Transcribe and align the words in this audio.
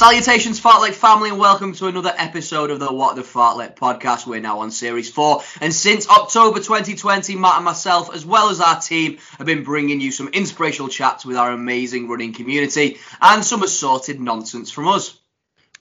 Salutations, 0.00 0.58
Fartlek 0.58 0.94
family, 0.94 1.28
and 1.28 1.38
welcome 1.38 1.74
to 1.74 1.86
another 1.86 2.14
episode 2.16 2.70
of 2.70 2.80
the 2.80 2.90
What 2.90 3.16
the 3.16 3.22
Fartlek 3.22 3.76
podcast. 3.76 4.26
We're 4.26 4.40
now 4.40 4.60
on 4.60 4.70
series 4.70 5.10
four, 5.10 5.42
and 5.60 5.74
since 5.74 6.08
October 6.08 6.58
2020, 6.60 7.36
Matt 7.36 7.56
and 7.56 7.66
myself, 7.66 8.08
as 8.14 8.24
well 8.24 8.48
as 8.48 8.62
our 8.62 8.80
team, 8.80 9.18
have 9.36 9.46
been 9.46 9.62
bringing 9.62 10.00
you 10.00 10.10
some 10.10 10.28
inspirational 10.28 10.88
chats 10.88 11.26
with 11.26 11.36
our 11.36 11.52
amazing 11.52 12.08
running 12.08 12.32
community 12.32 12.96
and 13.20 13.44
some 13.44 13.62
assorted 13.62 14.18
nonsense 14.18 14.70
from 14.70 14.88
us. 14.88 15.20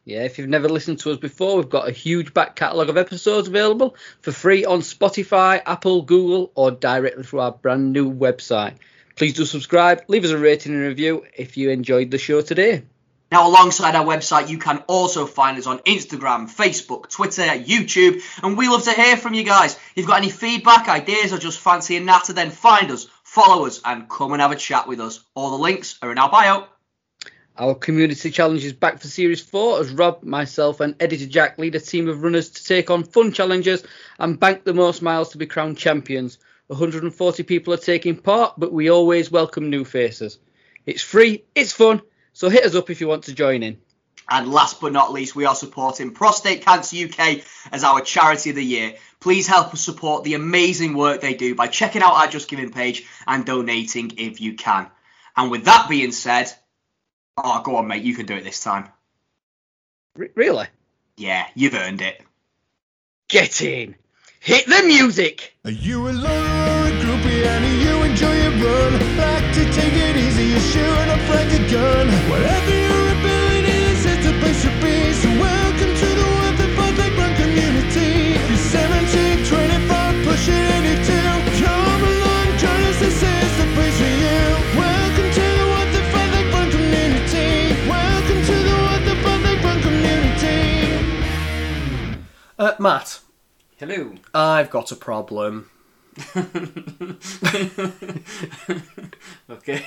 Yeah, 0.03 0.25
if 0.25 0.37
you've 0.37 0.49
never 0.49 0.67
listened 0.67 0.99
to 0.99 1.11
us 1.11 1.17
before, 1.17 1.55
we've 1.55 1.69
got 1.69 1.87
a 1.87 1.93
huge 1.93 2.33
back 2.33 2.57
catalogue 2.57 2.89
of 2.89 2.97
episodes 2.97 3.47
available 3.47 3.95
for 4.19 4.33
free 4.33 4.65
on 4.65 4.81
Spotify, 4.81 5.61
Apple, 5.65 6.01
Google, 6.01 6.51
or 6.55 6.71
directly 6.71 7.23
through 7.23 7.39
our 7.39 7.53
brand 7.53 7.93
new 7.93 8.13
website. 8.13 8.79
Please 9.15 9.35
do 9.35 9.45
subscribe, 9.45 10.03
leave 10.09 10.25
us 10.25 10.31
a 10.31 10.37
rating 10.37 10.73
and 10.73 10.81
review 10.81 11.25
if 11.37 11.55
you 11.55 11.69
enjoyed 11.69 12.11
the 12.11 12.17
show 12.17 12.41
today. 12.41 12.83
Now, 13.31 13.47
alongside 13.47 13.93
our 13.93 14.05
website, 14.05 14.49
you 14.49 14.57
can 14.57 14.79
also 14.87 15.27
find 15.27 15.57
us 15.59 15.67
on 15.67 15.79
Instagram, 15.79 16.49
Facebook, 16.49 17.09
Twitter, 17.09 17.43
YouTube, 17.43 18.23
and 18.41 18.57
we 18.57 18.67
love 18.67 18.83
to 18.85 18.91
hear 18.91 19.17
from 19.17 19.35
you 19.35 19.43
guys. 19.43 19.75
If 19.75 19.97
you've 19.97 20.07
got 20.07 20.17
any 20.17 20.31
feedback, 20.31 20.89
ideas, 20.89 21.31
or 21.31 21.37
just 21.37 21.59
fancy 21.59 21.95
a 21.97 21.99
natter, 21.99 22.33
then 22.33 22.49
find 22.49 22.89
us, 22.89 23.07
follow 23.23 23.67
us, 23.67 23.81
and 23.85 24.09
come 24.09 24.33
and 24.33 24.41
have 24.41 24.51
a 24.51 24.55
chat 24.55 24.87
with 24.87 24.99
us. 24.99 25.23
All 25.35 25.51
the 25.51 25.63
links 25.63 25.99
are 26.01 26.11
in 26.11 26.17
our 26.17 26.31
bio. 26.31 26.65
Our 27.55 27.75
community 27.75 28.31
challenge 28.31 28.65
is 28.65 28.73
back 28.73 28.99
for 28.99 29.07
series 29.07 29.41
four 29.41 29.79
as 29.79 29.91
Rob, 29.91 30.23
myself, 30.23 30.79
and 30.79 30.95
editor 30.99 31.27
Jack 31.27 31.59
lead 31.59 31.75
a 31.75 31.79
team 31.79 32.07
of 32.07 32.23
runners 32.23 32.49
to 32.49 32.63
take 32.63 32.89
on 32.89 33.03
fun 33.03 33.31
challenges 33.31 33.83
and 34.17 34.39
bank 34.39 34.63
the 34.63 34.73
most 34.73 35.03
miles 35.03 35.29
to 35.31 35.37
be 35.37 35.45
crowned 35.45 35.77
champions. 35.77 36.39
140 36.67 37.43
people 37.43 37.73
are 37.73 37.77
taking 37.77 38.15
part, 38.15 38.53
but 38.57 38.73
we 38.73 38.89
always 38.89 39.29
welcome 39.29 39.69
new 39.69 39.83
faces. 39.85 40.39
It's 40.85 41.03
free, 41.03 41.43
it's 41.53 41.73
fun, 41.73 42.01
so 42.39 42.47
hit 42.47 42.63
us 42.63 42.73
up 42.73 42.89
if 42.89 43.01
you 43.01 43.07
want 43.09 43.25
to 43.25 43.33
join 43.35 43.63
in. 43.63 43.81
And 44.29 44.49
last 44.49 44.79
but 44.79 44.93
not 44.93 45.11
least, 45.11 45.35
we 45.35 45.43
are 45.43 45.55
supporting 45.55 46.11
Prostate 46.11 46.63
Cancer 46.63 46.95
UK 47.05 47.41
as 47.69 47.83
our 47.83 47.99
charity 47.99 48.51
of 48.51 48.55
the 48.55 48.63
year. 48.63 48.95
Please 49.19 49.45
help 49.45 49.73
us 49.73 49.81
support 49.81 50.23
the 50.23 50.35
amazing 50.35 50.93
work 50.93 51.19
they 51.19 51.33
do 51.33 51.53
by 51.53 51.67
checking 51.67 52.01
out 52.01 52.13
our 52.13 52.27
Just 52.27 52.47
Giving 52.47 52.71
page 52.71 53.05
and 53.27 53.45
donating 53.45 54.13
if 54.15 54.39
you 54.39 54.53
can. 54.53 54.87
And 55.35 55.51
with 55.51 55.65
that 55.65 55.89
being 55.89 56.13
said, 56.13 56.49
oh, 57.35 57.61
go 57.61 57.75
on, 57.75 57.87
mate, 57.89 58.03
you 58.03 58.15
can 58.15 58.25
do 58.25 58.35
it 58.35 58.45
this 58.45 58.63
time. 58.63 58.87
R- 60.17 60.29
really? 60.33 60.67
Yeah, 61.17 61.45
you've 61.55 61.75
earned 61.75 62.01
it. 62.01 62.21
Get 63.27 63.61
in! 63.61 63.95
Hit 64.41 64.67
the 64.67 64.83
music! 64.87 65.53
Are 65.65 65.71
you 65.71 66.07
alone 66.07 66.15
or 66.23 66.87
a 66.87 66.91
groupie 67.03 67.43
and 67.45 67.59
do 67.65 67.71
you 67.75 68.03
enjoy 68.07 68.35
your 68.39 68.55
run? 68.63 68.93
Like 69.19 69.53
to 69.53 69.63
take 69.75 69.91
it 69.91 70.15
easy, 70.15 70.55
you're 70.55 70.59
shooting 70.71 71.09
up 71.11 71.19
like 71.27 71.51
a 71.51 71.61
gun. 71.67 72.07
Whatever 72.31 72.71
your 72.71 73.03
ability 73.19 73.77
is, 73.91 74.05
it's 74.07 74.25
a 74.31 74.33
place 74.39 74.61
to 74.63 74.71
be. 74.79 75.11
So 75.11 75.27
welcome 75.43 75.91
to 75.91 76.07
the 76.15 76.27
What 76.39 76.55
the 76.55 76.67
Fuck 76.71 76.95
Like 76.97 77.15
Run 77.19 77.35
community. 77.35 78.39
If 78.39 78.47
you're 78.47 78.79
17, 78.79 79.43
25, 79.43 80.23
pushing 80.23 80.65
82, 80.87 81.03
come 81.59 81.99
along, 81.99 82.47
join 82.63 82.81
us, 82.87 82.95
this 83.03 83.19
is 83.19 83.51
the 83.59 83.67
place 83.75 83.97
for 83.99 84.13
you. 84.23 84.39
Welcome 84.79 85.29
to 85.35 85.45
the 85.59 85.67
What 85.67 85.87
the 85.91 86.01
Fartlek 86.15 86.47
Run 86.55 86.67
community. 86.71 87.75
Welcome 87.91 88.39
to 88.47 88.55
the 88.55 88.75
What 88.87 89.01
the 89.03 89.15
Fartlek 89.19 89.59
Run 89.67 89.79
community. 89.83 90.63
Uh, 92.57 92.79
Matt, 92.79 93.19
Hello. 93.79 94.13
I've 94.33 94.69
got 94.69 94.91
a 94.91 94.95
problem. 94.95 95.69
Okay. 99.49 99.83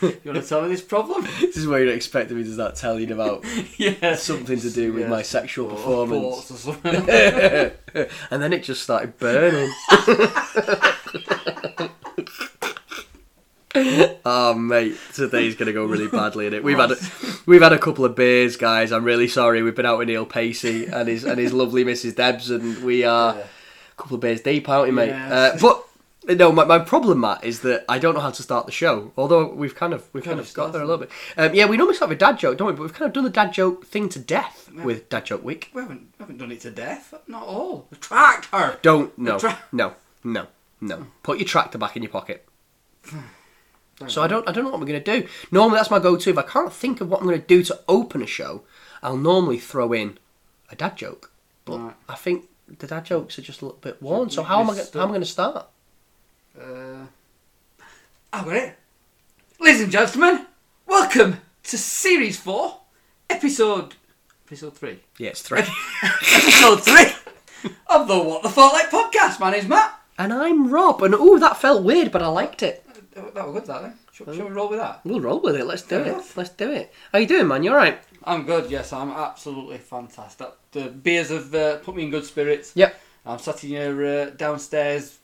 you 0.00 0.20
want 0.24 0.40
to 0.40 0.42
tell 0.48 0.62
me 0.62 0.68
this 0.68 0.80
problem? 0.80 1.24
This 1.40 1.56
is 1.56 1.66
where 1.66 1.84
you'd 1.84 1.92
expect 1.94 2.30
me 2.30 2.44
to 2.44 2.54
start 2.54 2.76
telling 2.76 3.08
you 3.08 3.14
about 3.14 3.44
yeah. 3.78 4.14
something 4.14 4.60
to 4.60 4.70
do 4.70 4.92
with 4.92 5.02
Yeah. 5.02 5.08
my 5.08 5.22
sexual 5.22 5.66
Or 5.70 5.76
performance. 6.06 6.50
or 6.50 6.56
something. 6.56 6.94
and 8.30 8.42
then 8.42 8.52
it 8.52 8.62
just 8.62 8.82
started 8.82 9.18
burning. 9.18 9.72
oh 14.24 14.54
mate, 14.54 14.96
today's 15.14 15.54
gonna 15.56 15.72
go 15.72 15.84
really 15.84 16.08
badly 16.08 16.46
in 16.46 16.54
it. 16.54 16.62
We've 16.62 16.76
had 16.78 16.92
a, 16.92 16.96
we've 17.46 17.62
had 17.62 17.72
a 17.72 17.78
couple 17.78 18.04
of 18.04 18.14
beers, 18.14 18.56
guys. 18.56 18.92
I'm 18.92 19.04
really 19.04 19.28
sorry. 19.28 19.62
We've 19.62 19.74
been 19.74 19.86
out 19.86 19.98
with 19.98 20.08
Neil 20.08 20.26
Pacey 20.26 20.86
and 20.86 21.08
his 21.08 21.24
and 21.24 21.38
his 21.38 21.52
lovely 21.52 21.84
Mrs. 21.84 22.16
Debs, 22.16 22.50
and 22.50 22.82
we 22.84 23.04
are 23.04 23.34
Yeah. 23.34 23.40
a 23.40 23.94
couple 23.96 24.14
of 24.16 24.20
beers 24.20 24.40
deep, 24.42 24.68
aren't 24.68 24.86
we, 24.88 24.90
mate? 24.92 25.08
Yeah. 25.08 25.34
Uh, 25.34 25.58
but. 25.60 25.84
No, 26.24 26.52
my, 26.52 26.62
my 26.64 26.78
problem, 26.78 27.18
Matt, 27.18 27.42
is 27.42 27.62
that 27.62 27.84
I 27.88 27.98
don't 27.98 28.14
know 28.14 28.20
how 28.20 28.30
to 28.30 28.42
start 28.44 28.66
the 28.66 28.70
show. 28.70 29.10
Although 29.16 29.52
we've 29.54 29.74
kind 29.74 29.92
of 29.92 30.08
we've 30.12 30.22
kind, 30.22 30.36
Kind 30.36 30.46
of 30.48 30.54
got 30.54 30.72
there 30.72 30.80
a 30.80 30.86
little 30.86 31.00
bit. 31.04 31.10
Um, 31.36 31.52
yeah, 31.52 31.66
we 31.66 31.76
normally 31.76 31.96
start 31.96 32.10
with 32.10 32.18
a 32.18 32.20
dad 32.20 32.38
joke, 32.38 32.58
don't 32.58 32.68
we? 32.68 32.74
But 32.74 32.82
we've 32.82 32.92
kind 32.94 33.08
of 33.08 33.12
done 33.12 33.24
the 33.24 33.30
dad 33.30 33.52
joke 33.52 33.84
thing 33.86 34.08
to 34.10 34.20
death 34.20 34.70
with 34.72 35.08
dad 35.08 35.24
joke 35.26 35.42
week. 35.42 35.70
We 35.74 35.80
haven't, 35.82 36.02
we 36.02 36.22
haven't 36.22 36.38
done 36.38 36.52
it 36.52 36.60
to 36.60 36.70
death. 36.70 37.12
Not 37.26 37.42
all. 37.42 37.88
The 37.90 37.96
tractor. 37.96 38.78
Don't 38.82 39.18
no 39.18 39.36
tra- 39.40 39.64
no 39.72 39.94
no 40.22 40.46
no. 40.80 41.08
Put 41.24 41.40
your 41.40 41.48
tractor 41.48 41.76
back 41.76 41.96
in 41.96 42.04
your 42.04 42.12
pocket. 42.12 42.46
So 44.08 44.22
I 44.22 44.26
don't 44.26 44.48
I 44.48 44.52
don't 44.52 44.64
know 44.64 44.70
what 44.70 44.80
we're 44.80 44.86
gonna 44.86 45.00
do. 45.00 45.26
Normally 45.50 45.76
that's 45.78 45.90
my 45.90 45.98
go-to. 45.98 46.30
If 46.30 46.38
I 46.38 46.42
can't 46.42 46.72
think 46.72 47.00
of 47.00 47.08
what 47.10 47.20
I'm 47.20 47.26
gonna 47.26 47.38
do 47.38 47.62
to 47.64 47.80
open 47.88 48.22
a 48.22 48.26
show, 48.26 48.62
I'll 49.02 49.16
normally 49.16 49.58
throw 49.58 49.92
in 49.92 50.18
a 50.70 50.76
dad 50.76 50.96
joke. 50.96 51.30
But 51.64 51.78
Right. 51.78 51.94
I 52.08 52.14
think 52.14 52.48
the 52.78 52.86
dad 52.86 53.04
jokes 53.04 53.38
are 53.38 53.42
just 53.42 53.62
a 53.62 53.66
little 53.66 53.80
bit 53.80 54.02
worn. 54.02 54.30
So 54.30 54.42
how 54.42 54.60
am 54.60 54.70
I 54.70 54.74
how 54.94 55.02
am 55.02 55.10
I 55.10 55.12
gonna 55.14 55.24
start? 55.24 55.66
Uh, 56.58 57.06
I've 58.32 58.44
got 58.44 58.56
it. 58.56 58.78
Ladies 59.60 59.82
and 59.82 59.92
gentlemen, 59.92 60.46
welcome 60.86 61.38
to 61.64 61.78
Series 61.78 62.36
4, 62.38 62.78
Episode... 63.30 63.94
Episode 64.46 64.74
3. 64.76 64.98
Yeah, 65.18 65.30
it's 65.30 65.40
three. 65.42 65.60
Episode 66.02 66.82
3 66.82 67.72
of 67.88 68.08
the 68.08 68.18
What 68.18 68.42
the 68.42 68.48
Fartlek 68.48 68.90
podcast. 68.90 69.38
My 69.38 69.50
name's 69.52 69.68
Matt. 69.68 69.98
and 70.18 70.32
I'm 70.32 70.68
Rob. 70.70 71.02
And 71.02 71.14
oh, 71.14 71.38
that 71.38 71.56
felt 71.58 71.84
weird, 71.84 72.10
but 72.10 72.22
I 72.22 72.26
liked 72.26 72.62
it. 72.62 72.84
That 73.14 73.34
was 73.46 73.54
good, 73.54 73.66
that 73.66 73.82
then. 73.82 73.98
Shall, 74.12 74.32
shall 74.34 74.46
we 74.46 74.52
roll 74.52 74.68
with 74.68 74.78
that? 74.78 75.00
We'll 75.04 75.20
roll 75.20 75.40
with 75.40 75.56
it. 75.56 75.66
Let's 75.66 75.82
do 75.82 75.88
Fair 75.96 76.00
it. 76.00 76.08
enough. 76.08 76.36
Let's 76.36 76.50
do 76.50 76.70
it. 76.70 76.92
How 77.12 77.18
you 77.18 77.26
doing, 77.26 77.46
man? 77.48 77.62
You 77.62 77.70
all 77.72 77.76
right? 77.76 77.98
I'm 78.24 78.44
good, 78.44 78.70
yes, 78.70 78.92
I'm 78.92 79.10
absolutely 79.10 79.78
fantastic. 79.78 80.48
The 80.72 80.88
beers 80.88 81.30
have 81.30 81.54
uh, 81.54 81.76
put 81.78 81.94
me 81.96 82.04
in 82.04 82.10
good 82.10 82.24
spirits. 82.24 82.72
Yep. 82.74 82.94
I'm 83.26 83.38
sat 83.38 83.62
in 83.64 83.70
your 83.70 84.06
uh, 84.06 84.30
downstairs 84.30 85.18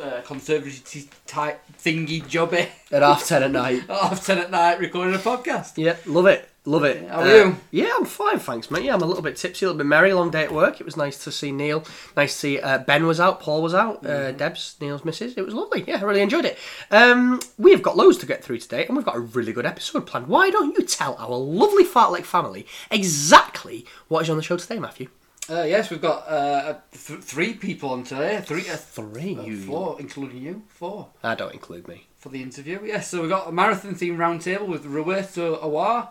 uh, 0.00 0.20
conservatory 0.24 1.08
type 1.26 1.60
thingy 1.82 2.22
jobby 2.22 2.68
At 2.90 3.02
half 3.02 3.26
ten 3.26 3.42
at 3.42 3.50
night. 3.50 3.82
at 3.88 3.96
half 4.00 4.26
ten 4.26 4.38
at 4.38 4.50
night 4.50 4.78
recording 4.78 5.14
a 5.14 5.18
podcast. 5.18 5.74
Yeah, 5.76 5.96
love 6.06 6.26
it. 6.26 6.48
Love 6.64 6.84
it. 6.84 7.08
How 7.08 7.22
are 7.22 7.26
you? 7.28 7.56
Yeah, 7.72 7.92
I'm 7.98 8.04
fine, 8.04 8.38
thanks, 8.38 8.70
mate. 8.70 8.84
Yeah, 8.84 8.94
I'm 8.94 9.02
a 9.02 9.04
little 9.06 9.22
bit 9.22 9.36
tipsy, 9.36 9.66
a 9.66 9.68
little 9.68 9.78
bit 9.78 9.86
merry. 9.86 10.12
Long 10.12 10.30
day 10.30 10.44
at 10.44 10.52
work. 10.52 10.80
It 10.80 10.84
was 10.84 10.96
nice 10.96 11.22
to 11.24 11.32
see 11.32 11.50
Neil. 11.50 11.84
Nice 12.16 12.34
to 12.34 12.38
see 12.38 12.60
uh, 12.60 12.78
Ben 12.78 13.04
was 13.04 13.18
out, 13.18 13.40
Paul 13.40 13.62
was 13.62 13.74
out, 13.74 14.04
Mm-hmm. 14.04 14.28
uh, 14.28 14.30
Deb's, 14.38 14.76
Neil's 14.80 15.04
missus. 15.04 15.34
It 15.36 15.44
was 15.44 15.54
lovely. 15.54 15.82
Yeah, 15.88 15.98
I 15.98 16.02
really 16.02 16.20
enjoyed 16.20 16.44
it. 16.44 16.56
Um, 16.92 17.40
we 17.58 17.72
have 17.72 17.82
got 17.82 17.96
loads 17.96 18.16
to 18.18 18.26
get 18.26 18.44
through 18.44 18.58
today, 18.58 18.86
and 18.86 18.96
we've 18.96 19.04
got 19.04 19.16
a 19.16 19.20
really 19.20 19.52
good 19.52 19.66
episode 19.66 20.06
planned. 20.06 20.28
Why 20.28 20.50
don't 20.50 20.78
you 20.78 20.84
tell 20.84 21.16
our 21.16 21.36
lovely 21.36 21.82
Fartlek 21.84 22.22
family 22.22 22.64
exactly 22.92 23.84
what 24.06 24.22
is 24.22 24.30
on 24.30 24.36
the 24.36 24.42
show 24.44 24.56
today, 24.56 24.78
Matthew? 24.78 25.08
Uh, 25.50 25.64
yes, 25.64 25.90
we've 25.90 26.00
got 26.00 26.28
uh, 26.28 26.74
th- 26.92 27.18
three 27.20 27.54
people 27.54 27.90
on 27.90 28.04
today. 28.04 28.40
Three, 28.46 28.68
uh, 28.70 28.76
Three. 28.76 29.36
uh, 29.36 29.66
four, 29.66 29.96
including 29.98 30.40
you. 30.40 30.62
Four 30.68 31.08
Ah, 31.24 31.34
don't 31.34 31.52
include 31.52 31.88
me. 31.88 32.06
for 32.18 32.28
the 32.28 32.40
interview. 32.40 32.78
Yes, 32.84 33.08
so 33.08 33.20
we've 33.20 33.28
got 33.30 33.48
a 33.48 33.52
marathon 33.52 33.96
themed 33.96 34.18
roundtable 34.18 34.68
with 34.68 34.86
Roberto 34.86 35.56
Awar, 35.60 36.10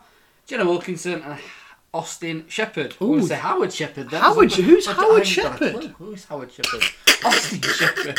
Jenna 0.51 0.65
Wilkinson, 0.65 1.21
and 1.21 1.39
Austin 1.93 2.43
Shepherd. 2.49 2.93
I 2.99 3.03
want 3.05 3.21
to 3.21 3.27
say 3.29 3.35
Howard 3.35 3.71
Shepherd. 3.71 4.09
Then. 4.09 4.19
Howard- 4.21 4.51
who's 4.51 4.85
Howard 4.85 4.99
ain't 4.99 5.09
got 5.09 5.21
a 5.21 5.25
Shepherd? 5.25 5.83
Who's 5.97 6.25
Howard 6.25 6.51
Shepherd? 6.51 6.83
Austin 7.23 7.61
Shepherd. 7.61 8.17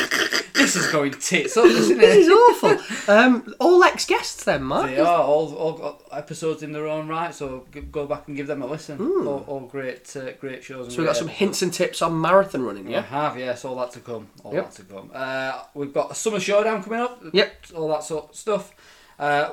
This 0.54 0.76
is 0.76 0.86
going 0.92 1.10
tits 1.12 1.56
up, 1.58 1.66
isn't 1.66 1.98
it? 1.98 2.00
This 2.00 2.26
is 2.26 2.30
awful. 2.30 3.14
Um, 3.14 3.54
all 3.60 3.84
ex 3.84 4.06
guests 4.06 4.44
then, 4.44 4.62
Mark. 4.62 4.86
They 4.86 4.98
are 5.00 5.22
all, 5.22 5.54
all 5.56 5.72
got 5.72 6.02
episodes 6.10 6.62
in 6.62 6.72
their 6.72 6.86
own 6.86 7.06
right, 7.06 7.34
so 7.34 7.66
go 7.90 8.06
back 8.06 8.28
and 8.28 8.36
give 8.36 8.46
them 8.46 8.62
a 8.62 8.66
listen. 8.66 8.98
All, 9.26 9.44
all 9.46 9.60
great, 9.60 10.14
uh, 10.16 10.32
great 10.40 10.64
shows. 10.64 10.86
and 10.86 10.92
So 10.92 10.98
we've 11.02 11.06
got 11.08 11.16
some 11.16 11.28
episodes. 11.28 11.38
hints 11.38 11.62
and 11.62 11.72
tips 11.74 12.00
on 12.00 12.18
marathon 12.18 12.62
running, 12.62 12.86
We 12.86 12.92
yeah? 12.92 13.02
have, 13.02 13.36
yes, 13.38 13.64
all 13.66 13.76
that 13.76 13.90
to 13.92 14.00
come. 14.00 14.28
All 14.42 14.54
Yep. 14.54 14.64
that 14.70 14.74
to 14.76 14.82
come. 14.84 15.10
Uh, 15.12 15.62
we've 15.74 15.92
got 15.92 16.10
a 16.12 16.14
summer 16.14 16.40
showdown 16.40 16.82
coming 16.82 17.00
up. 17.00 17.22
Yep. 17.32 17.52
All 17.74 17.88
that 17.88 18.04
sort 18.04 18.30
of 18.30 18.36
stuff. 18.36 18.72
Uh, 19.18 19.50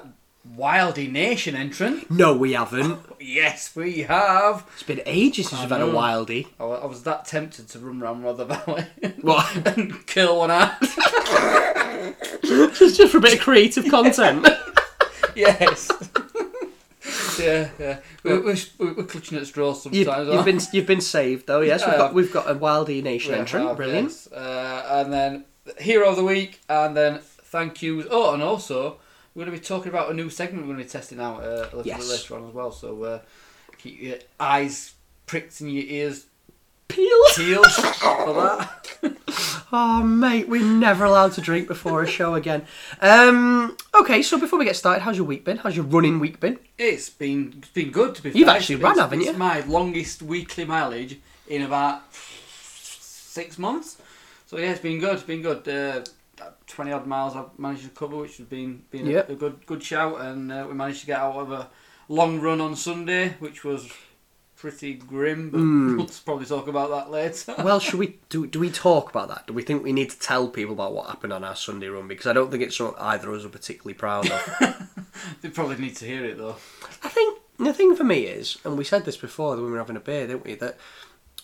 Wildy 0.57 1.12
Nation 1.12 1.56
entrant. 1.56 2.09
No, 2.09 2.36
we 2.36 2.53
haven't. 2.53 3.00
Yes, 3.21 3.75
we 3.75 4.03
have. 4.03 4.65
It's 4.75 4.83
been 4.83 5.01
ages 5.06 5.50
since 5.50 5.59
we've 5.59 5.69
had 5.69 5.81
a 5.81 5.88
know. 5.88 5.94
wildie. 5.94 6.47
I 6.57 6.63
wa- 6.63 6.80
I 6.81 6.86
was 6.86 7.03
that 7.03 7.25
tempted 7.25 7.68
to 7.68 7.80
run 7.80 8.01
around 8.01 8.24
Rother 8.24 8.45
Valley 8.45 8.86
What? 9.21 9.68
and 9.68 10.07
kill 10.07 10.38
one 10.38 10.50
out. 10.50 10.71
just, 12.44 12.95
just 12.97 13.12
for 13.12 13.18
a 13.18 13.21
bit 13.21 13.33
of 13.33 13.39
creative 13.41 13.89
content. 13.89 14.47
yes. 15.36 15.91
yeah, 17.39 17.69
yeah. 17.77 18.00
We're, 18.24 18.41
we're, 18.44 18.56
we're 18.80 19.03
clutching 19.03 19.38
at 19.38 19.47
straws 19.47 19.83
sometimes. 19.83 20.07
you've, 20.07 20.33
you've 20.33 20.45
been 20.45 20.59
you've 20.71 20.88
been 20.88 21.01
saved 21.01 21.47
though. 21.47 21.59
Yes, 21.62 21.86
we've 21.86 21.97
got 21.97 22.13
we've 22.13 22.31
got 22.33 22.50
a 22.50 22.56
Wildy 22.56 23.03
Nation 23.03 23.33
We 23.33 23.39
entrant. 23.39 23.75
Brilliant. 23.75 24.07
yes. 24.07 24.31
Uh, 24.31 24.86
and 25.03 25.12
then 25.13 25.45
hero 25.77 26.09
of 26.09 26.15
the 26.15 26.24
week, 26.24 26.62
and 26.69 26.95
then 26.95 27.19
thank 27.21 27.81
yous. 27.81 28.06
Oh, 28.09 28.33
and 28.33 28.41
also 28.41 28.97
we're 29.35 29.45
going 29.45 29.55
to 29.55 29.61
be 29.61 29.65
talking 29.65 29.89
about 29.89 30.09
a 30.11 30.13
new 30.13 30.29
segment 30.29 30.63
we're 30.67 30.73
going 30.73 30.79
to 30.79 30.83
be 30.85 30.89
testing 30.89 31.19
out 31.19 31.41
uh, 31.43 31.45
a 31.71 31.75
little 31.75 31.83
Yes. 31.85 31.99
bit 31.99 32.09
later 32.09 32.35
on 32.35 32.47
as 32.49 32.53
well. 32.53 32.71
So 32.71 33.03
uh, 33.03 33.19
Keep 33.77 34.01
your 34.01 34.17
eyes 34.39 34.93
pricked 35.25 35.61
and 35.61 35.71
your 35.71 35.85
ears 35.85 36.25
Peeled. 36.89 37.27
peeled 37.35 37.65
for 37.71 38.33
that. 38.33 38.87
Oh, 39.71 40.01
mate, 40.03 40.49
we're 40.49 40.65
never 40.65 41.05
allowed 41.05 41.33
to 41.33 41.41
drink 41.41 41.67
before 41.67 42.01
a 42.01 42.07
show 42.07 42.33
again. 42.33 42.65
Um, 42.99 43.77
okay, 43.93 44.23
so 44.23 44.39
before 44.39 44.57
we 44.57 44.65
get 44.65 44.75
started, 44.75 45.01
how's 45.03 45.15
your 45.15 45.27
week 45.27 45.45
been? 45.45 45.57
How's 45.57 45.75
your 45.75 45.85
running 45.85 46.19
week 46.19 46.39
been? 46.39 46.57
It's 46.79 47.09
been 47.11 47.53
it's 47.59 47.69
been 47.69 47.91
good 47.91 48.15
to 48.15 48.23
be 48.23 48.31
You've 48.31 48.47
fair. 48.47 48.55
actually 48.57 48.75
It's- 48.77 48.83
run, 48.83 48.91
it's- 48.93 49.03
haven't 49.05 49.21
it's 49.21 49.31
you? 49.31 49.37
my 49.37 49.59
longest 49.61 50.23
weekly 50.23 50.65
mileage 50.65 51.19
in 51.47 51.61
about 51.61 52.01
six 52.13 53.57
months. 53.59 53.97
So 54.47 54.57
yeah, 54.57 54.71
it's 54.71 54.81
been 54.81 54.99
good. 54.99 55.13
It's 55.13 55.23
been 55.23 55.43
good. 55.43 55.67
Uh, 55.67 56.03
Twenty 56.68 56.91
odd 56.91 57.07
miles 57.07 57.36
I've 57.36 57.57
managed 57.57 57.83
to 57.83 57.89
cover, 57.89 58.18
which 58.18 58.38
has 58.38 58.45
been 58.47 58.83
been 58.91 59.07
a- 59.07 59.12
Yep. 59.12 59.30
a, 59.30 59.36
good 59.36 59.65
good 59.65 59.83
shout, 59.83 60.21
and 60.21 60.51
uh, 60.51 60.65
we 60.68 60.74
managed 60.74 61.01
to 61.01 61.07
get 61.07 61.19
out 61.19 61.36
of 61.36 61.51
a 61.51 61.69
long 62.07 62.39
run 62.39 62.62
on 62.62 62.75
Sunday, 62.75 63.36
which 63.39 63.63
was 63.63 63.89
pretty 64.56 64.94
grim. 64.94 65.50
But 65.50 65.59
Hmm. 65.59 65.97
we'll 65.97 66.09
probably 66.25 66.45
talk 66.45 66.68
about 66.68 66.89
that 66.91 67.09
later. 67.12 67.56
Well, 67.63 67.80
should 67.80 68.00
we 68.00 68.18
do? 68.30 68.45
Do 68.47 68.59
we 68.59 68.69
talk 68.69 69.09
about 69.09 69.27
that? 69.30 69.47
Do 69.47 69.53
we 69.53 69.63
think 69.63 69.83
we 69.83 69.94
need 69.94 70.09
to 70.12 70.19
tell 70.19 70.47
people 70.47 70.74
about 70.74 70.94
what 70.94 71.07
happened 71.07 71.33
on 71.33 71.44
our 71.44 71.56
Sunday 71.56 71.88
run? 71.88 72.07
Because 72.07 72.27
I 72.27 72.33
don't 72.33 72.51
think 72.51 72.63
it's 72.63 72.77
something 72.77 72.95
either 73.00 73.30
of 73.30 73.39
us 73.39 73.45
are 73.45 73.50
particularly 73.50 73.94
proud 73.95 74.30
of. 74.30 75.01
they 75.41 75.50
probably 75.50 75.77
need 75.77 75.95
to 75.97 76.06
hear 76.06 76.24
it 76.25 76.38
though. 76.38 76.56
I 77.03 77.09
think 77.09 77.39
the 77.57 77.74
thing 77.74 77.95
for 77.95 78.03
me 78.03 78.24
is, 78.25 78.57
and 78.63 78.77
we 78.77 78.83
said 78.83 79.06
this 79.06 79.18
before 79.18 79.56
when 79.56 79.65
we 79.65 79.71
were 79.71 79.77
having 79.80 79.97
a 79.97 80.01
beer, 80.01 80.27
didn't 80.27 80.45
we? 80.45 80.56
That 80.56 80.77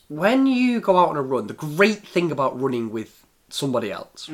when 0.07 0.45
you 0.45 0.79
go 0.79 0.97
out 0.97 1.09
on 1.09 1.17
a 1.17 1.21
run, 1.21 1.47
the 1.47 1.53
great 1.53 2.07
thing 2.07 2.31
about 2.31 2.59
running 2.61 2.91
with 2.91 3.25
somebody 3.49 3.91
else 3.91 4.29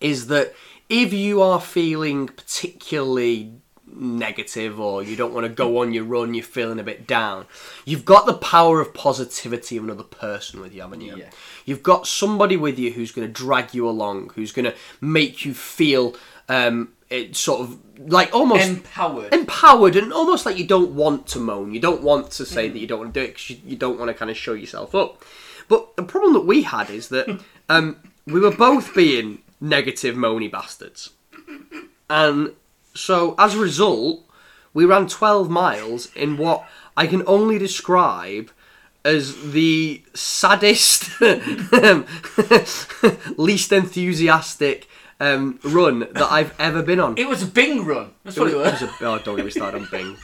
is 0.00 0.26
that 0.28 0.54
if 0.88 1.12
you 1.12 1.42
are 1.42 1.60
feeling 1.60 2.28
particularly 2.28 3.52
negative 3.86 4.80
or 4.80 5.02
you 5.02 5.16
don't 5.16 5.32
want 5.32 5.44
to 5.44 5.52
go 5.52 5.78
on 5.78 5.92
your 5.92 6.04
run, 6.04 6.34
you're 6.34 6.44
feeling 6.44 6.78
a 6.78 6.82
bit 6.82 7.06
down, 7.06 7.46
you've 7.84 8.04
got 8.04 8.26
the 8.26 8.34
power 8.34 8.80
of 8.80 8.92
positivity 8.92 9.76
of 9.76 9.84
another 9.84 10.02
person 10.02 10.60
with 10.60 10.74
you, 10.74 10.82
haven't 10.82 11.00
you? 11.00 11.16
Yeah. 11.16 11.30
You've 11.64 11.82
got 11.82 12.06
somebody 12.06 12.56
with 12.56 12.78
you 12.78 12.92
who's 12.92 13.12
going 13.12 13.26
to 13.26 13.32
drag 13.32 13.74
you 13.74 13.88
along, 13.88 14.32
who's 14.34 14.52
going 14.52 14.64
to 14.66 14.74
make 15.00 15.44
you 15.44 15.54
feel 15.54 16.16
um, 16.48 16.92
it 17.10 17.36
sort 17.36 17.60
of 17.60 17.78
like 18.10 18.34
almost 18.34 18.68
Empowered. 18.68 19.32
empowered 19.32 19.96
and 19.96 20.12
almost 20.12 20.44
like 20.44 20.58
you 20.58 20.66
don't 20.66 20.92
want 20.92 21.26
to 21.28 21.38
moan. 21.38 21.72
You 21.72 21.80
don't 21.80 22.02
want 22.02 22.30
to 22.32 22.44
say 22.44 22.68
that 22.68 22.78
you 22.78 22.86
don't 22.86 22.98
want 22.98 23.14
to 23.14 23.20
do 23.20 23.24
it 23.24 23.28
because 23.28 23.50
you, 23.50 23.58
you 23.64 23.76
don't 23.76 23.98
want 23.98 24.08
to 24.08 24.14
kind 24.14 24.30
of 24.30 24.36
show 24.36 24.52
yourself 24.52 24.94
up. 24.94 25.22
But 25.68 25.96
the 25.96 26.02
problem 26.02 26.32
that 26.34 26.44
we 26.44 26.62
had 26.62 26.90
is 26.90 27.08
that 27.08 27.40
um, 27.68 27.96
we 28.26 28.40
were 28.40 28.50
both 28.50 28.94
being 28.94 29.42
negative, 29.60 30.16
moany 30.16 30.50
bastards. 30.50 31.10
And 32.08 32.52
so 32.94 33.34
as 33.38 33.54
a 33.54 33.58
result, 33.58 34.24
we 34.72 34.84
ran 34.84 35.06
12 35.06 35.50
miles 35.50 36.12
in 36.14 36.36
what 36.36 36.66
I 36.96 37.06
can 37.06 37.22
only 37.26 37.58
describe 37.58 38.50
as 39.04 39.52
the 39.52 40.02
saddest, 40.14 41.20
least 43.36 43.72
enthusiastic 43.72 44.88
um, 45.20 45.58
run 45.62 46.00
that 46.00 46.28
I've 46.30 46.58
ever 46.58 46.82
been 46.82 47.00
on. 47.00 47.18
It 47.18 47.28
was 47.28 47.42
a 47.42 47.46
Bing 47.46 47.84
run. 47.84 48.12
That's 48.24 48.38
what 48.38 48.50
it 48.50 48.56
was. 48.56 48.80
It 48.80 48.86
was 48.86 49.00
a, 49.00 49.06
oh, 49.06 49.18
don't 49.18 49.36
get 49.36 49.44
me 49.44 49.50
started 49.50 49.82
on 49.82 49.88
Bing. 49.90 50.16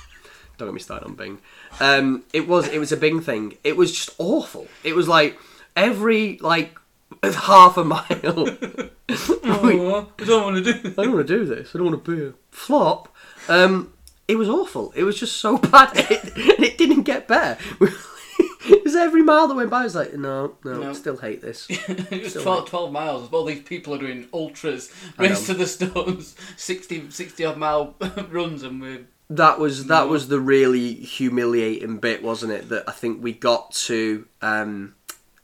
Don't 0.56 0.68
get 0.68 0.74
me 0.74 0.80
started 0.80 1.06
on 1.06 1.14
Bing. 1.14 1.38
Um, 1.78 2.24
it 2.32 2.48
was 2.48 2.68
it 2.68 2.78
was 2.78 2.92
a 2.92 2.96
Bing 2.96 3.20
thing. 3.20 3.56
It 3.64 3.76
was 3.76 3.92
just 3.92 4.14
awful. 4.18 4.66
It 4.82 4.94
was 4.94 5.08
like 5.08 5.38
every 5.76 6.38
like 6.38 6.78
half 7.22 7.76
a 7.76 7.84
mile. 7.84 8.56
Oh, 9.52 10.08
I 10.18 10.24
don't 10.24 10.44
want 10.44 10.64
to 10.64 10.72
do 10.72 10.78
that. 10.80 10.98
I 10.98 11.02
don't 11.04 11.14
want 11.14 11.26
to 11.26 11.38
do 11.38 11.44
this. 11.44 11.74
I 11.74 11.78
don't 11.78 11.90
want 11.90 12.04
to 12.04 12.16
be 12.16 12.26
a 12.26 12.32
flop. 12.50 13.14
Um, 13.48 13.92
it 14.28 14.36
was 14.36 14.48
awful. 14.48 14.92
It 14.94 15.02
was 15.02 15.18
just 15.18 15.38
so 15.38 15.58
bad. 15.74 15.90
It, 15.94 16.32
it 16.62 16.78
didn't 16.78 17.02
get 17.02 17.26
better. 17.26 17.60
it 17.80 18.84
was 18.84 18.94
every 18.94 19.22
mile 19.22 19.48
that 19.48 19.54
went 19.56 19.70
by. 19.70 19.80
I 19.80 19.84
was 19.84 19.96
like, 19.96 20.14
no, 20.14 20.56
no, 20.64 20.80
No. 20.80 20.92
still 20.92 21.16
hate 21.16 21.42
this. 21.42 21.66
it 21.68 22.22
was 22.22 22.34
12, 22.34 22.68
12 22.68 22.92
miles. 22.92 23.28
All 23.32 23.44
these 23.44 23.62
people 23.62 23.94
are 23.94 23.98
doing 23.98 24.28
ultras, 24.32 24.92
race 25.18 25.46
to 25.46 25.54
the 25.54 25.66
stones, 25.66 26.36
60, 26.56 27.10
60 27.10 27.44
odd 27.44 27.56
mile 27.58 27.96
runs, 28.30 28.62
and 28.62 28.80
we're 28.80 29.06
That 29.30 29.58
was 29.58 29.86
that 29.86 30.08
was 30.08 30.28
the 30.28 30.40
really 30.40 30.94
humiliating 30.94 31.98
bit, 31.98 32.22
wasn't 32.22 32.52
it? 32.52 32.68
That 32.68 32.84
I 32.88 32.92
think 32.92 33.22
we 33.22 33.32
got 33.32 33.72
to 33.86 34.26
um, 34.40 34.94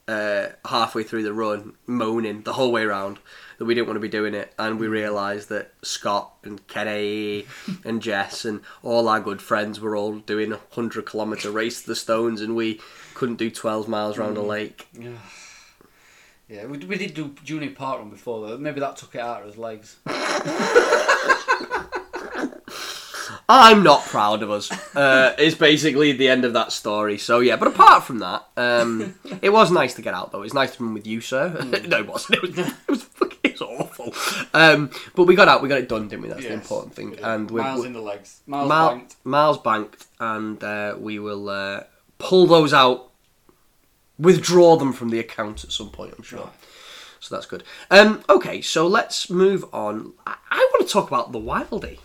uh, 0.08 0.48
halfway 0.66 1.02
through 1.02 1.22
the 1.24 1.32
run, 1.32 1.74
moaning 1.86 2.42
the 2.42 2.52
whole 2.52 2.70
way 2.70 2.82
around 2.82 3.18
that 3.58 3.64
we 3.64 3.74
didn't 3.74 3.86
want 3.86 3.96
to 3.96 4.00
be 4.00 4.08
doing 4.08 4.34
it, 4.34 4.52
and 4.58 4.78
we 4.78 4.86
realised 4.86 5.48
that 5.48 5.72
Scott 5.82 6.32
and 6.44 6.64
Kenny 6.68 7.46
and 7.84 8.00
Jess 8.02 8.44
and 8.44 8.60
all 8.82 9.08
our 9.08 9.20
good 9.20 9.42
friends 9.42 9.80
were 9.80 9.96
all 9.96 10.18
doing 10.18 10.52
a 10.52 10.60
hundred 10.70 11.06
kilometre 11.06 11.50
race 11.50 11.82
to 11.82 11.88
the 11.88 11.96
stones, 11.96 12.40
and 12.40 12.54
we 12.54 12.80
couldn't 13.14 13.36
do 13.36 13.50
twelve 13.50 13.88
miles 13.88 14.18
around 14.18 14.36
a 14.36 14.42
lake. 14.42 14.86
yeah. 16.48 16.66
We, 16.66 16.78
we 16.78 16.96
did 16.96 17.14
do 17.14 17.34
junior 17.42 17.70
parkrun 17.70 18.10
before 18.10 18.46
though. 18.46 18.58
Maybe 18.58 18.80
that 18.80 18.96
took 18.96 19.14
it 19.14 19.20
out 19.20 19.40
of 19.42 19.48
his 19.48 19.56
legs. 19.56 19.96
I'm 23.48 23.82
not 23.84 24.02
proud 24.02 24.42
of 24.42 24.50
us. 24.50 24.70
Uh, 24.96 25.34
is 25.38 25.54
basically 25.54 26.12
the 26.12 26.26
end 26.26 26.46
of 26.46 26.54
that 26.54 26.72
story. 26.72 27.18
So 27.18 27.40
yeah, 27.40 27.56
but 27.56 27.68
apart 27.68 28.02
from 28.04 28.20
that, 28.20 28.46
um, 28.56 29.14
it 29.42 29.50
was 29.50 29.70
nice 29.70 29.92
to 29.94 30.02
get 30.02 30.14
out 30.14 30.32
though. 30.32 30.38
It 30.38 30.44
was 30.44 30.54
nice 30.54 30.74
to 30.76 30.82
run 30.84 30.94
with 30.94 31.06
you, 31.06 31.20
sir. 31.20 31.50
no, 31.86 31.98
it 31.98 32.06
wasn't. 32.06 32.36
It 32.36 32.42
was, 32.42 32.58
it 32.58 32.74
was 32.88 33.02
fucking 33.02 33.56
awful. 33.60 34.14
Um, 34.54 34.90
but 35.14 35.24
we 35.24 35.34
got 35.34 35.48
out. 35.48 35.60
We 35.60 35.68
got 35.68 35.78
it 35.80 35.88
done, 35.90 36.08
didn't 36.08 36.22
we? 36.22 36.28
That's 36.30 36.44
the 36.44 36.54
important 36.54 36.94
thing. 36.94 37.18
And 37.22 37.50
we're, 37.50 37.60
miles 37.62 37.80
we're- 37.80 37.88
in 37.88 37.92
the 37.92 38.00
legs, 38.00 38.40
miles 38.46 38.68
Mal- 38.70 38.88
banked. 38.90 39.16
miles 39.24 39.58
banked, 39.58 40.06
and 40.18 40.64
uh, 40.64 40.96
we 40.98 41.18
will 41.18 41.50
uh, 41.50 41.82
pull 42.16 42.46
those 42.46 42.72
out, 42.72 43.10
withdraw 44.18 44.76
them 44.76 44.94
from 44.94 45.10
the 45.10 45.18
account 45.18 45.62
at 45.62 45.72
some 45.72 45.90
point. 45.90 46.14
I'm 46.16 46.22
sure. 46.24 46.38
Right. 46.40 46.52
So 47.20 47.34
that's 47.34 47.46
good. 47.46 47.64
Um, 47.90 48.22
okay, 48.30 48.62
so 48.62 48.86
let's 48.86 49.28
move 49.28 49.62
on. 49.74 50.14
I, 50.26 50.36
I 50.50 50.70
want 50.72 50.86
to 50.88 50.90
talk 50.92 51.08
about 51.08 51.32
the 51.32 51.38
Wildy. 51.40 51.98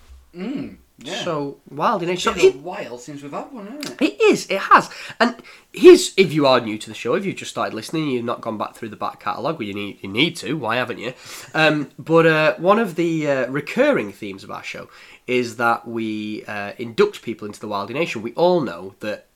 Yeah. 1.04 1.24
So 1.24 1.60
Wildy 1.74 2.02
Nation. 2.08 2.34
it's 2.34 2.42
So 2.44 2.52
been 2.52 2.60
a 2.60 2.64
while 2.64 2.98
since 2.98 3.22
we've 3.24 3.32
had 3.32 3.52
one, 3.52 3.68
isn't 3.68 4.02
it? 4.02 4.14
it 4.14 4.22
is. 4.22 4.46
It 4.50 4.60
has. 4.60 4.90
And 5.20 5.36
here's 5.74 6.14
if 6.18 6.32
you 6.34 6.46
are 6.48 6.60
new 6.60 6.78
to 6.78 6.90
the 6.90 6.96
show, 6.96 7.16
if 7.16 7.26
you've 7.26 7.36
just 7.36 7.52
started 7.52 7.74
listening, 7.74 8.08
you've 8.10 8.26
not 8.26 8.42
gone 8.42 8.58
back 8.58 8.76
through 8.76 8.90
the 8.90 8.96
back 8.96 9.20
catalogue. 9.20 9.58
Well, 9.60 9.68
you 9.68 9.74
need 9.74 10.00
you 10.02 10.10
need 10.10 10.36
to. 10.38 10.54
Why 10.54 10.76
haven't 10.78 11.00
you? 11.00 11.14
Um, 11.54 11.90
but 12.00 12.26
uh, 12.26 12.56
one 12.58 12.80
of 12.80 12.96
the 12.96 13.28
uh, 13.28 13.48
recurring 13.48 14.12
themes 14.12 14.44
of 14.44 14.52
our 14.52 14.64
show 14.64 14.90
is 15.28 15.56
that 15.58 15.88
we 15.88 16.44
uh, 16.46 16.74
induct 16.78 17.22
people 17.22 17.48
into 17.48 17.60
the 17.60 17.68
Wildy 17.68 17.92
Nation. 17.94 18.22
We 18.22 18.34
all 18.34 18.62
know 18.62 18.96
that 19.00 19.28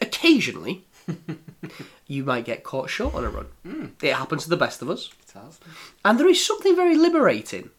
occasionally 0.00 0.84
you 2.06 2.24
might 2.24 2.44
get 2.44 2.64
caught 2.64 2.88
short 2.90 3.14
on 3.14 3.24
a 3.24 3.30
run. 3.30 3.92
It 4.02 4.14
happens 4.14 4.44
to 4.44 4.50
the 4.50 4.56
best 4.56 4.80
of 4.82 4.88
us. 4.90 5.10
It 5.28 5.32
has. 5.38 5.60
And 6.04 6.18
there 6.18 6.28
is 6.28 6.44
something 6.44 6.74
very 6.74 6.96
liberating 6.96 7.70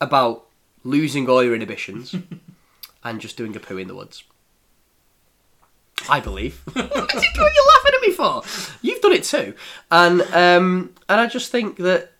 about 0.00 0.46
losing 0.84 1.28
all 1.28 1.42
your 1.42 1.54
inhibitions 1.54 2.14
and 3.04 3.20
just 3.20 3.36
doing 3.36 3.54
a 3.56 3.60
poo 3.60 3.76
in 3.78 3.88
the 3.88 3.94
woods. 3.94 4.24
I 6.08 6.20
believe. 6.20 6.60
what 6.72 6.76
are 6.78 6.90
you 6.92 7.68
laughing 7.68 7.92
at 7.94 8.00
me 8.02 8.12
for? 8.12 8.42
You've 8.80 9.02
done 9.02 9.12
it 9.12 9.24
too, 9.24 9.54
and 9.90 10.22
um, 10.32 10.94
and 11.08 11.20
I 11.20 11.26
just 11.26 11.50
think 11.50 11.76
that 11.76 12.12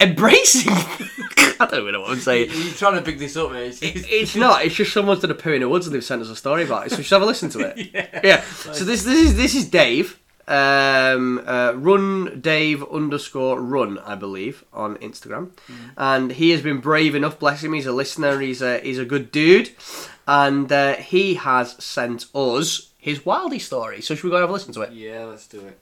embracing. 0.00 0.72
I 0.72 1.66
don't 1.70 1.82
even 1.82 1.92
know 1.92 2.00
what 2.00 2.10
I'm 2.10 2.18
saying. 2.18 2.50
You're 2.52 2.74
trying 2.74 2.94
to 2.94 3.02
pick 3.02 3.18
this 3.18 3.36
up, 3.36 3.52
mate. 3.52 3.78
It's, 3.82 4.06
It's 4.08 4.34
not. 4.34 4.64
It's 4.64 4.74
just 4.74 4.92
someone's 4.92 5.20
done 5.20 5.30
a 5.30 5.34
poo 5.34 5.52
in 5.52 5.60
the 5.60 5.68
woods 5.68 5.86
and 5.86 5.94
they've 5.94 6.02
sent 6.02 6.22
us 6.22 6.28
a 6.30 6.34
story 6.34 6.64
about 6.64 6.86
it. 6.86 6.90
So 6.90 6.96
we 6.96 7.02
should 7.04 7.14
have 7.14 7.22
a 7.22 7.26
listen 7.26 7.50
to 7.50 7.60
it. 7.60 7.90
yeah. 8.24 8.40
So 8.42 8.84
this 8.84 9.04
this 9.04 9.30
is 9.30 9.36
this 9.36 9.54
is 9.54 9.68
Dave. 9.68 10.18
Um, 10.48 11.42
uh, 11.46 11.72
run 11.76 12.40
Dave 12.40 12.82
underscore 12.90 13.60
run, 13.60 13.98
I 13.98 14.16
believe, 14.16 14.64
on 14.72 14.96
Instagram, 14.96 15.50
and 15.96 16.32
he 16.32 16.50
has 16.50 16.62
been 16.62 16.80
brave 16.80 17.14
enough. 17.14 17.38
Bless 17.38 17.62
him. 17.62 17.72
He's 17.72 17.86
a 17.86 17.92
listener. 17.92 18.40
He's 18.40 18.60
a 18.60 18.80
he's 18.80 18.98
a 18.98 19.04
good 19.04 19.30
dude, 19.30 19.70
and 20.26 20.70
uh, 20.70 20.94
he 20.96 21.34
has 21.34 21.82
sent 21.82 22.26
us 22.34 22.90
his 22.98 23.20
Wildy 23.20 23.60
story. 23.60 24.00
So 24.00 24.14
should 24.14 24.24
we 24.24 24.30
go 24.30 24.36
and 24.36 24.42
have 24.42 24.50
a 24.50 24.52
listen 24.52 24.72
to 24.74 24.82
it? 24.82 24.92
yeah, 24.92 25.24
let's 25.24 25.46
do 25.46 25.60
it. 25.60 25.78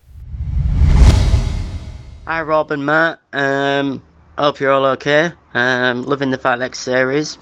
Hi 2.26 2.42
Rob 2.42 2.70
and 2.70 2.84
Matt. 2.84 3.20
Um, 3.32 4.02
hope 4.38 4.60
you're 4.60 4.72
all 4.72 4.86
okay. 4.86 5.32
Um, 5.54 6.04
loving 6.04 6.30
the 6.30 6.38
Fartlek's 6.38 6.78
series. 6.78 7.38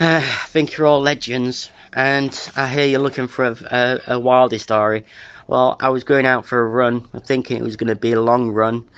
Uh, 0.00 0.20
I 0.22 0.46
think 0.48 0.76
you're 0.76 0.88
all 0.88 1.00
legends, 1.00 1.70
and 1.92 2.50
I 2.56 2.68
hear 2.68 2.84
you're 2.84 3.00
looking 3.00 3.28
for 3.28 3.44
a, 3.44 3.52
a, 3.52 4.16
a 4.16 4.20
Wildy 4.20 4.60
story. 4.60 5.04
Well, 5.46 5.76
I 5.80 5.90
was 5.90 6.04
going 6.04 6.26
out 6.26 6.46
for 6.46 6.60
a 6.60 6.68
run, 6.68 7.02
thinking 7.26 7.58
it 7.58 7.62
was 7.62 7.76
going 7.76 7.88
to 7.88 7.96
be 7.96 8.12
a 8.12 8.20
long 8.20 8.50
run, 8.50 8.88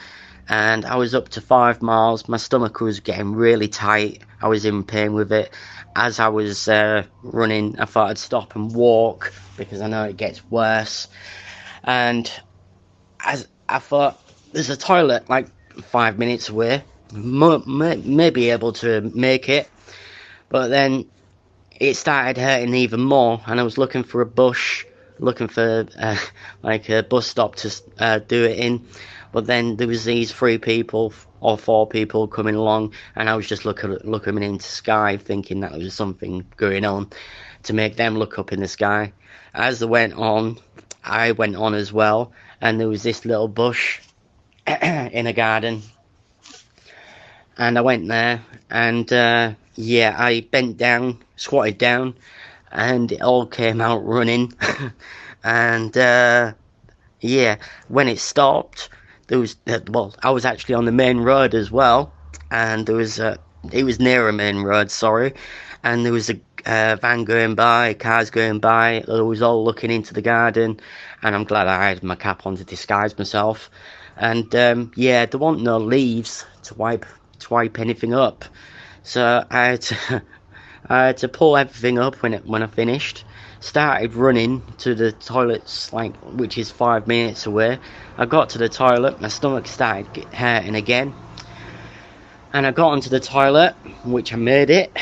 and 0.49 0.85
I 0.85 0.97
was 0.97 1.15
up 1.15 1.29
to 1.31 1.41
five 1.41 1.83
miles. 1.83 2.29
My 2.29 2.37
stomach 2.37 2.81
was 2.81 3.01
getting 3.01 3.35
really 3.35 3.69
tight. 3.69 4.23
I 4.41 4.49
was 4.49 4.65
in 4.65 4.85
pain 4.85 5.15
with 5.15 5.33
it. 5.33 5.53
As 5.97 6.21
I 6.21 6.29
was 6.29 6.69
uh, 6.69 7.05
running, 7.23 7.79
I 7.81 7.85
thought 7.85 8.11
I'd 8.11 8.19
stop 8.19 8.55
and 8.55 8.73
walk 8.75 9.33
because 9.57 9.81
I 9.81 9.89
know 9.89 10.05
it 10.05 10.17
gets 10.17 10.49
worse. 10.51 11.09
And 11.85 12.31
as 13.25 13.49
I 13.69 13.79
thought, 13.81 14.21
there's 14.53 14.71
a 14.71 14.77
toilet 14.77 15.29
like 15.29 15.49
five 15.83 16.19
minutes 16.19 16.49
away. 16.49 16.83
Mo- 17.13 17.63
may, 17.67 17.97
may 17.97 18.31
be 18.31 18.51
able 18.51 18.73
to 18.75 19.01
make 19.15 19.49
it, 19.49 19.69
but 20.49 20.69
then 20.69 21.07
it 21.81 21.95
started 21.95 22.41
hurting 22.41 22.75
even 22.75 23.01
more, 23.01 23.41
and 23.47 23.61
I 23.61 23.63
was 23.63 23.79
looking 23.79 24.03
for 24.03 24.21
a 24.21 24.27
bush, 24.27 24.86
looking 25.19 25.49
for 25.49 25.87
uh, 25.99 26.17
like 26.63 26.89
a 26.89 27.03
bus 27.03 27.27
stop 27.27 27.57
to 27.57 27.75
uh, 27.99 28.19
do 28.19 28.45
it 28.45 28.59
in. 28.59 28.87
But 29.33 29.47
then 29.47 29.77
there 29.77 29.89
was 29.89 30.05
these 30.05 30.33
three 30.33 30.59
people 30.59 31.13
or 31.41 31.59
four 31.59 31.87
people 31.87 32.27
coming 32.27 32.55
along, 32.55 32.95
and 33.15 33.29
I 33.29 33.37
was 33.37 33.47
just 33.47 33.65
looking 33.65 33.91
looking 34.05 34.43
into 34.43 34.65
sky, 34.65 35.17
thinking 35.17 35.61
that 35.61 35.73
there 35.73 35.81
was 35.81 35.95
something 35.95 36.47
going 36.57 36.85
on 36.85 37.11
to 37.65 37.73
make 37.73 37.97
them 37.97 38.17
look 38.17 38.39
up 38.39 38.53
in 38.53 38.61
the 38.61 38.69
sky. 38.69 39.13
As 39.53 39.81
they 39.81 39.87
went 39.87 40.15
on, 40.15 40.59
I 41.05 41.33
went 41.33 41.57
on 41.57 41.75
as 41.75 41.93
well, 41.93 42.33
and 42.61 42.81
there 42.81 42.89
was 42.89 43.03
this 43.03 43.25
little 43.25 43.49
bush 43.49 44.01
in 44.67 45.27
a 45.27 45.33
garden, 45.33 45.83
and 47.59 47.77
I 47.77 47.81
went 47.81 48.09
there, 48.09 48.43
and 48.71 49.13
uh, 49.13 49.53
yeah, 49.75 50.15
I 50.19 50.41
bent 50.41 50.79
down, 50.79 51.23
squatted 51.37 51.79
down, 51.79 52.15
and 52.73 53.13
it 53.13 53.23
all 53.23 53.47
came 53.47 53.81
out 53.81 54.05
running, 54.05 54.53
and 55.45 55.97
uh, 55.97 56.53
yeah, 57.21 57.57
when 57.89 58.09
it 58.09 58.19
stopped, 58.19 58.89
there 59.29 59.39
was 59.39 59.57
uh, 59.67 59.81
well, 59.89 60.15
I 60.23 60.31
was 60.31 60.45
actually 60.45 60.75
on 60.75 60.85
the 60.85 60.93
main 60.93 61.19
road 61.19 61.55
as 61.55 61.71
well, 61.71 62.13
and 62.51 62.87
there 62.87 62.97
was 62.97 63.19
a 63.19 63.39
it 63.73 63.85
was 63.85 63.99
near 63.99 64.29
a 64.29 64.33
main 64.33 64.59
road, 64.63 64.91
sorry, 64.91 65.35
and 65.83 66.05
there 66.05 66.13
was 66.13 66.31
a 66.31 66.41
uh, 66.67 66.97
van 67.01 67.25
going 67.25 67.55
by, 67.55 67.95
cars 67.95 68.31
going 68.31 68.59
by. 68.59 69.05
It 69.09 69.25
was 69.25 69.41
all 69.43 69.65
looking 69.65 69.91
into 69.91 70.13
the 70.13 70.23
garden, 70.23 70.81
and 71.23 71.35
I'm 71.35 71.45
glad 71.45 71.69
I 71.69 71.89
had 71.89 72.03
my 72.03 72.17
cap 72.17 72.47
on 72.47 72.57
to 72.57 72.65
disguise 72.65 73.17
myself. 73.17 73.71
And 74.17 74.55
um, 74.55 74.93
yeah, 74.97 75.27
there 75.27 75.41
weren't 75.41 75.63
no 75.63 75.79
leaves 75.79 76.45
to 76.65 76.75
wipe 76.75 77.07
to 77.39 77.53
wipe 77.53 77.79
anything 77.79 78.15
up, 78.15 78.45
so 79.03 79.45
I 79.51 79.65
had 79.65 79.83
to, 79.83 80.23
Had 80.89 81.17
to 81.19 81.29
pull 81.29 81.57
everything 81.57 81.99
up 81.99 82.23
when 82.23 82.35
it, 82.35 82.47
when 82.47 82.63
I 82.63 82.69
finished. 82.69 83.25
Started 83.61 84.15
running 84.15 84.63
to 84.79 84.95
the 84.95 85.11
toilets, 85.13 85.93
like 85.93 86.17
which 86.23 86.59
is 86.59 86.71
five 86.71 87.07
minutes 87.09 87.47
away. 87.47 87.81
I 88.17 88.27
got 88.27 88.51
to 88.51 88.59
the 88.59 88.69
toilet, 88.69 89.21
my 89.21 89.29
stomach 89.29 89.67
started 89.67 90.29
hurting 90.33 90.77
again, 90.77 91.15
and 92.53 92.67
I 92.67 92.71
got 92.71 92.93
onto 92.93 93.11
the 93.11 93.19
toilet, 93.19 93.77
which 94.05 94.33
I 94.33 94.37
made 94.37 94.71
it, 94.71 94.97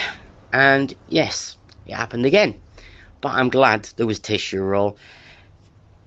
and 0.52 0.94
yes, 1.06 1.56
it 1.84 1.94
happened 1.94 2.24
again. 2.24 2.60
But 3.20 3.32
I'm 3.34 3.50
glad 3.50 3.88
there 3.96 4.06
was 4.06 4.20
tissue 4.20 4.62
roll. 4.62 4.98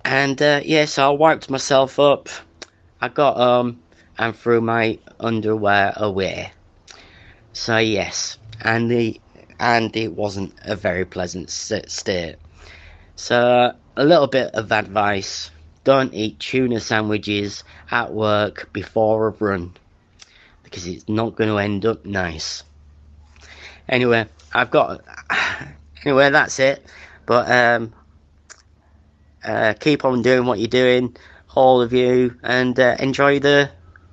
And 0.03 0.41
uh, 0.41 0.61
yeah, 0.63 0.85
so 0.85 1.11
I 1.11 1.15
wiped 1.15 1.49
myself 1.49 1.99
up. 1.99 2.29
I 2.99 3.09
got 3.09 3.37
um 3.37 3.83
and 4.17 4.35
threw 4.35 4.61
my 4.61 4.99
underwear 5.19 5.93
away. 5.97 6.51
So 7.53 7.77
yes, 7.77 8.37
and 8.61 8.89
the 8.89 9.21
and 9.59 9.95
it 9.95 10.13
wasn't 10.13 10.53
a 10.63 10.75
very 10.75 11.05
pleasant 11.05 11.49
state. 11.49 12.35
So 13.15 13.73
a 13.95 14.05
little 14.05 14.27
bit 14.27 14.53
of 14.53 14.71
advice: 14.71 15.51
don't 15.83 16.13
eat 16.13 16.39
tuna 16.39 16.79
sandwiches 16.79 17.63
at 17.89 18.13
work 18.13 18.69
before 18.73 19.27
a 19.27 19.31
run 19.31 19.73
because 20.63 20.85
it's 20.85 21.07
not 21.07 21.35
going 21.35 21.49
to 21.49 21.57
end 21.57 21.85
up 21.85 22.05
nice. 22.05 22.63
Anyway, 23.89 24.27
I've 24.53 24.71
got. 24.71 25.01
Anyway, 26.05 26.29
that's 26.29 26.59
it. 26.59 26.85
But 27.25 27.51
um, 27.51 27.91
uh, 29.43 29.73
keep 29.73 30.05
on 30.05 30.21
doing 30.21 30.45
what 30.45 30.59
you're 30.59 30.67
doing, 30.67 31.17
all 31.55 31.81
of 31.81 31.91
you, 31.91 32.37
and 32.43 32.79
uh, 32.79 32.95
enjoy 32.99 33.39
the. 33.39 33.71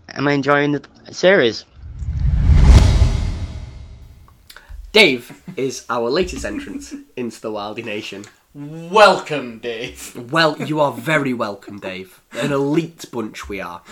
I'm 0.08 0.26
enjoying 0.26 0.72
the 0.72 0.82
series. 1.12 1.66
Dave 4.94 5.42
is 5.56 5.84
our 5.90 6.08
latest 6.08 6.44
entrant 6.44 6.94
into 7.16 7.40
the 7.40 7.50
Wildy 7.50 7.84
Nation. 7.84 8.24
Welcome, 8.54 9.58
Dave. 9.58 10.30
Well, 10.30 10.56
you 10.62 10.78
are 10.78 10.92
very 10.92 11.32
welcome, 11.32 11.80
Dave. 11.80 12.22
An 12.30 12.52
elite 12.52 13.04
bunch 13.10 13.48
we 13.48 13.60
are. 13.60 13.82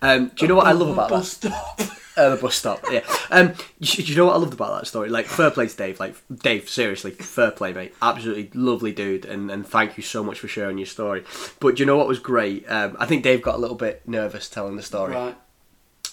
Um, 0.00 0.28
do 0.28 0.44
you 0.44 0.48
know 0.48 0.54
what 0.54 0.68
I 0.68 0.70
love 0.70 0.90
about 0.90 1.10
that? 1.10 1.24
stop. 1.24 1.80
Uh, 2.14 2.28
the 2.28 2.36
bus 2.36 2.54
stop, 2.54 2.84
yeah. 2.92 3.00
Um, 3.30 3.54
do 3.80 4.02
you 4.02 4.14
know 4.14 4.26
what 4.26 4.34
I 4.34 4.38
loved 4.38 4.52
about 4.52 4.78
that 4.78 4.86
story? 4.86 5.08
Like, 5.08 5.26
fair 5.26 5.50
play 5.50 5.66
to 5.66 5.76
Dave. 5.76 5.98
Like, 5.98 6.14
Dave, 6.32 6.68
seriously, 6.68 7.10
fair 7.10 7.50
play, 7.50 7.72
mate. 7.72 7.94
Absolutely 8.00 8.50
lovely 8.54 8.92
dude, 8.92 9.24
and, 9.24 9.50
and 9.50 9.66
thank 9.66 9.96
you 9.96 10.04
so 10.04 10.22
much 10.22 10.38
for 10.38 10.46
sharing 10.46 10.78
your 10.78 10.86
story. 10.86 11.24
But 11.58 11.74
do 11.74 11.82
you 11.82 11.86
know 11.86 11.96
what 11.96 12.06
was 12.06 12.20
great? 12.20 12.70
Um, 12.70 12.96
I 13.00 13.06
think 13.06 13.24
Dave 13.24 13.42
got 13.42 13.56
a 13.56 13.58
little 13.58 13.76
bit 13.76 14.06
nervous 14.06 14.48
telling 14.48 14.76
the 14.76 14.82
story. 14.82 15.14
Right. 15.14 15.36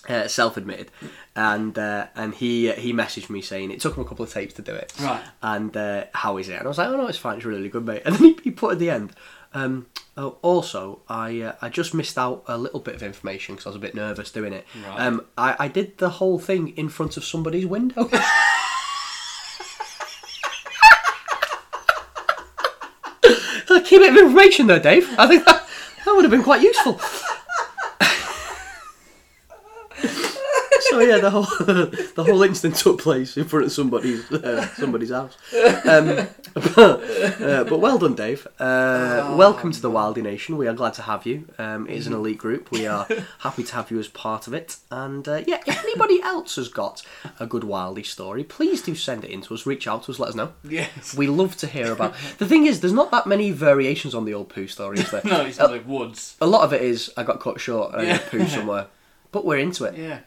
Uh, 0.08 0.28
self-admitted, 0.28 0.92
and 1.36 1.78
uh, 1.78 2.08
and 2.16 2.34
he 2.36 2.70
uh, 2.70 2.76
he 2.76 2.94
messaged 2.94 3.30
me 3.30 3.42
saying 3.42 3.72
it 3.72 3.82
took 3.82 3.98
him 3.98 4.04
a 4.04 4.08
couple 4.08 4.24
of 4.24 4.32
tapes 4.32 4.54
to 4.56 4.62
do 4.62 4.74
it. 4.74 4.94
Right. 5.00 5.22
And 5.42 5.76
uh, 5.76 6.06
how 6.14 6.38
is 6.38 6.50
it? 6.50 6.54
And 6.54 6.66
I 6.66 6.68
was 6.68 6.78
like, 6.78 6.88
oh 6.88 6.98
no, 6.98 7.08
it's 7.08 7.18
fine, 7.18 7.38
it's 7.38 7.46
really 7.46 7.70
good, 7.70 7.86
mate. 7.86 8.04
And 8.06 8.16
then 8.16 8.24
he, 8.24 8.40
he 8.46 8.52
put 8.52 8.74
at 8.74 8.80
the 8.80 8.90
end. 8.90 9.14
Um, 9.54 9.88
oh, 10.16 10.38
also, 10.42 11.02
I 11.10 11.42
uh, 11.42 11.56
I 11.62 11.70
just 11.70 11.94
missed 11.94 12.18
out 12.18 12.44
a 12.48 12.58
little 12.58 12.80
bit 12.80 12.96
of 12.96 13.04
information 13.04 13.56
because 13.56 13.66
I 13.66 13.70
was 13.70 13.76
a 13.76 13.80
bit 13.80 13.96
nervous 13.96 14.32
doing 14.32 14.54
it. 14.54 14.66
Right. 14.86 15.00
Um, 15.02 15.26
I, 15.38 15.56
I 15.60 15.68
did 15.68 15.98
the 15.98 16.10
whole 16.10 16.40
thing 16.40 16.70
in 16.78 16.90
front 16.90 17.18
of 17.18 17.24
somebody's 17.24 17.66
window. 17.66 18.10
A 23.72 23.82
key 23.82 24.00
bit 24.00 24.10
of 24.10 24.18
information 24.18 24.66
though, 24.66 24.80
Dave. 24.80 25.08
I 25.20 25.28
think 25.28 25.46
that, 25.46 25.68
that 26.06 26.14
would 26.14 26.24
have 26.24 26.32
been 26.32 26.44
quite 26.44 26.64
useful. 26.64 27.00
So 30.90 31.00
yeah, 31.00 31.18
the 31.20 31.30
whole 31.30 31.44
the 31.66 32.24
whole 32.24 32.44
incident 32.44 32.76
took 32.76 33.02
place 33.02 33.38
in 33.38 33.46
front 33.46 33.66
of 33.66 33.72
somebody's 33.72 34.32
uh, 34.32 34.68
somebody's 34.76 35.12
house. 35.12 35.38
Um, 35.86 36.28
but, 36.54 36.78
uh, 37.42 37.64
but 37.66 37.80
well 37.80 37.98
done, 37.98 38.16
Dave. 38.16 38.48
Uh, 38.60 39.36
welcome 39.38 39.72
to 39.72 39.82
the 39.82 39.90
Wildy 39.90 40.22
Nation. 40.22 40.58
We 40.58 40.68
are 40.68 40.74
glad 40.74 40.94
to 40.96 41.04
have 41.04 41.26
you. 41.26 41.48
Um, 41.58 41.88
it 41.88 41.96
is 41.96 42.08
an 42.08 42.14
elite 42.14 42.38
group. 42.38 42.72
We 42.72 42.88
are 42.88 43.08
happy 43.40 43.64
to 43.64 43.76
have 43.76 43.92
you 43.92 44.00
as 44.00 44.08
part 44.08 44.48
of 44.48 44.54
it. 44.54 44.78
And 44.92 45.28
uh, 45.28 45.44
yeah, 45.48 45.60
if 45.66 45.80
anybody 45.84 46.22
else 46.22 46.56
has 46.56 46.68
got 46.68 47.04
a 47.40 47.46
good 47.46 47.64
Wildy 47.64 48.06
story, 48.06 48.44
please 48.44 48.82
do 48.82 48.96
send 48.96 49.24
it 49.24 49.32
in 49.32 49.42
to 49.42 49.54
us. 49.54 49.66
Reach 49.66 49.88
out 49.88 50.04
to 50.04 50.12
us. 50.12 50.20
Let 50.20 50.30
us 50.30 50.36
know. 50.36 50.54
Yes. 50.64 51.16
We 51.16 51.28
love 51.28 51.56
to 51.58 51.68
hear 51.68 51.92
about. 51.92 52.16
The 52.38 52.46
thing 52.48 52.66
is, 52.66 52.82
there's 52.82 52.94
not 52.94 53.12
that 53.12 53.28
many 53.28 53.52
variations 53.52 54.16
on 54.16 54.26
the 54.26 54.34
old 54.34 54.50
poo 54.50 54.68
story, 54.68 55.00
is 55.00 55.12
there? 55.12 55.22
No, 55.24 55.42
it's 55.42 55.60
not 55.60 55.72
like 55.72 55.88
woods. 55.88 56.36
A 56.42 56.48
lot 56.48 56.64
of 56.64 56.74
it 56.74 56.82
is 56.82 57.12
I 57.16 57.24
got 57.24 57.40
cut 57.40 57.60
short 57.60 57.94
and 57.94 58.02
I 58.02 58.06
Yeah. 58.06 58.14
had 58.18 58.32
poo 58.32 58.48
somewhere. 58.48 58.88
But 59.32 59.46
we're 59.46 59.60
into 59.60 59.86
it. 59.86 59.96
Yeah. 59.96 60.20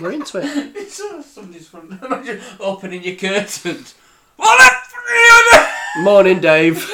We're 0.00 0.12
into 0.12 0.38
it. 0.38 0.44
It's 0.76 1.00
uh, 1.00 1.22
somebody's 1.22 1.68
front. 1.68 1.92
Imagine 2.02 2.40
opening 2.60 3.02
your 3.02 3.16
curtains. 3.16 3.94
What 4.36 4.72
Morning, 5.98 6.40
Dave. 6.40 6.82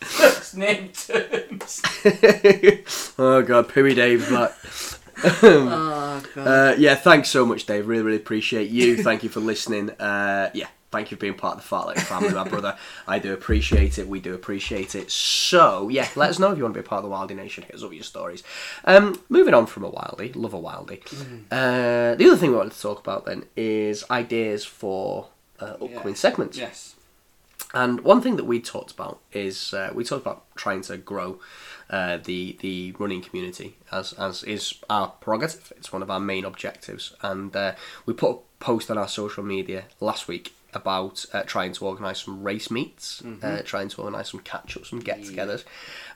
First 0.00 0.56
name 0.56 0.90
terms. 0.90 1.82
oh 3.18 3.42
god, 3.46 3.68
Pooey 3.68 3.94
Dave's 3.96 4.30
back. 4.30 4.52
Oh 5.42 6.22
god. 6.34 6.46
Uh, 6.46 6.74
yeah, 6.78 6.94
thanks 6.94 7.28
so 7.28 7.44
much, 7.44 7.66
Dave. 7.66 7.86
Really, 7.88 8.02
really 8.02 8.16
appreciate 8.16 8.70
you. 8.70 9.02
Thank 9.02 9.22
you 9.22 9.28
for 9.28 9.40
listening. 9.40 9.90
Uh, 9.90 10.50
yeah, 10.54 10.68
thank 10.90 11.10
you 11.10 11.16
for 11.16 11.20
being 11.20 11.34
part 11.34 11.56
of 11.56 11.62
the 11.62 11.68
Fartlek 11.76 11.98
family, 12.00 12.30
my 12.34 12.44
brother. 12.48 12.76
I 13.06 13.18
do 13.18 13.32
appreciate 13.32 13.98
it. 13.98 14.08
We 14.08 14.20
do 14.20 14.34
appreciate 14.34 14.94
it. 14.94 15.10
So, 15.10 15.88
yeah, 15.88 16.08
let 16.16 16.30
us 16.30 16.38
know 16.38 16.50
if 16.52 16.58
you 16.58 16.64
want 16.64 16.74
to 16.74 16.80
be 16.80 16.84
a 16.86 16.88
part 16.88 17.04
of 17.04 17.10
the 17.10 17.16
Wildy 17.16 17.36
Nation. 17.36 17.64
Hit 17.64 17.74
us 17.76 17.82
up 17.82 17.90
with 17.90 17.96
your 17.98 18.04
stories. 18.04 18.42
Um, 18.84 19.20
moving 19.28 19.54
on 19.54 19.66
from 19.66 19.84
a 19.84 19.90
Wildy, 19.90 20.34
love 20.34 20.54
a 20.54 20.58
Wildy. 20.58 21.00
Uh, 21.50 22.14
the 22.16 22.26
other 22.26 22.36
thing 22.36 22.50
we 22.50 22.56
wanted 22.56 22.72
to 22.72 22.80
talk 22.80 22.98
about 23.00 23.24
then 23.24 23.44
is 23.56 24.04
ideas 24.10 24.64
for 24.64 25.28
uh, 25.60 25.64
upcoming 25.80 26.08
Yeah. 26.08 26.14
segments. 26.14 26.58
yes. 26.58 26.94
And 27.72 28.00
one 28.00 28.20
thing 28.20 28.34
that 28.36 28.44
we 28.46 28.58
talked 28.60 28.90
about 28.90 29.20
is 29.32 29.72
uh, 29.72 29.90
we 29.94 30.02
talked 30.02 30.22
about 30.22 30.44
trying 30.56 30.80
to 30.82 30.96
grow 30.96 31.38
uh, 31.88 32.16
the 32.24 32.56
the 32.60 32.92
running 32.98 33.20
community 33.22 33.76
as 33.92 34.12
as 34.14 34.42
is 34.42 34.74
our 34.88 35.08
prerogative. 35.20 35.72
It's 35.76 35.92
one 35.92 36.02
of 36.02 36.10
our 36.10 36.18
main 36.18 36.44
objectives, 36.44 37.14
and 37.22 37.54
uh, 37.54 37.74
we 38.06 38.14
put 38.14 38.30
a 38.30 38.38
post 38.58 38.90
on 38.90 38.98
our 38.98 39.06
social 39.06 39.44
media 39.44 39.84
last 40.00 40.26
week 40.26 40.52
about 40.74 41.24
uh, 41.32 41.42
trying 41.44 41.72
to 41.74 41.84
organise 41.86 42.22
some 42.24 42.42
race 42.42 42.70
meets, 42.70 43.22
uh, 43.42 43.62
trying 43.64 43.88
to 43.88 44.00
organise 44.02 44.30
some 44.30 44.40
catch 44.40 44.76
ups, 44.76 44.90
some 44.90 45.00
get-togethers, 45.00 45.64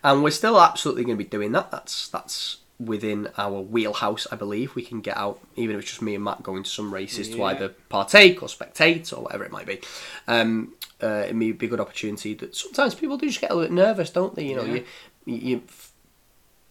and 0.03 0.23
we're 0.23 0.31
still 0.31 0.61
absolutely 0.61 1.05
going 1.05 1.17
to 1.19 1.25
be 1.25 1.29
doing 1.29 1.53
that. 1.53 1.71
That's 1.71 2.09
that's 2.09 2.59
within 2.81 3.29
our 3.39 3.61
wheelhouse, 3.61 4.27
I 4.33 4.37
believe. 4.37 4.75
We 4.75 4.83
can 4.83 5.01
get 5.01 5.17
out, 5.17 5.39
even 5.57 5.77
if 5.77 5.83
it's 5.83 5.91
just 5.91 6.03
me 6.03 6.15
and 6.17 6.25
Matt 6.25 6.43
going 6.43 6.65
to 6.65 6.71
some 6.71 6.93
races 6.93 7.29
to 7.31 7.43
either 7.45 7.69
partake 7.89 8.43
or 8.43 8.49
spectate 8.49 9.17
or 9.17 9.23
whatever 9.23 9.45
it 9.45 9.53
might 9.53 9.67
be. 9.67 9.81
Um, 10.27 10.75
uh, 11.03 11.25
it 11.29 11.35
may 11.37 11.53
be 11.53 11.67
a 11.67 11.69
good 11.69 11.81
opportunity 11.81 12.35
that 12.35 12.57
sometimes 12.57 12.95
people 12.95 13.17
do 13.17 13.27
just 13.29 13.41
get 13.41 13.51
a 13.51 13.55
little 13.55 13.69
bit 13.69 13.75
nervous, 13.75 14.11
don't 14.11 14.35
they? 14.35 14.47
You 14.47 14.57
know, 14.57 14.65
Yeah. 14.65 14.81
you, 15.27 15.35
you 15.37 15.63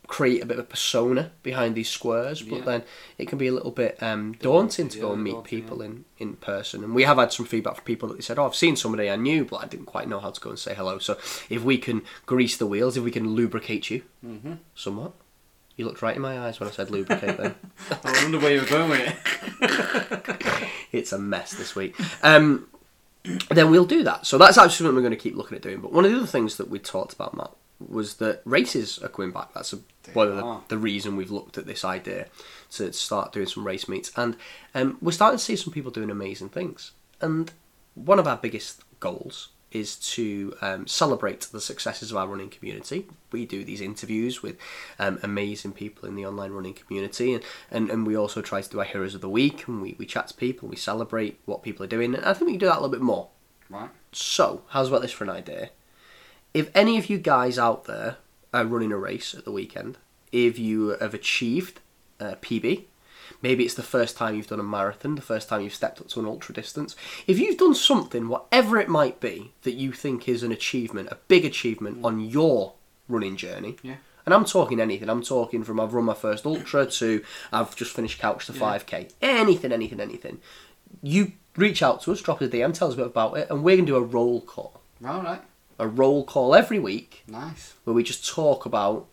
create 0.08 0.44
a 0.44 0.46
bit 0.46 0.60
of 0.60 0.66
a 0.66 0.68
persona 0.68 1.32
behind 1.44 1.76
these 1.76 1.90
squares, 1.90 2.42
but 2.42 2.58
Yeah. 2.60 2.66
then 2.66 2.84
it 3.18 3.28
can 3.28 3.38
be 3.38 3.48
a 3.48 3.54
little 3.54 3.72
bit 3.72 4.02
um, 4.04 4.34
daunting 4.34 4.90
to 4.90 5.00
go 5.00 5.14
and 5.14 5.24
meet 5.24 5.44
people 5.46 5.82
in, 5.82 6.06
in 6.18 6.36
person. 6.36 6.84
And 6.84 6.94
we 6.94 7.04
have 7.04 7.18
had 7.18 7.32
some 7.32 7.46
feedback 7.46 7.76
from 7.76 7.86
people 7.86 8.10
that 8.10 8.16
they 8.16 8.22
said, 8.22 8.38
"Oh, 8.38 8.46
I've 8.46 8.56
seen 8.56 8.76
somebody 8.76 9.10
I 9.10 9.16
knew, 9.16 9.46
but 9.46 9.58
I 9.64 9.66
didn't 9.68 9.86
quite 9.86 10.08
know 10.10 10.20
how 10.20 10.30
to 10.32 10.42
go 10.42 10.50
and 10.52 10.60
say 10.60 10.74
hello." 10.76 11.00
So 11.00 11.14
if 11.50 11.64
we 11.64 11.78
can 11.78 12.02
grease 12.26 12.58
the 12.58 12.68
wheels, 12.68 12.98
if 12.98 13.04
we 13.04 13.12
can 13.12 13.34
lubricate 13.36 13.90
you 13.90 14.04
Mm-hmm. 14.26 14.54
somewhat, 14.76 15.14
You 15.76 15.86
looked 15.86 16.02
right 16.04 16.16
in 16.16 16.22
my 16.22 16.40
eyes 16.40 16.60
when 16.60 16.70
I 16.70 16.72
said 16.72 16.92
lubricate 16.92 17.38
then. 17.38 17.56
I 18.04 18.12
wonder 18.24 18.40
where 18.40 18.54
you 18.54 18.62
were 18.62 18.68
going 18.68 18.90
with 18.92 19.02
it. 19.62 20.70
it's 20.92 21.12
a 21.12 21.18
mess 21.18 21.54
this 21.54 21.76
week. 21.76 21.96
Um, 22.22 22.68
then 23.50 23.72
we'll 23.72 23.86
do 23.86 24.04
that. 24.04 24.26
So 24.26 24.38
that's 24.38 24.58
actually 24.58 24.76
something 24.76 24.96
we're 24.96 25.02
going 25.02 25.12
to 25.12 25.18
keep 25.18 25.36
looking 25.36 25.56
at 25.56 25.64
doing. 25.64 25.80
But 25.82 25.92
one 25.94 26.04
of 26.06 26.12
the 26.12 26.18
other 26.18 26.28
things 26.28 26.58
that 26.58 26.70
we 26.70 26.78
talked 26.78 27.14
about, 27.14 27.36
Matt, 27.36 27.52
was 27.90 28.16
that 28.16 28.42
races 28.46 29.00
are 29.00 29.10
coming 29.10 29.32
back. 29.32 29.54
That's 29.54 29.74
a, 29.74 29.80
one 30.14 30.30
of 30.30 30.36
the, 30.36 30.60
the 30.70 30.78
reason 30.78 31.16
we've 31.16 31.32
looked 31.32 31.58
at 31.58 31.66
this 31.66 31.84
idea 31.86 32.28
to 32.72 32.92
start 32.94 33.34
doing 33.34 33.48
some 33.48 33.66
race 33.66 33.88
meets. 33.88 34.12
And 34.16 34.36
um, 34.76 34.98
we're 35.02 35.12
starting 35.12 35.38
to 35.38 35.44
see 35.44 35.56
some 35.56 35.74
people 35.74 35.92
doing 35.92 36.10
amazing 36.10 36.50
things. 36.50 36.92
And 37.22 37.52
one 37.96 38.20
of 38.20 38.28
our 38.28 38.38
biggest 38.38 38.82
goals 39.00 39.50
is 39.74 39.96
to 39.96 40.56
um, 40.62 40.88
celebrate 40.88 41.42
the 41.42 41.60
successes 41.60 42.12
of 42.12 42.18
our 42.18 42.28
running 42.28 42.50
community. 42.50 43.08
We 43.32 43.46
do 43.46 43.64
these 43.64 43.82
interviews 43.82 44.44
with 44.44 44.58
um, 45.00 45.20
amazing 45.24 45.74
people 45.74 46.08
in 46.08 46.16
the 46.16 46.26
online 46.26 46.52
running 46.52 46.76
community, 46.76 47.34
and, 47.34 47.44
and, 47.72 47.90
and 47.90 48.08
we 48.08 48.16
also 48.16 48.42
try 48.42 48.62
to 48.62 48.70
do 48.70 48.80
our 48.80 48.86
Heroes 48.86 49.16
of 49.16 49.22
the 49.22 49.30
Week, 49.30 49.68
and 49.68 49.82
we, 49.82 49.96
we 49.98 50.06
chat 50.06 50.28
to 50.28 50.34
people, 50.36 50.70
we 50.70 50.76
celebrate 50.76 51.40
what 51.46 51.64
people 51.64 51.84
are 51.84 51.88
doing, 51.88 52.14
and 52.14 52.24
I 52.24 52.34
think 52.34 52.46
we 52.46 52.54
can 52.54 52.60
do 52.60 52.66
that 52.68 52.74
a 52.74 52.82
little 52.82 52.90
bit 52.90 53.02
more. 53.02 53.30
Right. 53.70 53.90
So, 54.12 54.62
how's 54.70 54.90
about 54.90 55.02
this 55.02 55.12
for 55.12 55.24
an 55.24 55.32
idea? 55.32 55.72
If 56.54 56.70
any 56.76 56.98
of 56.98 57.10
you 57.10 57.18
guys 57.18 57.58
out 57.58 57.86
there 57.86 58.18
are 58.54 58.66
running 58.66 58.92
a 58.92 58.98
race 58.98 59.34
at 59.34 59.46
the 59.46 59.52
weekend, 59.52 59.98
if 60.32 60.60
you 60.60 60.90
have 61.00 61.14
achieved 61.14 61.80
uh, 62.22 62.26
a 62.34 62.36
PB, 62.36 62.84
maybe 63.42 63.64
it's 63.66 63.74
the 63.74 63.82
first 63.84 64.16
time 64.18 64.36
you've 64.36 64.48
done 64.48 64.60
a 64.60 64.64
marathon, 64.64 65.16
the 65.16 65.22
first 65.22 65.50
time 65.50 65.62
you've 65.62 65.74
stepped 65.74 66.00
up 66.00 66.08
to 66.10 66.20
an 66.20 66.26
ultra 66.28 66.54
distance, 66.54 66.96
if 67.28 67.40
you've 67.40 67.58
done 67.58 67.74
something, 67.76 68.28
whatever 68.28 68.78
it 68.80 68.88
might 68.90 69.20
be, 69.20 69.52
that 69.64 69.74
you 69.74 69.92
think 69.92 70.28
is 70.30 70.44
an 70.44 70.52
achievement, 70.52 71.10
a 71.12 71.18
big 71.28 71.44
achievement 71.46 72.04
on 72.04 72.20
your 72.20 72.74
running 73.10 73.36
journey, 73.36 73.78
Yeah. 73.82 73.96
and 74.26 74.34
I'm 74.34 74.46
talking 74.46 74.80
anything. 74.80 75.10
I'm 75.10 75.24
talking 75.24 75.64
from 75.64 75.80
I've 75.80 75.94
run 75.94 76.06
my 76.06 76.14
first 76.14 76.46
ultra 76.46 76.86
to 76.86 77.24
I've 77.52 77.76
just 77.76 77.92
finished 77.96 78.20
couch 78.20 78.46
to 78.46 78.54
5k. 78.54 79.12
Anything, 79.22 79.72
anything, 79.72 80.00
anything. 80.00 80.40
You 81.02 81.32
reach 81.58 81.82
out 81.84 82.02
to 82.04 82.12
us, 82.12 82.22
drop 82.22 82.42
us 82.42 82.48
a 82.48 82.52
DM, 82.52 82.74
tell 82.74 82.88
us 82.90 82.94
a 82.94 82.98
bit 82.98 83.08
about 83.08 83.38
it, 83.38 83.50
and 83.50 83.64
we're 83.64 83.76
going 83.76 83.86
to 83.88 83.92
do 83.92 83.96
a 83.98 84.02
roll 84.02 84.42
call. 84.42 84.80
All 85.06 85.22
right. 85.22 85.42
A 85.80 85.88
roll 85.88 86.24
call 86.24 86.54
every 86.56 86.80
week 86.80 87.24
Nice. 87.28 87.74
where 87.84 87.94
we 87.94 88.04
just 88.04 88.28
talk 88.28 88.66
about 88.66 89.08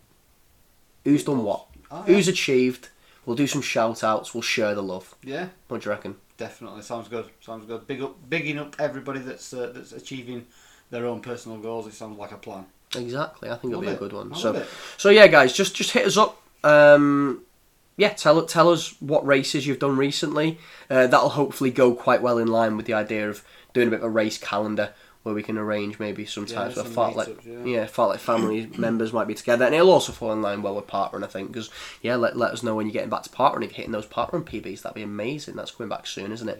who's 1.03 1.23
done 1.23 1.43
what, 1.43 1.65
Oh, 1.89 2.03
yeah. 2.07 2.13
who's 2.15 2.27
achieved. 2.27 2.89
We'll 3.25 3.35
do 3.35 3.47
some 3.47 3.61
shout 3.61 4.03
outs, 4.03 4.33
we'll 4.33 4.41
share 4.41 4.73
the 4.75 4.83
love. 4.83 5.15
Yeah. 5.23 5.49
What 5.67 5.81
do 5.81 5.85
you 5.89 5.91
reckon? 5.95 6.15
Definitely 6.37 6.81
sounds 6.81 7.07
good. 7.07 7.25
Sounds 7.39 7.65
good. 7.65 7.85
Big 7.87 8.01
up, 8.01 8.15
bigging 8.29 8.57
up 8.57 8.75
everybody 8.79 9.19
that's 9.19 9.53
uh, 9.53 9.71
that's 9.75 9.91
achieving 9.91 10.47
their 10.89 11.05
own 11.05 11.21
personal 11.21 11.57
goals. 11.59 11.85
It 11.87 11.93
sounds 11.93 12.17
like 12.17 12.31
a 12.31 12.37
plan. 12.37 12.65
Exactly, 12.95 13.49
I 13.49 13.55
think 13.57 13.71
it'll 13.71 13.81
be 13.81 13.87
a 13.89 13.95
good 13.95 14.11
one. 14.13 14.33
I 14.33 14.37
so, 14.37 14.65
so 14.97 15.09
yeah, 15.09 15.27
guys, 15.27 15.53
just 15.53 15.75
just 15.75 15.91
hit 15.91 16.05
us 16.05 16.17
up. 16.17 16.41
Um, 16.63 17.43
yeah, 17.95 18.09
tell 18.09 18.43
tell 18.45 18.69
us 18.69 18.95
what 18.99 19.25
races 19.25 19.67
you've 19.67 19.79
done 19.79 19.97
recently. 19.97 20.57
Uh, 20.89 21.05
that'll 21.07 21.29
hopefully 21.29 21.69
go 21.69 21.93
quite 21.93 22.21
well 22.23 22.37
in 22.39 22.47
line 22.47 22.75
with 22.75 22.87
the 22.87 22.93
idea 22.93 23.29
of 23.29 23.43
doing 23.73 23.87
a 23.87 23.91
bit 23.91 23.99
of 23.99 24.05
a 24.05 24.09
race 24.09 24.37
calendar 24.39 24.93
where 25.23 25.35
we 25.35 25.43
can 25.43 25.57
arrange 25.57 25.99
maybe 25.99 26.25
sometimes 26.25 26.75
Yeah, 26.75 26.83
where 26.83 26.91
some 26.91 27.13
Fartlek, 27.13 27.27
meetups, 27.27 27.65
yeah. 27.65 27.79
yeah. 27.81 27.85
Fartlek 27.85 28.17
family 28.17 28.69
members 28.77 29.13
might 29.13 29.27
be 29.27 29.35
together, 29.35 29.65
and 29.65 29.75
it'll 29.75 29.91
also 29.91 30.11
fall 30.11 30.31
in 30.33 30.41
line 30.41 30.61
well 30.61 30.75
with 30.75 30.87
parkrun, 30.87 31.23
I 31.23 31.27
think. 31.27 31.51
Because 31.51 31.69
yeah, 32.01 32.15
let, 32.15 32.35
let 32.37 32.51
us 32.51 32.63
know 32.63 32.75
when 32.75 32.87
you're 32.87 32.93
getting 32.93 33.09
back 33.09 33.23
to 33.23 33.29
parkrun, 33.29 33.63
if 33.63 33.71
you're 33.71 33.77
hitting 33.77 33.91
those 33.91 34.07
parkrun 34.07 34.43
PBs, 34.43 34.81
that'd 34.81 34.95
be 34.95 35.03
amazing. 35.03 35.55
That's 35.55 35.71
coming 35.71 35.89
back 35.89 36.07
soon, 36.07 36.31
isn't 36.31 36.49
it? 36.49 36.59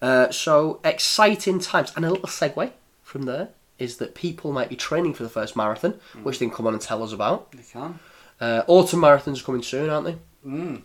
Uh, 0.00 0.30
so 0.30 0.80
exciting 0.84 1.58
times, 1.58 1.92
and 1.96 2.04
a 2.04 2.10
little 2.10 2.28
segue 2.28 2.70
from 3.02 3.22
there 3.22 3.48
is 3.78 3.96
that 3.96 4.14
people 4.14 4.52
might 4.52 4.68
be 4.68 4.76
training 4.76 5.14
for 5.14 5.22
the 5.22 5.28
first 5.28 5.56
marathon, 5.56 5.98
which 6.22 6.38
they 6.38 6.46
can 6.46 6.54
come 6.54 6.66
on 6.66 6.74
and 6.74 6.82
tell 6.82 7.02
us 7.02 7.12
about. 7.12 7.50
They 7.52 7.62
can. 7.62 7.98
Uh, 8.40 8.62
autumn 8.66 9.00
marathons 9.00 9.40
are 9.40 9.44
coming 9.44 9.62
soon, 9.62 9.90
aren't 9.90 10.06
they? 10.06 10.16
Mm. 10.46 10.82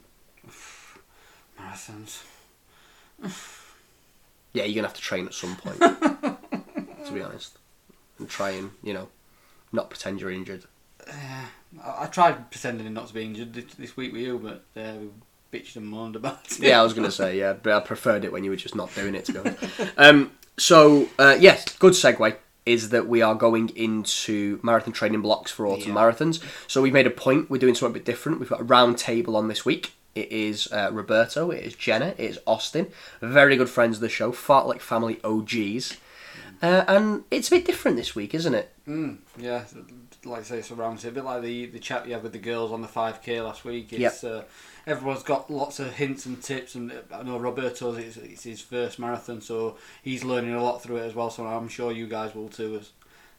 Marathons. 1.60 2.24
Yeah, 4.54 4.64
you're 4.64 4.76
gonna 4.76 4.88
have 4.88 4.96
to 4.96 5.02
train 5.02 5.26
at 5.26 5.34
some 5.34 5.56
point. 5.58 5.78
to 7.06 7.12
be 7.14 7.22
honest, 7.22 7.58
and 8.20 8.30
try 8.30 8.52
and 8.52 8.72
you 8.84 8.94
know 8.94 9.08
not 9.72 9.90
pretend 9.90 10.22
you're 10.22 10.32
injured. 10.32 10.64
I, 11.84 12.04
I 12.04 12.06
tried 12.08 12.50
pretending 12.52 12.92
not 12.94 13.08
to 13.08 13.14
be 13.14 13.24
injured 13.24 13.54
this, 13.54 13.66
this 13.76 13.98
week 13.98 14.14
with 14.14 14.22
you, 14.22 14.40
but 14.40 14.82
uh, 14.82 14.94
we 15.00 15.10
bitched 15.60 15.76
and 15.76 15.86
moaned 15.88 16.16
about 16.16 16.40
it. 16.52 16.60
Yeah, 16.60 16.80
I 16.80 16.84
was 16.84 16.94
gonna 16.94 17.12
say 17.12 17.38
yeah, 17.38 17.54
but 17.54 17.74
I 17.74 17.80
preferred 17.80 18.26
it 18.26 18.32
when 18.32 18.44
you 18.44 18.50
were 18.50 18.56
just 18.56 18.76
not 18.76 18.94
doing 18.96 19.16
it. 19.16 19.26
To 19.26 19.34
be 19.34 19.40
honest. 19.40 19.64
Um, 19.98 20.32
so 20.58 21.08
uh, 21.20 21.38
yes, 21.40 21.66
good 21.78 21.94
segue 21.94 22.36
is 22.66 22.90
that 22.90 23.08
we 23.08 23.22
are 23.22 23.36
going 23.36 23.70
into 23.76 24.60
marathon 24.64 24.92
training 24.94 25.22
blocks 25.22 25.52
for 25.52 25.68
autumn 25.68 25.90
Yeah. 25.90 25.96
marathons. 25.96 26.42
So 26.68 26.82
we've 26.82 26.94
made 26.94 27.06
a 27.06 27.12
point. 27.12 27.48
We're 27.50 27.60
doing 27.60 27.76
something 27.76 27.92
a 27.92 28.00
bit 28.00 28.06
different. 28.06 28.40
We've 28.40 28.50
got 28.50 28.60
a 28.62 28.64
round 28.64 28.98
table 28.98 29.36
on 29.38 29.48
this 29.50 29.64
week. 29.66 29.94
It 30.16 30.32
is 30.32 30.72
uh, 30.72 30.90
Roberto. 30.92 31.52
It 31.52 31.64
is 31.64 31.76
Jenna. 31.76 32.16
It 32.18 32.22
is 32.32 32.40
Austin. 32.48 32.88
Very 33.22 33.56
good 33.56 33.70
friends 33.70 33.98
of 33.98 34.02
the 34.02 34.10
show. 34.10 34.32
Fartlek 34.32 34.80
family 34.82 35.20
OGs. 35.24 35.98
Uh, 36.62 36.84
and 36.88 37.24
it's 37.32 37.48
a 37.48 37.52
bit 37.52 37.66
different 37.66 37.98
this 37.98 38.16
week, 38.16 38.34
isn't 38.34 38.54
it? 38.54 38.72
Mm, 38.88 39.18
yeah, 39.38 39.64
like 40.26 40.42
I 40.42 40.44
say, 40.44 40.58
it's 40.60 40.72
it. 40.72 41.06
A 41.06 41.12
bit 41.12 41.24
like 41.24 41.42
the 41.42 41.68
the 41.68 41.80
chat 41.80 42.08
you 42.08 42.14
had 42.14 42.24
with 42.24 42.32
the 42.32 42.40
girls 42.40 42.72
on 42.72 42.82
the 42.82 42.88
5k 42.88 43.44
last 43.44 43.66
week. 43.66 43.94
It's 43.94 44.24
uh, 44.24 44.44
everyone's 44.88 45.24
got 45.24 45.50
lots 45.50 45.80
of 45.80 45.94
hints 45.94 46.26
and 46.26 46.42
tips, 46.42 46.76
and 46.76 46.92
I 47.12 47.24
know 47.24 47.38
Roberto's 47.38 47.98
it's, 47.98 48.18
it's 48.18 48.44
his 48.44 48.62
first 48.62 49.00
marathon, 49.00 49.42
so 49.42 49.78
he's 50.02 50.24
learning 50.24 50.54
a 50.54 50.64
lot 50.64 50.82
through 50.82 50.98
it 50.98 51.06
as 51.06 51.16
well. 51.16 51.30
So 51.30 51.46
I'm 51.46 51.68
sure 51.68 51.92
you 51.92 52.08
guys 52.08 52.34
will 52.36 52.50
too. 52.50 52.78
As 52.80 52.92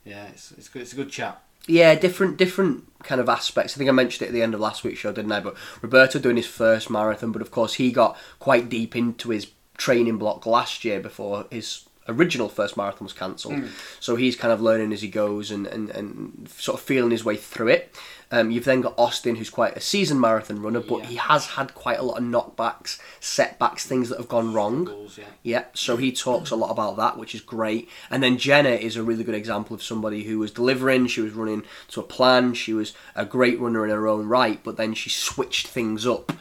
yeah, 0.05 0.26
it's 0.26 0.52
it's 0.52 0.68
good. 0.68 0.83
It's 0.83 0.92
a 0.92 0.96
good 0.96 1.11
chat. 1.11 1.42
Yeah, 1.66 1.94
different 1.96 2.37
different 2.37 2.85
kind 3.02 3.20
of 3.20 3.29
aspects. 3.29 3.74
I 3.74 3.79
think 3.79 3.88
I 3.88 3.92
mentioned 3.92 4.26
it 4.26 4.29
at 4.29 4.35
the 4.35 4.42
end 4.42 4.55
of 4.55 4.61
last 4.61 4.85
week's 4.85 5.00
show, 5.00 5.12
didn't 5.12 5.33
I? 5.33 5.40
But 5.40 5.57
Roberto 5.83 6.18
doing 6.18 6.37
his 6.37 6.46
first 6.46 6.90
marathon, 6.90 7.33
but 7.33 7.42
of 7.42 7.50
course 7.50 7.74
he 7.74 7.90
got 7.90 8.16
quite 8.38 8.68
deep 8.68 8.94
into 8.94 9.31
his 9.31 9.50
training 9.76 10.18
block 10.18 10.46
last 10.46 10.85
year 10.85 11.00
before 11.00 11.46
his 11.50 11.86
original 12.09 12.49
first 12.49 12.77
marathon 12.77 13.05
was 13.05 13.12
cancelled. 13.12 13.62
So 14.01 14.16
he's 14.16 14.37
kind 14.37 14.53
of 14.53 14.61
learning 14.61 14.92
as 14.92 15.03
he 15.03 15.09
goes 15.09 15.51
and, 15.51 15.66
and, 15.66 15.90
and 15.90 16.49
sort 16.57 16.79
of 16.79 16.85
feeling 16.85 17.11
his 17.11 17.25
way 17.25 17.37
through 17.37 17.69
it. 17.69 17.95
Um, 18.33 18.51
you've 18.51 18.64
then 18.64 18.81
got 18.81 18.95
Austin, 18.99 19.37
who's 19.37 19.51
quite 19.51 19.77
a 19.77 19.81
seasoned 19.81 20.21
marathon 20.21 20.61
runner, 20.61 20.81
but 20.81 20.99
Yeah. 21.03 21.07
he 21.07 21.14
has 21.16 21.47
had 21.47 21.75
quite 21.75 21.99
a 22.01 22.03
lot 22.03 22.19
of 22.19 22.25
knockbacks, 22.25 22.99
setbacks, 23.21 23.87
things 23.87 24.09
that 24.09 24.19
have 24.19 24.29
gone 24.29 24.53
wrong. 24.53 25.09
Yeah. 25.16 25.25
Yeah, 25.45 25.64
so 25.75 25.97
he 25.97 26.11
talks 26.11 26.51
a 26.51 26.57
lot 26.57 26.71
about 26.73 26.97
that, 26.97 27.19
which 27.19 27.37
is 27.37 27.40
great. 27.40 27.88
And 28.11 28.23
then 28.25 28.37
Jenna 28.37 28.71
is 28.71 28.97
a 28.97 29.05
really 29.05 29.23
good 29.23 29.37
example 29.37 29.75
of 29.75 29.83
somebody 29.83 30.25
who 30.25 30.40
was 30.40 30.51
delivering, 30.51 31.07
she 31.07 31.21
was 31.21 31.35
running 31.35 31.62
to 31.88 32.01
a 32.01 32.05
plan, 32.05 32.55
she 32.55 32.73
was 32.73 32.95
a 33.14 33.25
great 33.25 33.61
runner 33.61 33.85
in 33.85 33.90
her 33.90 34.09
own 34.09 34.27
right, 34.27 34.59
but 34.64 34.77
then 34.77 34.95
she 34.95 35.09
switched 35.09 35.69
things 35.69 36.05
up. 36.05 36.33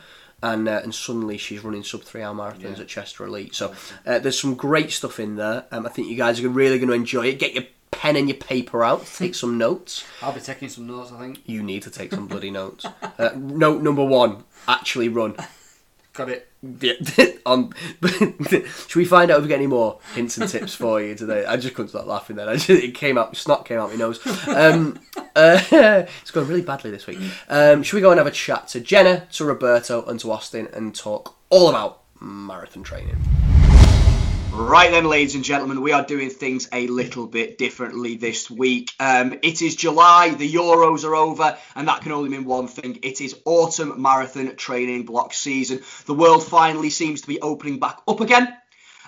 And, 0.44 0.68
uh, 0.68 0.82
and 0.84 0.94
suddenly 0.94 1.38
she's 1.38 1.64
running 1.64 1.84
sub 1.84 2.04
three 2.04 2.22
hour 2.22 2.36
marathons 2.36 2.76
Yeah. 2.78 2.82
at 2.84 2.88
Cheshire 2.88 3.26
Elite. 3.26 3.56
So 3.56 3.74
uh, 4.06 4.20
there's 4.20 4.40
some 4.40 4.54
great 4.56 4.92
stuff 4.92 5.20
in 5.20 5.38
there. 5.38 5.66
Um, 5.72 5.86
I 5.86 5.90
think 5.90 6.08
you 6.08 6.16
guys 6.16 6.40
are 6.44 6.50
really 6.50 6.78
going 6.78 6.90
to 6.90 6.94
enjoy 6.94 7.28
it. 7.28 7.40
Get 7.40 7.54
your 7.54 7.64
pen 7.92 8.16
and 8.18 8.28
your 8.28 8.38
paper 8.38 8.84
out, 8.84 9.06
take 9.06 9.34
some 9.34 9.58
notes. 9.58 10.04
I'll 10.22 10.34
be 10.34 10.42
taking 10.42 10.70
some 10.70 10.86
notes. 10.86 11.12
I 11.12 11.20
think. 11.20 11.40
You 11.46 11.64
need 11.64 11.82
to 11.84 11.90
take 11.90 12.12
some 12.12 12.28
bloody 12.28 12.52
notes. 12.52 12.86
Uh, 13.18 13.30
note 13.36 13.82
number 13.82 14.04
one: 14.04 14.44
actually 14.68 15.10
run. 15.10 15.36
Got 16.14 16.30
it. 16.30 16.48
Yeah, 16.82 16.94
um, 17.46 17.74
should 18.08 18.96
we 18.96 19.06
find 19.06 19.32
out 19.32 19.38
if 19.38 19.44
we 19.44 19.48
get 19.48 19.56
any 19.56 19.68
more 19.68 20.00
hints 20.14 20.38
and 20.38 20.50
tips 20.50 20.74
for 20.74 21.02
you 21.02 21.16
today? 21.16 21.46
I 21.46 21.58
just 21.58 21.76
couldn't 21.76 21.90
stop 21.90 22.06
laughing 22.06 22.36
then. 22.36 22.50
I 22.50 22.56
just, 22.56 22.70
it 22.70 22.96
came 22.96 23.18
out, 23.18 23.36
snot 23.38 23.66
came 23.66 23.80
out 23.80 23.92
my 23.92 23.96
nose. 23.96 24.20
Um, 24.48 25.00
uh, 25.36 25.60
it's 25.72 26.32
going 26.32 26.48
really 26.48 26.62
badly 26.62 26.92
this 26.92 27.08
week. 27.08 27.20
Um, 27.50 27.84
should 27.84 27.96
we 27.96 28.02
go 28.02 28.12
and 28.12 28.18
have 28.18 28.28
a 28.28 28.32
chat 28.32 28.68
to 28.70 28.80
Jenna, 28.80 29.28
to 29.34 29.46
Roberto, 29.46 30.04
and 30.06 30.20
to 30.22 30.32
Austin 30.32 30.68
and 30.74 30.96
talk 30.96 31.36
all 31.50 31.70
about 31.70 32.02
marathon 32.20 32.84
training? 32.84 33.18
Right 34.54 34.92
then, 34.92 35.06
ladies 35.06 35.36
and 35.36 35.44
gentlemen, 35.44 35.82
we 35.82 35.92
are 35.92 36.06
doing 36.06 36.30
things 36.30 36.70
a 36.72 36.88
little 36.88 37.28
bit 37.28 37.58
differently 37.58 38.16
this 38.16 38.50
week. 38.50 38.92
Um, 39.00 39.40
it 39.42 39.62
is 39.62 39.76
July, 39.76 40.30
the 40.30 40.52
Euros 40.52 41.04
are 41.04 41.16
over, 41.16 41.58
and 41.76 41.88
that 41.88 42.02
can 42.02 42.12
only 42.12 42.30
mean 42.30 42.46
one 42.46 42.68
thing. 42.68 43.00
It 43.04 43.22
is 43.22 43.40
autumn 43.46 44.02
marathon 44.02 44.56
training 44.56 45.06
block 45.06 45.34
season. 45.34 45.82
The 46.06 46.14
world 46.14 46.46
finally 46.46 46.90
seems 46.90 47.22
to 47.22 47.28
be 47.28 47.42
opening 47.42 47.80
back 47.80 48.00
up 48.08 48.22
again. 48.22 48.56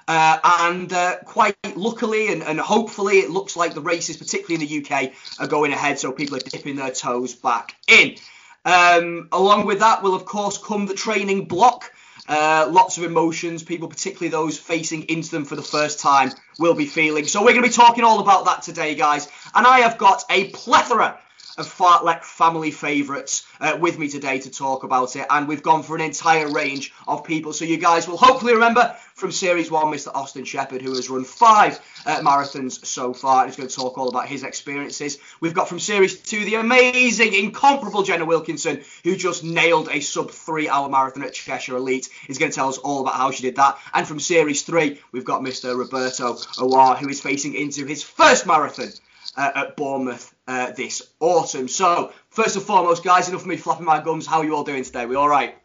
Uh, 0.07 0.39
and 0.43 0.93
uh, 0.93 1.17
quite 1.25 1.55
luckily 1.75 2.31
and, 2.31 2.41
and 2.41 2.59
hopefully, 2.59 3.19
it 3.19 3.29
looks 3.29 3.57
like 3.57 3.73
the 3.73 3.81
races, 3.81 4.17
particularly 4.17 4.63
in 4.63 4.67
the 4.67 4.95
UK, 4.95 5.11
are 5.39 5.47
going 5.47 5.73
ahead, 5.73 5.99
so 5.99 6.11
people 6.11 6.37
are 6.37 6.39
dipping 6.39 6.77
their 6.77 6.91
toes 6.91 7.35
back 7.35 7.75
in. 7.87 8.15
Um, 8.63 9.29
along 9.31 9.65
with 9.65 9.79
that 9.79 10.03
will, 10.03 10.13
of 10.13 10.25
course, 10.25 10.57
come 10.57 10.85
the 10.85 10.93
training 10.93 11.45
block. 11.45 11.91
Uh, 12.27 12.67
lots 12.69 12.97
of 12.97 13.03
emotions, 13.03 13.63
people, 13.63 13.87
particularly 13.87 14.29
those 14.29 14.57
facing 14.57 15.03
into 15.03 15.31
them 15.31 15.45
for 15.45 15.55
the 15.55 15.61
first 15.61 15.99
time, 15.99 16.31
will 16.59 16.73
be 16.73 16.85
feeling. 16.85 17.25
So, 17.25 17.41
we're 17.41 17.53
going 17.53 17.63
to 17.63 17.69
be 17.69 17.73
talking 17.73 18.03
all 18.03 18.19
about 18.19 18.45
that 18.45 18.61
today, 18.63 18.95
guys. 18.95 19.27
And 19.55 19.65
I 19.65 19.79
have 19.79 19.97
got 19.97 20.23
a 20.29 20.49
plethora 20.49 21.19
of 21.57 21.67
Fartlek 21.67 22.23
family 22.23 22.71
favourites 22.71 23.47
uh, 23.59 23.77
with 23.79 23.97
me 23.97 24.07
today 24.07 24.39
to 24.39 24.51
talk 24.51 24.83
about 24.83 25.15
it, 25.15 25.25
and 25.29 25.47
we've 25.47 25.63
gone 25.63 25.81
for 25.81 25.95
an 25.95 26.01
entire 26.01 26.49
range 26.51 26.93
of 27.07 27.23
people. 27.23 27.51
So 27.51 27.65
you 27.65 27.77
guys 27.77 28.07
will 28.07 28.17
hopefully 28.17 28.53
remember 28.53 28.95
from 29.15 29.31
Series 29.31 29.71
1, 29.71 29.91
Mr. 29.91 30.09
Austin 30.13 30.45
Shepherd, 30.45 30.83
who 30.83 30.93
has 30.93 31.09
run 31.09 31.23
five 31.23 31.79
uh, 32.05 32.19
marathons 32.19 32.85
so 32.85 33.13
far, 33.13 33.41
and 33.41 33.49
he's 33.49 33.57
going 33.57 33.69
to 33.69 33.75
talk 33.75 33.97
all 33.97 34.09
about 34.09 34.27
his 34.27 34.43
experiences. 34.43 35.17
We've 35.39 35.55
got 35.55 35.67
from 35.67 35.79
Series 35.79 36.19
2 36.21 36.45
the 36.45 36.55
amazing, 36.55 37.33
incomparable 37.33 38.03
Jenna 38.03 38.25
Wilkinson, 38.25 38.83
who 39.03 39.15
just 39.15 39.43
nailed 39.43 39.89
a 39.89 39.99
sub 39.99 40.29
three 40.29 40.69
hour 40.69 40.87
marathon 40.89 41.23
at 41.23 41.33
Cheshire 41.33 41.77
Elite. 41.77 42.09
He's 42.27 42.37
going 42.37 42.51
to 42.51 42.55
tell 42.55 42.69
us 42.69 42.77
all 42.77 43.01
about 43.01 43.15
how 43.15 43.31
she 43.31 43.41
did 43.41 43.55
that. 43.55 43.79
And 43.93 44.07
from 44.07 44.19
Series 44.19 44.61
3, 44.61 45.01
we've 45.11 45.25
got 45.25 45.41
Mr. 45.41 45.75
Roberto 45.75 46.35
Awar, 46.59 46.97
who 46.97 47.09
is 47.09 47.19
facing 47.19 47.55
into 47.55 47.85
his 47.85 48.03
first 48.03 48.45
marathon 48.45 48.91
uh, 49.37 49.51
at 49.53 49.77
Bournemouth 49.77 50.33
uh, 50.47 50.71
this 50.71 51.01
autumn. 51.19 51.67
So, 51.67 52.11
first 52.29 52.55
and 52.55 52.65
foremost, 52.65 53.03
guys, 53.03 53.29
enough 53.29 53.41
of 53.41 53.47
me 53.47 53.57
flapping 53.57 53.85
my 53.85 54.01
gums. 54.01 54.25
How 54.25 54.39
are 54.39 54.45
you 54.45 54.55
all 54.55 54.63
doing 54.63 54.83
today? 54.83 55.05
We 55.05 55.15
all 55.15 55.29
right? 55.29 55.55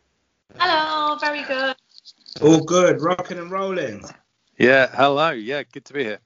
Hello, 0.58 1.16
very 1.18 1.42
good. 1.42 1.74
All 2.40 2.60
good, 2.60 3.00
rocking 3.00 3.38
and 3.38 3.50
rolling. 3.50 4.04
Yeah, 4.58 4.88
hello. 4.94 5.30
Yeah, 5.30 5.62
good 5.64 5.84
to 5.86 5.94
be 5.94 6.04
here. 6.04 6.18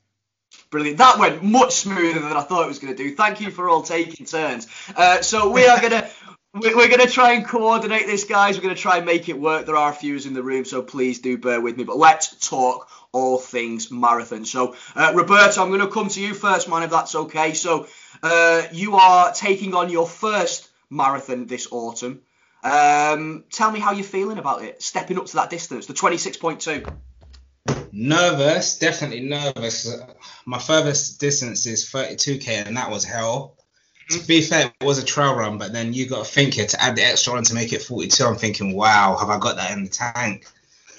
Brilliant. 0.71 0.99
That 0.99 1.19
went 1.19 1.43
much 1.43 1.75
smoother 1.75 2.21
than 2.21 2.33
I 2.33 2.43
thought 2.43 2.65
it 2.65 2.69
was 2.69 2.79
going 2.79 2.97
to 2.97 3.03
do. 3.03 3.15
Thank 3.15 3.41
you 3.41 3.51
for 3.51 3.69
all 3.69 3.83
taking 3.83 4.27
turns. 4.27 4.67
Uh, 4.97 5.23
so 5.23 5.51
we 5.51 5.67
are 5.67 5.79
going 5.81 5.93
to. 5.93 6.11
We're 6.59 6.89
going 6.89 7.07
to 7.07 7.07
try 7.07 7.33
and 7.33 7.47
coordinate 7.47 8.07
this, 8.07 8.25
guys. 8.25 8.57
We're 8.57 8.63
going 8.63 8.75
to 8.75 8.81
try 8.81 8.97
and 8.97 9.05
make 9.05 9.29
it 9.29 9.39
work. 9.39 9.67
There 9.67 9.77
are 9.77 9.91
a 9.91 9.95
few 9.95 10.17
in 10.17 10.33
the 10.33 10.43
room, 10.43 10.65
so 10.65 10.81
please 10.81 11.19
do 11.19 11.37
bear 11.37 11.61
with 11.61 11.77
me. 11.77 11.85
But 11.85 11.99
let's 11.99 12.49
talk 12.49 12.89
all 13.13 13.37
things 13.37 13.91
marathon. 13.91 14.47
So, 14.47 14.75
uh, 14.95 15.13
Roberto, 15.15 15.63
I'm 15.63 15.69
going 15.69 15.81
to 15.81 15.89
come 15.89 16.09
to 16.09 16.21
you 16.21 16.33
first, 16.33 16.67
man, 16.67 16.83
if 16.83 16.91
that's 16.91 17.15
okay. 17.15 17.53
So, 17.53 17.89
uh, 18.23 18.63
you 18.73 18.97
are 18.97 19.35
taking 19.35 19.75
on 19.75 19.91
your 19.91 20.07
first 20.07 20.71
marathon 20.89 21.47
this 21.47 21.69
autumn. 21.71 22.23
Um, 22.65 23.45
tell 23.53 23.71
me 23.71 23.79
how 23.79 23.93
you're 23.93 24.05
feeling 24.05 24.39
about 24.39 24.65
it, 24.65 24.83
stepping 24.83 25.19
up 25.19 25.27
to 25.27 25.37
that 25.37 25.51
distance, 25.51 25.85
the 25.85 25.93
26.2. 25.93 26.89
Nervous, 27.93 28.79
definitely 28.79 29.21
nervous. 29.21 29.95
My 30.47 30.59
furthest 30.59 31.21
distance 31.21 31.67
is 31.67 31.85
32k, 31.91 32.67
and 32.67 32.79
that 32.79 32.91
was 32.91 33.05
hell. 33.05 33.57
To 34.11 34.27
be 34.27 34.41
fair, 34.41 34.73
it 34.81 34.85
was 34.85 34.99
a 34.99 35.05
trail 35.05 35.35
run, 35.35 35.59
but 35.59 35.73
then 35.73 35.93
you 35.93 36.09
got 36.09 36.25
to 36.25 36.31
think 36.31 36.59
it 36.59 36.71
to 36.71 36.83
add 36.83 36.97
the 36.97 37.03
extra 37.03 37.35
on 37.35 37.45
to 37.45 37.55
make 37.55 37.73
it 37.73 37.83
42. 37.83 38.25
I'm 38.25 38.37
thinking, 38.37 38.75
wow, 38.75 39.17
have 39.19 39.29
I 39.29 39.39
got 39.39 39.57
that 39.57 39.77
in 39.77 39.85
the 39.85 39.91
tank? 39.91 40.47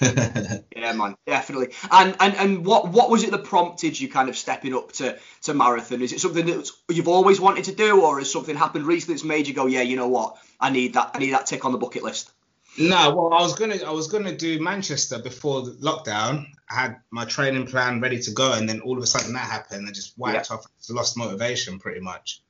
yeah, 0.00 0.92
man, 0.92 1.16
definitely. 1.26 1.74
And 1.90 2.14
and 2.20 2.36
and 2.36 2.64
what 2.64 2.88
what 2.92 3.10
was 3.10 3.24
it 3.24 3.32
that 3.32 3.42
prompted 3.44 3.98
you 3.98 4.08
kind 4.08 4.28
of 4.28 4.36
stepping 4.36 4.72
up 4.72 4.92
to 4.92 5.18
to 5.42 5.54
marathon? 5.54 6.02
Is 6.02 6.12
it 6.12 6.20
something 6.20 6.46
that 6.46 6.70
you've 6.88 7.08
always 7.08 7.40
wanted 7.40 7.64
to 7.64 7.74
do, 7.74 8.00
or 8.02 8.18
has 8.18 8.30
something 8.30 8.54
happened 8.54 8.86
recently 8.86 9.14
that's 9.14 9.24
made 9.24 9.48
you 9.48 9.54
go, 9.54 9.66
yeah, 9.66 9.82
you 9.82 9.96
know 9.96 10.06
what, 10.06 10.36
I 10.60 10.70
need 10.70 10.94
that, 10.94 11.10
I 11.14 11.18
need 11.18 11.32
that 11.32 11.46
tick 11.46 11.64
on 11.64 11.72
the 11.72 11.78
bucket 11.78 12.04
list? 12.04 12.30
No, 12.78 13.12
well, 13.12 13.34
I 13.34 13.42
was 13.42 13.56
gonna 13.56 13.78
I 13.84 13.90
was 13.90 14.06
gonna 14.06 14.36
do 14.36 14.60
Manchester 14.60 15.18
before 15.18 15.62
the 15.62 15.72
lockdown. 15.72 16.46
I 16.70 16.74
had 16.74 16.96
my 17.10 17.24
training 17.24 17.66
plan 17.66 18.00
ready 18.00 18.20
to 18.20 18.30
go, 18.30 18.52
and 18.52 18.68
then 18.68 18.80
all 18.80 18.96
of 18.96 19.02
a 19.02 19.06
sudden 19.06 19.32
that 19.32 19.50
happened. 19.50 19.88
I 19.88 19.90
just 19.90 20.16
wiped 20.16 20.48
Yeah. 20.48 20.56
off, 20.56 20.66
lost 20.90 21.16
motivation 21.16 21.80
pretty 21.80 22.00
much. 22.00 22.40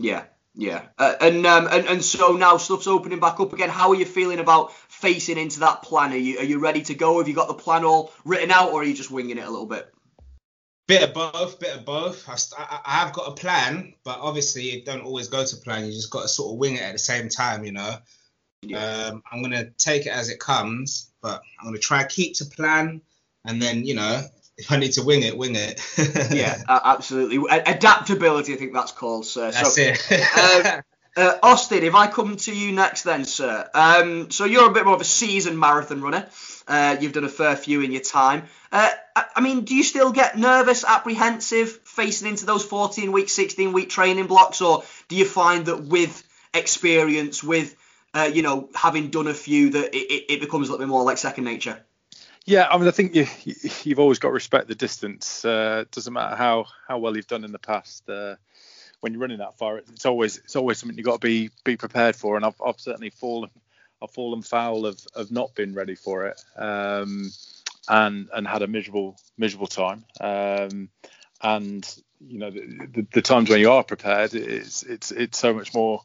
Yeah, 0.00 0.24
yeah. 0.54 0.86
Uh, 0.98 1.14
and 1.20 1.46
um 1.46 1.68
and, 1.70 1.86
and 1.86 2.04
so 2.04 2.32
now 2.32 2.56
stuff's 2.56 2.86
opening 2.86 3.20
back 3.20 3.38
up 3.38 3.52
again. 3.52 3.68
How 3.68 3.90
are 3.90 3.94
you 3.94 4.06
feeling 4.06 4.38
about 4.38 4.72
facing 4.72 5.36
into 5.36 5.60
that 5.60 5.82
plan? 5.82 6.12
Are 6.12 6.16
you 6.16 6.38
are 6.38 6.44
you 6.44 6.58
ready 6.58 6.80
to 6.82 6.94
go? 6.94 7.18
Have 7.18 7.28
you 7.28 7.34
got 7.34 7.48
the 7.48 7.54
plan 7.54 7.84
all 7.84 8.12
written 8.24 8.50
out, 8.50 8.72
or 8.72 8.80
are 8.80 8.84
you 8.84 8.94
just 8.94 9.10
winging 9.10 9.36
it 9.36 9.46
a 9.46 9.50
little 9.50 9.66
bit? 9.66 9.92
Bit 10.88 11.02
of 11.02 11.14
both, 11.14 11.60
bit 11.60 11.76
of 11.76 11.84
both. 11.84 12.28
I, 12.28 12.34
st- 12.34 12.60
I, 12.60 12.80
I 12.84 12.92
have 13.04 13.12
got 13.12 13.28
a 13.28 13.34
plan, 13.34 13.94
but 14.02 14.18
obviously 14.18 14.70
it 14.70 14.86
don't 14.86 15.02
always 15.02 15.28
go 15.28 15.44
to 15.44 15.56
plan. 15.58 15.84
You 15.84 15.92
just 15.92 16.10
got 16.10 16.22
to 16.22 16.28
sort 16.28 16.52
of 16.52 16.58
wing 16.58 16.76
it 16.76 16.82
at 16.82 16.92
the 16.92 16.98
same 16.98 17.28
time, 17.28 17.64
you 17.64 17.72
know. 17.72 17.96
Um, 18.76 19.22
I'm 19.30 19.42
gonna 19.42 19.70
take 19.78 20.06
it 20.06 20.12
as 20.12 20.30
it 20.30 20.40
comes, 20.40 21.12
but 21.20 21.42
I'm 21.60 21.66
gonna 21.66 21.78
try 21.78 22.04
keep 22.04 22.36
to 22.36 22.46
plan, 22.46 23.02
and 23.44 23.60
then 23.60 23.84
you 23.84 23.94
know 23.94 24.24
if 24.60 24.70
I 24.70 24.76
need 24.76 24.92
to 24.92 25.02
wing 25.02 25.22
it, 25.22 25.36
wing 25.36 25.56
it. 25.56 25.80
yeah, 26.30 26.62
absolutely. 26.68 27.42
Adaptability, 27.50 28.52
I 28.52 28.56
think 28.56 28.74
that's 28.74 28.92
called, 28.92 29.26
sir. 29.26 29.50
that's 29.50 29.74
so, 29.74 29.82
it. 29.82 30.00
uh, 30.36 30.82
uh, 31.16 31.38
Austin, 31.42 31.82
if 31.82 31.94
I 31.94 32.06
come 32.06 32.36
to 32.36 32.54
you 32.54 32.72
next, 32.72 33.04
then, 33.04 33.24
sir. 33.24 33.68
Um, 33.74 34.30
so 34.30 34.44
you're 34.44 34.70
a 34.70 34.72
bit 34.72 34.84
more 34.84 34.94
of 34.94 35.00
a 35.00 35.04
seasoned 35.04 35.58
marathon 35.58 36.02
runner. 36.02 36.28
Uh, 36.68 36.96
you've 37.00 37.12
done 37.12 37.24
a 37.24 37.28
fair 37.28 37.56
few 37.56 37.80
in 37.80 37.90
your 37.90 38.02
time. 38.02 38.44
Uh, 38.70 38.90
I, 39.16 39.24
I 39.36 39.40
mean, 39.40 39.64
do 39.64 39.74
you 39.74 39.82
still 39.82 40.12
get 40.12 40.38
nervous, 40.38 40.84
apprehensive 40.84 41.70
facing 41.84 42.28
into 42.28 42.46
those 42.46 42.64
14 42.64 43.12
week, 43.12 43.28
16 43.28 43.72
week 43.72 43.88
training 43.88 44.26
blocks, 44.26 44.60
or 44.60 44.84
do 45.08 45.16
you 45.16 45.24
find 45.24 45.66
that 45.66 45.84
with 45.84 46.22
experience, 46.52 47.42
with 47.42 47.74
uh, 48.12 48.30
you 48.32 48.42
know 48.42 48.68
having 48.74 49.08
done 49.08 49.26
a 49.26 49.34
few, 49.34 49.70
that 49.70 49.94
it, 49.94 49.98
it, 49.98 50.24
it 50.34 50.40
becomes 50.40 50.68
a 50.68 50.72
little 50.72 50.84
bit 50.84 50.90
more 50.90 51.02
like 51.02 51.18
second 51.18 51.44
nature? 51.44 51.82
Yeah, 52.46 52.66
I 52.68 52.78
mean, 52.78 52.88
I 52.88 52.90
think 52.90 53.14
you, 53.14 53.26
you've 53.84 53.98
always 53.98 54.18
got 54.18 54.28
to 54.28 54.34
respect 54.34 54.68
the 54.68 54.74
distance. 54.74 55.44
Uh, 55.44 55.84
doesn't 55.90 56.12
matter 56.12 56.36
how 56.36 56.66
how 56.88 56.98
well 56.98 57.16
you've 57.16 57.26
done 57.26 57.44
in 57.44 57.52
the 57.52 57.58
past. 57.58 58.08
Uh, 58.08 58.36
when 59.00 59.12
you're 59.12 59.22
running 59.22 59.38
that 59.38 59.56
far, 59.58 59.78
it's 59.78 60.06
always 60.06 60.38
it's 60.38 60.56
always 60.56 60.78
something 60.78 60.96
you've 60.96 61.06
got 61.06 61.20
to 61.20 61.26
be 61.26 61.50
be 61.64 61.76
prepared 61.76 62.16
for. 62.16 62.36
And 62.36 62.44
I've, 62.44 62.60
I've 62.64 62.80
certainly 62.80 63.10
fallen 63.10 63.50
I've 64.02 64.10
fallen 64.10 64.42
foul 64.42 64.86
of, 64.86 65.00
of 65.14 65.30
not 65.30 65.54
being 65.54 65.74
ready 65.74 65.94
for 65.94 66.26
it, 66.26 66.42
um, 66.56 67.30
and 67.88 68.28
and 68.34 68.46
had 68.46 68.62
a 68.62 68.66
miserable 68.66 69.16
miserable 69.36 69.66
time. 69.66 70.04
Um, 70.20 70.88
and 71.42 72.02
you 72.20 72.38
know 72.38 72.50
the, 72.50 72.88
the, 72.92 73.06
the 73.14 73.22
times 73.22 73.50
when 73.50 73.60
you 73.60 73.70
are 73.72 73.84
prepared, 73.84 74.34
it's 74.34 74.82
it's 74.82 75.10
it's 75.10 75.38
so 75.38 75.52
much 75.52 75.74
more 75.74 76.02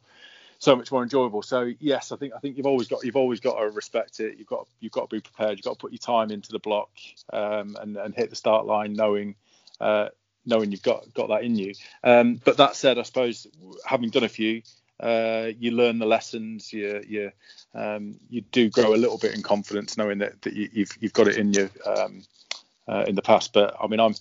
so 0.58 0.76
much 0.76 0.90
more 0.90 1.02
enjoyable. 1.02 1.42
So 1.42 1.72
yes, 1.78 2.12
I 2.12 2.16
think 2.16 2.32
I 2.34 2.38
think 2.38 2.56
you've 2.56 2.66
always 2.66 2.88
got 2.88 3.04
you've 3.04 3.16
always 3.16 3.40
got 3.40 3.58
to 3.58 3.68
respect 3.70 4.20
it. 4.20 4.38
You've 4.38 4.46
got 4.46 4.66
you've 4.80 4.92
got 4.92 5.10
to 5.10 5.16
be 5.16 5.20
prepared. 5.20 5.58
You've 5.58 5.64
got 5.64 5.74
to 5.74 5.78
put 5.78 5.92
your 5.92 5.98
time 5.98 6.30
into 6.30 6.52
the 6.52 6.58
block 6.58 6.90
um, 7.32 7.76
and 7.80 7.96
and 7.96 8.14
hit 8.14 8.30
the 8.30 8.36
start 8.36 8.66
line, 8.66 8.92
knowing 8.92 9.34
uh, 9.80 10.08
knowing 10.44 10.70
you've 10.70 10.82
got 10.82 11.12
got 11.14 11.28
that 11.28 11.44
in 11.44 11.56
you. 11.56 11.74
Um, 12.02 12.40
but 12.44 12.56
that 12.58 12.76
said, 12.76 12.98
I 12.98 13.02
suppose 13.02 13.46
having 13.84 14.10
done 14.10 14.24
a 14.24 14.28
few, 14.28 14.62
uh, 15.00 15.48
you 15.58 15.72
learn 15.72 15.98
the 15.98 16.06
lessons. 16.06 16.72
You 16.72 17.02
you 17.06 17.32
um, 17.74 18.16
you 18.30 18.40
do 18.40 18.70
grow 18.70 18.94
a 18.94 18.96
little 18.96 19.18
bit 19.18 19.34
in 19.34 19.42
confidence, 19.42 19.96
knowing 19.96 20.18
that, 20.18 20.40
that 20.42 20.54
you, 20.54 20.68
you've 20.72 20.96
you've 21.00 21.12
got 21.12 21.28
it 21.28 21.36
in 21.36 21.52
you 21.52 21.70
um, 21.84 22.22
uh, 22.88 23.04
in 23.06 23.14
the 23.14 23.22
past. 23.22 23.52
But 23.52 23.76
I 23.80 23.86
mean, 23.88 24.00
I'm 24.00 24.14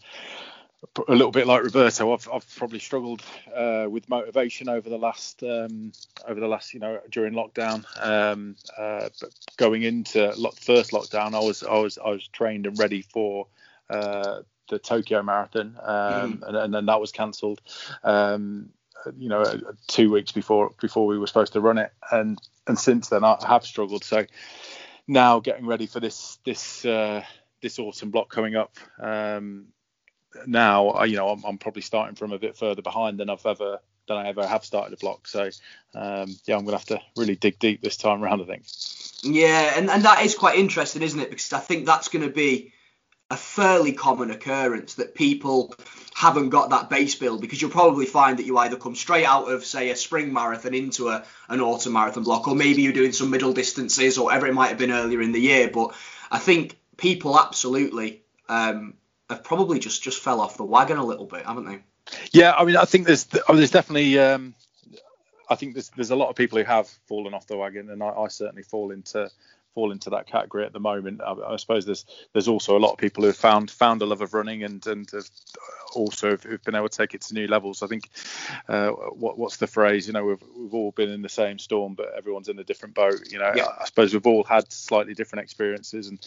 a 1.08 1.12
little 1.12 1.32
bit 1.32 1.48
like 1.48 1.64
Roberto. 1.64 2.14
I've, 2.14 2.28
I've 2.32 2.56
probably 2.56 2.80
struggled 2.80 3.22
uh, 3.56 3.88
with 3.90 4.10
motivation 4.10 4.70
over 4.70 4.90
the 4.90 4.98
last 4.98 5.44
um, 5.44 5.92
over 6.28 6.40
the 6.40 6.48
last 6.48 6.74
you 6.74 6.80
know 6.80 7.00
during 7.10 7.34
lockdown. 7.34 7.86
Um, 8.02 8.56
uh, 8.78 9.10
but 9.20 9.30
going 9.58 9.84
into 9.84 10.34
lo- 10.38 10.52
first 10.52 10.92
lockdown, 10.92 11.34
I 11.34 11.40
was 11.40 11.64
I 11.64 11.78
was 11.78 11.98
I 11.98 12.10
was 12.10 12.28
trained 12.28 12.66
and 12.66 12.78
ready 12.80 13.02
for 13.02 13.48
uh, 13.90 14.42
the 14.70 14.80
Tokyo 14.80 15.22
Marathon, 15.22 15.78
um, 15.82 16.44
and, 16.46 16.58
and 16.58 16.74
then 16.74 16.86
that 16.88 17.00
was 17.00 17.12
cancelled. 17.12 17.62
Um, 18.04 18.70
you 19.18 19.30
know, 19.30 19.60
two 19.88 20.12
weeks 20.12 20.32
before 20.32 20.72
before 20.82 21.06
we 21.06 21.20
were 21.20 21.28
supposed 21.28 21.54
to 21.54 21.62
run 21.62 21.78
it, 21.78 21.92
and 22.12 22.40
and 22.68 22.80
since 22.80 23.10
then 23.10 23.24
I 23.24 23.38
have 23.48 23.66
struggled. 23.66 24.04
So 24.04 24.26
now 25.08 25.40
getting 25.40 25.66
ready 25.66 25.86
for 25.86 26.00
this 26.00 26.40
this 26.46 26.86
uh, 26.86 27.24
this 27.62 27.80
autumn 27.80 28.12
block 28.12 28.30
coming 28.30 28.56
up. 28.56 28.76
Um, 29.00 29.68
now 30.46 30.90
I- 30.90 31.06
you 31.06 31.18
know 31.18 31.30
I'm, 31.30 31.44
I'm 31.44 31.58
probably 31.58 31.82
starting 31.82 32.16
from 32.16 32.34
a 32.34 32.40
bit 32.40 32.58
further 32.58 32.82
behind 32.82 33.20
than 33.20 33.30
I've 33.30 33.46
ever 33.46 33.80
than 34.08 34.18
I 34.18 34.28
ever 34.28 34.46
have 34.46 34.64
started 34.64 34.94
a 34.94 34.98
block. 34.98 35.28
So 35.28 35.50
um, 35.94 36.36
yeah, 36.46 36.58
I'm 36.58 36.66
gonna 36.66 36.78
have 36.78 36.86
to 36.88 37.02
really 37.18 37.36
dig 37.36 37.60
deep 37.60 37.82
this 37.82 37.98
time 37.98 38.24
around. 38.24 38.42
I 38.42 38.46
think. 38.46 38.64
Yeah, 39.24 39.74
and, 39.78 39.90
and 39.90 40.04
that 40.04 40.24
is 40.24 40.36
quite 40.36 40.60
interesting, 40.60 41.02
isn't 41.02 41.20
it? 41.20 41.30
Because 41.30 41.52
I 41.54 41.60
think 41.60 41.86
that's 41.86 42.10
going 42.10 42.24
to 42.24 42.32
be 42.32 42.74
a 43.32 43.38
fairly 43.38 43.92
common 43.92 44.30
occurrence 44.30 44.96
that 44.96 45.16
people 45.16 45.74
haven't 46.14 46.50
got 46.50 46.70
that 46.70 46.90
base 46.90 47.16
build 47.16 47.42
because 47.42 47.60
you'll 47.60 47.72
probably 47.72 48.06
find 48.06 48.38
that 48.38 48.46
you 48.46 48.58
either 48.60 48.78
come 48.78 48.96
straight 48.96 49.26
out 49.26 49.52
of 49.52 49.66
say 49.66 49.90
a 49.90 49.96
spring 49.96 50.32
marathon 50.32 50.76
into 50.76 51.10
a 51.10 51.26
an 51.50 51.60
autumn 51.60 51.94
marathon 51.94 52.24
block 52.24 52.48
or 52.48 52.56
maybe 52.56 52.84
you're 52.84 52.94
doing 52.94 53.12
some 53.12 53.32
middle 53.32 53.52
distances 53.52 54.20
or 54.20 54.26
whatever 54.26 54.46
it 54.46 54.54
might 54.54 54.68
have 54.68 54.78
been 54.78 54.92
earlier 54.92 55.22
in 55.22 55.32
the 55.32 55.42
year 55.42 55.70
but 55.74 55.96
I 56.30 56.38
think 56.38 56.78
people 56.98 57.38
absolutely 57.40 58.22
um, 58.48 58.94
have 59.30 59.44
probably 59.44 59.80
just 59.80 60.04
just 60.04 60.22
fell 60.22 60.42
off 60.42 60.58
the 60.58 60.64
wagon 60.64 60.98
a 60.98 61.06
little 61.06 61.26
bit 61.26 61.46
haven't 61.46 61.66
they 61.66 61.80
Yeah, 62.32 62.54
I 62.54 62.66
mean 62.66 62.78
I 62.78 62.86
think 62.86 63.08
there's 63.08 63.28
oh, 63.48 63.56
there's 63.56 63.72
definitely 63.72 64.20
um, 64.20 64.56
I 65.50 65.56
think 65.56 65.74
there's 65.74 65.90
there's 65.90 66.12
a 66.12 66.16
lot 66.16 66.30
of 66.30 66.36
people 66.36 66.58
who 66.58 66.66
have 66.66 66.88
fallen 67.08 67.34
off 67.34 67.48
the 67.48 67.58
wagon, 67.58 67.90
and 67.90 68.02
I, 68.02 68.10
I 68.10 68.28
certainly 68.28 68.64
fall 68.64 68.92
into 68.92 69.30
fall 69.74 69.92
into 69.92 70.10
that 70.12 70.26
category 70.26 70.66
at 70.66 70.74
the 70.74 70.80
moment. 70.80 71.22
I, 71.22 71.34
I 71.34 71.56
suppose 71.58 71.86
there's 71.86 72.06
there's 72.34 72.48
also 72.48 72.78
a 72.78 72.80
lot 72.80 72.94
of 72.94 72.98
people 72.98 73.24
who 73.24 73.28
have 73.28 73.38
found 73.38 73.70
found 73.70 74.02
a 74.02 74.06
love 74.06 74.22
of 74.22 74.34
running 74.34 74.64
and 74.64 74.86
and 74.88 75.10
have 75.12 75.30
also 75.94 76.32
have, 76.32 76.44
have 76.44 76.64
been 76.64 76.76
able 76.76 76.90
to 76.90 76.98
take 76.98 77.14
it 77.14 77.22
to 77.22 77.34
new 77.34 77.48
levels. 77.48 77.84
I 77.84 77.88
think 77.88 78.10
uh, 78.68 78.90
what 78.90 79.38
what's 79.38 79.58
the 79.58 79.68
phrase? 79.68 80.08
You 80.08 80.14
know, 80.14 80.26
we've 80.26 80.44
we've 80.58 80.74
all 80.74 80.92
been 80.92 81.10
in 81.10 81.22
the 81.22 81.30
same 81.30 81.60
storm, 81.60 81.94
but 81.94 82.14
everyone's 82.18 82.50
in 82.50 82.58
a 82.60 82.64
different 82.64 82.96
boat. 82.96 83.32
You 83.32 83.40
know, 83.40 83.52
Yeah. 83.56 83.68
I 83.80 83.86
suppose 83.86 84.14
we've 84.14 84.28
all 84.28 84.44
had 84.44 84.72
slightly 84.72 85.14
different 85.14 85.44
experiences 85.44 86.08
and. 86.08 86.20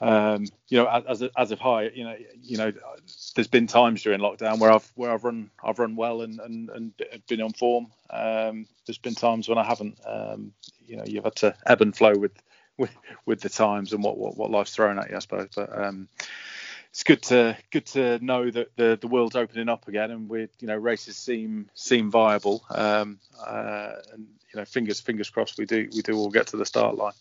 Um, 0.00 0.46
you 0.68 0.78
know, 0.78 0.86
as 1.08 1.22
as 1.36 1.50
of 1.52 1.60
high, 1.60 1.88
you 1.94 2.04
know, 2.04 2.16
you 2.42 2.56
know, 2.56 2.72
there's 3.34 3.48
been 3.48 3.66
times 3.66 4.02
during 4.02 4.20
lockdown 4.20 4.58
where 4.58 4.72
I've 4.72 4.90
where 4.94 5.12
I've 5.12 5.24
run 5.24 5.50
I've 5.62 5.78
run 5.78 5.96
well 5.96 6.22
and 6.22 6.40
and, 6.40 6.70
and 6.70 6.92
been 7.28 7.40
on 7.40 7.52
form. 7.52 7.86
Um, 8.10 8.66
there's 8.86 8.98
been 8.98 9.14
times 9.14 9.48
when 9.48 9.58
I 9.58 9.64
haven't. 9.64 9.98
Um, 10.06 10.52
you 10.86 10.96
know, 10.96 11.04
you've 11.06 11.24
had 11.24 11.36
to 11.36 11.54
ebb 11.66 11.80
and 11.80 11.96
flow 11.96 12.14
with 12.16 12.32
with 12.76 12.90
with 13.24 13.40
the 13.40 13.48
times 13.48 13.92
and 13.92 14.02
what 14.02 14.18
what, 14.18 14.36
what 14.36 14.50
life's 14.50 14.74
thrown 14.74 14.98
at 14.98 15.10
you, 15.10 15.16
I 15.16 15.20
suppose. 15.20 15.48
But 15.54 15.76
um, 15.80 16.08
it's 16.90 17.04
good 17.04 17.22
to 17.24 17.56
good 17.70 17.86
to 17.86 18.18
know 18.24 18.50
that 18.50 18.76
the 18.76 18.98
the 19.00 19.08
world's 19.08 19.36
opening 19.36 19.68
up 19.68 19.88
again 19.88 20.10
and 20.10 20.28
we 20.28 20.48
you 20.60 20.66
know 20.66 20.76
races 20.76 21.16
seem 21.16 21.70
seem 21.74 22.10
viable. 22.10 22.64
Um, 22.70 23.18
uh, 23.44 23.92
and 24.12 24.26
you 24.52 24.60
know, 24.60 24.64
fingers 24.64 25.00
fingers 25.00 25.30
crossed 25.30 25.58
we 25.58 25.66
do 25.66 25.88
we 25.94 26.02
do 26.02 26.16
all 26.16 26.30
get 26.30 26.48
to 26.48 26.56
the 26.56 26.66
start 26.66 26.96
line. 26.96 27.12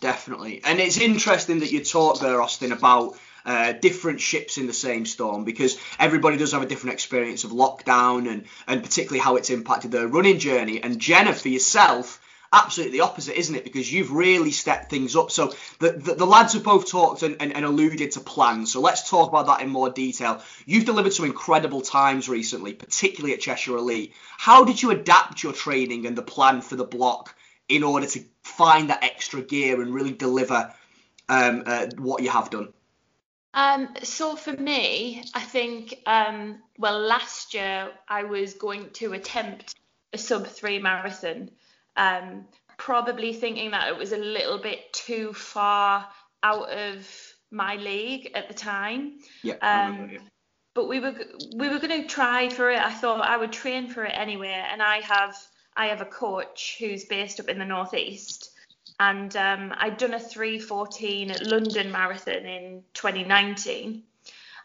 Definitely. 0.00 0.60
And 0.64 0.78
it's 0.80 0.98
interesting 0.98 1.60
that 1.60 1.72
you 1.72 1.82
talk 1.82 2.20
there, 2.20 2.40
Austin, 2.40 2.72
about 2.72 3.18
uh, 3.44 3.72
different 3.72 4.20
ships 4.20 4.58
in 4.58 4.66
the 4.66 4.72
same 4.72 5.06
storm 5.06 5.44
because 5.44 5.78
everybody 5.98 6.36
does 6.36 6.52
have 6.52 6.62
a 6.62 6.66
different 6.66 6.92
experience 6.92 7.44
of 7.44 7.50
lockdown 7.50 8.30
and, 8.30 8.44
and 8.66 8.82
particularly 8.82 9.20
how 9.20 9.36
it's 9.36 9.50
impacted 9.50 9.90
their 9.90 10.06
running 10.06 10.38
journey. 10.38 10.82
And 10.82 11.00
Jenna, 11.00 11.32
for 11.32 11.48
yourself, 11.48 12.20
absolutely 12.52 13.00
opposite, 13.00 13.38
isn't 13.38 13.54
it? 13.54 13.64
Because 13.64 13.90
you've 13.90 14.12
really 14.12 14.50
stepped 14.50 14.90
things 14.90 15.16
up. 15.16 15.30
So 15.30 15.54
the, 15.80 15.92
the, 15.92 16.14
the 16.14 16.26
lads 16.26 16.52
have 16.52 16.64
both 16.64 16.90
talked 16.90 17.22
and, 17.22 17.36
and, 17.40 17.54
and, 17.54 17.64
alluded 17.64 18.12
to 18.12 18.20
plans. 18.20 18.72
So 18.72 18.80
let's 18.80 19.08
talk 19.08 19.30
about 19.30 19.46
that 19.46 19.62
in 19.62 19.70
more 19.70 19.90
detail. 19.90 20.42
You've 20.66 20.84
delivered 20.84 21.14
some 21.14 21.26
incredible 21.26 21.80
times 21.80 22.28
recently, 22.28 22.74
particularly 22.74 23.34
at 23.34 23.40
Cheshire 23.40 23.76
Elite. 23.76 24.12
How 24.36 24.64
did 24.64 24.82
you 24.82 24.90
adapt 24.90 25.42
your 25.42 25.52
training 25.52 26.06
and 26.06 26.16
the 26.16 26.22
plan 26.22 26.60
for 26.60 26.76
the 26.76 26.84
block 26.84 27.34
in 27.68 27.82
order 27.82 28.06
to 28.06 28.20
find 28.42 28.90
that 28.90 29.02
extra 29.04 29.42
gear 29.42 29.80
and 29.82 29.94
really 29.94 30.12
deliver 30.12 30.72
um, 31.28 31.62
uh, 31.66 31.86
what 31.98 32.22
you 32.22 32.30
have 32.30 32.50
done? 32.50 32.72
Um, 33.54 33.88
so 34.02 34.36
for 34.36 34.52
me, 34.52 35.24
I 35.34 35.40
think 35.40 35.94
um, 36.06 36.58
well 36.78 37.00
last 37.00 37.54
year 37.54 37.90
I 38.08 38.24
was 38.24 38.54
going 38.54 38.90
to 38.94 39.12
attempt 39.12 39.74
a 40.12 40.18
sub 40.18 40.46
three 40.46 40.78
marathon, 40.78 41.50
um, 41.96 42.46
probably 42.76 43.32
thinking 43.32 43.72
that 43.72 43.88
it 43.88 43.96
was 43.96 44.12
a 44.12 44.18
little 44.18 44.58
bit 44.58 44.92
too 44.92 45.32
far 45.32 46.06
out 46.42 46.70
of 46.70 47.06
my 47.50 47.76
league 47.76 48.30
at 48.34 48.48
the 48.48 48.54
time. 48.54 49.18
Yeah. 49.42 49.54
Um, 49.60 50.18
but 50.74 50.88
we 50.88 51.00
were 51.00 51.14
we 51.56 51.68
were 51.68 51.78
going 51.78 52.02
to 52.02 52.06
try 52.06 52.48
for 52.48 52.70
it. 52.70 52.78
I 52.78 52.92
thought 52.92 53.20
I 53.26 53.36
would 53.36 53.52
train 53.52 53.88
for 53.88 54.04
it 54.04 54.12
anyway, 54.14 54.64
and 54.70 54.80
I 54.80 55.00
have 55.00 55.36
I 55.78 55.86
have 55.86 56.00
a 56.00 56.06
coach 56.06 56.76
who's 56.80 57.04
based 57.04 57.38
up 57.38 57.48
in 57.48 57.58
the 57.58 57.64
northeast, 57.64 58.50
and 58.98 59.34
um, 59.36 59.72
I'd 59.78 59.96
done 59.96 60.12
a 60.12 60.18
3:14 60.18 61.30
at 61.30 61.46
London 61.46 61.92
Marathon 61.92 62.44
in 62.44 62.82
2019, 62.94 64.02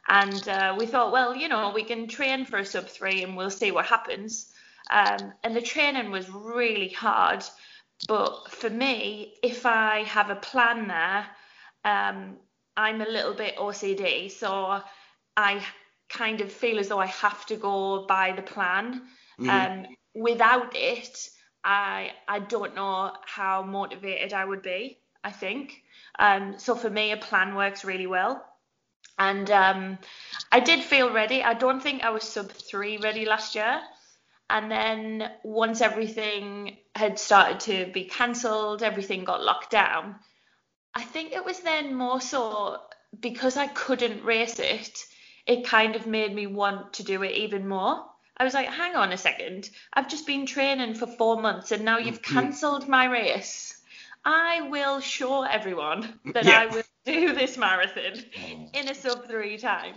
and 0.09 0.49
uh, 0.49 0.75
we 0.77 0.87
thought, 0.87 1.11
well, 1.11 1.35
you 1.35 1.47
know, 1.47 1.71
we 1.73 1.83
can 1.83 2.07
train 2.07 2.45
for 2.45 2.57
a 2.57 2.65
sub 2.65 2.87
three 2.87 3.23
and 3.23 3.37
we'll 3.37 3.51
see 3.51 3.71
what 3.71 3.85
happens. 3.85 4.51
Um, 4.89 5.33
and 5.43 5.55
the 5.55 5.61
training 5.61 6.09
was 6.09 6.29
really 6.29 6.89
hard, 6.89 7.43
but 8.07 8.51
for 8.51 8.71
me, 8.71 9.35
if 9.43 9.67
I 9.67 10.03
have 10.03 10.31
a 10.31 10.35
plan 10.35 10.87
there, 10.87 11.25
um, 11.85 12.37
I'm 12.75 13.01
a 13.01 13.05
little 13.05 13.35
bit 13.35 13.55
OCD, 13.57 14.31
so 14.31 14.81
I 15.37 15.63
kind 16.09 16.41
of 16.41 16.51
feel 16.51 16.79
as 16.79 16.87
though 16.87 16.99
I 16.99 17.05
have 17.05 17.45
to 17.45 17.55
go 17.55 18.05
by 18.07 18.33
the 18.33 18.41
plan. 18.41 19.03
Mm. 19.39 19.49
Um, 19.49 19.95
without 20.13 20.75
it, 20.75 21.29
I 21.63 22.11
I 22.27 22.39
don't 22.39 22.75
know 22.75 23.13
how 23.25 23.63
motivated 23.63 24.33
I 24.33 24.45
would 24.45 24.61
be. 24.61 24.99
I 25.23 25.31
think. 25.31 25.81
Um, 26.19 26.59
so 26.59 26.75
for 26.75 26.89
me, 26.89 27.11
a 27.11 27.17
plan 27.17 27.55
works 27.55 27.85
really 27.85 28.07
well. 28.07 28.45
And 29.17 29.49
um, 29.51 29.99
I 30.51 30.59
did 30.59 30.83
feel 30.83 31.13
ready. 31.13 31.43
I 31.43 31.53
don't 31.53 31.81
think 31.81 32.03
I 32.03 32.09
was 32.09 32.23
sub 32.23 32.51
three 32.51 32.97
ready 32.97 33.25
last 33.25 33.55
year. 33.55 33.81
And 34.49 34.69
then 34.69 35.31
once 35.43 35.81
everything 35.81 36.77
had 36.95 37.17
started 37.17 37.59
to 37.61 37.91
be 37.91 38.05
cancelled, 38.05 38.83
everything 38.83 39.23
got 39.23 39.43
locked 39.43 39.71
down. 39.71 40.15
I 40.93 41.03
think 41.03 41.31
it 41.31 41.45
was 41.45 41.59
then 41.61 41.95
more 41.95 42.21
so 42.21 42.81
because 43.19 43.57
I 43.57 43.67
couldn't 43.67 44.23
race 44.23 44.59
it, 44.59 45.05
it 45.47 45.65
kind 45.65 45.95
of 45.95 46.07
made 46.07 46.33
me 46.33 46.47
want 46.47 46.93
to 46.93 47.03
do 47.03 47.23
it 47.23 47.31
even 47.31 47.67
more. 47.67 48.05
I 48.37 48.43
was 48.43 48.53
like, 48.53 48.67
hang 48.67 48.95
on 48.95 49.11
a 49.11 49.17
second. 49.17 49.69
I've 49.93 50.09
just 50.09 50.25
been 50.25 50.45
training 50.45 50.95
for 50.95 51.07
four 51.07 51.41
months 51.41 51.71
and 51.71 51.85
now 51.85 51.97
you've 51.97 52.21
mm-hmm. 52.21 52.39
cancelled 52.39 52.87
my 52.87 53.05
race. 53.05 53.79
I 54.25 54.61
will 54.69 54.99
show 54.99 55.43
everyone 55.43 56.19
that 56.33 56.45
yeah. 56.45 56.61
I 56.61 56.65
will 56.67 56.83
do 57.05 57.33
this 57.33 57.57
marathon 57.57 58.23
in 58.73 58.89
a 58.89 58.95
sub 58.95 59.27
three 59.27 59.57
time. 59.57 59.95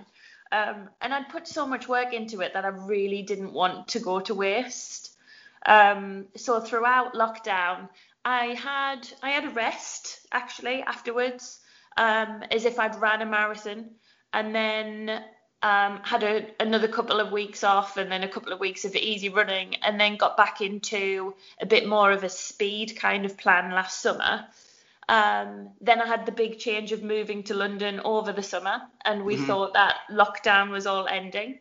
Um, 0.52 0.88
and 1.00 1.12
I'd 1.12 1.28
put 1.28 1.48
so 1.48 1.66
much 1.66 1.88
work 1.88 2.12
into 2.12 2.40
it 2.40 2.52
that 2.54 2.64
I 2.64 2.68
really 2.68 3.22
didn't 3.22 3.52
want 3.52 3.88
to 3.88 4.00
go 4.00 4.20
to 4.20 4.34
waste. 4.34 5.16
Um, 5.64 6.26
so 6.36 6.60
throughout 6.60 7.14
lockdown, 7.14 7.88
I 8.24 8.46
had 8.54 9.08
I 9.22 9.30
had 9.30 9.44
a 9.44 9.50
rest 9.50 10.26
actually 10.32 10.82
afterwards, 10.82 11.60
um, 11.96 12.44
as 12.50 12.64
if 12.64 12.78
I'd 12.78 13.00
ran 13.00 13.22
a 13.22 13.26
marathon, 13.26 13.90
and 14.32 14.54
then 14.54 15.24
um, 15.62 16.00
had 16.02 16.22
a, 16.22 16.46
another 16.60 16.88
couple 16.88 17.18
of 17.18 17.32
weeks 17.32 17.64
off 17.64 17.96
and 17.96 18.10
then 18.10 18.22
a 18.22 18.28
couple 18.28 18.52
of 18.52 18.60
weeks 18.60 18.84
of 18.84 18.94
easy 18.94 19.28
running 19.28 19.74
and 19.76 19.98
then 19.98 20.16
got 20.16 20.36
back 20.36 20.60
into 20.60 21.34
a 21.60 21.66
bit 21.66 21.88
more 21.88 22.12
of 22.12 22.24
a 22.24 22.28
speed 22.28 22.96
kind 22.96 23.24
of 23.24 23.36
plan 23.36 23.70
last 23.70 24.00
summer. 24.00 24.44
Um, 25.08 25.70
then 25.80 26.00
I 26.00 26.06
had 26.06 26.26
the 26.26 26.32
big 26.32 26.58
change 26.58 26.92
of 26.92 27.02
moving 27.02 27.44
to 27.44 27.54
London 27.54 28.00
over 28.04 28.32
the 28.32 28.42
summer 28.42 28.82
and 29.04 29.24
we 29.24 29.36
mm-hmm. 29.36 29.46
thought 29.46 29.74
that 29.74 29.96
lockdown 30.10 30.70
was 30.70 30.86
all 30.86 31.06
ending, 31.06 31.60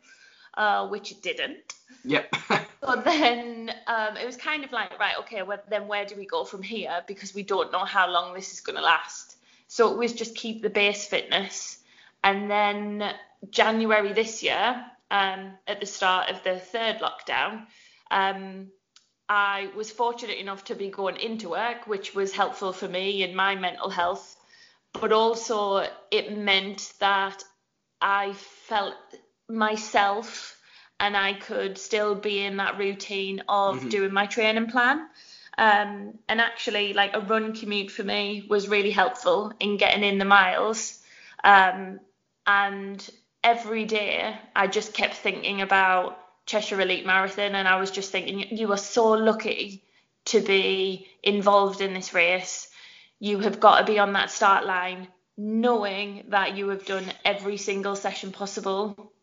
uh, 0.56 0.88
which 0.88 1.12
it 1.12 1.22
didn't. 1.22 1.74
Yep. 2.04 2.36
so 2.84 3.02
then 3.04 3.72
um, 3.88 4.18
it 4.18 4.26
was 4.26 4.36
kind 4.36 4.64
of 4.64 4.72
like, 4.72 5.00
right, 5.00 5.14
okay, 5.22 5.42
well, 5.44 5.62
then 5.70 5.88
where 5.88 6.06
do 6.06 6.16
we 6.16 6.26
go 6.26 6.44
from 6.44 6.62
here? 6.62 7.04
Because 7.08 7.34
we 7.34 7.44
don't 7.44 7.72
know 7.72 7.86
how 7.86 8.10
long 8.10 8.34
this 8.34 8.52
is 8.52 8.62
going 8.62 8.76
to 8.76 8.82
last. 8.82 9.38
So 9.68 9.92
it 9.92 9.98
was 9.98 10.14
just 10.14 10.36
keep 10.36 10.62
the 10.62 10.70
base 10.70 11.08
fitness. 11.08 11.80
And 12.24 12.50
then 12.50 13.14
January 13.52 14.14
this 14.14 14.44
year, 14.44 14.86
um, 15.12 15.54
at 15.68 15.80
the 15.80 15.86
start 15.86 16.30
of 16.30 16.44
the 16.44 16.60
third 16.60 16.98
lockdown, 17.00 17.66
um, 18.12 18.68
I 19.28 19.70
was 19.76 19.92
fortunate 19.92 20.38
enough 20.38 20.66
to 20.66 20.76
be 20.76 20.90
going 20.90 21.18
into 21.18 21.50
work, 21.50 21.88
which 21.88 22.14
was 22.14 22.32
helpful 22.32 22.74
for 22.74 22.88
me 22.88 23.24
in 23.24 23.36
my 23.36 23.56
mental 23.56 23.90
health, 23.90 24.36
but 24.94 25.12
also 25.12 25.88
it 26.12 26.38
meant 26.38 26.94
that 27.00 27.44
I 28.02 28.34
felt 28.34 28.96
myself 29.50 30.60
and 31.00 31.18
I 31.18 31.34
could 31.34 31.78
still 31.78 32.16
be 32.16 32.46
in 32.46 32.58
that 32.58 32.78
routine 32.78 33.42
of 33.50 33.78
mm-hmm. 33.78 33.90
doing 33.90 34.14
my 34.14 34.28
training 34.28 34.68
plan. 34.68 35.08
Um, 35.58 36.20
and 36.28 36.42
actually, 36.42 36.94
like 36.94 37.16
a 37.16 37.22
run 37.22 37.54
commute 37.54 37.90
for 37.92 38.04
me 38.04 38.46
was 38.50 38.68
really 38.68 38.92
helpful 38.92 39.54
in 39.60 39.78
getting 39.78 40.04
in 40.04 40.18
the 40.18 40.26
miles. 40.26 41.02
Um, 41.44 42.00
and 42.46 43.10
every 43.46 43.86
day 43.86 44.36
I 44.56 44.66
just 44.66 44.94
kept 44.94 45.14
thinking 45.14 45.62
about 45.62 46.18
Cheshire 46.48 46.82
Elite 46.82 47.06
Marathon 47.06 47.54
and 47.54 47.68
I 47.68 47.80
was 47.80 47.92
just 47.92 48.12
thinking 48.12 48.58
you 48.58 48.72
are 48.72 48.78
so 48.78 49.12
lucky 49.12 49.84
to 50.26 50.42
be 50.42 51.08
involved 51.22 51.80
in 51.80 51.94
this 51.94 52.14
race. 52.14 52.68
You 53.20 53.40
have 53.40 53.60
got 53.60 53.80
to 53.80 53.86
be 53.86 54.00
on 54.00 54.14
that 54.14 54.32
start 54.32 54.66
line 54.66 55.08
knowing 55.38 56.26
that 56.30 56.58
you 56.58 56.70
have 56.70 56.86
done 56.86 57.06
every 57.24 57.58
single 57.58 57.96
session 57.96 58.32
possible 58.32 59.14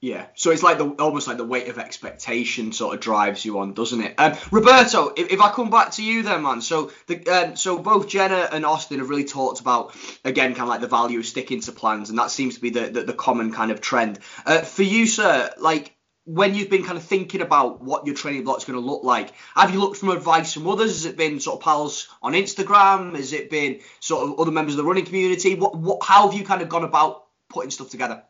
yeah, 0.00 0.26
so 0.34 0.52
it's 0.52 0.62
like 0.62 0.78
the 0.78 0.90
almost 0.90 1.26
like 1.26 1.38
the 1.38 1.44
weight 1.44 1.68
of 1.68 1.78
expectation 1.78 2.70
sort 2.72 2.94
of 2.94 3.00
drives 3.00 3.44
you 3.44 3.58
on, 3.58 3.74
doesn't 3.74 4.00
it? 4.00 4.14
Um, 4.16 4.34
Roberto, 4.52 5.12
if, 5.16 5.32
if 5.32 5.40
I 5.40 5.50
come 5.50 5.70
back 5.70 5.90
to 5.92 6.04
you 6.04 6.22
then, 6.22 6.44
man. 6.44 6.60
So 6.60 6.92
the 7.08 7.26
um, 7.28 7.56
so 7.56 7.78
both 7.80 8.08
Jenna 8.08 8.48
and 8.52 8.64
Austin 8.64 9.00
have 9.00 9.10
really 9.10 9.24
talked 9.24 9.60
about 9.60 9.96
again 10.24 10.50
kind 10.52 10.62
of 10.62 10.68
like 10.68 10.80
the 10.80 10.86
value 10.86 11.18
of 11.18 11.26
sticking 11.26 11.60
to 11.62 11.72
plans, 11.72 12.10
and 12.10 12.18
that 12.18 12.30
seems 12.30 12.54
to 12.54 12.60
be 12.60 12.70
the 12.70 12.88
the, 12.88 13.02
the 13.02 13.12
common 13.12 13.52
kind 13.52 13.72
of 13.72 13.80
trend. 13.80 14.20
Uh, 14.46 14.60
for 14.60 14.84
you, 14.84 15.06
sir, 15.06 15.50
like 15.58 15.96
when 16.28 16.54
you've 16.54 16.70
been 16.70 16.84
kind 16.84 16.96
of 16.96 17.02
thinking 17.02 17.40
about 17.40 17.82
what 17.82 18.06
your 18.06 18.14
training 18.14 18.44
block's 18.44 18.66
going 18.66 18.78
to 18.78 18.84
look 18.84 19.02
like, 19.02 19.32
have 19.56 19.72
you 19.72 19.80
looked 19.80 19.96
from 19.96 20.10
advice 20.10 20.52
from 20.52 20.68
others? 20.68 20.90
Has 20.90 21.06
it 21.06 21.16
been 21.16 21.40
sort 21.40 21.56
of 21.56 21.64
pals 21.64 22.06
on 22.22 22.34
Instagram? 22.34 23.16
Has 23.16 23.32
it 23.32 23.50
been 23.50 23.80
sort 23.98 24.28
of 24.28 24.38
other 24.38 24.52
members 24.52 24.74
of 24.74 24.78
the 24.78 24.84
running 24.84 25.06
community? 25.06 25.56
What 25.56 25.76
what 25.76 26.04
how 26.04 26.28
have 26.28 26.38
you 26.38 26.46
kind 26.46 26.62
of 26.62 26.68
gone 26.68 26.84
about 26.84 27.24
putting 27.48 27.70
stuff 27.70 27.90
together? 27.90 28.22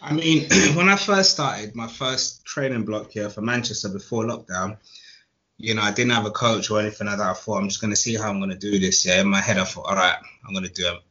I 0.00 0.12
mean, 0.12 0.48
when 0.76 0.88
I 0.88 0.96
first 0.96 1.32
started 1.32 1.74
my 1.74 1.88
first 1.88 2.44
training 2.44 2.84
block 2.84 3.10
here 3.10 3.30
for 3.30 3.40
Manchester 3.40 3.88
before 3.88 4.24
lockdown, 4.24 4.78
you 5.56 5.74
know, 5.74 5.82
I 5.82 5.90
didn't 5.90 6.12
have 6.12 6.26
a 6.26 6.30
coach 6.30 6.70
or 6.70 6.80
anything 6.80 7.08
like 7.08 7.18
that. 7.18 7.30
I 7.30 7.34
thought 7.34 7.58
I'm 7.58 7.68
just 7.68 7.80
going 7.80 7.92
to 7.92 7.96
see 7.96 8.14
how 8.14 8.30
I'm 8.30 8.38
going 8.38 8.50
to 8.50 8.56
do 8.56 8.78
this. 8.78 9.04
Yeah, 9.04 9.20
in 9.20 9.28
my 9.28 9.40
head, 9.40 9.58
I 9.58 9.64
thought, 9.64 9.86
all 9.86 9.96
right, 9.96 10.16
I'm 10.46 10.54
going 10.54 10.66
to 10.66 10.72
do 10.72 10.86
it. 10.86 11.02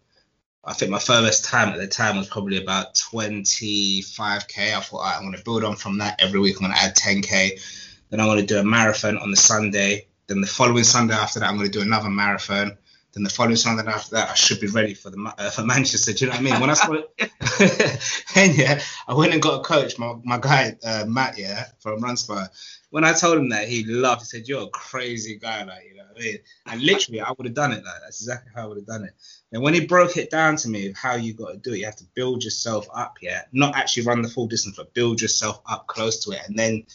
I 0.64 0.74
think 0.74 0.92
my 0.92 1.00
furthest 1.00 1.46
time 1.46 1.70
at 1.70 1.80
the 1.80 1.88
time 1.88 2.18
was 2.18 2.28
probably 2.28 2.62
about 2.62 2.96
25k. 2.96 4.76
I 4.76 4.80
thought, 4.80 4.98
all 4.98 5.04
right, 5.04 5.16
I'm 5.16 5.24
going 5.24 5.38
to 5.38 5.44
build 5.44 5.64
on 5.64 5.76
from 5.76 5.98
that 6.00 6.22
every 6.22 6.40
week. 6.40 6.56
I'm 6.58 6.66
going 6.66 6.74
to 6.74 6.82
add 6.82 6.96
10k. 6.96 7.62
Then 8.10 8.20
I'm 8.20 8.28
going 8.28 8.40
to 8.40 8.46
do 8.46 8.60
a 8.60 8.64
marathon 8.64 9.18
on 9.18 9.32
the 9.32 9.38
Sunday. 9.38 10.08
Then 10.28 10.42
the 10.42 10.48
following 10.48 10.84
Sunday 10.84 11.14
after 11.14 11.40
that, 11.40 11.50
I'm 11.50 11.58
going 11.58 11.72
to 11.72 11.80
do 11.80 11.86
another 11.86 12.10
marathon. 12.10 12.78
Then 13.18 13.24
the 13.24 13.32
following 13.32 13.56
Sunday 13.56 13.84
after 13.92 14.12
that, 14.12 14.30
I 14.30 14.34
should 14.36 14.60
be 14.60 14.68
ready 14.68 14.94
for 14.94 15.10
the 15.10 15.34
uh, 15.40 15.50
for 15.50 15.64
Manchester. 15.64 16.14
Do 16.14 16.26
you 16.26 16.32
know 16.32 16.38
what 16.38 16.40
I 16.40 16.52
mean? 16.52 16.62
When 16.62 16.70
I 16.70 16.74
started, 16.76 17.06
and 18.36 18.56
yeah, 18.56 18.80
I 19.08 19.16
went 19.16 19.34
and 19.34 19.42
got 19.42 19.60
a 19.60 19.64
coach, 19.64 19.98
my, 19.98 20.14
my 20.24 20.38
guy 20.38 20.78
uh, 20.84 21.06
Matt, 21.08 21.36
yeah, 21.36 21.66
from 21.80 22.00
Runspire. 22.00 22.48
When 22.92 23.04
I 23.04 23.14
told 23.14 23.40
him 23.40 23.50
that, 23.50 23.68
he 23.68 23.84
laughed. 23.86 24.22
He 24.22 24.26
said, 24.26 24.48
"You're 24.48 24.66
a 24.66 24.70
crazy 24.70 25.36
guy, 25.36 25.64
like 25.64 25.86
you 25.90 25.98
know 25.98 26.04
what 26.14 26.22
I 26.22 26.26
mean." 26.26 26.38
And 26.68 26.82
literally, 26.84 27.20
I 27.20 27.32
would 27.36 27.48
have 27.48 27.56
done 27.56 27.72
it. 27.72 27.84
Like 27.84 28.02
that's 28.04 28.22
exactly 28.22 28.52
how 28.56 28.66
I 28.66 28.68
would 28.68 28.78
have 28.78 28.86
done 28.86 29.04
it. 29.04 29.16
And 29.52 29.64
when 29.64 29.74
he 29.74 29.88
broke 29.88 30.16
it 30.16 30.30
down 30.30 30.56
to 30.58 30.70
me 30.70 30.88
of 30.88 30.96
how 30.96 31.16
you 31.16 31.34
got 31.34 31.54
to 31.54 31.58
do 31.58 31.74
it, 31.74 31.80
you 31.80 31.86
have 31.86 31.96
to 31.96 32.06
build 32.14 32.44
yourself 32.44 32.88
up, 32.94 33.18
yeah, 33.20 33.42
not 33.52 33.76
actually 33.76 34.04
run 34.04 34.22
the 34.22 34.30
full 34.30 34.46
distance, 34.46 34.76
but 34.78 34.94
build 34.94 35.22
yourself 35.24 35.60
up 35.66 35.88
close 35.88 36.24
to 36.26 36.32
it, 36.34 36.42
and 36.48 36.58
then 36.58 36.86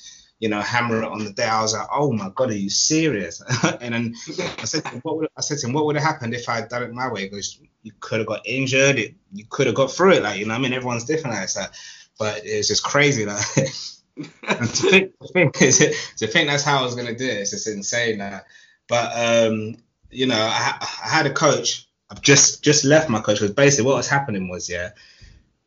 you 0.43 0.49
know, 0.49 0.61
hammer 0.61 1.01
it 1.01 1.09
on 1.09 1.25
the 1.25 1.33
day. 1.33 1.45
I 1.45 1.63
was 1.63 1.73
like, 1.73 1.87
oh 1.93 2.11
my 2.13 2.29
god, 2.35 2.51
are 2.51 2.57
you 2.57 2.69
serious? 2.69 3.41
and 3.81 3.95
then 3.95 4.15
I 4.59 4.65
said, 4.65 4.85
him, 4.89 4.99
what 5.05 5.17
would 5.17 5.29
I 5.37 5.41
said 5.41 5.59
to 5.59 5.69
him, 5.69 5.73
what 5.73 5.87
would 5.87 5.95
have 5.95 6.05
happened 6.05 6.35
if 6.35 6.49
I 6.49 6.57
had 6.57 6.69
done 6.69 6.83
it 6.83 6.93
my 6.93 7.09
way? 7.09 7.29
Because 7.29 7.61
you 7.85 7.93
could 8.01 8.19
have 8.19 8.27
got 8.27 8.45
injured, 8.45 8.99
it, 8.99 9.15
you 9.33 9.45
could 9.49 9.69
have 9.69 9.77
got 9.77 9.93
through 9.93 10.15
it, 10.15 10.25
like 10.25 10.41
you 10.41 10.47
know, 10.47 10.55
I 10.55 10.59
mean, 10.59 10.73
everyone's 10.73 11.05
different, 11.05 11.37
like 11.37 11.53
that. 11.53 11.79
But 12.19 12.41
it's 12.45 12.67
just 12.67 12.83
crazy, 12.83 13.25
like. 13.25 13.41
to 13.55 14.67
think, 14.67 15.13
to 15.21 15.29
think, 15.33 15.53
to 16.17 16.27
think 16.27 16.49
that's 16.49 16.65
how 16.65 16.81
I 16.81 16.83
was 16.83 16.97
gonna 16.97 17.17
do 17.17 17.25
it, 17.25 17.39
it's 17.39 17.53
just 17.53 17.69
insane. 17.69 18.19
Like. 18.19 18.45
But 18.89 19.13
um, 19.15 19.77
you 20.11 20.27
know, 20.27 20.41
I, 20.41 20.77
I 21.05 21.09
had 21.09 21.27
a 21.27 21.33
coach. 21.33 21.87
I've 22.11 22.21
just 22.21 22.65
just 22.65 22.85
left 22.85 23.09
my 23.09 23.21
coach 23.21 23.39
because 23.39 23.55
basically 23.55 23.87
what 23.87 23.97
was 23.97 24.09
happening 24.09 24.49
was, 24.49 24.69
yeah 24.69 24.91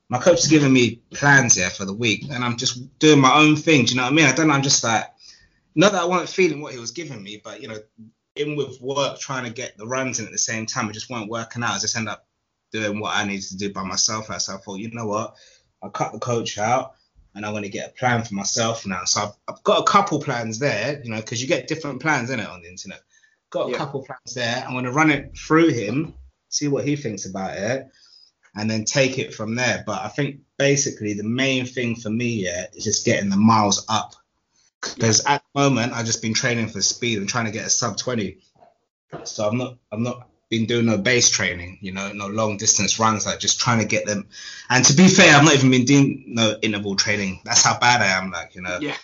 my 0.10 0.20
coach 0.20 0.40
is 0.40 0.48
giving 0.48 0.72
me 0.72 1.02
plans 1.14 1.56
here 1.56 1.70
for 1.70 1.86
the 1.86 1.94
week, 1.94 2.26
and 2.30 2.44
I'm 2.44 2.58
just 2.58 3.00
doing 3.00 3.20
my 3.20 3.34
own 3.34 3.56
thing. 3.56 3.86
Do 3.86 3.92
you 3.92 3.98
know 3.98 4.04
what 4.04 4.14
I 4.14 4.16
mean? 4.16 4.26
I 4.26 4.34
don't 4.34 4.48
know. 4.48 4.54
I'm 4.54 4.62
just 4.62 4.84
like, 4.84 5.06
not 5.74 5.94
that 5.94 6.04
I 6.04 6.06
wasn't 6.06 6.30
feeling 6.30 6.62
what 6.62 6.74
he 6.74 6.80
was 6.80 6.92
giving 6.92 7.22
me, 7.24 7.42
but 7.44 7.62
you 7.62 7.68
know, 7.68 7.78
in 8.36 8.56
with 8.56 8.80
work, 8.82 9.20
trying 9.20 9.46
to 9.46 9.50
get 9.50 9.78
the 9.78 9.88
runs 9.88 10.20
in 10.20 10.26
at 10.26 10.32
the 10.32 10.38
same 10.38 10.66
time, 10.66 10.90
it 10.90 10.94
just 10.94 11.10
weren't 11.10 11.30
working 11.30 11.64
out. 11.64 11.72
I 11.72 11.80
just 11.80 11.98
end 11.98 12.10
up 12.10 12.28
doing 12.72 13.00
what 13.00 13.16
I 13.16 13.26
needed 13.26 13.48
to 13.50 13.58
do 13.58 13.74
by 13.74 13.84
myself. 13.84 14.28
So 14.40 14.54
I 14.54 14.58
thought, 14.58 14.80
you 14.80 14.92
know 14.92 15.08
what? 15.08 15.36
I'll 15.82 15.90
cut 15.90 16.14
the 16.14 16.20
coach 16.20 16.58
out, 16.60 16.96
and 17.34 17.46
I'm 17.46 17.54
going 17.54 17.64
to 17.64 17.70
get 17.70 17.90
a 17.90 17.94
plan 17.94 18.24
for 18.24 18.36
myself 18.36 18.86
now. 18.86 19.06
So 19.06 19.22
I've, 19.24 19.56
I've 19.56 19.64
got 19.64 19.80
a 19.80 19.92
couple 19.92 20.20
plans 20.20 20.60
there, 20.60 21.02
you 21.04 21.10
know, 21.10 21.20
because 21.20 21.42
you 21.42 21.48
get 21.48 21.68
different 21.68 22.02
plans 22.02 22.30
in 22.30 22.40
it 22.40 22.48
on 22.48 22.62
the 22.62 22.70
internet. 22.70 23.02
Got 23.50 23.70
a 23.70 23.72
Yeah. 23.72 23.78
couple 23.78 24.04
plans 24.04 24.36
there. 24.36 24.64
I'm 24.66 24.74
going 24.74 24.86
to 24.86 24.92
run 24.92 25.10
it 25.10 25.36
through 25.36 25.70
him, 25.70 26.14
see 26.50 26.68
what 26.68 26.86
he 26.86 26.96
thinks 26.96 27.26
about 27.26 27.58
it 27.58 27.88
and 28.56 28.70
then 28.70 28.86
take 28.86 29.18
it 29.18 29.34
from 29.34 29.56
there. 29.56 29.84
But 29.86 30.02
I 30.04 30.08
think 30.08 30.42
basically 30.58 31.14
the 31.14 31.24
main 31.24 31.66
thing 31.66 31.96
for 31.96 32.10
me, 32.10 32.44
yeah, 32.46 32.66
is 32.74 32.84
just 32.84 33.06
getting 33.06 33.30
the 33.30 33.38
miles 33.38 33.86
up. 33.90 34.16
Because 34.82 35.26
at 35.26 35.44
the 35.54 35.60
moment 35.60 35.94
I've 35.94 36.06
just 36.06 36.22
been 36.22 36.34
training 36.34 36.70
for 36.70 36.82
speed 36.82 37.18
and 37.18 37.28
trying 37.28 37.46
to 37.46 37.52
get 37.52 37.66
a 37.66 37.70
sub 37.70 37.98
20. 37.98 38.40
So 39.24 39.48
I'm 39.48 39.58
not 39.58 39.78
I'm 39.92 40.04
not 40.04 40.28
been 40.50 40.66
doing 40.66 40.86
no 40.86 40.98
base 40.98 41.30
training, 41.30 41.80
you 41.82 41.92
know, 41.92 42.12
no 42.14 42.28
long 42.28 42.58
distance 42.58 43.00
runs, 43.00 43.26
like 43.26 43.40
just 43.40 43.60
trying 43.60 43.80
to 43.80 43.86
get 43.86 44.06
them. 44.06 44.28
And 44.70 44.86
to 44.86 44.94
be 44.94 45.08
fair, 45.08 45.36
I've 45.36 45.44
not 45.44 45.56
even 45.56 45.72
been 45.72 45.86
doing 45.86 46.26
no 46.28 46.56
interval 46.62 46.96
training. 46.96 47.42
That's 47.44 47.64
how 47.64 47.80
bad 47.80 48.02
I 48.02 48.18
am, 48.18 48.32
like, 48.32 48.54
you 48.54 48.62
know. 48.62 48.78
Yeah. 48.80 48.96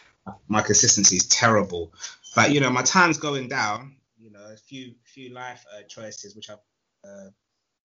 My 0.47 0.61
consistency 0.61 1.15
is 1.15 1.27
terrible. 1.27 1.93
But 2.35 2.51
you 2.51 2.59
know, 2.59 2.69
my 2.69 2.83
time's 2.83 3.17
going 3.17 3.47
down. 3.47 3.95
You 4.19 4.31
know, 4.31 4.45
a 4.53 4.55
few 4.55 4.93
few 5.03 5.33
life 5.33 5.65
uh, 5.75 5.81
choices 5.83 6.35
which 6.35 6.49
I've 6.49 6.59
uh, 7.03 7.29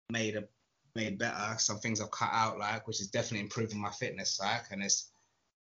made 0.10 0.36
a 0.36 0.43
made 0.95 1.17
better. 1.17 1.55
Some 1.58 1.77
things 1.77 2.01
I've 2.01 2.12
cut 2.12 2.29
out, 2.31 2.58
like, 2.58 2.88
which 2.88 3.01
is 3.01 3.08
definitely 3.08 3.41
improving 3.41 3.79
my 3.81 3.91
fitness, 3.91 4.39
like, 4.39 4.63
and 4.71 4.81
it's 4.84 5.12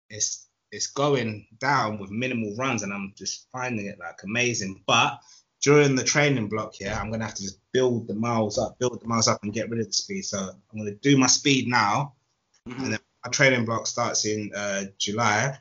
it's 0.09 0.47
it's 0.71 0.87
going 0.87 1.45
down 1.59 1.99
with 1.99 2.11
minimal 2.11 2.55
runs, 2.55 2.83
and 2.83 2.93
I'm 2.93 3.13
just 3.17 3.47
finding 3.51 3.87
it 3.87 3.99
like 3.99 4.19
amazing. 4.23 4.83
But 4.87 5.19
during 5.61 5.95
the 5.95 6.03
training 6.03 6.49
block 6.49 6.73
here, 6.75 6.97
I'm 6.99 7.11
gonna 7.11 7.25
have 7.25 7.35
to 7.35 7.43
just 7.43 7.59
build 7.71 8.07
the 8.07 8.13
miles 8.13 8.57
up, 8.57 8.77
build 8.79 9.01
the 9.01 9.07
miles 9.07 9.27
up, 9.27 9.43
and 9.43 9.53
get 9.53 9.69
rid 9.69 9.79
of 9.81 9.87
the 9.87 9.93
speed. 9.93 10.23
So 10.23 10.37
I'm 10.39 10.77
gonna 10.77 10.91
do 10.95 11.17
my 11.17 11.27
speed 11.27 11.67
now, 11.67 12.13
Mhm. 12.67 12.83
and 12.83 12.93
then 12.93 12.99
my 13.25 13.31
training 13.31 13.65
block 13.65 13.87
starts 13.87 14.25
in 14.25 14.53
uh, 14.55 14.85
July. 14.97 15.57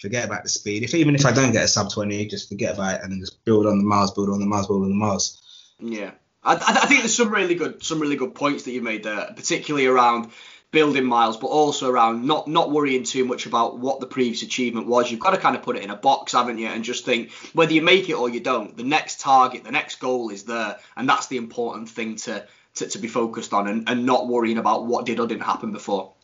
Forget 0.00 0.24
about 0.24 0.42
the 0.42 0.48
speed. 0.48 0.82
If 0.82 0.94
even 0.94 1.14
if 1.14 1.24
I 1.24 1.30
don't 1.32 1.52
get 1.52 1.64
a 1.64 1.68
sub 1.68 1.90
20, 1.92 2.26
just 2.26 2.48
forget 2.48 2.74
about 2.74 2.96
it, 2.96 3.02
and 3.02 3.12
then 3.12 3.20
just 3.20 3.44
build 3.44 3.66
on 3.66 3.78
the 3.78 3.84
miles, 3.84 4.10
build 4.10 4.30
on 4.30 4.40
the 4.40 4.46
miles, 4.46 4.66
build 4.66 4.82
on 4.82 4.88
the 4.88 4.94
miles. 4.96 5.40
Yeah, 5.78 6.12
I, 6.44 6.54
I 6.54 6.86
think 6.86 7.00
there's 7.00 7.14
some 7.14 7.30
really 7.30 7.54
good 7.54 7.82
some 7.84 8.00
really 8.00 8.16
good 8.16 8.34
points 8.34 8.64
that 8.64 8.72
you 8.72 8.82
made 8.82 9.04
there, 9.04 9.32
particularly 9.36 9.86
around 9.86 10.32
building 10.72 11.04
miles, 11.04 11.36
but 11.36 11.48
also 11.48 11.90
around 11.90 12.24
not 12.24 12.48
not 12.48 12.70
worrying 12.70 13.04
too 13.04 13.24
much 13.24 13.46
about 13.46 13.78
what 13.78 14.00
the 14.00 14.06
previous 14.06 14.42
achievement 14.42 14.86
was. 14.86 15.10
You've 15.10 15.20
got 15.20 15.30
to 15.30 15.36
kind 15.36 15.54
of 15.54 15.62
put 15.62 15.76
it 15.76 15.84
in 15.84 15.90
a 15.90 15.96
box, 15.96 16.32
haven't 16.32 16.58
you, 16.58 16.66
and 16.66 16.82
just 16.82 17.04
think 17.04 17.30
whether 17.52 17.72
you 17.72 17.82
make 17.82 18.08
it 18.08 18.14
or 18.14 18.28
you 18.28 18.40
don't. 18.40 18.76
The 18.76 18.82
next 18.82 19.20
target, 19.20 19.64
the 19.64 19.70
next 19.70 19.96
goal 20.00 20.30
is 20.30 20.44
there, 20.44 20.78
and 20.96 21.08
that's 21.08 21.28
the 21.28 21.36
important 21.36 21.88
thing 21.88 22.16
to 22.16 22.44
to, 22.76 22.88
to 22.88 22.98
be 22.98 23.08
focused 23.08 23.52
on, 23.52 23.68
and, 23.68 23.88
and 23.88 24.06
not 24.06 24.26
worrying 24.26 24.58
about 24.58 24.86
what 24.86 25.06
did 25.06 25.20
or 25.20 25.26
didn't 25.26 25.42
happen 25.42 25.72
before. 25.72 26.14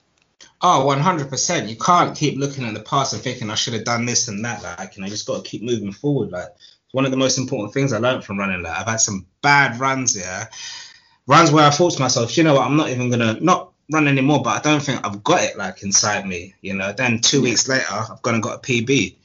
Oh, 0.61 0.85
100%. 0.89 1.69
You 1.69 1.77
can't 1.77 2.17
keep 2.17 2.39
looking 2.39 2.65
at 2.65 2.75
the 2.75 2.81
past 2.81 3.13
and 3.13 3.23
thinking 3.23 3.51
I 3.51 3.55
should 3.55 3.75
have 3.75 3.85
done 3.85 4.07
this 4.07 4.29
and 4.29 4.45
that. 4.45 4.63
Like, 4.63 4.97
and 4.97 5.05
I 5.05 5.09
just 5.09 5.27
got 5.27 5.45
to 5.45 5.49
keep 5.49 5.63
moving 5.63 5.93
forward. 5.93 6.31
Like, 6.31 6.49
one 6.93 7.05
of 7.05 7.11
the 7.11 7.17
most 7.17 7.39
important 7.39 7.75
things 7.75 7.93
I 7.93 7.99
learned 7.99 8.25
from 8.25 8.39
running. 8.39 8.63
Like, 8.63 8.79
I've 8.79 8.87
had 8.87 9.01
some 9.01 9.27
bad 9.43 9.79
runs 9.79 10.15
here, 10.15 10.49
runs 11.27 11.51
where 11.51 11.67
I 11.67 11.71
thought 11.71 11.95
to 11.95 12.01
myself, 12.01 12.37
you 12.37 12.45
know 12.45 12.55
what, 12.55 12.67
I'm 12.67 12.77
not 12.77 12.91
even 12.91 13.11
gonna 13.11 13.39
not 13.41 13.73
run 13.93 14.09
anymore. 14.09 14.43
But 14.43 14.59
I 14.59 14.71
don't 14.71 14.83
think 14.83 15.05
I've 15.07 15.23
got 15.23 15.43
it 15.43 15.57
like 15.57 15.83
inside 15.83 16.27
me. 16.27 16.55
You 16.61 16.75
know. 16.75 16.93
Then 16.93 17.21
two 17.21 17.43
weeks 17.43 17.69
later, 17.69 17.87
I've 17.91 18.23
gone 18.23 18.35
and 18.35 18.43
got 18.43 18.57
a 18.57 18.61
PB. 18.61 19.17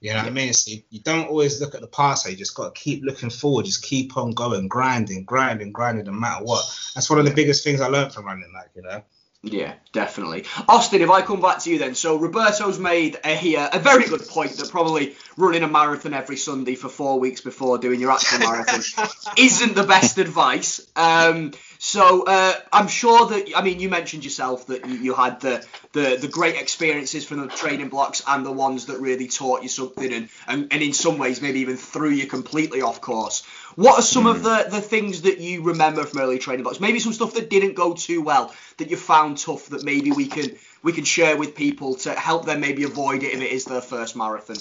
You 0.00 0.12
know 0.12 0.18
what 0.18 0.26
I 0.26 0.30
mean? 0.30 0.52
So 0.52 0.72
you, 0.72 0.82
you 0.90 1.00
don't 1.00 1.28
always 1.28 1.60
look 1.60 1.74
at 1.74 1.80
the 1.80 1.86
past. 1.86 2.28
You 2.28 2.36
just 2.36 2.54
got 2.54 2.74
to 2.74 2.80
keep 2.80 3.02
looking 3.02 3.30
forward. 3.30 3.64
Just 3.64 3.82
keep 3.82 4.16
on 4.16 4.32
going, 4.32 4.68
grinding, 4.68 5.24
grinding, 5.24 5.72
grinding, 5.72 6.04
no 6.04 6.12
matter 6.12 6.44
what. 6.44 6.64
That's 6.94 7.08
one 7.08 7.18
of 7.18 7.24
the 7.24 7.34
biggest 7.34 7.64
things 7.64 7.80
I 7.80 7.88
learned 7.88 8.12
from 8.12 8.26
running. 8.26 8.52
Like, 8.54 8.70
you 8.74 8.82
know. 8.82 9.02
Yeah, 9.46 9.74
definitely. 9.92 10.44
Austin, 10.68 11.02
if 11.02 11.10
I 11.10 11.22
come 11.22 11.40
back 11.40 11.60
to 11.60 11.70
you 11.70 11.78
then, 11.78 11.94
so 11.94 12.18
Roberto's 12.18 12.78
made 12.78 13.18
a 13.24 13.56
uh, 13.56 13.68
a 13.74 13.78
very 13.78 14.04
good 14.04 14.26
point 14.26 14.52
that 14.52 14.70
probably 14.70 15.14
running 15.36 15.62
a 15.62 15.68
marathon 15.68 16.14
every 16.14 16.36
Sunday 16.36 16.74
for 16.74 16.88
four 16.88 17.20
weeks 17.20 17.40
before 17.40 17.78
doing 17.78 18.00
your 18.00 18.10
actual 18.10 18.40
marathon 18.40 18.82
isn't 19.38 19.74
the 19.74 19.84
best 19.84 20.18
advice. 20.18 20.80
Um, 20.96 21.52
so 21.86 22.24
uh, 22.24 22.52
I'm 22.72 22.88
sure 22.88 23.26
that 23.28 23.52
I 23.54 23.62
mean 23.62 23.78
you 23.78 23.88
mentioned 23.88 24.24
yourself 24.24 24.66
that 24.66 24.84
you, 24.88 24.94
you 24.96 25.14
had 25.14 25.40
the, 25.40 25.64
the 25.92 26.18
the 26.20 26.26
great 26.26 26.56
experiences 26.56 27.24
from 27.24 27.40
the 27.40 27.46
training 27.46 27.90
blocks 27.90 28.24
and 28.26 28.44
the 28.44 28.50
ones 28.50 28.86
that 28.86 28.98
really 28.98 29.28
taught 29.28 29.62
you 29.62 29.68
something 29.68 30.12
and, 30.12 30.28
and, 30.48 30.72
and 30.72 30.82
in 30.82 30.92
some 30.92 31.16
ways 31.16 31.40
maybe 31.40 31.60
even 31.60 31.76
threw 31.76 32.10
you 32.10 32.26
completely 32.26 32.82
off 32.82 33.00
course. 33.00 33.46
What 33.76 34.00
are 34.00 34.02
some 34.02 34.26
of 34.26 34.42
the, 34.42 34.66
the 34.68 34.80
things 34.80 35.22
that 35.22 35.38
you 35.38 35.62
remember 35.62 36.02
from 36.02 36.22
early 36.22 36.38
training 36.38 36.64
blocks? 36.64 36.80
Maybe 36.80 36.98
some 36.98 37.12
stuff 37.12 37.34
that 37.34 37.50
didn't 37.50 37.74
go 37.74 37.94
too 37.94 38.20
well 38.20 38.52
that 38.78 38.90
you 38.90 38.96
found 38.96 39.38
tough 39.38 39.66
that 39.66 39.84
maybe 39.84 40.10
we 40.10 40.26
can 40.26 40.56
we 40.82 40.92
can 40.92 41.04
share 41.04 41.36
with 41.36 41.54
people 41.54 41.94
to 41.96 42.14
help 42.14 42.46
them 42.46 42.60
maybe 42.60 42.82
avoid 42.82 43.22
it 43.22 43.32
if 43.32 43.40
it 43.40 43.50
is 43.52 43.64
their 43.64 43.80
first 43.80 44.16
marathon. 44.16 44.56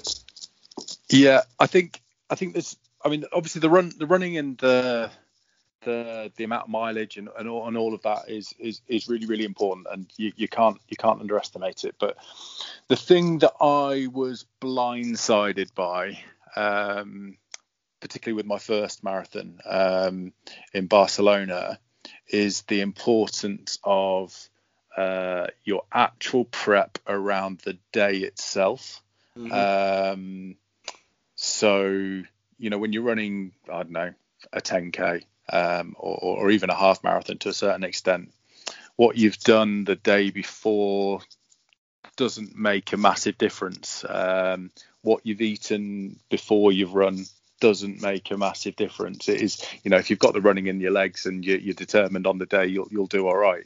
Yeah, 1.09 1.41
I 1.59 1.65
think 1.65 2.01
I 2.29 2.35
think 2.35 2.53
there's. 2.53 2.77
I 3.03 3.09
mean, 3.09 3.25
obviously 3.33 3.61
the 3.61 3.69
run, 3.69 3.91
the 3.97 4.07
running, 4.07 4.37
and 4.37 4.57
the 4.57 5.11
the 5.85 6.31
the 6.35 6.43
amount 6.43 6.63
of 6.63 6.69
mileage 6.69 7.15
and, 7.15 7.29
and 7.37 7.47
all 7.47 7.67
and 7.67 7.77
all 7.77 7.93
of 7.93 8.01
that 8.01 8.29
is 8.29 8.53
is 8.59 8.81
is 8.87 9.07
really 9.07 9.25
really 9.25 9.45
important, 9.45 9.87
and 9.89 10.11
you, 10.17 10.33
you 10.35 10.49
can't 10.49 10.81
you 10.89 10.97
can't 10.97 11.21
underestimate 11.21 11.85
it. 11.85 11.95
But 11.97 12.17
the 12.89 12.97
thing 12.97 13.39
that 13.39 13.53
I 13.61 14.07
was 14.11 14.45
blindsided 14.61 15.73
by, 15.73 16.19
um, 16.57 17.37
particularly 18.01 18.35
with 18.35 18.45
my 18.45 18.57
first 18.57 19.03
marathon 19.03 19.59
um, 19.65 20.33
in 20.73 20.87
Barcelona, 20.87 21.79
is 22.27 22.63
the 22.63 22.81
importance 22.81 23.79
of 23.83 24.49
uh, 24.97 25.47
your 25.63 25.83
actual 25.93 26.45
prep 26.45 26.97
around 27.07 27.59
the 27.59 27.77
day 27.93 28.17
itself. 28.17 29.01
Um, 29.51 30.55
so 31.35 31.87
you 32.57 32.69
know 32.69 32.77
when 32.77 32.91
you're 32.91 33.03
running, 33.03 33.53
I 33.71 33.83
don't 33.83 33.91
know, 33.91 34.13
a 34.51 34.61
10k 34.61 35.23
um, 35.51 35.95
or, 35.97 36.37
or 36.37 36.51
even 36.51 36.69
a 36.69 36.75
half 36.75 37.03
marathon 37.03 37.37
to 37.39 37.49
a 37.49 37.53
certain 37.53 37.83
extent, 37.83 38.31
what 38.95 39.17
you've 39.17 39.39
done 39.39 39.83
the 39.83 39.95
day 39.95 40.31
before 40.31 41.21
doesn't 42.15 42.55
make 42.55 42.93
a 42.93 42.97
massive 42.97 43.37
difference. 43.37 44.05
Um, 44.07 44.71
what 45.01 45.25
you've 45.25 45.41
eaten 45.41 46.19
before 46.29 46.71
you've 46.71 46.95
run 46.95 47.25
doesn't 47.59 48.01
make 48.01 48.31
a 48.31 48.37
massive 48.37 48.75
difference. 48.75 49.29
It 49.29 49.41
is, 49.41 49.65
you 49.83 49.91
know, 49.91 49.97
if 49.97 50.09
you've 50.09 50.19
got 50.19 50.33
the 50.33 50.41
running 50.41 50.67
in 50.67 50.79
your 50.79 50.91
legs 50.91 51.25
and 51.25 51.45
you're, 51.45 51.59
you're 51.59 51.73
determined 51.73 52.27
on 52.27 52.37
the 52.37 52.45
day, 52.45 52.67
you'll 52.67 52.87
you'll 52.91 53.07
do 53.07 53.27
all 53.27 53.37
right. 53.37 53.65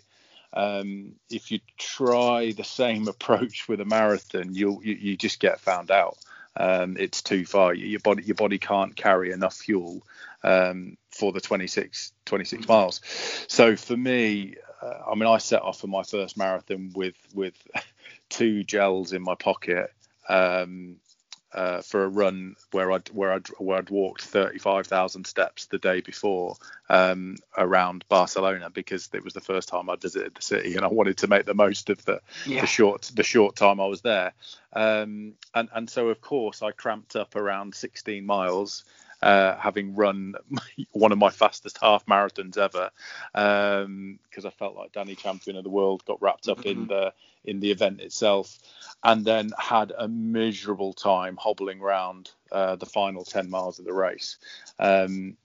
Um, 0.51 1.13
if 1.29 1.51
you 1.51 1.59
try 1.77 2.51
the 2.51 2.63
same 2.63 3.07
approach 3.13 3.67
with 3.67 3.81
a 3.81 3.85
marathon, 3.85 4.53
you'll 4.53 4.83
you, 4.83 4.95
you 4.95 5.17
just 5.17 5.39
get 5.39 5.59
found 5.59 5.91
out. 5.91 6.17
Um, 6.55 6.97
it's 6.99 7.21
too 7.21 7.45
far. 7.45 7.73
Your 7.73 7.99
body 7.99 8.23
your 8.23 8.35
body 8.35 8.57
can't 8.57 8.95
carry 8.95 9.31
enough 9.31 9.55
fuel 9.55 10.03
um, 10.43 10.97
for 11.19 11.33
the 11.33 11.41
26 11.41 12.13
26 12.25 12.67
miles. 12.67 13.01
So 13.47 13.75
for 13.75 13.97
me, 13.97 14.55
uh, 14.81 15.11
I 15.11 15.15
mean, 15.15 15.27
I 15.27 15.37
set 15.37 15.61
off 15.61 15.81
for 15.81 15.87
my 15.87 16.03
first 16.03 16.37
marathon 16.37 16.91
with 16.95 17.17
with 17.33 17.55
two 18.29 18.63
gels 18.63 19.13
in 19.13 19.21
my 19.21 19.35
pocket. 19.35 19.91
Um, 20.27 20.97
uh, 21.51 21.81
for 21.81 22.03
a 22.03 22.07
run 22.07 22.55
where 22.71 22.91
I'd 22.91 23.09
where 23.09 23.33
I'd 23.33 23.47
where 23.57 23.79
I'd 23.79 23.89
walked 23.89 24.21
35,000 24.21 25.25
steps 25.25 25.65
the 25.65 25.79
day 25.79 25.99
before 26.01 26.55
um, 26.89 27.37
around 27.57 28.05
Barcelona 28.07 28.69
because 28.69 29.09
it 29.13 29.23
was 29.23 29.33
the 29.33 29.41
first 29.41 29.67
time 29.67 29.89
I'd 29.89 29.99
visited 29.99 30.35
the 30.35 30.43
city 30.43 30.75
and 30.75 30.85
I 30.85 30.89
wanted 30.89 31.17
to 31.17 31.27
make 31.27 31.45
the 31.45 31.55
most 31.55 31.89
of 31.89 32.05
the, 32.05 32.21
Yeah. 32.45 32.61
the 32.61 32.67
short 32.67 33.11
the 33.15 33.23
short 33.23 33.55
time 33.55 33.81
I 33.81 33.87
was 33.87 34.01
there. 34.01 34.33
Um, 34.73 35.33
and 35.55 35.69
and 35.73 35.89
so 35.89 36.09
of 36.09 36.21
course 36.21 36.61
I 36.61 36.69
cramped 36.71 37.15
up 37.15 37.35
around 37.35 37.73
16 37.73 38.23
miles. 38.23 38.85
Uh, 39.21 39.57
having 39.57 39.95
run 39.95 40.33
one 40.91 41.11
of 41.11 41.17
my 41.17 41.29
fastest 41.29 41.77
half 41.81 42.05
marathons 42.05 42.57
ever, 42.57 42.89
because 43.33 44.45
I 44.45 44.49
felt 44.49 44.75
like 44.75 44.93
Danny 44.93 45.15
Champion 45.15 45.57
of 45.57 45.63
the 45.63 45.69
World 45.69 46.05
got 46.05 46.21
wrapped 46.21 46.47
up 46.47 46.65
in 46.65 46.87
the 46.87 47.13
in 47.43 47.59
the 47.59 47.71
event 47.71 48.01
itself, 48.01 48.57
and 49.03 49.25
then 49.25 49.51
had 49.57 49.91
a 49.97 50.07
miserable 50.07 50.93
time 50.93 51.37
hobbling 51.37 51.81
around 51.81 52.31
uh, 52.51 52.75
the 52.75 52.85
final 52.85 53.23
10 53.23 53.49
miles 53.49 53.79
of 53.79 53.85
the 53.85 53.93
race. 53.93 54.37
Um, 54.77 55.37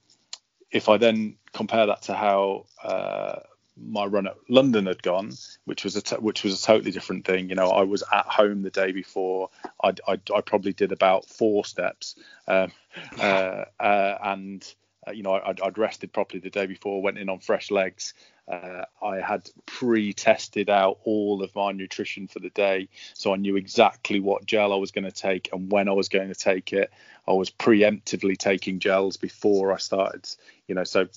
if 0.71 0.89
I 0.89 0.97
then 0.97 1.37
compare 1.53 1.85
that 1.85 2.03
to 2.03 2.13
how 2.13 2.65
uh, 2.83 3.39
my 3.77 4.05
run 4.05 4.27
at 4.27 4.37
London 4.49 4.85
had 4.85 5.03
gone, 5.03 5.33
which 5.65 5.83
was 5.83 5.95
a 5.95 6.01
t- 6.01 6.15
which 6.15 6.43
was 6.43 6.61
a 6.61 6.65
totally 6.65 6.91
different 6.91 7.25
thing. 7.25 7.49
You 7.49 7.55
know, 7.55 7.69
I 7.69 7.83
was 7.83 8.03
at 8.11 8.25
home 8.25 8.61
the 8.61 8.69
day 8.69 8.91
before. 8.91 9.49
I 9.83 9.93
I, 10.07 10.19
I 10.33 10.41
probably 10.41 10.73
did 10.73 10.91
about 10.91 11.25
four 11.25 11.65
steps, 11.65 12.15
um, 12.47 12.71
uh, 13.19 13.65
uh, 13.79 14.17
and 14.23 14.73
uh, 15.07 15.11
you 15.11 15.23
know 15.23 15.33
I'd, 15.33 15.59
I'd 15.61 15.77
rested 15.77 16.13
properly 16.13 16.39
the 16.39 16.49
day 16.49 16.65
before. 16.65 17.01
Went 17.01 17.17
in 17.17 17.29
on 17.29 17.39
fresh 17.39 17.69
legs. 17.69 18.13
Uh, 18.47 18.85
I 19.01 19.21
had 19.21 19.49
pre-tested 19.65 20.69
out 20.69 20.99
all 21.03 21.41
of 21.41 21.55
my 21.55 21.71
nutrition 21.71 22.27
for 22.27 22.39
the 22.39 22.51
day, 22.51 22.89
so 23.15 23.33
I 23.33 23.37
knew 23.37 23.55
exactly 23.55 24.19
what 24.19 24.45
gel 24.45 24.71
I 24.71 24.75
was 24.75 24.91
going 24.91 25.05
to 25.05 25.11
take 25.11 25.49
and 25.51 25.71
when 25.71 25.89
I 25.89 25.93
was 25.93 26.09
going 26.09 26.27
to 26.27 26.35
take 26.35 26.71
it. 26.71 26.91
I 27.27 27.33
was 27.33 27.49
preemptively 27.49 28.37
taking 28.37 28.77
gels 28.77 29.17
before 29.17 29.73
I 29.73 29.77
started. 29.77 30.29
You 30.67 30.75
know, 30.75 30.83
so 30.83 31.07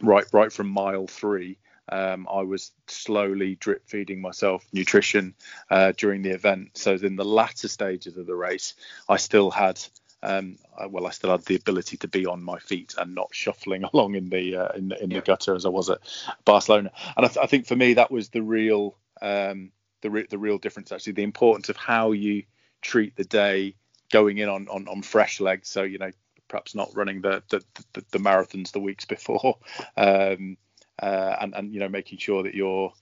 right 0.00 0.24
right 0.32 0.52
from 0.52 0.68
mile 0.68 1.08
three, 1.08 1.58
um, 1.90 2.26
I 2.30 2.42
was 2.42 2.72
slowly 2.86 3.56
drip 3.56 3.88
feeding 3.88 4.20
myself 4.20 4.64
nutrition 4.72 5.34
uh, 5.70 5.92
during 5.96 6.22
the 6.22 6.30
event. 6.30 6.70
So 6.74 6.94
in 6.94 7.16
the 7.16 7.24
latter 7.24 7.68
stages 7.68 8.16
of 8.16 8.26
the 8.26 8.34
race, 8.34 8.74
I 9.08 9.16
still 9.16 9.50
had. 9.50 9.80
Um, 10.22 10.56
well, 10.88 11.06
I 11.06 11.10
still 11.10 11.32
had 11.32 11.44
the 11.44 11.56
ability 11.56 11.98
to 11.98 12.08
be 12.08 12.24
on 12.24 12.42
my 12.42 12.58
feet 12.58 12.94
and 12.96 13.14
not 13.14 13.28
shuffling 13.34 13.84
along 13.92 14.14
in 14.14 14.30
the 14.30 14.56
uh, 14.56 14.68
in, 14.74 14.88
the- 14.88 15.02
in 15.02 15.10
the 15.10 15.20
gutter 15.20 15.54
as 15.54 15.66
I 15.66 15.68
was 15.68 15.90
at 15.90 15.98
Barcelona. 16.46 16.92
And 17.16 17.26
I, 17.26 17.28
th- 17.28 17.44
I 17.44 17.46
think 17.46 17.66
for 17.66 17.76
me 17.76 17.92
that 17.94 18.10
was 18.10 18.30
the 18.30 18.40
real 18.42 18.96
um, 19.20 19.70
the 20.00 20.08
re- 20.08 20.26
the 20.30 20.38
real 20.38 20.56
difference 20.56 20.92
actually. 20.92 21.12
The 21.12 21.24
importance 21.24 21.68
of 21.68 21.76
how 21.76 22.12
you 22.12 22.44
treat 22.80 23.16
the 23.16 23.24
day 23.24 23.74
going 24.10 24.38
in 24.38 24.48
on, 24.48 24.66
on, 24.68 24.88
on 24.88 25.02
fresh 25.02 25.40
legs. 25.40 25.68
So 25.68 25.82
you 25.82 25.98
know 25.98 26.10
perhaps 26.48 26.74
not 26.74 26.90
running 26.94 27.20
the 27.20 27.42
the, 27.50 27.62
the, 27.92 28.04
the 28.12 28.18
marathons 28.18 28.72
the 28.72 28.80
weeks 28.80 29.04
before, 29.04 29.58
um, 29.98 30.56
uh, 31.00 31.36
and 31.40 31.54
and 31.54 31.72
you 31.72 31.80
know 31.80 31.88
making 31.88 32.18
sure 32.18 32.42
that 32.42 32.54
you're 32.54 32.92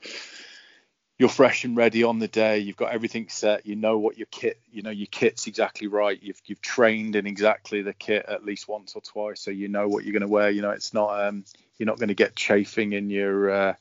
you're 1.19 1.29
fresh 1.29 1.65
and 1.65 1.77
ready 1.77 2.03
on 2.03 2.19
the 2.19 2.29
day. 2.29 2.59
You've 2.59 2.77
got 2.77 2.93
everything 2.93 3.29
set. 3.29 3.67
You 3.67 3.77
know 3.77 3.99
what 3.99 4.19
your 4.19 4.27
kit, 4.31 4.59
you 4.73 4.83
know 4.83 4.91
your 4.91 5.07
kit's 5.07 5.47
exactly 5.47 5.87
right. 5.87 6.21
You've 6.21 6.41
you've 6.47 6.61
trained 6.61 7.17
in 7.17 7.27
exactly 7.27 7.83
the 7.83 7.93
kit 7.93 8.25
at 8.29 8.45
least 8.45 8.69
once 8.69 8.95
or 8.95 9.03
twice, 9.03 9.41
so 9.41 9.51
you 9.51 9.69
know 9.69 9.89
what 9.89 10.05
you're 10.05 10.13
going 10.13 10.23
to 10.23 10.29
wear. 10.29 10.51
You 10.51 10.63
know 10.63 10.71
it's 10.71 10.95
not 10.95 11.27
um 11.27 11.45
you're 11.79 11.87
not 11.87 11.99
going 11.99 12.09
to 12.09 12.15
get 12.15 12.37
chafing 12.37 12.93
in 12.93 13.11
your 13.11 13.51
uh, 13.51 13.75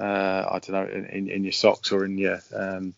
uh 0.00 0.48
I 0.50 0.58
don't 0.60 0.70
know 0.70 0.92
in, 0.92 1.06
in, 1.06 1.30
in 1.30 1.44
your 1.44 1.52
socks 1.52 1.92
or 1.92 2.04
in 2.04 2.18
your 2.18 2.40
um 2.54 2.94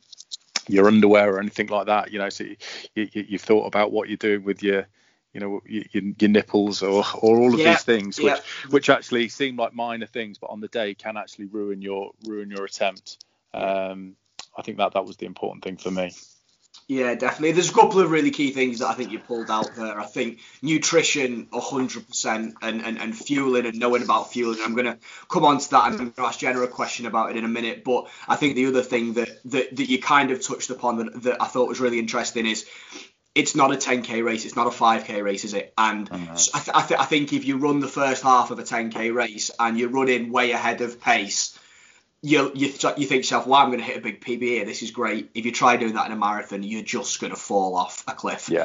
your 0.69 0.87
underwear 0.87 1.35
or 1.35 1.41
anything 1.41 1.67
like 1.67 1.87
that. 1.87 2.13
You 2.13 2.21
know, 2.21 2.29
so 2.29 2.45
you, 2.45 2.57
you, 2.95 3.09
you've 3.29 3.43
thought 3.43 3.67
about 3.67 3.93
what 3.93 4.09
you're 4.09 4.17
doing 4.17 4.45
with 4.45 4.63
your 4.63 4.87
you 5.33 5.41
know 5.41 5.61
your, 5.67 5.85
your 6.19 6.31
nipples 6.31 6.83
or 6.83 7.05
or 7.23 7.39
all 7.39 7.55
of 7.55 7.61
Yeah, 7.61 7.73
these 7.73 7.83
things 7.83 8.19
which 8.19 8.27
yeah. 8.27 8.41
which 8.71 8.91
actually 8.91 9.29
seem 9.29 9.57
like 9.57 9.75
minor 9.75 10.07
things 10.07 10.39
but 10.39 10.49
on 10.51 10.61
the 10.61 10.69
day 10.69 10.95
can 10.95 11.17
actually 11.17 11.47
ruin 11.47 11.83
your 11.83 12.13
ruin 12.27 12.51
your 12.51 12.65
attempt 12.65 13.25
um 13.55 14.17
i 14.57 14.63
think 14.63 14.79
that 14.79 14.93
that 14.95 15.05
was 15.05 15.17
the 15.17 15.27
important 15.27 15.63
thing 15.65 15.77
for 15.77 15.91
me 15.91 16.11
Yeah, 16.89 17.15
definitely. 17.15 17.53
There's 17.53 17.71
a 17.71 17.73
couple 17.73 18.01
of 18.01 18.11
really 18.11 18.33
key 18.33 18.51
things 18.51 18.81
that 18.81 18.89
I 18.89 18.95
think 18.95 19.13
you 19.13 19.21
pulled 19.21 19.49
out 19.49 19.77
there. 19.77 19.99
I 20.01 20.07
think 20.07 20.41
nutrition, 20.61 21.47
100%, 21.53 22.55
and, 22.63 22.83
and, 22.85 22.99
and 22.99 23.17
fueling 23.17 23.67
and 23.67 23.79
knowing 23.79 24.03
about 24.03 24.33
fueling. 24.33 24.59
I'm 24.65 24.75
going 24.75 24.87
to 24.87 24.99
come 25.29 25.45
on 25.45 25.59
to 25.59 25.71
that. 25.71 25.85
I'm 25.85 25.97
going 25.97 26.13
to 26.13 26.23
ask 26.23 26.41
Jenna 26.41 26.61
a 26.63 26.69
question 26.69 27.07
about 27.07 27.31
it 27.31 27.37
in 27.37 27.45
a 27.45 27.49
minute. 27.49 27.85
But 27.85 28.09
I 28.27 28.35
think 28.35 28.57
the 28.57 28.67
other 28.67 28.83
thing 28.83 29.13
that, 29.15 29.29
that, 29.47 29.77
that 29.77 29.89
you 29.89 30.01
kind 30.01 30.33
of 30.33 30.45
touched 30.45 30.71
upon 30.71 30.97
that, 30.99 31.23
that 31.23 31.41
I 31.41 31.47
thought 31.47 31.69
was 31.69 31.79
really 31.81 32.01
interesting 32.01 32.45
is 32.47 32.67
it's 33.35 33.55
not 33.55 33.73
a 33.73 33.77
10k 33.77 34.25
race. 34.25 34.45
It's 34.45 34.57
not 34.57 34.67
a 34.67 34.71
5k 34.71 35.23
race, 35.23 35.45
is 35.45 35.55
it? 35.55 35.73
And 35.79 36.09
I, 36.55 36.59
th- 36.59 36.71
I, 36.75 36.83
th- 36.87 37.01
I 37.01 37.05
think 37.05 37.33
if 37.33 37.45
you 37.45 37.59
run 37.59 37.81
the 37.81 37.89
first 37.89 38.23
half 38.23 38.51
of 38.51 38.59
a 38.59 38.63
10k 38.63 39.15
race 39.15 39.51
and 39.59 39.79
you're 39.79 39.89
running 39.89 40.33
way 40.33 40.51
ahead 40.53 40.81
of 40.81 41.01
pace, 41.01 41.57
you 42.23 42.51
you, 42.55 42.69
th- 42.71 42.99
you 42.99 43.07
think 43.07 43.09
to 43.09 43.17
yourself, 43.19 43.47
well, 43.47 43.61
I'm 43.61 43.69
going 43.69 43.79
to 43.79 43.85
hit 43.85 43.97
a 43.99 44.01
big 44.01 44.21
PB 44.23 44.43
here. 44.43 44.65
This 44.65 44.83
is 44.83 44.91
great. 44.91 45.31
If 45.35 45.47
you 45.47 45.53
try 45.53 45.77
doing 45.77 45.95
that 45.95 46.07
in 46.07 46.13
a 46.13 46.17
marathon, 46.17 46.63
you're 46.63 46.83
just 46.83 47.21
going 47.21 47.33
to 47.33 47.39
fall 47.39 47.77
off 47.77 48.05
a 48.09 48.15
cliff. 48.15 48.49
yeah 48.51 48.65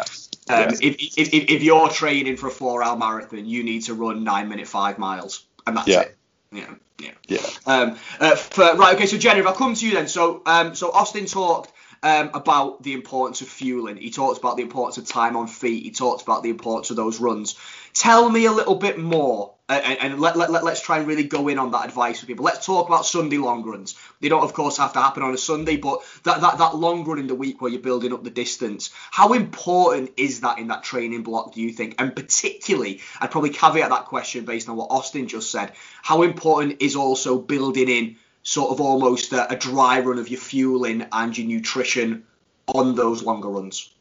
Um, 0.49 0.59
Yeah. 0.59 0.68
if, 0.82 0.95
if, 0.99 1.18
if, 1.18 1.34
if 1.51 1.63
you're 1.63 1.89
training 1.89 2.38
for 2.38 2.47
a 2.47 2.51
four 2.51 2.84
hour 2.84 2.97
marathon, 2.97 3.45
you 3.45 3.63
need 3.63 3.84
to 3.84 3.93
run 3.93 4.24
nine 4.24 4.49
minute 4.49 4.68
five 4.68 4.97
miles, 4.97 5.45
and 5.68 5.78
that's 5.78 5.88
Yeah. 5.88 6.01
it. 6.01 6.18
Yeah, 6.51 6.74
yeah. 6.99 7.11
yeah 7.28 7.39
Um, 7.66 7.97
uh, 8.20 8.36
for, 8.36 8.76
right, 8.76 8.95
okay, 8.95 9.05
so 9.05 9.18
Jenny, 9.18 9.41
if 9.41 9.47
I 9.47 9.53
come 9.53 9.74
to 9.76 9.86
you 9.88 9.93
then, 9.93 10.07
so 10.07 10.41
um, 10.45 10.74
so 10.76 10.91
Austin 10.91 11.26
talked 11.26 11.72
um, 12.06 12.30
about 12.36 12.84
the 12.84 12.93
importance 12.93 13.41
of 13.41 13.47
fueling. 13.47 13.97
He 13.97 14.12
talks 14.12 14.38
about 14.38 14.58
the 14.58 14.62
importance 14.62 14.97
of 14.99 15.08
time 15.08 15.36
on 15.36 15.47
feet. 15.47 15.84
He 15.84 15.89
talks 15.89 16.22
about 16.22 16.43
the 16.43 16.51
importance 16.51 16.91
of 16.91 16.97
those 16.97 17.20
runs. 17.20 17.56
Tell 17.95 18.30
me 18.30 18.45
a 18.45 18.51
little 18.51 18.76
bit 18.76 18.99
more, 18.99 19.56
uh, 19.68 19.82
and, 19.84 19.97
and 19.99 20.22
let, 20.22 20.38
let, 20.38 20.51
let, 20.51 20.64
let's 20.64 20.82
try 20.82 20.99
and 20.99 21.08
really 21.08 21.24
go 21.24 21.47
in 21.47 21.58
on 21.58 21.72
that 21.72 21.86
advice 21.86 22.20
for 22.20 22.28
people. 22.28 22.45
Let's 22.45 22.64
talk 22.64 22.88
about 22.88 23.08
Sunday 23.08 23.39
long 23.39 23.64
runs. 23.64 23.95
They 24.22 24.30
don't, 24.30 24.43
of 24.43 24.53
course, 24.53 24.78
have 24.78 24.93
to 24.93 25.01
happen 25.01 25.24
on 25.24 25.34
a 25.34 25.38
Sunday, 25.38 25.78
but 25.78 26.01
that, 26.26 26.41
that, 26.41 26.60
that 26.60 26.76
long 26.76 27.06
run 27.06 27.18
in 27.18 27.26
the 27.26 27.34
week 27.34 27.60
where 27.60 27.72
you're 27.72 27.82
building 27.82 28.14
up 28.14 28.24
the 28.24 28.30
distance, 28.30 28.91
how 29.10 29.34
important 29.34 30.12
is 30.16 30.41
that 30.41 30.60
in 30.60 30.68
that 30.68 30.84
training 30.84 31.24
block, 31.24 31.56
do 31.56 31.62
you 31.62 31.72
think? 31.72 31.95
And 31.97 32.16
particularly, 32.16 33.01
I'd 33.20 33.32
probably 33.32 33.49
caveat 33.49 33.89
that 33.89 34.06
question 34.06 34.45
based 34.45 34.70
on 34.70 34.76
what 34.76 34.91
Austin 34.91 35.28
just 35.28 35.49
said. 35.49 35.72
How 36.03 36.22
important 36.22 36.84
is 36.84 36.95
also 36.95 37.39
building 37.39 37.89
in 37.89 38.18
sort 38.46 38.72
of 38.72 38.80
almost 38.80 39.34
a, 39.34 39.52
a 39.52 39.58
dry 39.58 40.00
run 40.00 40.20
of 40.20 40.30
your 40.30 40.39
fueling 40.39 41.06
and 41.12 41.38
your 41.38 41.48
nutrition 41.48 42.24
on 42.68 42.96
those 42.96 43.22
longer 43.22 43.50
runs? 43.50 43.93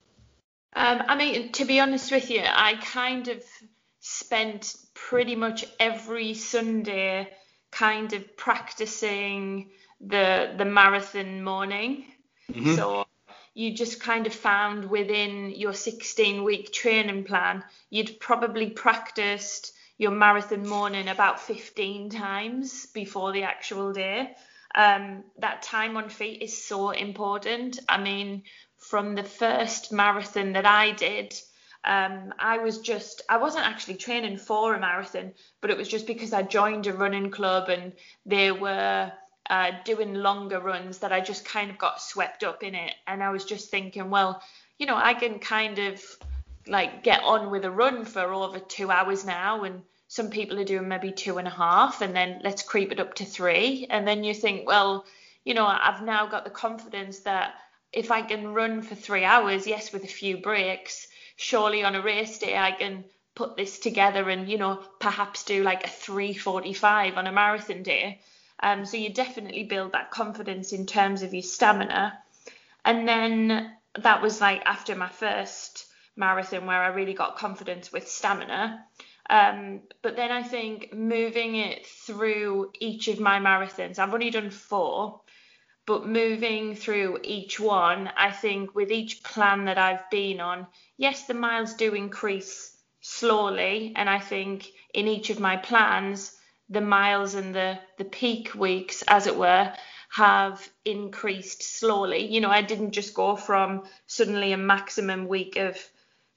Um, 0.76 1.02
I 1.08 1.16
mean, 1.16 1.50
to 1.52 1.64
be 1.64 1.80
honest 1.80 2.12
with 2.12 2.30
you, 2.30 2.42
I 2.44 2.74
kind 2.76 3.28
of 3.28 3.42
spent 4.00 4.76
pretty 4.92 5.34
much 5.34 5.64
every 5.80 6.34
Sunday 6.34 7.30
kind 7.70 8.12
of 8.12 8.36
practicing 8.36 9.70
the 10.00 10.54
the 10.56 10.64
marathon 10.64 11.42
morning. 11.42 12.04
So 12.76 13.06
you 13.54 13.72
just 13.74 14.00
kind 14.00 14.26
of 14.26 14.34
found 14.34 14.90
within 14.90 15.50
your 15.50 15.72
16 15.72 16.44
week 16.44 16.72
training 16.72 17.24
plan, 17.24 17.64
you'd 17.88 18.20
probably 18.20 18.70
practiced 18.70 19.72
your 19.98 20.10
marathon 20.10 20.66
morning 20.66 21.08
about 21.08 21.40
15 21.40 22.10
times 22.10 22.86
before 22.86 23.32
the 23.32 23.44
actual 23.44 23.92
day. 23.92 24.34
Um, 24.74 25.22
that 25.38 25.62
time 25.62 25.96
on 25.96 26.08
feet 26.08 26.42
is 26.42 26.64
so 26.64 26.90
important. 26.90 27.78
I 27.88 27.98
mean, 27.98 28.42
from 28.78 29.14
the 29.14 29.22
first 29.22 29.92
marathon 29.92 30.54
that 30.54 30.66
I 30.66 30.92
did, 30.92 31.34
um, 31.84 32.34
I 32.38 32.58
was 32.58 32.78
just, 32.78 33.22
I 33.28 33.36
wasn't 33.36 33.66
actually 33.66 33.94
training 33.94 34.38
for 34.38 34.74
a 34.74 34.80
marathon, 34.80 35.32
but 35.60 35.70
it 35.70 35.76
was 35.76 35.88
just 35.88 36.06
because 36.06 36.32
I 36.32 36.42
joined 36.42 36.86
a 36.86 36.92
running 36.92 37.30
club 37.30 37.68
and 37.68 37.92
they 38.26 38.50
were 38.50 39.12
uh, 39.48 39.70
doing 39.84 40.14
longer 40.14 40.58
runs 40.58 40.98
that 40.98 41.12
I 41.12 41.20
just 41.20 41.44
kind 41.44 41.70
of 41.70 41.78
got 41.78 42.00
swept 42.00 42.42
up 42.42 42.62
in 42.62 42.74
it. 42.74 42.92
And 43.06 43.22
I 43.22 43.30
was 43.30 43.44
just 43.44 43.70
thinking, 43.70 44.10
well, 44.10 44.42
you 44.78 44.86
know, 44.86 44.96
I 44.96 45.14
can 45.14 45.38
kind 45.38 45.78
of 45.78 46.02
like 46.66 47.02
get 47.02 47.22
on 47.22 47.50
with 47.50 47.64
a 47.64 47.70
run 47.70 48.04
for 48.04 48.32
over 48.32 48.58
two 48.58 48.90
hours 48.90 49.24
now 49.24 49.64
and 49.64 49.82
some 50.08 50.30
people 50.30 50.58
are 50.58 50.64
doing 50.64 50.88
maybe 50.88 51.12
two 51.12 51.38
and 51.38 51.48
a 51.48 51.50
half 51.50 52.00
and 52.00 52.14
then 52.14 52.40
let's 52.44 52.62
creep 52.62 52.92
it 52.92 53.00
up 53.00 53.14
to 53.14 53.24
three. 53.24 53.86
And 53.90 54.06
then 54.06 54.24
you 54.24 54.34
think 54.34 54.66
well 54.66 55.04
you 55.44 55.54
know 55.54 55.66
i've 55.66 56.02
now 56.02 56.26
got 56.26 56.44
the 56.44 56.50
confidence 56.50 57.20
that 57.20 57.54
if 57.92 58.10
i 58.10 58.22
can 58.22 58.54
run 58.54 58.80
for 58.82 58.94
three 58.94 59.24
hours 59.24 59.66
yes 59.66 59.92
with 59.92 60.04
a 60.04 60.08
few 60.08 60.38
breaks 60.38 61.06
surely 61.36 61.84
on 61.84 61.94
a 61.94 62.00
race 62.00 62.38
day 62.38 62.56
i 62.56 62.72
can 62.72 63.04
put 63.34 63.56
this 63.56 63.78
together 63.78 64.28
and 64.30 64.48
you 64.48 64.58
know 64.58 64.82
perhaps 65.00 65.44
do 65.44 65.62
like 65.62 65.84
a 65.84 65.90
345 65.90 67.16
on 67.16 67.26
a 67.26 67.32
marathon 67.32 67.82
day. 67.82 68.20
Um, 68.60 68.86
so 68.86 68.96
you 68.96 69.12
definitely 69.12 69.64
build 69.64 69.92
that 69.92 70.10
confidence 70.10 70.72
in 70.72 70.86
terms 70.86 71.22
of 71.22 71.34
your 71.34 71.42
stamina. 71.42 72.18
And 72.84 73.08
then 73.08 73.72
that 73.98 74.22
was 74.22 74.40
like 74.40 74.62
after 74.64 74.94
my 74.94 75.08
first 75.08 75.73
marathon 76.16 76.66
where 76.66 76.82
I 76.82 76.88
really 76.88 77.14
got 77.14 77.36
confidence 77.36 77.92
with 77.92 78.08
stamina. 78.08 78.84
Um, 79.30 79.80
but 80.02 80.16
then 80.16 80.30
I 80.30 80.42
think 80.42 80.92
moving 80.92 81.56
it 81.56 81.86
through 81.86 82.70
each 82.78 83.08
of 83.08 83.20
my 83.20 83.38
marathons, 83.40 83.98
I've 83.98 84.12
only 84.14 84.30
done 84.30 84.50
four. 84.50 85.20
but 85.86 86.06
moving 86.06 86.74
through 86.74 87.18
each 87.22 87.60
one, 87.60 88.10
I 88.16 88.30
think 88.30 88.74
with 88.74 88.90
each 88.90 89.22
plan 89.22 89.66
that 89.66 89.78
I've 89.78 90.08
been 90.10 90.40
on, 90.40 90.66
yes, 90.96 91.26
the 91.26 91.34
miles 91.34 91.74
do 91.74 91.94
increase 91.94 92.76
slowly, 93.00 93.92
and 93.94 94.08
I 94.08 94.18
think 94.18 94.68
in 94.94 95.06
each 95.08 95.28
of 95.28 95.40
my 95.40 95.56
plans, 95.58 96.34
the 96.70 96.80
miles 96.80 97.34
and 97.34 97.54
the 97.54 97.78
the 97.98 98.04
peak 98.06 98.54
weeks, 98.54 99.02
as 99.08 99.26
it 99.26 99.36
were, 99.36 99.74
have 100.08 100.66
increased 100.86 101.62
slowly. 101.62 102.24
You 102.32 102.40
know, 102.40 102.50
I 102.50 102.62
didn't 102.62 102.92
just 102.92 103.12
go 103.12 103.36
from 103.36 103.84
suddenly 104.06 104.52
a 104.52 104.56
maximum 104.56 105.28
week 105.28 105.56
of 105.56 105.76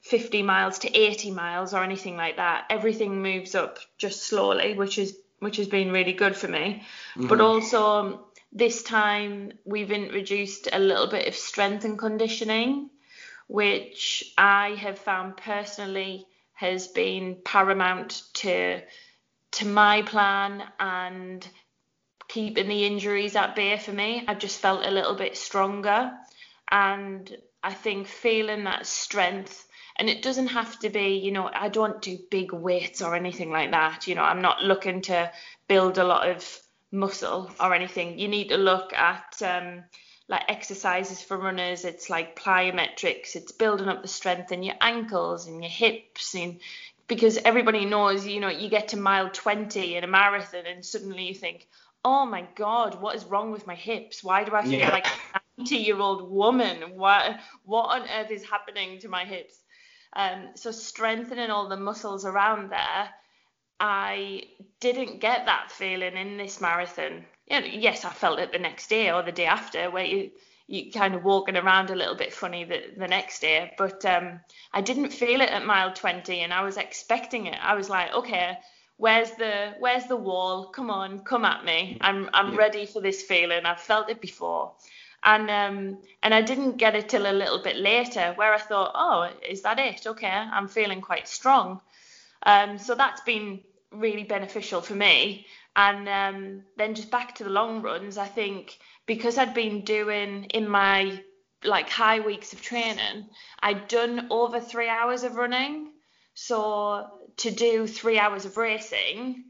50 0.07 0.43
miles 0.43 0.79
to 0.79 0.95
80 0.95 1.31
miles 1.31 1.73
or 1.73 1.83
anything 1.83 2.17
like 2.17 2.37
that. 2.37 2.65
Everything 2.69 3.21
moves 3.21 3.55
up 3.55 3.79
just 3.97 4.23
slowly, 4.23 4.73
which 4.73 4.97
is 4.97 5.17
which 5.39 5.57
has 5.57 5.67
been 5.67 5.91
really 5.91 6.13
good 6.13 6.35
for 6.35 6.47
me. 6.47 6.83
Mm-hmm. 7.15 7.27
But 7.27 7.41
also 7.41 8.27
this 8.51 8.81
time 8.83 9.53
we've 9.65 9.91
introduced 9.91 10.69
a 10.71 10.79
little 10.79 11.07
bit 11.07 11.27
of 11.27 11.35
strength 11.35 11.85
and 11.85 11.99
conditioning, 11.99 12.89
which 13.47 14.33
I 14.37 14.69
have 14.71 14.97
found 14.97 15.37
personally 15.37 16.25
has 16.53 16.87
been 16.87 17.37
paramount 17.45 18.23
to 18.35 18.81
to 19.51 19.65
my 19.65 20.01
plan 20.01 20.63
and 20.79 21.47
keeping 22.27 22.67
the 22.67 22.85
injuries 22.85 23.35
at 23.35 23.55
bay 23.55 23.77
for 23.77 23.91
me. 23.91 24.23
I've 24.27 24.39
just 24.39 24.59
felt 24.59 24.85
a 24.85 24.91
little 24.91 25.15
bit 25.15 25.37
stronger 25.37 26.11
and 26.69 27.37
I 27.63 27.73
think 27.73 28.07
feeling 28.07 28.65
that 28.65 28.85
strength 28.85 29.66
and 29.97 30.09
it 30.09 30.21
doesn't 30.21 30.47
have 30.47 30.77
to 30.79 30.89
be, 30.89 31.17
you 31.17 31.31
know, 31.31 31.49
I 31.53 31.69
don't 31.69 32.01
do 32.01 32.19
big 32.29 32.51
weights 32.53 33.01
or 33.01 33.15
anything 33.15 33.49
like 33.49 33.71
that. 33.71 34.07
You 34.07 34.15
know, 34.15 34.21
I'm 34.21 34.41
not 34.41 34.63
looking 34.63 35.01
to 35.03 35.31
build 35.67 35.97
a 35.97 36.03
lot 36.03 36.29
of 36.29 36.59
muscle 36.91 37.51
or 37.59 37.73
anything. 37.73 38.19
You 38.19 38.27
need 38.27 38.49
to 38.49 38.57
look 38.57 38.93
at 38.93 39.41
um, 39.41 39.83
like 40.27 40.43
exercises 40.49 41.21
for 41.21 41.37
runners. 41.37 41.83
It's 41.83 42.09
like 42.09 42.39
plyometrics. 42.39 43.35
It's 43.35 43.51
building 43.51 43.87
up 43.87 44.03
the 44.03 44.07
strength 44.07 44.51
in 44.51 44.61
your 44.61 44.75
ankles 44.81 45.47
and 45.47 45.61
your 45.63 45.71
hips 45.71 46.35
and 46.35 46.59
because 47.07 47.37
everybody 47.37 47.85
knows, 47.85 48.27
you 48.27 48.39
know, 48.39 48.49
you 48.49 48.69
get 48.69 48.89
to 48.89 48.97
mile 48.97 49.29
20 49.29 49.95
in 49.95 50.03
a 50.03 50.07
marathon 50.07 50.65
and 50.65 50.85
suddenly 50.85 51.27
you 51.27 51.33
think, 51.33 51.67
oh 52.03 52.25
my 52.25 52.45
God, 52.55 53.01
what 53.01 53.15
is 53.15 53.25
wrong 53.25 53.51
with 53.51 53.65
my 53.65 53.75
hips? 53.75 54.23
Why 54.23 54.43
do 54.43 54.53
I 54.53 54.61
feel 54.63 54.79
yeah. 54.79 54.91
like 54.91 55.07
a 55.33 55.39
90 55.57 55.75
year 55.77 55.99
old 55.99 56.29
woman? 56.29 56.95
What, 56.95 57.39
what 57.63 57.85
on 57.85 58.07
earth 58.09 58.29
is 58.29 58.43
happening 58.43 58.99
to 58.99 59.07
my 59.07 59.23
hips? 59.23 59.57
Um, 60.17 60.49
so 60.55 60.71
strengthening 60.71 61.51
all 61.51 61.69
the 61.69 61.77
muscles 61.77 62.25
around 62.25 62.71
there, 62.71 63.09
I 63.79 64.45
didn't 64.79 65.21
get 65.21 65.45
that 65.45 65.71
feeling 65.71 66.17
in 66.17 66.37
this 66.37 66.59
marathon. 66.59 67.23
You 67.45 67.61
know, 67.61 67.67
yes, 67.67 68.03
I 68.03 68.09
felt 68.09 68.39
it 68.39 68.51
the 68.51 68.57
next 68.57 68.89
day 68.89 69.11
or 69.11 69.21
the 69.21 69.31
day 69.31 69.45
after, 69.45 69.91
where 69.91 70.05
you 70.05 70.31
you 70.69 70.91
kind 70.91 71.15
of 71.15 71.23
walking 71.23 71.55
around 71.55 71.91
a 71.91 71.95
little 71.95 72.15
bit 72.15 72.33
funny 72.33 72.65
the, 72.65 72.81
the 72.97 73.07
next 73.07 73.39
day, 73.39 73.73
but 73.77 74.03
um, 74.03 74.41
I 74.73 74.81
didn't 74.81 75.11
feel 75.11 75.39
it 75.39 75.49
at 75.49 75.65
mile 75.65 75.93
20, 75.93 76.41
and 76.41 76.53
I 76.53 76.61
was 76.63 76.75
expecting 76.75 77.45
it. 77.45 77.57
I 77.61 77.75
was 77.75 77.89
like, 77.89 78.13
okay, 78.13 78.57
where's 78.97 79.31
the 79.31 79.75
where's 79.79 80.05
the 80.07 80.17
wall? 80.17 80.69
Come 80.69 80.89
on, 80.89 81.19
come 81.19 81.45
at 81.45 81.63
me. 81.63 81.97
I'm 82.01 82.29
I'm 82.33 82.53
yeah. 82.53 82.57
ready 82.57 82.85
for 82.87 83.01
this 83.01 83.21
feeling. 83.21 83.65
I've 83.65 83.79
felt 83.79 84.09
it 84.09 84.19
before. 84.19 84.73
And 85.23 85.49
um 85.49 86.01
and 86.23 86.33
I 86.33 86.41
didn't 86.41 86.77
get 86.77 86.95
it 86.95 87.09
till 87.09 87.29
a 87.29 87.33
little 87.33 87.61
bit 87.61 87.75
later 87.77 88.33
where 88.35 88.53
I 88.53 88.59
thought, 88.59 88.91
oh, 88.95 89.29
is 89.47 89.61
that 89.63 89.79
it? 89.79 90.05
Okay, 90.07 90.27
I'm 90.27 90.67
feeling 90.67 91.01
quite 91.01 91.27
strong. 91.27 91.81
Um 92.43 92.77
so 92.77 92.95
that's 92.95 93.21
been 93.21 93.61
really 93.91 94.23
beneficial 94.23 94.81
for 94.81 94.95
me. 94.95 95.45
And 95.75 96.07
um 96.09 96.63
then 96.77 96.95
just 96.95 97.11
back 97.11 97.35
to 97.35 97.43
the 97.43 97.49
long 97.49 97.81
runs, 97.81 98.17
I 98.17 98.27
think 98.27 98.77
because 99.05 99.37
I'd 99.37 99.53
been 99.53 99.81
doing 99.81 100.45
in 100.45 100.67
my 100.67 101.21
like 101.63 101.89
high 101.89 102.19
weeks 102.19 102.53
of 102.53 102.61
training, 102.61 103.27
I'd 103.61 103.87
done 103.87 104.27
over 104.29 104.59
three 104.59 104.89
hours 104.89 105.23
of 105.23 105.35
running. 105.35 105.91
So 106.35 107.07
to 107.37 107.51
do 107.51 107.87
three 107.87 108.19
hours 108.19 108.45
of 108.45 108.57
racing, 108.57 109.45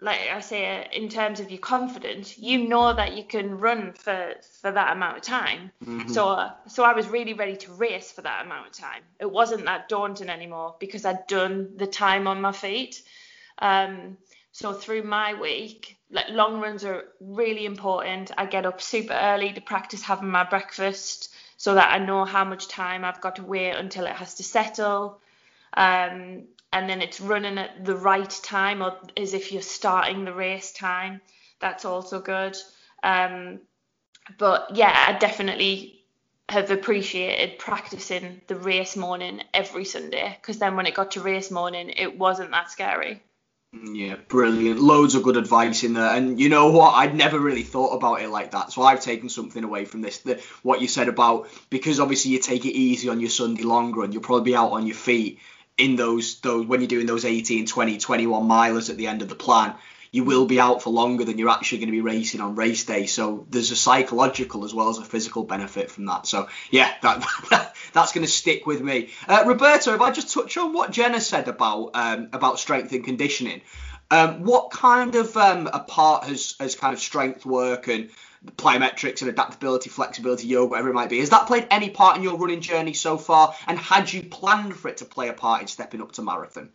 like 0.00 0.20
I 0.30 0.40
say, 0.40 0.86
in 0.92 1.08
terms 1.08 1.40
of 1.40 1.50
your 1.50 1.60
confidence, 1.60 2.38
you 2.38 2.68
know 2.68 2.92
that 2.92 3.16
you 3.16 3.24
can 3.24 3.58
run 3.58 3.92
for 3.92 4.34
for 4.60 4.70
that 4.70 4.92
amount 4.92 5.16
of 5.16 5.22
time. 5.22 5.70
Mm-hmm. 5.84 6.10
So 6.10 6.50
so 6.68 6.84
I 6.84 6.92
was 6.92 7.08
really 7.08 7.32
ready 7.32 7.56
to 7.56 7.72
race 7.72 8.12
for 8.12 8.22
that 8.22 8.44
amount 8.44 8.66
of 8.66 8.72
time. 8.72 9.02
It 9.18 9.30
wasn't 9.30 9.64
that 9.64 9.88
daunting 9.88 10.28
anymore 10.28 10.76
because 10.78 11.06
I'd 11.06 11.26
done 11.26 11.76
the 11.76 11.86
time 11.86 12.26
on 12.26 12.40
my 12.42 12.52
feet. 12.52 13.02
Um, 13.58 14.18
so 14.52 14.74
through 14.74 15.02
my 15.02 15.34
week, 15.34 15.96
like 16.10 16.28
long 16.28 16.60
runs 16.60 16.84
are 16.84 17.04
really 17.20 17.64
important. 17.64 18.30
I 18.36 18.46
get 18.46 18.66
up 18.66 18.82
super 18.82 19.14
early 19.14 19.52
to 19.54 19.60
practice 19.60 20.02
having 20.02 20.30
my 20.30 20.44
breakfast 20.44 21.34
so 21.56 21.74
that 21.74 21.90
I 21.92 22.04
know 22.04 22.26
how 22.26 22.44
much 22.44 22.68
time 22.68 23.04
I've 23.04 23.20
got 23.22 23.36
to 23.36 23.42
wait 23.42 23.72
until 23.72 24.06
it 24.06 24.12
has 24.12 24.34
to 24.34 24.44
settle. 24.44 25.20
Um, 25.74 26.44
and 26.76 26.90
then 26.90 27.00
it's 27.00 27.22
running 27.22 27.56
at 27.56 27.86
the 27.86 27.96
right 27.96 28.28
time 28.42 28.82
or 28.82 28.98
as 29.16 29.32
if 29.32 29.50
you're 29.50 29.62
starting 29.62 30.26
the 30.26 30.32
race 30.32 30.72
time. 30.72 31.22
That's 31.58 31.86
also 31.86 32.20
good. 32.20 32.54
Um, 33.02 33.60
but 34.36 34.76
yeah, 34.76 34.92
I 35.08 35.18
definitely 35.18 36.04
have 36.50 36.70
appreciated 36.70 37.58
practicing 37.58 38.42
the 38.46 38.56
race 38.56 38.94
morning 38.94 39.40
every 39.54 39.86
Sunday 39.86 40.36
because 40.38 40.58
then 40.58 40.76
when 40.76 40.84
it 40.84 40.94
got 40.94 41.12
to 41.12 41.22
race 41.22 41.50
morning, 41.50 41.94
it 41.96 42.18
wasn't 42.18 42.50
that 42.50 42.70
scary. 42.70 43.22
Yeah, 43.72 44.16
brilliant. 44.28 44.78
Loads 44.78 45.14
of 45.14 45.22
good 45.22 45.38
advice 45.38 45.82
in 45.82 45.94
there. 45.94 46.14
And 46.14 46.38
you 46.38 46.50
know 46.50 46.70
what? 46.72 46.92
I'd 46.92 47.14
never 47.14 47.38
really 47.38 47.62
thought 47.62 47.96
about 47.96 48.20
it 48.20 48.28
like 48.28 48.50
that. 48.50 48.70
So 48.70 48.82
I've 48.82 49.00
taken 49.00 49.30
something 49.30 49.64
away 49.64 49.86
from 49.86 50.02
this. 50.02 50.18
The, 50.18 50.42
what 50.62 50.82
you 50.82 50.88
said 50.88 51.08
about 51.08 51.48
because 51.70 52.00
obviously 52.00 52.32
you 52.32 52.38
take 52.38 52.66
it 52.66 52.76
easy 52.76 53.08
on 53.08 53.18
your 53.18 53.30
Sunday 53.30 53.62
long 53.62 53.94
run, 53.94 54.12
you'll 54.12 54.22
probably 54.22 54.52
be 54.52 54.56
out 54.56 54.72
on 54.72 54.86
your 54.86 54.96
feet 54.96 55.40
in 55.78 55.96
those 55.96 56.40
those 56.40 56.66
when 56.66 56.80
you're 56.80 56.88
doing 56.88 57.06
those 57.06 57.24
18, 57.24 57.66
20, 57.66 57.98
21 57.98 58.48
milers 58.48 58.90
at 58.90 58.96
the 58.96 59.06
end 59.06 59.22
of 59.22 59.28
the 59.28 59.34
plan, 59.34 59.74
you 60.10 60.24
will 60.24 60.46
be 60.46 60.58
out 60.60 60.82
for 60.82 60.90
longer 60.90 61.24
than 61.24 61.38
you're 61.38 61.50
actually 61.50 61.78
going 61.78 61.88
to 61.88 61.92
be 61.92 62.00
racing 62.00 62.40
on 62.40 62.54
race 62.54 62.84
day. 62.84 63.06
So 63.06 63.46
there's 63.50 63.70
a 63.70 63.76
psychological 63.76 64.64
as 64.64 64.72
well 64.72 64.88
as 64.88 64.98
a 64.98 65.04
physical 65.04 65.44
benefit 65.44 65.90
from 65.90 66.06
that. 66.06 66.26
So 66.26 66.48
yeah, 66.70 66.92
that, 67.02 67.24
that 67.50 67.76
that's 67.92 68.12
going 68.12 68.24
to 68.24 68.32
stick 68.32 68.66
with 68.66 68.80
me. 68.80 69.10
Uh, 69.28 69.44
Roberto, 69.46 69.94
if 69.94 70.00
I 70.00 70.10
just 70.10 70.32
touch 70.32 70.56
on 70.56 70.72
what 70.72 70.90
Jenna 70.90 71.20
said 71.20 71.48
about 71.48 71.90
um, 71.94 72.30
about 72.32 72.58
strength 72.58 72.92
and 72.92 73.04
conditioning, 73.04 73.60
um, 74.10 74.44
what 74.44 74.70
kind 74.70 75.14
of 75.16 75.36
um, 75.36 75.68
a 75.72 75.80
part 75.80 76.24
has 76.24 76.54
has 76.60 76.74
kind 76.74 76.94
of 76.94 77.00
strength 77.00 77.44
work 77.44 77.88
and 77.88 78.10
plyometrics 78.56 79.20
and 79.22 79.30
adaptability, 79.30 79.90
flexibility, 79.90 80.46
yoga, 80.46 80.70
whatever 80.70 80.90
it 80.90 80.94
might 80.94 81.10
be. 81.10 81.20
Has 81.20 81.30
that 81.30 81.46
played 81.46 81.66
any 81.70 81.90
part 81.90 82.16
in 82.16 82.22
your 82.22 82.36
running 82.36 82.60
journey 82.60 82.92
so 82.92 83.18
far? 83.18 83.54
And 83.66 83.78
had 83.78 84.12
you 84.12 84.22
planned 84.22 84.76
for 84.76 84.88
it 84.88 84.98
to 84.98 85.04
play 85.04 85.28
a 85.28 85.32
part 85.32 85.62
in 85.62 85.68
stepping 85.68 86.02
up 86.02 86.12
to 86.12 86.22
marathon? 86.22 86.70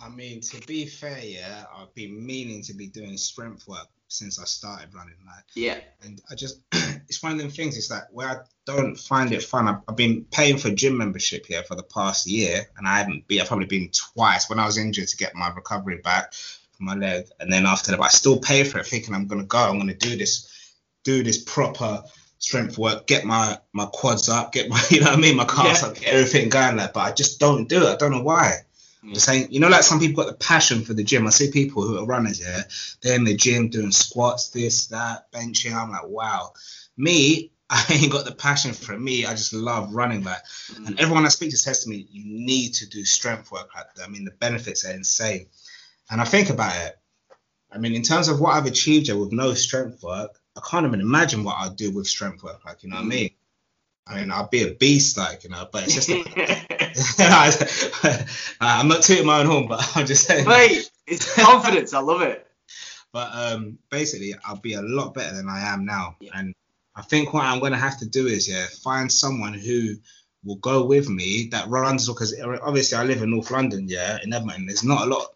I 0.00 0.08
mean, 0.08 0.40
to 0.42 0.66
be 0.66 0.86
fair, 0.86 1.20
yeah, 1.22 1.64
I've 1.74 1.94
been 1.94 2.24
meaning 2.24 2.62
to 2.64 2.74
be 2.74 2.86
doing 2.86 3.16
strength 3.16 3.66
work 3.66 3.88
since 4.08 4.38
I 4.38 4.44
started 4.44 4.94
running. 4.94 5.14
Like, 5.26 5.44
yeah, 5.54 5.78
and 6.02 6.20
I 6.30 6.34
just, 6.34 6.60
it's 6.72 7.22
one 7.22 7.32
of 7.32 7.38
them 7.38 7.50
things. 7.50 7.78
It's 7.78 7.90
like 7.90 8.04
where 8.10 8.28
I 8.28 8.36
don't 8.66 8.96
find 8.96 9.32
it 9.32 9.42
fun. 9.42 9.68
I've, 9.68 9.80
I've, 9.88 9.96
been 9.96 10.24
paying 10.30 10.58
for 10.58 10.70
gym 10.70 10.98
membership 10.98 11.46
here 11.46 11.62
for 11.62 11.76
the 11.76 11.82
past 11.82 12.26
year, 12.26 12.68
and 12.76 12.86
I 12.86 12.98
haven't 12.98 13.26
been. 13.26 13.40
I've 13.40 13.48
probably 13.48 13.66
been 13.66 13.90
twice 13.90 14.50
when 14.50 14.58
I 14.58 14.66
was 14.66 14.78
injured 14.78 15.08
to 15.08 15.16
get 15.16 15.34
my 15.34 15.48
recovery 15.50 15.98
back 15.98 16.34
from 16.34 16.86
my 16.86 16.94
leg, 16.94 17.26
and 17.38 17.52
then 17.52 17.66
after 17.66 17.92
that, 17.92 18.00
I 18.00 18.08
still 18.08 18.38
pay 18.38 18.64
for 18.64 18.78
it, 18.78 18.86
thinking 18.86 19.14
I'm 19.14 19.26
gonna 19.26 19.44
go, 19.44 19.58
I'm 19.58 19.78
gonna 19.78 19.94
do 19.94 20.16
this 20.16 20.50
do 21.04 21.22
this 21.22 21.42
proper 21.42 22.02
strength 22.38 22.78
work, 22.78 23.06
get 23.06 23.24
my 23.24 23.58
my 23.72 23.86
quads 23.86 24.28
up, 24.28 24.52
get 24.52 24.68
my 24.68 24.82
you 24.90 25.00
know 25.00 25.06
what 25.06 25.18
I 25.18 25.20
mean, 25.20 25.36
my 25.36 25.44
calves 25.44 25.82
yeah. 25.82 25.88
up, 25.88 25.94
get 25.94 26.14
everything 26.14 26.48
going 26.48 26.76
like. 26.76 26.92
But 26.92 27.00
I 27.00 27.12
just 27.12 27.38
don't 27.38 27.68
do 27.68 27.86
it. 27.86 27.90
I 27.90 27.96
don't 27.96 28.12
know 28.12 28.22
why. 28.22 28.58
Yeah. 29.02 29.14
Just 29.14 29.26
saying, 29.26 29.48
you 29.50 29.60
know, 29.60 29.68
like 29.68 29.82
some 29.82 29.98
people 29.98 30.22
got 30.22 30.30
the 30.30 30.44
passion 30.44 30.82
for 30.82 30.92
the 30.92 31.04
gym. 31.04 31.26
I 31.26 31.30
see 31.30 31.50
people 31.50 31.82
who 31.82 31.98
are 31.98 32.06
runners, 32.06 32.40
yeah, 32.40 32.62
they're 33.00 33.16
in 33.16 33.24
the 33.24 33.34
gym 33.34 33.68
doing 33.68 33.92
squats, 33.92 34.50
this, 34.50 34.88
that, 34.88 35.30
benching. 35.32 35.74
I'm 35.74 35.90
like, 35.90 36.06
wow. 36.06 36.52
Me, 36.96 37.50
I 37.70 37.84
ain't 37.88 38.12
got 38.12 38.24
the 38.24 38.32
passion 38.32 38.72
for 38.72 38.94
it. 38.94 39.00
Me, 39.00 39.24
I 39.24 39.30
just 39.30 39.54
love 39.54 39.94
running 39.94 40.24
like. 40.24 40.44
Mm. 40.72 40.88
And 40.88 41.00
everyone 41.00 41.24
I 41.24 41.28
speak 41.28 41.50
to 41.50 41.56
says 41.56 41.84
to 41.84 41.88
me, 41.88 42.08
you 42.10 42.24
need 42.24 42.74
to 42.74 42.88
do 42.88 43.04
strength 43.04 43.50
work 43.52 43.70
like 43.74 43.94
that. 43.94 44.04
I 44.04 44.08
mean, 44.08 44.24
the 44.24 44.32
benefits 44.32 44.84
are 44.84 44.92
insane. 44.92 45.46
And 46.10 46.20
I 46.20 46.24
think 46.24 46.50
about 46.50 46.74
it. 46.76 46.98
I 47.72 47.78
mean, 47.78 47.94
in 47.94 48.02
terms 48.02 48.28
of 48.28 48.40
what 48.40 48.56
I've 48.56 48.66
achieved 48.66 49.06
here 49.06 49.16
with 49.16 49.32
no 49.32 49.54
strength 49.54 50.02
work, 50.02 50.39
I 50.60 50.68
can't 50.68 50.86
even 50.86 51.00
imagine 51.00 51.44
what 51.44 51.56
I'd 51.58 51.76
do 51.76 51.90
with 51.90 52.06
strength 52.06 52.42
work. 52.42 52.64
Like, 52.64 52.82
you 52.82 52.90
know 52.90 52.96
what 52.96 53.02
I 53.02 53.06
mm. 53.06 53.10
mean? 53.10 53.30
I 54.06 54.20
mean, 54.20 54.30
I'd 54.30 54.50
be 54.50 54.62
a 54.62 54.74
beast, 54.74 55.16
like, 55.16 55.44
you 55.44 55.50
know, 55.50 55.68
but 55.70 55.84
it's 55.84 55.94
just 55.94 56.08
like, 58.08 58.26
I'm 58.60 58.88
not 58.88 59.02
tooting 59.02 59.26
my 59.26 59.40
own 59.40 59.46
horn, 59.46 59.68
but 59.68 59.88
I'm 59.96 60.06
just 60.06 60.26
saying. 60.26 60.46
Wait, 60.46 60.90
it's 61.06 61.34
confidence. 61.34 61.94
I 61.94 62.00
love 62.00 62.22
it. 62.22 62.46
But 63.12 63.30
um, 63.32 63.78
basically, 63.90 64.34
I'll 64.44 64.56
be 64.56 64.74
a 64.74 64.82
lot 64.82 65.14
better 65.14 65.34
than 65.34 65.48
I 65.48 65.72
am 65.72 65.84
now. 65.84 66.16
Yeah. 66.20 66.30
And 66.34 66.54
I 66.94 67.02
think 67.02 67.32
what 67.32 67.44
I'm 67.44 67.60
going 67.60 67.72
to 67.72 67.78
have 67.78 67.98
to 68.00 68.06
do 68.06 68.26
is, 68.26 68.48
yeah, 68.48 68.66
find 68.82 69.10
someone 69.10 69.54
who 69.54 69.94
will 70.44 70.56
go 70.56 70.84
with 70.84 71.08
me 71.08 71.48
that 71.52 71.68
runs, 71.68 72.08
because 72.08 72.34
obviously 72.62 72.98
I 72.98 73.04
live 73.04 73.22
in 73.22 73.30
North 73.30 73.50
London, 73.50 73.86
yeah, 73.88 74.18
in 74.22 74.32
Edmonton. 74.32 74.66
There's 74.66 74.84
not 74.84 75.06
a 75.06 75.10
lot. 75.10 75.26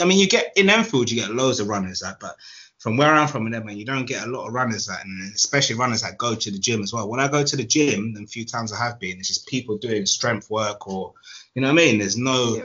I 0.00 0.04
mean, 0.04 0.18
you 0.18 0.28
get 0.28 0.52
in 0.56 0.70
Enfield, 0.70 1.10
you 1.10 1.20
get 1.20 1.34
loads 1.34 1.60
of 1.60 1.68
runners, 1.68 2.02
like, 2.02 2.20
but 2.20 2.36
from 2.84 2.98
where 2.98 3.14
I'm 3.14 3.26
from 3.28 3.46
in 3.46 3.54
Edmonton, 3.54 3.78
you 3.78 3.86
don't 3.86 4.04
get 4.04 4.26
a 4.26 4.30
lot 4.30 4.46
of 4.46 4.52
runners 4.52 4.84
that, 4.88 5.06
and 5.06 5.34
especially 5.34 5.74
runners 5.74 6.02
that 6.02 6.18
go 6.18 6.34
to 6.34 6.50
the 6.50 6.58
gym 6.58 6.82
as 6.82 6.92
well. 6.92 7.08
When 7.08 7.18
I 7.18 7.28
go 7.28 7.42
to 7.42 7.56
the 7.56 7.64
gym, 7.64 8.12
the 8.12 8.26
few 8.26 8.44
times 8.44 8.74
I 8.74 8.76
have 8.84 9.00
been, 9.00 9.18
it's 9.18 9.28
just 9.28 9.46
people 9.46 9.78
doing 9.78 10.04
strength 10.04 10.50
work 10.50 10.86
or, 10.86 11.14
you 11.54 11.62
know 11.62 11.68
what 11.72 11.80
I 11.80 11.84
mean? 11.86 11.98
There's 12.00 12.18
no 12.18 12.56
Yeah. 12.56 12.64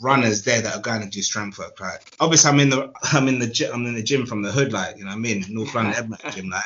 runners 0.00 0.42
there 0.42 0.62
that 0.62 0.74
are 0.74 0.80
going 0.80 1.02
to 1.02 1.10
do 1.10 1.20
strength 1.20 1.58
work. 1.58 1.78
Like 1.80 2.00
obviously, 2.18 2.50
I'm 2.50 2.60
in 2.60 2.70
the 2.70 2.90
I'm 3.12 3.28
in 3.28 3.40
the 3.40 3.46
gym 3.46 3.70
I'm 3.74 3.84
in 3.84 3.94
the 3.94 4.02
gym 4.02 4.24
from 4.24 4.40
the 4.40 4.50
hood, 4.50 4.72
like 4.72 4.96
you 4.96 5.04
know 5.04 5.10
what 5.10 5.16
I 5.16 5.20
mean, 5.20 5.44
North 5.50 5.74
London 5.74 5.96
Edmonton 5.96 6.32
gym. 6.32 6.48
Like 6.48 6.64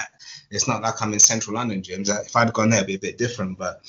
it's 0.53 0.68
not 0.68 0.82
like 0.82 1.03
I'm 1.03 1.12
in 1.12 1.18
Central 1.18 1.57
London 1.57 1.82
gyms. 1.82 2.09
Like, 2.09 2.26
if 2.26 2.36
I'd 2.36 2.53
gone 2.53 2.70
there, 2.70 2.84
it'd 2.84 2.86
be 2.86 2.94
a 2.94 3.00
bit 3.00 3.18
different. 3.18 3.59
But 3.59 3.80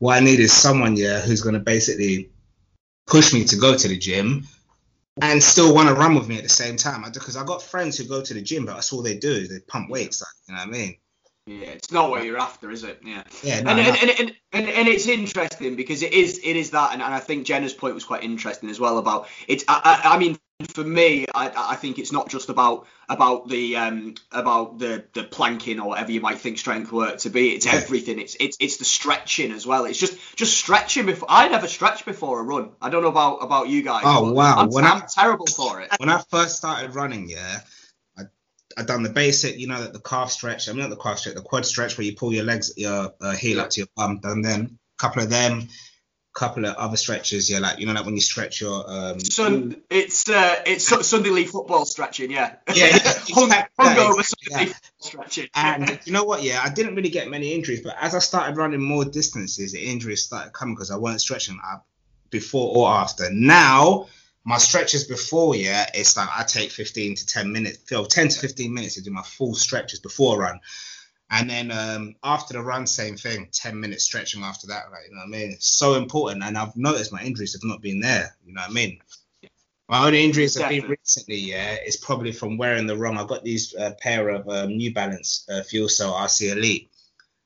what 0.00 0.18
I 0.18 0.20
need 0.20 0.38
is 0.38 0.52
someone, 0.52 0.98
yeah, 0.98 1.20
who's 1.20 1.40
going 1.40 1.54
to 1.54 1.60
basically 1.60 2.28
push 3.06 3.32
me 3.32 3.44
to 3.44 3.56
go 3.56 3.74
to 3.74 3.88
the 3.88 3.96
gym 3.96 4.46
and 5.20 5.42
still 5.42 5.74
want 5.74 5.88
to 5.88 5.94
run 5.94 6.14
with 6.14 6.28
me 6.28 6.36
at 6.36 6.42
the 6.42 6.48
same 6.48 6.76
time. 6.76 7.04
Because 7.12 7.36
I 7.36 7.44
got 7.44 7.62
friends 7.62 7.98
who 7.98 8.04
go 8.04 8.22
to 8.22 8.34
the 8.34 8.42
gym, 8.42 8.66
but 8.66 8.74
that's 8.74 8.92
all 8.92 9.02
they 9.02 9.16
do 9.16 9.30
is 9.32 9.48
they 9.48 9.60
pump 9.60 9.90
weights. 9.90 10.22
Like, 10.22 10.28
you 10.48 10.54
know 10.54 10.60
what 10.60 10.68
I 10.68 10.78
mean? 10.78 10.96
Yeah, 11.46 11.70
it's 11.70 11.90
not 11.90 12.10
what 12.10 12.24
you're 12.24 12.38
after, 12.38 12.70
is 12.70 12.84
it? 12.84 13.00
Yeah. 13.04 13.24
Yeah, 13.42 13.62
no, 13.62 13.70
and, 13.70 13.78
no. 13.78 13.92
and, 13.92 14.10
and, 14.10 14.36
and, 14.52 14.68
and, 14.68 14.88
it's 14.88 15.08
interesting 15.08 15.74
because 15.74 16.02
it 16.02 16.12
is 16.12 16.38
it 16.44 16.54
is 16.54 16.70
that, 16.70 16.92
and, 16.92 17.02
and 17.02 17.12
I 17.12 17.18
think 17.18 17.46
Jenna's 17.46 17.72
point 17.72 17.94
was 17.94 18.04
quite 18.04 18.22
interesting 18.22 18.70
as 18.70 18.78
well 18.78 18.98
about 18.98 19.26
it. 19.48 19.64
I, 19.66 20.00
I, 20.04 20.14
I 20.14 20.18
mean, 20.18 20.38
for 20.68 20.84
me, 20.84 21.26
I, 21.34 21.50
I 21.54 21.76
think 21.76 21.98
it's 21.98 22.12
not 22.12 22.28
just 22.28 22.48
about 22.48 22.86
about 23.08 23.48
the 23.48 23.76
um 23.76 24.14
about 24.30 24.78
the 24.78 25.04
the 25.14 25.24
planking 25.24 25.80
or 25.80 25.88
whatever 25.88 26.12
you 26.12 26.20
might 26.20 26.38
think 26.38 26.58
strength 26.58 26.92
work 26.92 27.18
to 27.18 27.30
be. 27.30 27.50
It's 27.50 27.66
everything. 27.66 28.18
It's 28.18 28.36
it's 28.38 28.56
it's 28.60 28.76
the 28.76 28.84
stretching 28.84 29.52
as 29.52 29.66
well. 29.66 29.84
It's 29.84 29.98
just 29.98 30.16
just 30.36 30.56
stretching 30.56 31.06
before. 31.06 31.28
I 31.30 31.48
never 31.48 31.66
stretch 31.66 32.04
before 32.04 32.40
a 32.40 32.42
run. 32.42 32.70
I 32.80 32.90
don't 32.90 33.02
know 33.02 33.08
about 33.08 33.36
about 33.38 33.68
you 33.68 33.82
guys. 33.82 34.04
Oh, 34.06 34.32
wow. 34.32 34.56
I'm, 34.58 34.68
When 34.68 34.84
I- 34.84 34.90
I'm 34.90 35.02
terrible 35.08 35.46
for 35.46 35.80
it. 35.80 35.90
when 35.98 36.08
I 36.08 36.22
first 36.30 36.56
started 36.56 36.94
running, 36.94 37.28
yeah, 37.28 37.60
I 38.18 38.22
I 38.76 38.82
done 38.82 39.02
the 39.02 39.10
basic, 39.10 39.58
you 39.58 39.66
know, 39.66 39.82
that 39.82 39.92
the 39.92 40.00
calf 40.00 40.30
stretch. 40.30 40.68
I 40.68 40.72
mean, 40.72 40.82
not 40.82 40.90
the 40.90 40.96
calf 40.96 41.18
stretch, 41.18 41.34
the 41.34 41.42
quad 41.42 41.66
stretch 41.66 41.96
where 41.98 42.06
you 42.06 42.14
pull 42.14 42.32
your 42.32 42.44
legs, 42.44 42.72
your 42.76 43.12
uh, 43.20 43.32
heel 43.32 43.60
up 43.60 43.70
to 43.70 43.80
your 43.80 43.88
bum. 43.96 44.20
Done 44.20 44.42
them, 44.42 44.78
couple 44.98 45.22
of 45.22 45.30
them, 45.30 45.68
couple 46.32 46.64
of 46.64 46.76
other 46.76 46.96
stretches. 46.96 47.50
Yeah, 47.50 47.58
like 47.58 47.78
you 47.78 47.86
know, 47.86 47.92
like 47.92 48.04
when 48.04 48.14
you 48.14 48.20
stretch 48.20 48.60
your 48.60 48.84
um. 48.88 49.20
Sun, 49.20 49.82
it's 49.90 50.28
uh, 50.28 50.62
it's 50.66 50.86
Su- 50.86 51.02
Sunday 51.02 51.30
league 51.30 51.48
football 51.48 51.84
stretching, 51.84 52.30
yeah. 52.30 52.56
Yeah, 52.74 52.86
yeah, 52.86 52.98
Hung, 53.30 53.44
exactly, 53.46 53.86
hung 53.86 53.98
over 53.98 54.22
yeah. 54.50 54.72
Stretching. 54.98 55.48
And 55.54 55.98
you 56.04 56.12
know 56.12 56.24
what? 56.24 56.42
Yeah, 56.42 56.60
I 56.64 56.70
didn't 56.70 56.94
really 56.94 57.10
get 57.10 57.28
many 57.28 57.52
injuries, 57.54 57.80
but 57.82 57.96
as 58.00 58.14
I 58.14 58.18
started 58.18 58.56
running 58.56 58.82
more 58.82 59.04
distances, 59.04 59.72
the 59.72 59.80
injuries 59.80 60.22
started 60.22 60.52
coming 60.52 60.74
because 60.74 60.90
I 60.90 60.96
weren't 60.96 61.20
stretching 61.20 61.58
up 61.64 61.86
before 62.30 62.76
or 62.76 62.90
after. 62.90 63.28
Now, 63.30 64.06
my 64.44 64.58
stretches 64.58 65.04
before, 65.04 65.54
yeah, 65.54 65.86
it's 65.94 66.16
like 66.16 66.28
I 66.34 66.44
take 66.44 66.70
15 66.70 67.16
to 67.16 67.26
10 67.26 67.52
minutes, 67.52 67.78
feel 67.78 68.06
10 68.06 68.28
to 68.28 68.38
15 68.38 68.72
minutes 68.72 68.94
to 68.94 69.02
do 69.02 69.10
my 69.10 69.22
full 69.22 69.54
stretches 69.54 70.00
before 70.00 70.36
a 70.36 70.38
run. 70.38 70.60
And 71.30 71.48
then 71.48 71.70
um, 71.70 72.16
after 72.24 72.54
the 72.54 72.62
run, 72.62 72.86
same 72.86 73.16
thing, 73.16 73.48
10 73.52 73.78
minutes 73.78 74.04
stretching 74.04 74.42
after 74.42 74.66
that, 74.66 74.90
right? 74.90 75.04
You 75.08 75.14
know 75.14 75.20
what 75.20 75.36
I 75.36 75.38
mean? 75.38 75.52
It's 75.52 75.68
so 75.68 75.94
important. 75.94 76.42
And 76.42 76.58
I've 76.58 76.76
noticed 76.76 77.12
my 77.12 77.22
injuries 77.22 77.52
have 77.52 77.62
not 77.62 77.80
been 77.80 78.00
there. 78.00 78.36
You 78.44 78.52
know 78.52 78.62
what 78.62 78.70
I 78.70 78.72
mean? 78.72 78.98
My 79.88 80.06
only 80.06 80.24
injuries 80.24 80.56
have 80.58 80.68
been 80.68 80.88
recently, 80.88 81.36
yeah, 81.36 81.76
is 81.84 81.96
probably 81.96 82.32
from 82.32 82.56
wearing 82.56 82.86
the 82.86 82.96
wrong. 82.96 83.16
I 83.16 83.26
got 83.26 83.42
these 83.42 83.74
uh, 83.74 83.92
pair 84.00 84.28
of 84.28 84.48
um, 84.48 84.76
New 84.76 84.94
Balance 84.94 85.46
uh, 85.50 85.62
FuelCell 85.62 86.14
RC 86.14 86.52
Elite, 86.52 86.92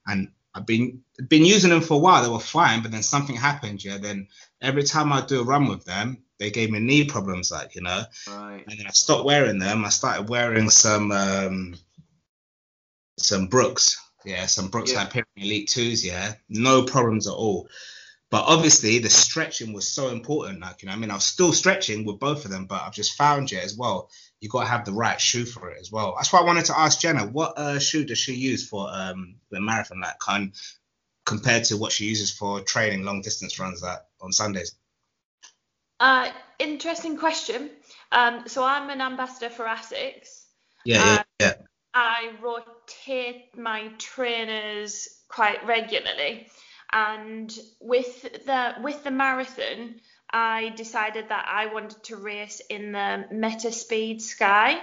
and 0.06 0.28
I've 0.54 0.66
been 0.66 1.00
been 1.28 1.46
using 1.46 1.70
them 1.70 1.80
for 1.80 1.94
a 1.94 1.98
while. 1.98 2.22
They 2.22 2.28
were 2.28 2.38
fine, 2.38 2.82
but 2.82 2.90
then 2.90 3.02
something 3.02 3.34
happened, 3.34 3.82
yeah. 3.82 3.96
Then 3.96 4.28
every 4.60 4.82
time 4.82 5.10
I 5.10 5.24
do 5.24 5.40
a 5.40 5.44
run 5.44 5.68
with 5.68 5.86
them, 5.86 6.18
they 6.38 6.50
gave 6.50 6.70
me 6.70 6.80
knee 6.80 7.04
problems, 7.04 7.50
like 7.50 7.74
you 7.76 7.80
know. 7.80 8.02
Right. 8.28 8.62
And 8.68 8.78
then 8.78 8.86
I 8.86 8.90
stopped 8.90 9.24
wearing 9.24 9.58
them. 9.58 9.84
I 9.84 9.88
started 9.88 10.28
wearing 10.28 10.68
some 10.68 11.12
um, 11.12 11.76
some 13.18 13.46
Brooks, 13.46 14.00
yeah, 14.24 14.46
some 14.46 14.68
Brooks 14.68 14.92
Yeah. 14.92 15.04
Hyperion 15.04 15.26
Elite 15.36 15.68
twos, 15.68 16.04
yeah, 16.04 16.34
no 16.48 16.82
problems 16.84 17.26
at 17.26 17.34
all. 17.34 17.68
But 18.30 18.46
obviously, 18.46 18.98
the 18.98 19.10
stretching 19.10 19.72
was 19.72 19.86
so 19.86 20.08
important. 20.08 20.60
Like, 20.60 20.82
you 20.82 20.88
know, 20.88 20.94
I 20.94 20.96
mean, 20.96 21.10
I 21.10 21.14
was 21.14 21.24
still 21.24 21.52
stretching 21.52 22.04
with 22.04 22.18
both 22.18 22.44
of 22.44 22.50
them, 22.50 22.66
but 22.66 22.82
I've 22.82 22.92
just 22.92 23.16
found 23.16 23.52
yeah 23.52 23.60
as 23.60 23.76
well. 23.76 24.10
You 24.40 24.48
got 24.48 24.62
to 24.62 24.68
have 24.68 24.84
the 24.84 24.92
right 24.92 25.20
shoe 25.20 25.44
for 25.44 25.70
it 25.70 25.78
as 25.80 25.92
well. 25.92 26.14
That's 26.16 26.32
why 26.32 26.40
I 26.40 26.44
wanted 26.44 26.64
to 26.64 26.78
ask 26.78 26.98
Jenna, 26.98 27.26
what 27.26 27.56
uh, 27.56 27.78
shoe 27.78 28.04
does 28.04 28.18
she 28.18 28.34
use 28.34 28.68
for 28.68 28.88
um 28.90 29.36
the 29.50 29.60
marathon, 29.60 30.00
like, 30.00 30.18
kind 30.18 30.52
compared 31.24 31.64
to 31.64 31.76
what 31.76 31.92
she 31.92 32.06
uses 32.06 32.30
for 32.32 32.60
training 32.60 33.04
long 33.04 33.22
distance 33.22 33.58
runs, 33.60 33.82
like 33.82 34.00
on 34.20 34.32
Sundays? 34.32 34.74
Uh, 36.00 36.30
interesting 36.58 37.16
question. 37.16 37.70
Um, 38.10 38.48
so 38.48 38.64
I'm 38.64 38.90
an 38.90 39.00
ambassador 39.00 39.48
for 39.48 39.64
ASICS. 39.64 40.44
Yeah, 40.84 41.04
yeah, 41.04 41.22
yeah. 41.40 41.52
I 41.94 42.32
rotate 42.42 43.56
my 43.56 43.88
trainers 43.98 45.08
quite 45.28 45.64
regularly, 45.64 46.48
and 46.92 47.56
with 47.80 48.22
the 48.44 48.74
with 48.82 49.04
the 49.04 49.10
marathon, 49.10 50.00
I 50.30 50.70
decided 50.70 51.28
that 51.28 51.46
I 51.48 51.66
wanted 51.66 52.02
to 52.04 52.16
race 52.16 52.60
in 52.68 52.92
the 52.92 53.24
Metaspeed 53.32 54.20
Sky. 54.20 54.80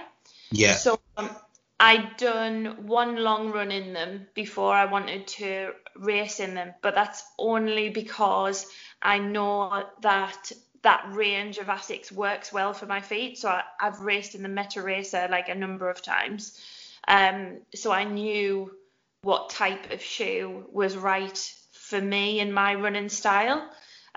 Yeah. 0.50 0.74
So 0.76 0.98
um, 1.18 1.30
I'd 1.78 2.16
done 2.16 2.86
one 2.86 3.16
long 3.16 3.50
run 3.50 3.70
in 3.70 3.92
them 3.92 4.26
before 4.34 4.72
I 4.72 4.86
wanted 4.86 5.26
to 5.38 5.72
race 5.96 6.40
in 6.40 6.54
them, 6.54 6.72
but 6.80 6.94
that's 6.94 7.22
only 7.38 7.90
because 7.90 8.66
I 9.02 9.18
know 9.18 9.84
that 10.00 10.52
that 10.82 11.06
range 11.12 11.58
of 11.58 11.66
ASICs 11.66 12.10
works 12.10 12.52
well 12.52 12.72
for 12.72 12.86
my 12.86 13.00
feet. 13.00 13.38
So 13.38 13.48
I, 13.48 13.62
I've 13.80 14.00
raced 14.00 14.34
in 14.34 14.42
the 14.42 14.48
MetaRacer 14.48 15.30
like 15.30 15.48
a 15.48 15.54
number 15.54 15.90
of 15.90 16.02
times. 16.02 16.58
Um, 17.06 17.60
so 17.74 17.92
I 17.92 18.04
knew 18.04 18.70
what 19.22 19.50
type 19.50 19.92
of 19.92 20.02
shoe 20.02 20.64
was 20.70 20.96
right 20.96 21.54
for 21.72 22.00
me 22.00 22.40
and 22.40 22.54
my 22.54 22.74
running 22.74 23.08
style. 23.08 23.68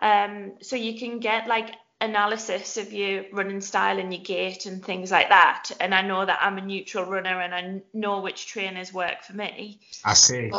Um, 0.02 0.54
so 0.62 0.76
you 0.76 1.00
can 1.00 1.20
get 1.20 1.48
like 1.48 1.76
analysis 2.02 2.78
of 2.78 2.92
your 2.92 3.24
running 3.32 3.62
style 3.62 4.00
and 4.00 4.14
your 4.14 4.24
gait 4.24 4.66
and 4.66 4.84
things 4.84 5.12
like 5.12 5.30
that. 5.30 5.72
And 5.80 5.94
I 5.94 6.02
know 6.02 6.26
that 6.26 6.40
I'm 6.42 6.58
a 6.58 6.62
neutral 6.62 7.06
runner 7.06 7.42
and 7.42 7.54
I 7.54 7.82
know 7.94 8.22
which 8.22 8.48
trainers 8.48 8.94
work 8.94 9.24
for 9.24 9.34
me. 9.34 9.80
I 10.04 10.14
see. 10.14 10.52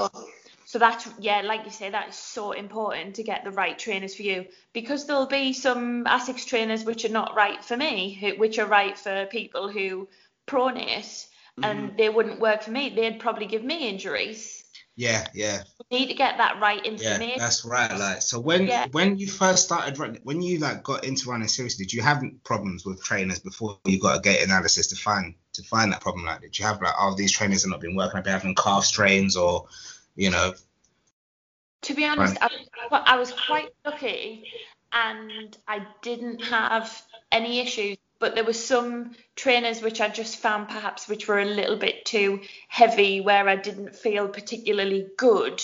So 0.66 0.80
that's 0.80 1.08
yeah, 1.20 1.42
like 1.42 1.64
you 1.64 1.70
say, 1.70 1.90
that 1.90 2.08
is 2.08 2.16
so 2.16 2.50
important 2.50 3.14
to 3.16 3.22
get 3.22 3.44
the 3.44 3.52
right 3.52 3.78
trainers 3.78 4.16
for 4.16 4.22
you 4.22 4.46
because 4.72 5.06
there'll 5.06 5.26
be 5.26 5.52
some 5.52 6.04
ASICS 6.04 6.44
trainers 6.44 6.84
which 6.84 7.04
are 7.04 7.10
not 7.10 7.36
right 7.36 7.64
for 7.64 7.76
me, 7.76 8.14
who, 8.14 8.30
which 8.36 8.58
are 8.58 8.66
right 8.66 8.98
for 8.98 9.26
people 9.26 9.68
who 9.68 10.08
pronate, 10.48 11.26
and 11.62 11.88
mm-hmm. 11.88 11.96
they 11.96 12.08
wouldn't 12.08 12.40
work 12.40 12.62
for 12.62 12.70
me. 12.70 12.90
They'd 12.90 13.20
probably 13.20 13.46
give 13.46 13.64
me 13.64 13.88
injuries. 13.88 14.64
Yeah, 14.98 15.26
yeah. 15.34 15.62
You 15.90 15.98
need 16.00 16.08
to 16.08 16.14
get 16.14 16.38
that 16.38 16.58
right 16.58 16.84
information. 16.84 17.28
Yeah, 17.28 17.38
that's 17.38 17.66
right. 17.66 17.94
Like, 17.98 18.22
so 18.22 18.40
when 18.40 18.66
Yeah. 18.66 18.86
when 18.92 19.18
you 19.18 19.26
first 19.26 19.64
started 19.64 19.98
running, 19.98 20.20
when 20.24 20.40
you 20.40 20.58
like 20.58 20.82
got 20.82 21.04
into 21.04 21.28
running 21.28 21.48
seriously, 21.48 21.84
did 21.84 21.92
you 21.92 22.00
have 22.00 22.22
problems 22.44 22.86
with 22.86 23.02
trainers 23.02 23.38
before 23.38 23.78
you 23.84 24.00
got 24.00 24.16
a 24.18 24.20
gait 24.20 24.42
analysis 24.42 24.86
to 24.88 24.96
find 24.96 25.34
to 25.52 25.62
find 25.64 25.92
that 25.92 26.00
problem? 26.00 26.24
Like, 26.24 26.40
did 26.40 26.58
you 26.58 26.64
have 26.64 26.80
like, 26.80 26.94
oh, 26.98 27.14
these 27.14 27.32
trainers 27.32 27.62
have 27.62 27.70
not 27.70 27.80
been 27.82 27.94
working? 27.94 28.16
I've 28.16 28.24
been 28.24 28.32
having 28.32 28.54
calf 28.54 28.84
strains, 28.84 29.36
or 29.36 29.66
you 30.14 30.30
know, 30.30 30.54
To 31.82 31.94
be 31.94 32.06
honest, 32.06 32.38
I, 32.40 32.48
I 32.90 33.16
was 33.18 33.32
quite 33.32 33.68
lucky 33.84 34.44
and 34.92 35.56
I 35.68 35.86
didn't 36.02 36.42
have 36.44 37.02
any 37.30 37.60
issues, 37.60 37.98
but 38.18 38.34
there 38.34 38.44
were 38.44 38.52
some 38.52 39.12
trainers 39.34 39.82
which 39.82 40.00
I 40.00 40.08
just 40.08 40.36
found 40.36 40.68
perhaps 40.68 41.08
which 41.08 41.28
were 41.28 41.40
a 41.40 41.44
little 41.44 41.76
bit 41.76 42.04
too 42.04 42.40
heavy 42.68 43.20
where 43.20 43.48
I 43.48 43.56
didn't 43.56 43.94
feel 43.94 44.28
particularly 44.28 45.08
good 45.16 45.62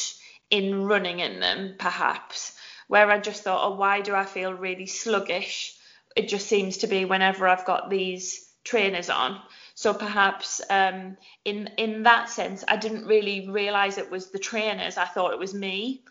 in 0.51 0.85
running 0.85 1.21
in 1.21 1.41
them, 1.41 1.77
perhaps, 1.79 2.55
where 2.89 3.11
I 3.11 3.19
just 3.19 3.43
thought, 3.43 3.67
oh, 3.67 3.77
why 3.77 4.03
do 4.03 4.15
I 4.15 4.25
feel 4.25 4.53
really 4.53 4.87
sluggish? 4.87 5.75
It 6.15 6.29
just 6.29 6.47
seems 6.47 6.79
to 6.79 6.87
be 6.87 7.07
whenever 7.07 7.49
I've 7.49 7.65
got 7.65 7.89
these 7.89 8.49
trainers 8.65 9.09
on. 9.09 9.41
So 9.75 9.95
perhaps 9.95 10.61
um, 10.69 11.17
in 11.45 11.71
in 11.79 12.03
that 12.03 12.29
sense, 12.29 12.65
I 12.69 12.77
didn't 12.77 13.07
really 13.07 13.49
realize 13.49 13.97
it 13.99 14.11
was 14.11 14.31
the 14.31 14.39
trainers. 14.39 14.97
I 14.97 15.07
thought 15.07 15.33
it 15.33 15.39
was 15.39 15.55
me. 15.55 16.05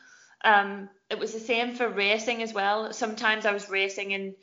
Um, 0.44 0.89
it 1.10 1.20
was 1.20 1.34
the 1.34 1.39
same 1.39 1.76
for 1.76 1.88
racing 1.88 2.42
as 2.42 2.54
well. 2.54 2.92
Sometimes 2.94 3.46
I 3.46 3.54
was 3.54 3.70
racing 3.70 4.12
in, 4.12 4.36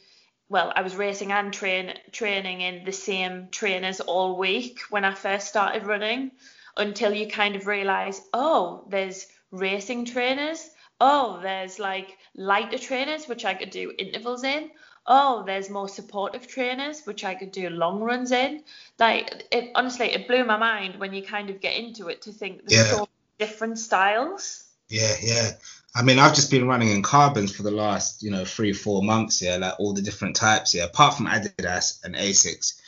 well, 0.49 0.73
I 0.75 0.83
was 0.83 0.97
racing 0.97 1.33
and 1.33 1.53
train 1.53 1.95
training 2.13 2.61
in 2.63 2.85
the 2.85 2.93
same 2.93 3.49
trainers 3.51 4.01
all 4.01 4.37
week 4.39 4.81
when 4.91 5.05
I 5.05 5.15
first 5.15 5.49
started 5.49 5.87
running, 5.87 6.31
until 6.77 7.13
you 7.13 7.29
kind 7.29 7.57
of 7.57 7.67
realize, 7.67 8.21
oh, 8.33 8.85
there's 8.89 9.27
racing 9.51 10.05
trainers. 10.07 10.69
Oh, 11.01 11.41
there's 11.43 11.79
like 11.79 12.17
lighter 12.35 12.79
trainers 12.79 13.27
which 13.29 13.45
I 13.45 13.55
could 13.55 13.71
do 13.71 13.93
intervals 13.99 14.45
in. 14.45 14.71
Oh, 15.07 15.43
there's 15.47 15.71
more 15.71 15.89
supportive 15.89 16.47
trainers 16.47 17.07
which 17.07 17.25
I 17.25 17.35
could 17.35 17.53
do 17.53 17.71
long 17.71 18.01
runs 18.01 18.31
in. 18.33 18.63
Like 18.99 19.47
it 19.51 19.71
honestly, 19.75 20.07
it 20.07 20.29
blew 20.29 20.45
my 20.45 20.57
mind 20.57 20.99
when 20.99 21.13
you 21.15 21.23
kind 21.23 21.51
of 21.51 21.61
get 21.61 21.77
into 21.77 22.09
it 22.09 22.23
to 22.23 22.33
think 22.33 22.67
there's 22.67 22.87
Yeah. 22.87 22.91
so 22.91 22.99
many 22.99 23.09
different 23.39 23.79
styles. 23.79 24.65
yeah, 24.89 25.15
yeah. 25.23 25.51
I 25.95 26.03
mean, 26.03 26.19
I've 26.19 26.35
just 26.35 26.51
been 26.51 26.69
running 26.69 26.91
in 26.91 27.03
carbons 27.03 27.55
for 27.55 27.63
the 27.63 27.71
last, 27.71 28.23
you 28.23 28.31
know, 28.31 28.45
three, 28.45 28.73
four 28.73 29.03
months. 29.03 29.43
Yeah, 29.43 29.57
like 29.57 29.75
all 29.81 29.93
the 29.95 30.03
different 30.03 30.37
types. 30.37 30.75
Yeah, 30.75 30.85
apart 30.85 31.15
from 31.15 31.27
Adidas 31.27 32.05
and 32.05 32.15
Asics. 32.15 32.81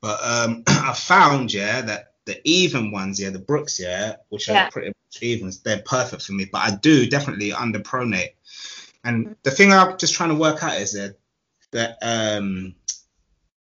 But 0.00 0.18
um, 0.22 0.64
I 0.66 0.92
found 0.94 1.52
yeah 1.52 1.80
that 1.82 2.14
the 2.26 2.40
even 2.44 2.90
ones, 2.92 3.20
yeah, 3.20 3.30
the 3.30 3.38
Brooks, 3.38 3.80
yeah, 3.80 4.16
which 4.28 4.48
Yeah. 4.48 4.66
are 4.66 4.70
pretty 4.70 4.88
much 4.88 5.22
evens, 5.22 5.60
they're 5.60 5.82
perfect 5.84 6.22
for 6.22 6.32
me. 6.32 6.46
But 6.50 6.58
I 6.58 6.76
do 6.76 7.06
definitely 7.06 7.50
underpronate. 7.50 8.34
And 9.04 9.36
the 9.42 9.50
thing 9.50 9.72
I'm 9.72 9.96
just 9.96 10.14
trying 10.14 10.28
to 10.28 10.34
work 10.34 10.62
out 10.62 10.78
is 10.78 10.92
that 10.92 11.16
that 11.72 11.98
um 12.02 12.74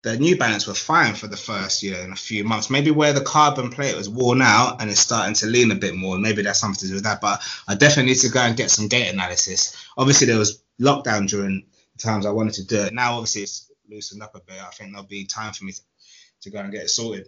the 0.04 0.18
New 0.18 0.38
Balance 0.38 0.68
were 0.68 0.74
fine 0.74 1.16
for 1.16 1.28
the 1.28 1.38
first 1.38 1.82
year 1.82 2.02
and 2.02 2.12
a 2.12 2.18
few 2.18 2.44
months. 2.44 2.70
Maybe 2.70 2.92
where 2.92 3.14
the 3.14 3.22
carbon 3.22 3.70
plate 3.70 3.96
was 3.96 4.10
worn 4.10 4.42
out 4.42 4.82
and 4.82 4.90
it's 4.90 5.00
starting 5.00 5.34
to 5.36 5.48
lean 5.48 5.72
a 5.72 5.76
bit 5.76 5.96
more. 5.96 6.18
Maybe 6.18 6.42
that's 6.42 6.60
something 6.60 6.82
to 6.82 6.88
do 6.88 6.96
with 6.96 7.06
that. 7.06 7.22
But 7.22 7.42
I 7.70 7.76
definitely 7.76 8.12
need 8.12 8.20
to 8.20 8.30
go 8.30 8.42
and 8.42 8.58
get 8.58 8.70
some 8.70 8.90
gait 8.90 9.08
analysis. 9.08 9.76
Obviously, 9.98 10.28
there 10.28 10.38
was 10.38 10.62
lockdown 10.80 11.28
during 11.30 11.66
the 11.96 12.02
times 12.02 12.26
I 12.26 12.32
wanted 12.32 12.56
to 12.56 12.68
do 12.68 12.82
it. 12.82 12.94
Now, 12.94 13.14
obviously, 13.14 13.44
it's 13.44 13.72
loosened 13.90 14.22
up 14.22 14.36
a 14.36 14.42
bit. 14.42 14.62
I 14.62 14.72
think 14.72 14.92
there'll 14.92 15.08
be 15.08 15.24
time 15.24 15.54
for 15.54 15.64
me 15.64 15.72
to, 15.72 15.82
to 16.42 16.50
go 16.50 16.60
and 16.60 16.72
get 16.72 16.84
it 16.84 16.90
sorted. 16.90 17.28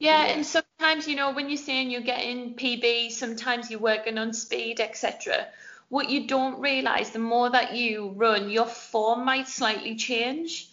Yeah, 0.00 0.24
and 0.26 0.44
sometimes, 0.44 1.06
you 1.06 1.14
know, 1.14 1.32
when 1.32 1.48
you're 1.48 1.56
saying 1.56 1.90
you're 1.90 2.00
getting 2.00 2.54
PB, 2.54 3.12
sometimes 3.12 3.70
you're 3.70 3.80
working 3.80 4.18
on 4.18 4.32
speed, 4.32 4.80
etc. 4.80 5.46
What 5.88 6.10
you 6.10 6.26
don't 6.26 6.60
realize, 6.60 7.10
the 7.10 7.20
more 7.20 7.50
that 7.50 7.76
you 7.76 8.12
run, 8.16 8.50
your 8.50 8.66
form 8.66 9.24
might 9.24 9.46
slightly 9.48 9.94
change. 9.94 10.68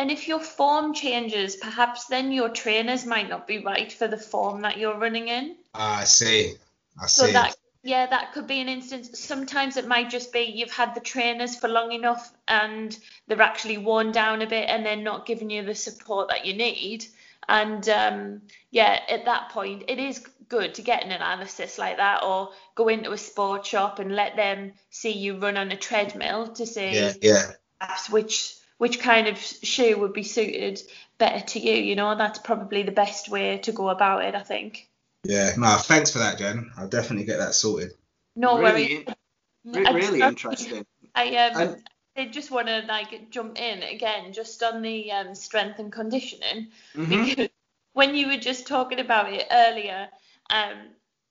And 0.00 0.10
if 0.10 0.26
your 0.26 0.40
form 0.40 0.94
changes, 0.94 1.56
perhaps 1.56 2.06
then 2.06 2.32
your 2.32 2.48
trainers 2.48 3.04
might 3.04 3.28
not 3.28 3.46
be 3.46 3.58
right 3.58 3.92
for 3.92 4.08
the 4.08 4.16
form 4.16 4.62
that 4.62 4.78
you're 4.78 4.96
running 4.96 5.28
in. 5.28 5.56
I 5.74 6.04
see. 6.04 6.54
I 6.98 7.06
see. 7.06 7.26
So 7.26 7.32
that 7.32 7.54
yeah, 7.82 8.06
that 8.06 8.32
could 8.32 8.46
be 8.46 8.62
an 8.62 8.68
instance. 8.70 9.20
Sometimes 9.20 9.76
it 9.76 9.86
might 9.86 10.08
just 10.08 10.32
be 10.32 10.40
you've 10.40 10.72
had 10.72 10.94
the 10.94 11.02
trainers 11.02 11.54
for 11.54 11.68
long 11.68 11.92
enough 11.92 12.32
and 12.48 12.98
they're 13.28 13.42
actually 13.42 13.76
worn 13.76 14.10
down 14.10 14.40
a 14.40 14.46
bit 14.46 14.70
and 14.70 14.86
they're 14.86 14.96
not 14.96 15.26
giving 15.26 15.50
you 15.50 15.62
the 15.62 15.74
support 15.74 16.28
that 16.30 16.46
you 16.46 16.54
need. 16.54 17.04
And 17.46 17.86
um, 17.90 18.40
yeah, 18.70 19.00
at 19.06 19.26
that 19.26 19.50
point, 19.50 19.84
it 19.86 19.98
is 19.98 20.24
good 20.48 20.76
to 20.76 20.82
get 20.82 21.04
an 21.04 21.12
analysis 21.12 21.76
like 21.76 21.98
that 21.98 22.22
or 22.24 22.52
go 22.74 22.88
into 22.88 23.12
a 23.12 23.18
sport 23.18 23.66
shop 23.66 23.98
and 23.98 24.16
let 24.16 24.34
them 24.34 24.72
see 24.88 25.12
you 25.12 25.36
run 25.36 25.58
on 25.58 25.70
a 25.72 25.76
treadmill 25.76 26.54
to 26.54 26.64
see 26.64 26.94
yeah, 26.94 27.12
yeah. 27.20 27.50
perhaps 27.78 28.08
which 28.08 28.54
which 28.80 28.98
kind 28.98 29.28
of 29.28 29.36
shoe 29.38 29.98
would 29.98 30.14
be 30.14 30.22
suited 30.22 30.80
better 31.18 31.44
to 31.44 31.58
you. 31.60 31.74
You 31.74 31.96
know, 31.96 32.10
and 32.10 32.18
that's 32.20 32.38
probably 32.38 32.82
the 32.82 32.92
best 32.92 33.28
way 33.28 33.58
to 33.58 33.72
go 33.72 33.90
about 33.90 34.24
it, 34.24 34.34
I 34.34 34.42
think. 34.42 34.88
Yeah, 35.22 35.50
no, 35.58 35.76
thanks 35.76 36.10
for 36.10 36.20
that, 36.20 36.38
Jen. 36.38 36.70
I'll 36.78 36.88
definitely 36.88 37.26
get 37.26 37.38
that 37.38 37.54
sorted. 37.54 37.92
No 38.36 38.58
really, 38.58 39.04
worries. 39.04 39.84
re- 39.86 39.94
really 40.00 40.22
I- 40.22 40.28
interesting. 40.28 40.86
I 41.14 41.36
um 41.36 41.60
And- 41.60 41.82
I 42.16 42.24
just 42.26 42.50
want 42.50 42.68
to 42.68 42.82
like 42.88 43.30
jump 43.30 43.58
in 43.60 43.82
again 43.82 44.32
just 44.32 44.62
on 44.62 44.82
the 44.82 45.12
um, 45.12 45.34
strength 45.34 45.78
and 45.78 45.92
conditioning 45.92 46.68
Mhm. 46.94 47.26
because 47.26 47.48
when 47.92 48.14
you 48.14 48.28
were 48.28 48.36
just 48.36 48.66
talking 48.66 48.98
about 48.98 49.32
it 49.32 49.46
earlier, 49.50 50.08
um, 50.50 50.78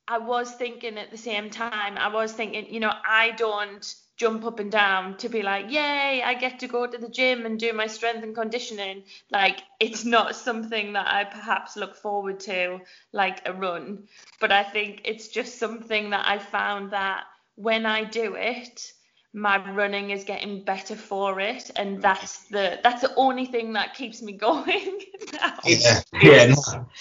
I 0.07 0.19
was 0.19 0.51
thinking 0.51 0.97
at 0.97 1.11
the 1.11 1.17
same 1.17 1.49
time, 1.49 1.97
I 1.97 2.07
was 2.07 2.31
thinking, 2.31 2.73
you 2.73 2.79
know, 2.79 2.93
I 3.05 3.31
don't 3.31 3.83
jump 4.19 4.45
up 4.45 4.59
and 4.59 4.71
down 4.71 5.15
to 5.17 5.29
be 5.29 5.41
like, 5.41 5.71
yay, 5.71 6.21
I 6.23 6.33
get 6.33 6.59
to 6.59 6.67
go 6.67 6.85
to 6.85 6.97
the 6.97 7.07
gym 7.07 7.45
and 7.45 7.57
do 7.57 7.71
my 7.71 7.87
strength 7.87 8.21
and 8.21 8.35
conditioning. 8.35 9.03
Like, 9.31 9.61
it's 9.79 10.03
not 10.03 10.35
something 10.35 10.93
that 10.93 11.07
I 11.07 11.23
perhaps 11.23 11.77
look 11.77 11.95
forward 11.95 12.41
to, 12.41 12.81
like 13.13 13.47
a 13.47 13.53
run. 13.53 14.03
But 14.41 14.51
I 14.51 14.63
think 14.63 15.01
it's 15.05 15.29
just 15.29 15.57
something 15.57 16.09
that 16.09 16.27
I 16.27 16.37
found 16.37 16.91
that 16.91 17.23
when 17.55 17.85
I 17.85 18.03
do 18.03 18.35
it, 18.35 18.91
my 19.33 19.57
running 19.71 20.09
is 20.09 20.25
getting 20.25 20.63
better 20.63 20.95
for 20.95 21.39
it, 21.39 21.69
and 21.75 22.01
that's 22.01 22.45
the 22.49 22.79
that's 22.83 23.01
the 23.01 23.13
only 23.15 23.45
thing 23.45 23.73
that 23.73 23.93
keeps 23.93 24.21
me 24.21 24.33
going 24.47 25.01
now. 25.33 25.59
Yeah, 25.63 26.01
yeah. 26.21 26.45
No. 26.47 26.87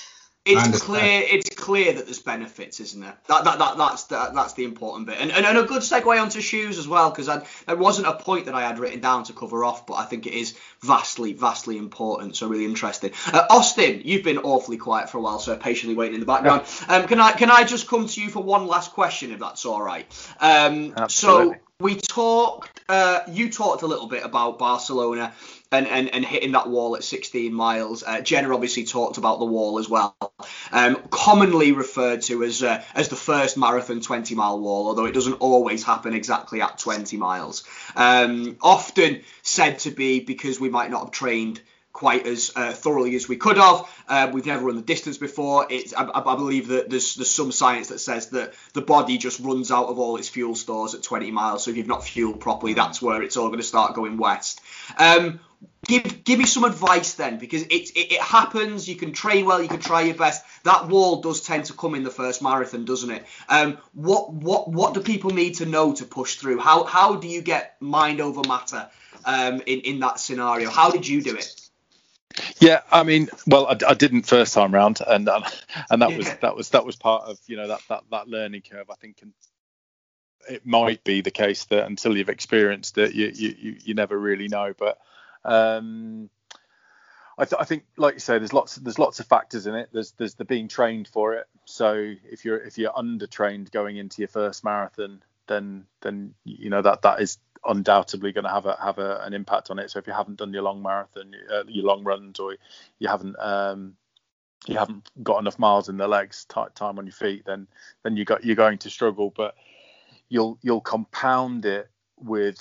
It's 0.49 0.83
clear. 0.83 1.23
It's 1.25 1.51
clear 1.51 1.93
that 1.93 2.07
there's 2.07 2.21
benefits, 2.21 2.81
isn't 2.81 3.01
there? 3.01 3.17
That, 3.29 3.45
that, 3.45 3.59
that 3.59 3.77
that's 3.77 4.05
the, 4.05 4.31
that's 4.35 4.55
the 4.55 4.65
important 4.65 5.07
bit, 5.07 5.19
and, 5.21 5.31
and 5.31 5.45
and 5.45 5.59
a 5.59 5.65
good 5.65 5.83
segue 5.83 6.21
onto 6.21 6.41
shoes 6.41 6.79
as 6.79 6.89
well, 6.89 7.11
because 7.11 7.27
there 7.67 7.77
wasn't 7.77 8.07
a 8.07 8.15
point 8.15 8.47
that 8.47 8.55
I 8.55 8.63
had 8.63 8.79
written 8.79 9.01
down 9.01 9.25
to 9.25 9.33
cover 9.33 9.65
off, 9.65 9.87
but 9.87 9.95
I 9.95 10.05
think 10.05 10.27
it 10.27 10.33
is 10.33 10.57
vastly, 10.81 11.33
vastly 11.33 11.77
important. 11.77 12.37
So 12.37 12.49
really 12.49 12.65
interesting. 12.65 13.13
Uh, 13.27 13.47
Austin, 13.51 14.03
you've 14.05 14.25
been 14.25 14.39
awfully 14.39 14.77
quiet 14.79 15.11
for 15.11 15.19
a 15.19 15.21
while, 15.21 15.39
so 15.39 15.57
patiently 15.57 15.97
waiting 15.97 16.15
in 16.15 16.21
the 16.21 16.27
background. 16.27 16.63
Um, 16.89 17.07
can 17.07 17.21
I 17.21 17.33
can 17.33 17.51
I 17.51 17.65
just 17.65 17.89
come 17.89 18.07
to 18.07 18.23
you 18.23 18.31
for 18.31 18.43
one 18.43 18.67
last 18.67 18.93
question, 18.93 19.33
if 19.33 19.41
that's 19.41 19.67
all 19.67 19.83
right? 19.83 20.07
Um, 20.41 20.95
so 21.09 21.55
we 21.81 21.97
talked. 21.97 22.81
Uh, 22.89 23.21
you 23.29 23.51
talked 23.51 23.83
a 23.83 23.87
little 23.87 24.07
bit 24.07 24.25
about 24.25 24.59
Barcelona 24.59 25.35
and, 25.71 25.87
and, 25.87 26.15
and 26.15 26.25
hitting 26.25 26.53
that 26.53 26.69
wall 26.69 26.97
at 26.97 27.05
16 27.05 27.53
miles. 27.53 28.03
Uh, 28.03 28.21
Jenna 28.21 28.53
obviously 28.55 28.85
talked 28.85 29.19
about 29.19 29.39
the 29.39 29.45
wall 29.45 29.79
as 29.79 29.89
well, 29.89 30.17
um, 30.73 30.97
commonly 31.11 31.73
referred 31.73 32.23
to 32.23 32.43
as 32.43 32.63
uh, 32.63 32.83
as 32.95 33.09
the 33.09 33.17
first 33.17 33.57
marathon 33.57 34.01
20 34.01 34.35
mile 34.35 34.59
wall, 34.59 34.89
although 34.89 35.07
it 35.07 35.13
doesn't 35.13 35.35
always 35.35 35.85
happen 35.85 36.15
exactly 36.15 36.63
at 36.63 36.79
20 36.79 37.17
miles. 37.17 37.65
Um, 37.97 38.57
often 38.63 39.23
said 39.43 39.81
to 39.81 39.91
be 39.91 40.21
because 40.21 40.59
we 40.59 40.71
might 40.71 40.91
not 40.91 41.05
have 41.05 41.11
trained 41.11 41.61
quite 41.99 42.27
as 42.29 42.53
uh, 42.55 42.73
thoroughly 42.73 43.17
as 43.17 43.29
we 43.29 43.37
could 43.37 43.57
have. 43.57 43.89
Uh, 44.07 44.31
we've 44.33 44.47
never 44.47 44.67
run 44.67 44.77
the 44.77 44.83
distance 44.83 45.19
before. 45.19 45.67
It's, 45.69 45.93
I, 45.93 46.09
I 46.15 46.37
believe 46.37 46.69
that 46.69 46.89
there's, 46.89 47.17
there's 47.17 47.29
some 47.29 47.51
science 47.51 47.89
that 47.89 47.99
says 47.99 48.29
that 48.31 48.55
the 48.73 48.83
body 48.83 49.19
just 49.19 49.41
runs 49.41 49.73
out 49.73 49.89
of 49.89 49.99
all 49.99 50.17
its 50.17 50.29
fuel 50.29 50.55
stores 50.55 50.95
at 50.95 51.03
20 51.03 51.33
miles. 51.33 51.65
So 51.65 51.73
if 51.73 51.77
you've 51.77 51.89
not 51.89 52.05
fueled 52.05 52.39
properly, 52.39 52.75
that's 52.75 53.03
where 53.03 53.21
it's 53.21 53.37
all 53.37 53.49
going 53.49 53.59
to 53.59 53.67
start 53.67 53.95
going 53.95 54.17
west. 54.17 54.61
Um, 54.97 55.41
give 55.87 56.25
give 56.25 56.39
me 56.39 56.47
some 56.47 56.65
advice 56.65 57.15
then, 57.15 57.39
because 57.39 57.63
it, 57.63 57.73
it 57.73 58.13
it 58.13 58.21
happens. 58.21 58.89
You 58.89 58.97
can 58.97 59.13
train 59.13 59.47
well, 59.47 59.63
you 59.63 59.69
can 59.69 59.81
try 59.81 60.03
your 60.03 60.15
best. 60.15 60.45
That 60.65 60.89
wall 60.89 61.21
does 61.21 61.43
tend 61.43 61.67
to 61.67 61.73
come 61.73 61.95
in 61.95 62.05
the 62.05 62.11
first 62.11 62.43
marathon, 62.43 62.85
doesn't 62.85 63.11
it? 63.11 63.27
Um, 63.49 63.79
what 63.95 64.33
what 64.33 64.69
what 64.69 64.95
do 64.95 65.01
people 65.01 65.31
need 65.31 65.57
to 65.57 65.67
know 65.67 65.93
to 65.95 66.05
push 66.05 66.37
through? 66.37 66.59
How 66.59 66.85
how 66.85 67.17
do 67.17 67.29
you 67.29 67.43
get 67.43 67.77
mind 67.81 68.21
over 68.21 68.43
matter 68.47 68.89
um, 69.25 69.63
in 69.67 69.81
in 69.81 70.01
that 70.01 70.21
scenario? 70.21 70.71
How 70.71 70.91
did 70.91 71.07
you 71.07 71.23
do 71.23 71.37
it? 71.37 71.55
Yeah, 72.61 72.83
I 72.91 73.03
mean, 73.03 73.29
well, 73.47 73.67
I, 73.67 73.77
I 73.89 73.95
didn't 73.95 74.23
first 74.23 74.55
time 74.55 74.73
round, 74.73 75.01
and 75.07 75.29
uh, 75.29 75.41
and 75.91 76.03
that 76.03 76.17
was 76.17 76.33
that 76.41 76.57
was 76.57 76.71
that 76.71 76.85
was 76.85 76.97
part 76.97 77.25
of 77.25 77.39
you 77.47 77.57
know 77.57 77.69
that 77.69 77.81
that 77.89 78.05
that 78.11 78.29
learning 78.29 78.63
curve. 78.71 78.91
I 78.91 78.95
think 78.95 79.19
and 79.23 79.33
it 80.49 80.67
might 80.67 81.05
be 81.05 81.21
the 81.21 81.31
case 81.31 81.65
that 81.67 81.87
until 81.87 82.17
you've 82.17 82.29
experienced 82.29 82.99
it, 82.99 83.15
you 83.15 83.31
you 83.35 83.77
you, 83.85 83.95
never 83.95 84.19
really 84.19 84.49
know. 84.49 84.73
But 84.77 84.99
um, 85.45 86.31
I, 87.37 87.45
th- 87.45 87.61
I 87.61 87.65
think, 87.65 87.85
like 87.97 88.15
you 88.15 88.21
say, 88.21 88.39
there's 88.39 88.53
lots 88.53 88.77
there's 88.77 88.99
lots 88.99 89.21
of 89.21 89.27
factors 89.27 89.67
in 89.67 89.75
it. 89.75 89.91
There's 89.93 90.13
there's 90.13 90.35
the 90.35 90.45
being 90.45 90.69
trained 90.69 91.09
for 91.09 91.35
it. 91.35 91.47
So 91.65 92.15
if 92.25 92.45
you're 92.45 92.59
if 92.59 92.79
you're 92.79 92.93
undertrained 92.93 93.71
going 93.71 93.97
into 93.97 94.23
your 94.23 94.29
first 94.29 94.65
marathon, 94.65 95.23
then 95.47 95.85
then 96.01 96.35
you 96.45 96.71
know 96.71 96.83
that 96.83 97.03
that 97.03 97.21
is 97.21 97.39
undoubtedly 97.65 98.33
going 98.33 98.45
to 98.45 98.51
have 98.51 98.67
a 98.67 98.77
have 98.83 98.99
a, 98.99 99.21
an 99.23 99.35
impact 99.35 99.71
on 99.71 99.79
it. 99.79 99.91
So 99.91 99.99
if 99.99 100.07
you 100.07 100.13
haven't 100.13 100.39
done 100.39 100.53
your 100.53 100.63
long 100.63 100.83
marathon, 100.83 101.35
uh, 101.53 101.65
your 101.67 101.85
long 101.85 102.05
runs, 102.05 102.41
or 102.41 102.57
you 102.99 103.09
haven't 103.09 103.37
um, 103.39 103.97
you 104.67 104.77
haven't 104.77 105.09
got 105.23 105.39
enough 105.39 105.59
miles 105.59 105.89
in 105.89 105.97
the 105.97 106.09
legs, 106.09 106.45
ti 106.45 106.63
time 106.75 106.99
on 106.99 107.07
your 107.07 107.13
feet, 107.13 107.45
then 107.47 107.69
then 108.03 108.17
you 108.17 108.25
got 108.25 108.45
you're 108.45 108.57
going 108.57 108.79
to 108.79 108.91
struggle. 108.91 109.33
But 109.35 109.55
you'll 110.29 110.59
you'll 110.63 110.81
compound 110.81 111.65
it 111.65 111.89
with 112.19 112.61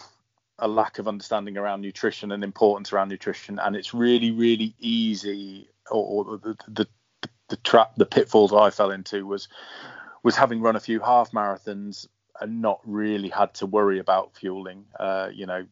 a 0.60 0.68
lack 0.68 0.98
of 1.00 1.08
understanding 1.08 1.58
around 1.58 1.82
nutrition 1.82 2.32
and 2.32 2.44
importance 2.44 2.92
around 2.92 3.10
nutrition, 3.10 3.60
and 3.60 3.76
it's 3.76 3.94
really 3.94 4.32
really 4.32 4.76
easy. 4.80 5.70
Or, 5.90 6.26
or 6.26 6.38
the, 6.38 6.56
the 6.68 6.88
the 7.22 7.30
the 7.50 7.58
trap, 7.58 7.96
the 7.96 8.06
pitfalls 8.06 8.54
I 8.54 8.70
fell 8.70 8.92
into 8.92 9.26
was 9.26 9.48
was 10.24 10.36
having 10.36 10.62
run 10.62 10.76
a 10.76 10.82
few 10.82 11.00
half 11.00 11.32
marathons 11.32 12.08
and 12.40 12.62
not 12.62 12.80
really 12.86 13.30
had 13.30 13.54
to 13.56 13.66
worry 13.66 14.00
about 14.00 14.36
fueling. 14.36 14.86
Uh, 15.00 15.30
you 15.34 15.46
know, 15.46 15.66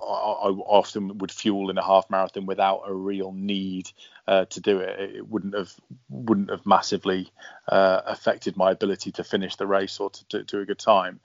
I, 0.00 0.04
often 0.04 1.18
would 1.18 1.32
fuel 1.32 1.70
in 1.70 1.78
a 1.78 1.84
half 1.84 2.08
marathon 2.08 2.46
without 2.46 2.82
a 2.86 2.94
real 2.94 3.32
need 3.32 3.90
uh, 4.26 4.44
to 4.46 4.60
do 4.60 4.78
it. 4.80 5.16
It 5.16 5.28
wouldn't 5.28 5.54
have 5.54 5.72
wouldn't 6.08 6.50
have 6.50 6.64
massively 6.64 7.30
uh, 7.66 8.02
affected 8.06 8.56
my 8.56 8.70
ability 8.70 9.12
to 9.12 9.24
finish 9.24 9.56
the 9.56 9.66
race 9.66 9.98
or 9.98 10.10
to 10.10 10.44
do 10.44 10.60
a 10.60 10.66
good 10.66 10.78
time. 10.78 11.20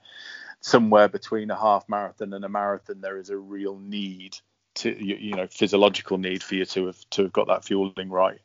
Somewhere 0.60 1.08
between 1.08 1.50
a 1.50 1.56
half 1.58 1.88
marathon 1.88 2.32
and 2.32 2.44
a 2.44 2.48
marathon, 2.48 3.00
there 3.00 3.18
is 3.18 3.30
a 3.30 3.36
real 3.36 3.78
need 3.78 4.36
to 4.74 5.04
you, 5.04 5.34
know 5.34 5.46
physiological 5.46 6.18
need 6.18 6.42
for 6.42 6.54
you 6.54 6.64
to 6.64 6.86
have 6.86 7.10
to 7.10 7.22
have 7.22 7.32
got 7.32 7.48
that 7.48 7.64
fueling 7.64 8.10
right 8.10 8.40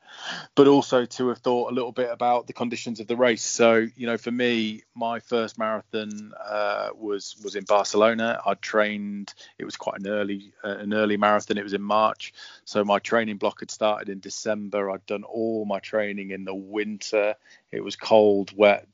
but 0.55 0.67
also 0.67 1.05
to 1.05 1.29
have 1.29 1.39
thought 1.39 1.71
a 1.71 1.73
little 1.73 1.91
bit 1.91 2.09
about 2.11 2.47
the 2.47 2.53
conditions 2.53 2.99
of 2.99 3.07
the 3.07 3.15
race. 3.15 3.43
So 3.43 3.87
you 3.95 4.07
know 4.07 4.17
for 4.17 4.31
me 4.31 4.83
my 4.95 5.19
first 5.19 5.57
marathon 5.57 6.33
uh, 6.43 6.89
was 6.95 7.35
was 7.43 7.55
in 7.55 7.63
barcelona. 7.65 8.41
I 8.45 8.53
trained 8.55 9.33
it 9.57 9.65
was 9.65 9.75
quite 9.75 9.99
an 9.99 10.07
early 10.07 10.53
uh, 10.63 10.77
an 10.77 10.93
early 10.93 11.17
marathon. 11.17 11.57
It 11.57 11.63
was 11.63 11.73
in 11.73 11.81
march. 11.81 12.33
So 12.65 12.83
my 12.83 12.99
training 12.99 13.37
block 13.37 13.61
had 13.61 13.71
started 13.71 14.09
in 14.09 14.19
december. 14.19 14.91
I'd 14.91 15.05
done 15.05 15.23
all 15.23 15.65
my 15.65 15.79
training 15.79 16.31
in 16.31 16.43
the 16.43 16.55
winter. 16.55 17.35
It 17.71 17.83
was 17.83 17.95
cold 17.95 18.51
wet 18.55 18.87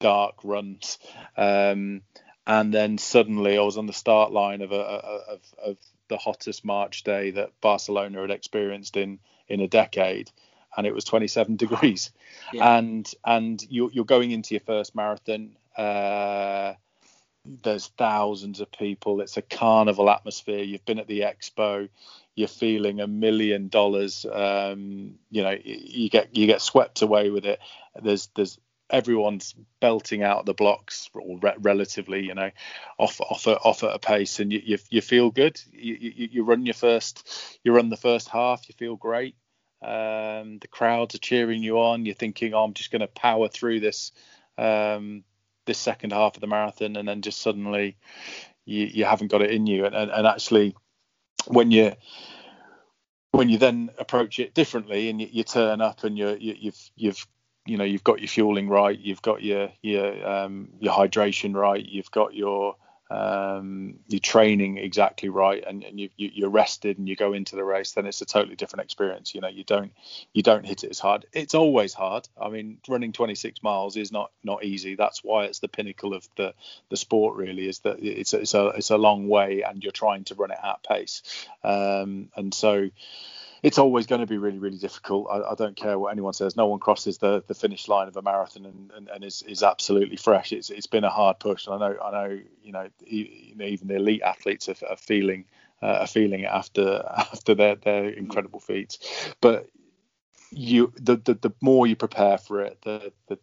dark 0.00 0.36
runs. 0.44 0.98
Um, 1.36 2.02
and 2.50 2.74
then 2.74 2.98
suddenly 2.98 3.56
i 3.58 3.62
was 3.62 3.78
on 3.78 3.86
the 3.86 3.92
start 3.92 4.32
line 4.32 4.60
of 4.62 4.72
a 4.72 4.76
of, 4.76 5.40
of 5.64 5.76
the 6.10 6.18
hottest 6.18 6.64
March 6.64 7.04
day 7.04 7.30
that 7.30 7.52
Barcelona 7.62 8.20
had 8.20 8.30
experienced 8.30 8.96
in 8.98 9.20
in 9.48 9.60
a 9.60 9.68
decade, 9.68 10.30
and 10.76 10.86
it 10.86 10.94
was 10.94 11.04
27 11.04 11.56
degrees, 11.64 12.10
Yeah. 12.52 12.76
and 12.78 13.10
and 13.24 13.64
you're 13.70 13.90
you're 13.92 14.04
going 14.04 14.32
into 14.32 14.54
your 14.54 14.60
first 14.60 14.94
marathon. 14.94 15.56
Uh, 15.74 16.74
there's 17.62 17.86
thousands 17.96 18.60
of 18.60 18.70
people. 18.70 19.22
It's 19.22 19.38
a 19.38 19.42
carnival 19.42 20.10
atmosphere. 20.10 20.62
You've 20.62 20.84
been 20.84 20.98
at 20.98 21.06
the 21.06 21.20
expo. 21.20 21.88
You're 22.34 22.48
feeling 22.48 23.00
a 23.00 23.06
million 23.06 23.68
dollars. 23.68 24.26
Um, 24.30 25.14
you 25.30 25.42
know, 25.42 25.56
you 25.64 26.10
get 26.10 26.36
you 26.36 26.46
get 26.46 26.60
swept 26.60 27.00
away 27.02 27.30
with 27.30 27.46
it. 27.46 27.60
There's 28.02 28.28
there's 28.34 28.58
everyone's 28.90 29.54
belting 29.80 30.22
out 30.22 30.46
the 30.46 30.54
blocks 30.54 31.08
or 31.14 31.38
re- 31.38 31.54
relatively, 31.58 32.24
you 32.24 32.34
know, 32.34 32.50
off 32.98 33.20
off 33.20 33.46
at, 33.46 33.58
off 33.64 33.82
at 33.84 33.94
a 33.94 33.98
pace, 33.98 34.40
and 34.40 34.52
you 34.52 34.60
you, 34.64 34.78
you 34.90 35.00
feel 35.00 35.30
good. 35.30 35.60
You, 35.72 35.96
you 36.00 36.28
you 36.32 36.44
run 36.44 36.66
your 36.66 36.74
first 36.74 37.58
you 37.64 37.72
run 37.72 37.88
the 37.88 37.96
first 37.96 38.28
half. 38.28 38.68
You 38.68 38.74
feel 38.76 38.96
great. 38.96 39.36
Um, 39.82 40.58
the 40.58 40.68
crowds 40.70 41.14
are 41.14 41.18
cheering 41.18 41.62
you 41.62 41.78
on. 41.80 42.04
You're 42.04 42.14
thinking, 42.14 42.52
oh, 42.52 42.64
I'm 42.64 42.74
just 42.74 42.90
going 42.90 43.00
to 43.00 43.06
power 43.06 43.48
through 43.48 43.80
this. 43.80 44.12
Um, 44.58 45.24
this 45.66 45.78
second 45.78 46.12
half 46.12 46.34
of 46.34 46.40
the 46.40 46.46
marathon 46.46 46.96
and 46.96 47.06
then 47.06 47.22
just 47.22 47.40
suddenly 47.40 47.96
you, 48.64 48.86
you 48.86 49.04
haven't 49.04 49.30
got 49.30 49.42
it 49.42 49.50
in 49.50 49.66
you 49.66 49.84
and, 49.84 49.94
and, 49.94 50.10
and 50.10 50.26
actually 50.26 50.74
when 51.46 51.70
you 51.70 51.92
when 53.32 53.48
you 53.48 53.58
then 53.58 53.90
approach 53.98 54.38
it 54.38 54.54
differently 54.54 55.08
and 55.08 55.20
you, 55.20 55.28
you 55.30 55.44
turn 55.44 55.80
up 55.80 56.04
and 56.04 56.18
you're, 56.18 56.36
you, 56.36 56.54
you've 56.58 56.90
you've 56.96 57.26
you 57.70 57.76
know 57.76 57.84
you've 57.84 58.04
got 58.04 58.18
your 58.18 58.28
fueling 58.28 58.68
right 58.68 58.98
you've 58.98 59.22
got 59.22 59.42
your 59.42 59.70
your 59.80 60.28
um, 60.28 60.70
your 60.80 60.92
hydration 60.92 61.54
right 61.54 61.86
you've 61.86 62.10
got 62.10 62.34
your 62.34 62.74
um, 63.10 63.98
your 64.06 64.20
training 64.20 64.78
exactly 64.78 65.28
right 65.28 65.64
and, 65.66 65.82
and 65.82 65.98
you, 65.98 66.10
you, 66.16 66.30
you're 66.32 66.50
rested 66.50 66.96
and 66.98 67.08
you 67.08 67.16
go 67.16 67.32
into 67.32 67.56
the 67.56 67.64
race 67.64 67.92
then 67.92 68.06
it's 68.06 68.20
a 68.20 68.24
totally 68.24 68.56
different 68.56 68.84
experience. 68.84 69.34
You 69.34 69.40
know 69.40 69.48
you 69.48 69.62
don't 69.62 69.92
you 70.32 70.42
don't 70.42 70.66
hit 70.66 70.82
it 70.84 70.90
as 70.90 70.98
hard. 70.98 71.26
It's 71.32 71.54
always 71.54 71.94
hard. 71.94 72.28
I 72.40 72.48
mean 72.48 72.78
running 72.88 73.12
26 73.12 73.62
miles 73.62 73.96
is 73.96 74.10
not 74.10 74.32
not 74.42 74.64
easy. 74.64 74.96
That's 74.96 75.22
why 75.22 75.44
it's 75.44 75.60
the 75.60 75.68
pinnacle 75.68 76.14
of 76.14 76.28
the 76.36 76.54
the 76.88 76.96
sport 76.96 77.36
really 77.36 77.68
is 77.68 77.80
that 77.80 77.98
it's 78.00 78.34
it's 78.34 78.54
a 78.54 78.66
it's 78.68 78.90
a 78.90 78.98
long 78.98 79.28
way 79.28 79.62
and 79.62 79.82
you're 79.82 79.92
trying 79.92 80.24
to 80.24 80.34
run 80.34 80.50
it 80.50 80.58
at 80.62 80.82
pace. 80.82 81.22
Um, 81.62 82.30
and 82.36 82.52
so 82.52 82.90
it's 83.62 83.78
always 83.78 84.06
going 84.06 84.20
to 84.20 84.26
be 84.26 84.38
really, 84.38 84.58
really 84.58 84.78
difficult. 84.78 85.28
I, 85.30 85.50
I, 85.50 85.54
don't 85.54 85.76
care 85.76 85.98
what 85.98 86.12
anyone 86.12 86.32
says. 86.32 86.56
No 86.56 86.66
one 86.66 86.80
crosses 86.80 87.18
the, 87.18 87.42
the 87.46 87.54
finish 87.54 87.88
line 87.88 88.08
of 88.08 88.16
a 88.16 88.22
marathon 88.22 88.66
and, 88.66 88.90
and, 88.96 89.08
and 89.08 89.24
is, 89.24 89.42
is 89.42 89.62
absolutely 89.62 90.16
fresh. 90.16 90.52
It's 90.52 90.70
it's 90.70 90.86
been 90.86 91.04
a 91.04 91.10
hard 91.10 91.38
push, 91.38 91.66
and 91.66 91.74
I 91.74 91.88
know 91.88 91.98
I 92.02 92.10
know 92.10 92.40
you 92.62 92.72
know, 92.72 92.88
even 93.06 93.88
the 93.88 93.96
elite 93.96 94.22
athletes 94.22 94.68
are, 94.68 94.76
are 94.88 94.96
feeling 94.96 95.44
uh, 95.82 95.98
are 96.00 96.06
feeling 96.06 96.40
it 96.40 96.50
after 96.50 97.02
after 97.16 97.54
their 97.54 97.76
their 97.76 98.08
incredible 98.08 98.60
feats. 98.60 98.98
But 99.40 99.68
you 100.50 100.92
the, 100.96 101.16
the 101.16 101.34
the 101.34 101.52
more 101.60 101.86
you 101.86 101.96
prepare 101.96 102.38
for 102.38 102.62
it, 102.62 102.78
the 102.82 103.12
the 103.28 103.38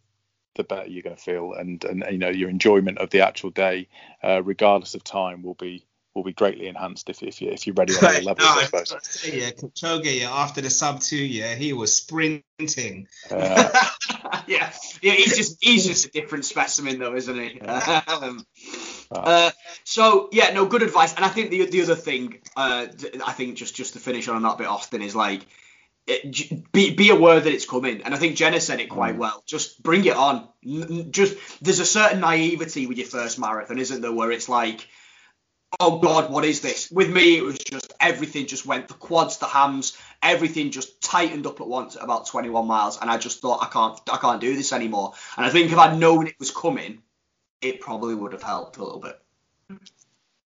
the 0.56 0.64
better 0.64 0.88
you're 0.88 1.02
going 1.02 1.16
to 1.16 1.22
feel, 1.22 1.54
and 1.54 1.82
and 1.84 2.04
you 2.10 2.18
know 2.18 2.28
your 2.28 2.50
enjoyment 2.50 2.98
of 2.98 3.10
the 3.10 3.20
actual 3.20 3.50
day, 3.50 3.88
uh, 4.22 4.42
regardless 4.42 4.94
of 4.94 5.04
time, 5.04 5.42
will 5.42 5.54
be 5.54 5.86
will 6.18 6.24
be 6.24 6.32
greatly 6.32 6.66
enhanced 6.66 7.08
if, 7.08 7.22
if, 7.22 7.40
you, 7.40 7.50
if 7.50 7.66
you're 7.66 7.74
ready 7.74 7.94
on 7.94 8.04
all 8.04 8.22
levels, 8.22 8.38
no, 8.38 8.46
I 8.46 8.64
suppose. 8.64 8.98
say, 9.02 9.40
yeah, 9.40 9.50
Kipchoge, 9.50 10.20
yeah, 10.20 10.30
after 10.32 10.60
the 10.60 10.68
sub 10.68 11.00
two, 11.00 11.16
yeah, 11.16 11.54
he 11.54 11.72
was 11.72 11.94
sprinting. 11.94 13.06
Uh, 13.30 13.68
yeah, 14.46 14.72
yeah, 15.00 15.12
he's 15.12 15.36
just 15.36 15.58
he's 15.60 15.86
just 15.86 16.06
a 16.06 16.10
different 16.10 16.44
specimen 16.44 16.98
though, 16.98 17.14
isn't 17.14 17.38
he? 17.38 17.60
Um, 17.60 18.44
uh, 19.12 19.50
so 19.84 20.28
yeah, 20.32 20.50
no, 20.52 20.66
good 20.66 20.82
advice. 20.82 21.14
And 21.14 21.24
I 21.24 21.28
think 21.28 21.50
the 21.50 21.66
the 21.66 21.82
other 21.82 21.94
thing, 21.94 22.40
uh, 22.56 22.86
I 23.24 23.32
think 23.32 23.56
just 23.56 23.76
just 23.76 23.92
to 23.92 24.00
finish 24.00 24.28
on 24.28 24.42
that 24.42 24.58
bit, 24.58 24.66
Austin 24.66 25.02
is 25.02 25.14
like. 25.16 25.46
It, 26.10 26.72
be, 26.72 26.94
be 26.94 27.10
aware 27.10 27.38
that 27.38 27.52
it's 27.52 27.66
coming, 27.66 28.00
and 28.00 28.14
I 28.14 28.16
think 28.16 28.34
Jenna 28.34 28.62
said 28.62 28.80
it 28.80 28.88
quite 28.88 29.18
well. 29.18 29.42
Just 29.44 29.82
bring 29.82 30.06
it 30.06 30.16
on. 30.16 30.48
Just 31.10 31.36
there's 31.62 31.80
a 31.80 31.84
certain 31.84 32.20
naivety 32.20 32.86
with 32.86 32.96
your 32.96 33.06
first 33.06 33.38
marathon, 33.38 33.78
isn't 33.78 34.00
there? 34.00 34.10
Where 34.10 34.32
it's 34.32 34.48
like, 34.48 34.88
oh 35.80 35.98
god, 35.98 36.30
what 36.30 36.44
is 36.44 36.60
this? 36.60 36.90
With 36.90 37.10
me, 37.10 37.36
it 37.36 37.44
was 37.44 37.58
just 37.58 37.92
everything 38.00 38.46
just 38.46 38.66
went 38.66 38.88
the 38.88 38.94
quads, 38.94 39.38
the 39.38 39.46
hams, 39.46 39.96
everything 40.22 40.70
just 40.70 41.00
tightened 41.00 41.46
up 41.46 41.60
at 41.60 41.68
once 41.68 41.96
at 41.96 42.02
about 42.02 42.26
21 42.26 42.66
miles, 42.66 42.98
and 43.00 43.10
I 43.10 43.18
just 43.18 43.40
thought 43.40 43.62
I 43.62 43.66
can't, 43.66 44.00
I 44.10 44.16
can't 44.18 44.40
do 44.40 44.54
this 44.56 44.72
anymore. 44.72 45.12
And 45.36 45.46
I 45.46 45.50
think 45.50 45.70
if 45.70 45.78
I'd 45.78 45.98
known 45.98 46.26
it 46.26 46.36
was 46.38 46.50
coming, 46.50 47.02
it 47.60 47.80
probably 47.80 48.14
would 48.14 48.32
have 48.32 48.42
helped 48.42 48.76
a 48.76 48.84
little 48.84 49.00
bit. 49.00 49.20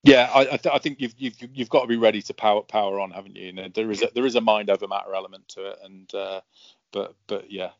yeah, 0.02 0.30
I, 0.34 0.40
I, 0.40 0.56
th- 0.56 0.74
I 0.74 0.78
think 0.78 1.00
you've, 1.00 1.14
you've 1.18 1.36
you've 1.52 1.70
got 1.70 1.82
to 1.82 1.88
be 1.88 1.96
ready 1.96 2.22
to 2.22 2.34
power 2.34 2.62
power 2.62 3.00
on, 3.00 3.10
haven't 3.10 3.36
you? 3.36 3.52
And 3.56 3.74
there 3.74 3.90
is 3.90 4.02
a, 4.02 4.08
there 4.14 4.26
is 4.26 4.34
a 4.34 4.40
mind 4.40 4.70
over 4.70 4.88
matter 4.88 5.14
element 5.14 5.48
to 5.48 5.70
it, 5.70 5.78
and 5.84 6.14
uh, 6.14 6.40
but 6.92 7.14
but 7.26 7.50
yeah, 7.50 7.70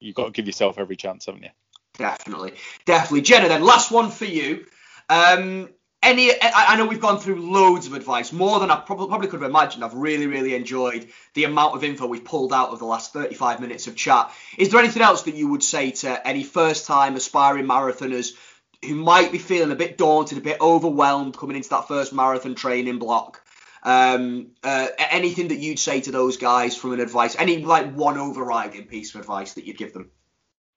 you've 0.00 0.14
got 0.14 0.26
to 0.26 0.32
give 0.32 0.46
yourself 0.46 0.78
every 0.78 0.96
chance, 0.96 1.26
haven't 1.26 1.42
you? 1.42 1.50
Definitely, 1.96 2.54
definitely. 2.86 3.22
Jenna, 3.22 3.48
then 3.48 3.62
last 3.62 3.90
one 3.90 4.10
for 4.10 4.24
you. 4.24 4.66
Um, 5.08 5.68
any, 6.04 6.30
I, 6.40 6.76
know 6.76 6.86
we've 6.86 7.00
gone 7.00 7.18
through 7.18 7.50
loads 7.50 7.86
of 7.86 7.94
advice, 7.94 8.32
more 8.32 8.60
than 8.60 8.70
I 8.70 8.76
probably, 8.76 9.08
probably 9.08 9.28
could 9.28 9.40
have 9.40 9.50
imagined. 9.50 9.84
I've 9.84 9.94
really, 9.94 10.26
really 10.26 10.54
enjoyed 10.54 11.08
the 11.34 11.44
amount 11.44 11.74
of 11.74 11.82
info 11.82 12.06
we've 12.06 12.24
pulled 12.24 12.52
out 12.52 12.70
of 12.70 12.78
the 12.78 12.84
last 12.84 13.12
35 13.12 13.60
minutes 13.60 13.86
of 13.86 13.96
chat. 13.96 14.32
Is 14.58 14.68
there 14.70 14.80
anything 14.80 15.02
else 15.02 15.22
that 15.22 15.34
you 15.34 15.48
would 15.48 15.62
say 15.62 15.90
to 15.90 16.26
any 16.26 16.44
first-time 16.44 17.16
aspiring 17.16 17.66
marathoners 17.66 18.32
who 18.84 18.94
might 18.94 19.32
be 19.32 19.38
feeling 19.38 19.72
a 19.72 19.76
bit 19.76 19.96
daunted, 19.96 20.38
a 20.38 20.42
bit 20.42 20.60
overwhelmed 20.60 21.36
coming 21.36 21.56
into 21.56 21.70
that 21.70 21.88
first 21.88 22.12
marathon 22.12 22.54
training 22.54 22.98
block? 22.98 23.40
Um, 23.82 24.52
uh, 24.62 24.88
anything 24.98 25.48
that 25.48 25.58
you'd 25.58 25.78
say 25.78 26.00
to 26.02 26.10
those 26.10 26.36
guys 26.36 26.76
from 26.76 26.92
an 26.92 27.00
advice, 27.00 27.36
any 27.38 27.58
like 27.64 27.94
one 27.94 28.18
overriding 28.18 28.86
piece 28.86 29.14
of 29.14 29.20
advice 29.20 29.54
that 29.54 29.66
you'd 29.66 29.78
give 29.78 29.92
them? 29.92 30.10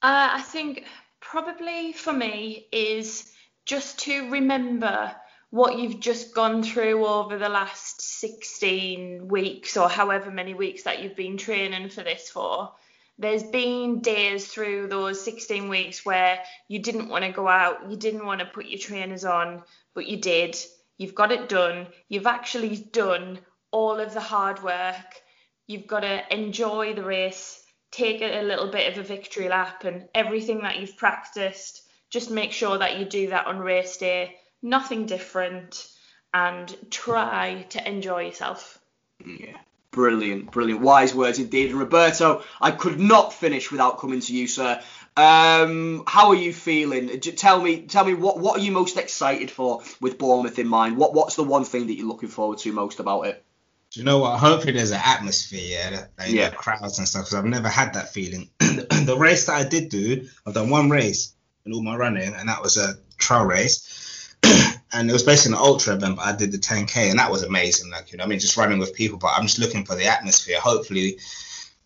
Uh, 0.01 0.30
I 0.34 0.41
think 0.41 0.86
probably 1.19 1.93
for 1.93 2.13
me 2.13 2.67
is 2.71 3.32
just 3.68 3.99
to 3.99 4.32
remember 4.32 5.13
what 5.49 5.78
you've 5.78 5.99
just 5.99 6.34
gone 6.34 6.63
through 6.63 7.05
over 7.05 7.38
the 7.38 7.49
last 7.49 8.01
16 8.01 9.28
weeks 9.28 9.76
or 9.76 9.89
however 9.89 10.32
many 10.32 10.53
weeks 10.53 10.84
that 10.84 11.03
you've 11.03 11.18
been 11.18 11.38
training 11.38 11.89
for 11.89 12.01
this 12.01 12.30
for. 12.30 12.72
There's 13.20 13.43
been 13.43 13.99
days 13.99 14.47
through 14.47 14.88
those 14.88 15.24
16 15.24 15.68
weeks 15.68 16.05
where 16.05 16.39
you 16.70 16.80
didn't 16.80 17.09
want 17.09 17.26
to 17.26 17.32
go 17.32 17.47
out, 17.47 17.91
you 17.91 17.97
didn't 17.97 18.26
want 18.26 18.39
to 18.39 18.45
put 18.45 18.68
your 18.68 18.80
trainers 18.80 19.26
on, 19.26 19.63
but 19.93 20.07
you 20.07 20.18
did. 20.18 20.55
You've 20.97 21.15
got 21.15 21.34
it 21.34 21.49
done. 21.49 21.88
You've 22.07 22.28
actually 22.28 22.78
done 22.78 23.39
all 23.72 23.99
of 23.99 24.13
the 24.13 24.22
hard 24.22 24.63
work. 24.63 25.22
You've 25.65 25.88
got 25.88 26.01
to 26.01 26.24
enjoy 26.34 26.93
the 26.93 27.03
race, 27.03 27.61
take 27.91 28.22
it 28.22 28.43
a 28.43 28.47
little 28.47 28.72
bit 28.72 28.93
of 28.93 29.03
a 29.03 29.07
victory 29.07 29.49
lap, 29.49 29.84
and 29.84 30.07
everything 30.15 30.61
that 30.61 30.80
you've 30.80 30.95
practiced 30.95 31.82
just 32.10 32.32
make 32.32 32.51
sure 32.51 32.78
that 32.78 32.99
you 32.99 33.05
do 33.05 33.30
that 33.30 33.47
on 33.47 33.60
race 33.60 33.97
day. 33.97 34.38
Nothing 34.62 35.05
different, 35.05 35.88
and 36.34 36.76
try 36.89 37.66
to 37.70 37.88
enjoy 37.88 38.26
yourself. 38.26 38.80
Yeah. 39.26 39.58
Brilliant, 39.91 40.51
brilliant. 40.51 40.82
Wise 40.82 41.16
words 41.16 41.39
indeed. 41.39 41.72
And 41.72 41.80
Roberto, 41.80 42.43
I 42.62 42.72
could 42.72 42.99
not 42.99 43.34
finish 43.34 43.72
without 43.72 43.99
coming 43.99 44.20
to 44.20 44.36
you, 44.36 44.47
sir. 44.47 44.82
Um, 45.16 46.03
how 46.05 46.30
are 46.30 46.36
you 46.36 46.53
feeling? 46.53 47.20
Tell 47.20 47.60
me, 47.60 47.82
tell 47.84 48.05
me 48.05 48.14
what 48.14 48.38
what 48.38 48.60
are 48.60 48.62
you 48.62 48.72
most 48.72 48.97
excited 48.97 49.49
for 49.49 49.82
with 49.99 50.20
Bournemouth 50.20 50.60
in 50.60 50.68
mind? 50.68 50.97
What 50.97 51.14
what's 51.16 51.36
the 51.36 51.43
one 51.43 51.64
thing 51.64 51.88
that 51.88 51.95
you're 51.97 52.08
looking 52.08 52.30
forward 52.30 52.60
to 52.60 52.72
most 52.72 52.99
about 52.99 53.22
it? 53.26 53.43
Do 53.91 53.99
you 54.01 54.05
know 54.05 54.20
what? 54.20 54.38
Hopefully 54.38 54.74
there's 54.74 54.91
an 54.91 55.01
atmosphere, 55.03 55.62
yeah, 55.64 55.89
that, 55.91 56.18
that, 56.18 56.30
Yeah. 56.30 56.49
know, 56.49 56.55
crowds 56.55 56.99
and 56.99 57.08
stuff. 57.08 57.24
Because 57.24 57.36
I've 57.36 57.45
never 57.45 57.70
had 57.70 57.93
that 57.93 58.10
feeling. 58.14 58.49
the 58.60 59.16
race 59.18 59.45
that 59.45 59.55
I 59.55 59.68
did 59.68 59.89
do, 59.89 60.28
I've 60.45 60.53
done 60.53 60.70
one 60.70 60.89
race 60.89 61.34
in 61.68 61.74
all 61.74 61.84
my 61.84 61.95
running, 61.95 62.34
and 62.34 62.49
that 62.49 62.63
was 62.63 62.78
a 62.78 62.95
trail 63.18 63.45
race. 63.45 64.36
and 64.93 65.09
it 65.09 65.13
was 65.13 65.24
basically 65.24 65.55
an 65.55 65.63
ultra 65.63 65.95
event, 65.95 66.15
but 66.15 66.26
I 66.26 66.36
did 66.36 66.51
the 66.51 66.57
10k, 66.57 67.09
and 67.09 67.20
that 67.20 67.32
was 67.32 67.43
amazing. 67.43 67.91
Like 67.91 68.11
you 68.11 68.18
know, 68.18 68.24
I 68.24 68.28
mean, 68.28 68.39
just 68.39 68.57
running 68.57 68.80
with 68.80 68.95
people. 68.95 69.20
But 69.20 69.34
I'm 69.36 69.43
just 69.43 69.59
looking 69.59 69.86
for 69.86 69.95
the 69.95 70.05
atmosphere. 70.05 70.59
Hopefully, 70.59 71.20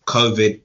COVID, 0.06 0.60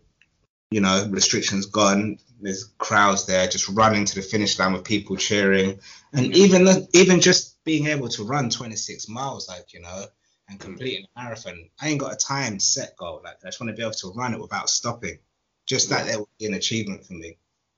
you 0.72 0.82
know, 0.82 1.08
restrictions 1.10 1.66
gone. 1.66 2.20
There's 2.40 2.66
crowds 2.78 3.26
there, 3.26 3.48
just 3.48 3.68
running 3.70 4.06
to 4.06 4.16
the 4.16 4.22
finish 4.22 4.60
line 4.60 4.74
with 4.74 4.84
people 4.84 5.16
cheering, 5.16 5.80
and 6.14 6.36
even 6.36 6.66
the, 6.66 6.88
even 6.94 7.20
just 7.20 7.64
being 7.64 7.88
able 7.88 8.10
to 8.10 8.24
run 8.24 8.50
26 8.50 9.10
miles, 9.10 9.50
like 9.50 9.74
you 9.74 9.82
know, 9.82 10.06
and 10.48 10.60
mm. 10.60 10.62
completing 10.62 11.06
a 11.06 11.24
marathon. 11.24 11.70
I 11.82 11.90
ain't 11.90 12.00
got 12.00 12.14
a 12.14 12.18
time 12.18 12.60
set 12.60 12.96
goal. 12.98 13.22
Like 13.24 13.38
I 13.44 13.48
just 13.48 13.60
want 13.60 13.72
to 13.72 13.76
be 13.76 13.82
able 13.82 13.94
to 13.94 14.14
run 14.14 14.34
it 14.34 14.40
without 14.40 14.70
stopping. 14.70 15.18
Just 15.66 15.90
that 15.90 16.06
there 16.06 16.20
would 16.20 16.28
be 16.40 16.46
an 16.46 16.54
achievement 16.54 17.06
for 17.06 17.14
me. 17.14 17.38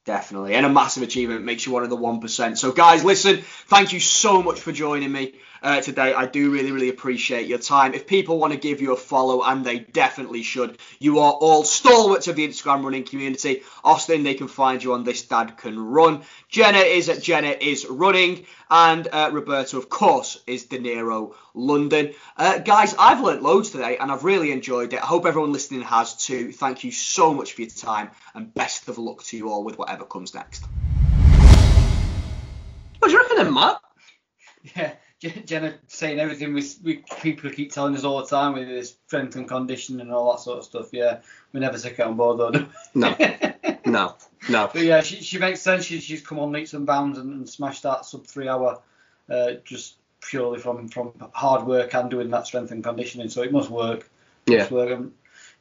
Definitely, 0.10 0.55
and 0.55 0.66
a 0.66 0.70
massive 0.70 1.03
achievement 1.03 1.43
makes 1.43 1.68
you 1.68 1.72
one 1.72 1.84
of 1.84 1.91
the 1.91 1.95
one 1.95 2.20
percent. 2.20 2.57
So, 2.57 2.72
guys, 2.72 3.05
listen, 3.05 3.43
thank 3.68 3.93
you 3.93 3.99
so 3.99 4.41
much 4.41 4.60
for 4.60 4.72
joining 4.72 5.12
me. 5.12 5.36
Uh, 5.62 5.82
today. 5.82 6.14
I 6.14 6.26
do 6.26 6.51
really, 6.51 6.72
really 6.72 6.89
appreciate 6.89 7.47
your 7.47 7.60
time. 7.60 7.93
If 7.93 8.07
people 8.07 8.39
want 8.39 8.53
to 8.53 8.60
give 8.60 8.82
you 8.82 8.93
a 8.93 8.97
follow, 8.97 9.43
and 9.43 9.66
they 9.66 9.80
definitely 9.80 10.43
should, 10.43 10.78
you 10.99 11.20
are 11.20 11.34
all 11.34 11.64
stalwarts 11.64 12.28
of 12.28 12.36
the 12.36 12.47
Instagram 12.47 12.84
running 12.84 13.03
community. 13.03 13.64
Austin, 13.84 14.24
they 14.24 14.34
can 14.34 14.47
find 14.47 14.84
you 14.84 14.93
on 14.93 15.03
This 15.03 15.24
Dad 15.24 15.57
Can 15.57 15.80
Run. 15.80 16.24
Jenna 16.47 16.80
is 16.80 17.10
at 17.10 17.22
Jenna 17.22 17.55
is 17.60 17.86
Running, 17.86 18.45
and 18.70 19.07
uh, 19.12 19.30
Roberto, 19.32 19.78
of 19.78 19.89
course, 19.89 20.41
is 20.47 20.66
De 20.66 20.78
Niro 20.80 21.34
London. 21.53 22.14
Uh, 22.38 22.60
guys, 22.60 22.95
I've 22.97 23.22
learnt 23.22 23.41
loads 23.41 23.72
today, 23.72 23.97
and 23.97 24.12
I've 24.12 24.24
really 24.24 24.51
enjoyed 24.51 24.93
it. 24.93 25.01
I 25.01 25.05
hope 25.05 25.26
everyone 25.26 25.51
listening 25.51 25.82
has 25.82 26.16
too. 26.16 26.51
Thank 26.51 26.84
you 26.84 26.91
so 26.91 27.34
much 27.34 27.53
for 27.53 27.62
your 27.62 27.72
time, 27.72 28.12
and 28.34 28.53
best 28.53 28.88
of 28.88 28.97
luck 28.97 29.24
to 29.26 29.38
you 29.38 29.49
all 29.49 29.64
with 29.64 29.78
whatever 29.78 30.05
comes 30.05 30.34
next. 30.34 30.64
What 32.99 33.07
do 33.07 33.14
you 33.14 33.20
reckon 33.20 33.38
then, 33.38 33.53
Matt? 33.53 33.82
Yeah, 34.76 34.91
Je- 34.91 34.97
Jenna 35.20 35.74
saying 35.88 36.20
everything 36.20 36.53
we, 36.53 36.63
we 36.84 37.03
people 37.22 37.49
keep 37.49 37.72
telling 37.74 37.95
us 37.95 38.03
all 38.05 38.22
the 38.22 38.28
time 38.28 38.53
with 38.53 38.67
this 38.67 38.95
strength 39.07 39.36
and 39.36 39.47
condition 39.47 39.99
and 39.99 40.11
all 40.13 40.32
that 40.32 40.39
sort 40.39 40.59
of 40.59 40.63
stuff. 40.65 40.89
Yeah, 40.93 41.20
we 41.51 41.59
never 41.59 41.78
take 41.78 41.99
it 41.99 42.01
on 42.05 42.15
board 42.15 42.39
though. 42.39 42.65
No. 42.93 43.15
No, 43.86 44.15
no. 44.49 44.70
But 44.72 44.84
yeah, 44.84 45.01
she, 45.01 45.15
she 45.22 45.39
makes 45.39 45.61
sense. 45.61 45.86
She, 45.86 45.99
she's 45.99 46.22
come 46.22 46.38
on 46.38 46.51
leaps 46.51 46.74
and 46.74 46.86
bounds 46.86 47.17
and, 47.17 47.34
and 47.34 47.49
smashed 47.49 47.84
that 47.84 48.05
sub 48.05 48.28
three 48.28 48.47
hour 48.47 48.80
uh, 49.30 49.53
just 49.63 49.95
purely 50.22 50.59
from 50.59 50.89
from 50.89 51.11
hard 51.34 51.65
work 51.65 51.95
and 51.95 52.09
doing 52.11 52.30
that 52.30 52.45
strength 52.45 52.72
and 52.72 52.84
conditioning. 52.84 53.30
So 53.30 53.41
it 53.41 53.51
must 53.51 53.72
work. 53.72 54.09
It 54.45 54.53
Yeah. 54.53 54.57
must 54.59 54.72
work. 54.72 54.99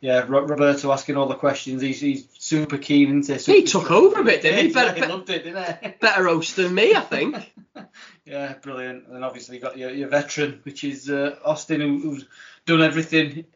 Yeah, 0.00 0.24
Ro- 0.28 0.46
Roberto 0.46 0.92
asking 0.92 1.16
all 1.16 1.26
the 1.26 1.34
questions. 1.34 1.82
He's, 1.82 2.00
he's 2.00 2.28
super 2.38 2.78
keen 2.78 3.10
into 3.10 3.34
it. 3.34 3.44
He 3.44 3.64
took 3.64 3.90
over 3.90 4.20
a 4.20 4.24
bit, 4.24 4.42
didn't 4.42 4.58
he? 4.60 4.66
He 4.68 4.72
Better- 4.72 4.90
fucking 4.94 5.08
loved 5.08 5.30
it, 5.30 5.44
didn't 5.44 5.82
he? 5.82 5.88
Better 6.00 6.26
host 6.28 6.56
than 6.56 6.74
me, 6.74 6.94
I 6.94 7.00
think. 7.00 7.52
Yeah, 8.24 8.52
brilliant. 8.60 9.06
And 9.08 9.24
obviously 9.24 9.56
you 9.56 9.62
got 9.62 9.78
your, 9.78 9.88
your 9.90 10.08
veteran, 10.08 10.60
which 10.64 10.84
is 10.84 11.08
uh, 11.08 11.36
Austin, 11.42 11.80
who, 11.80 11.98
who's 11.98 12.26
done 12.66 12.82
everything 12.82 13.46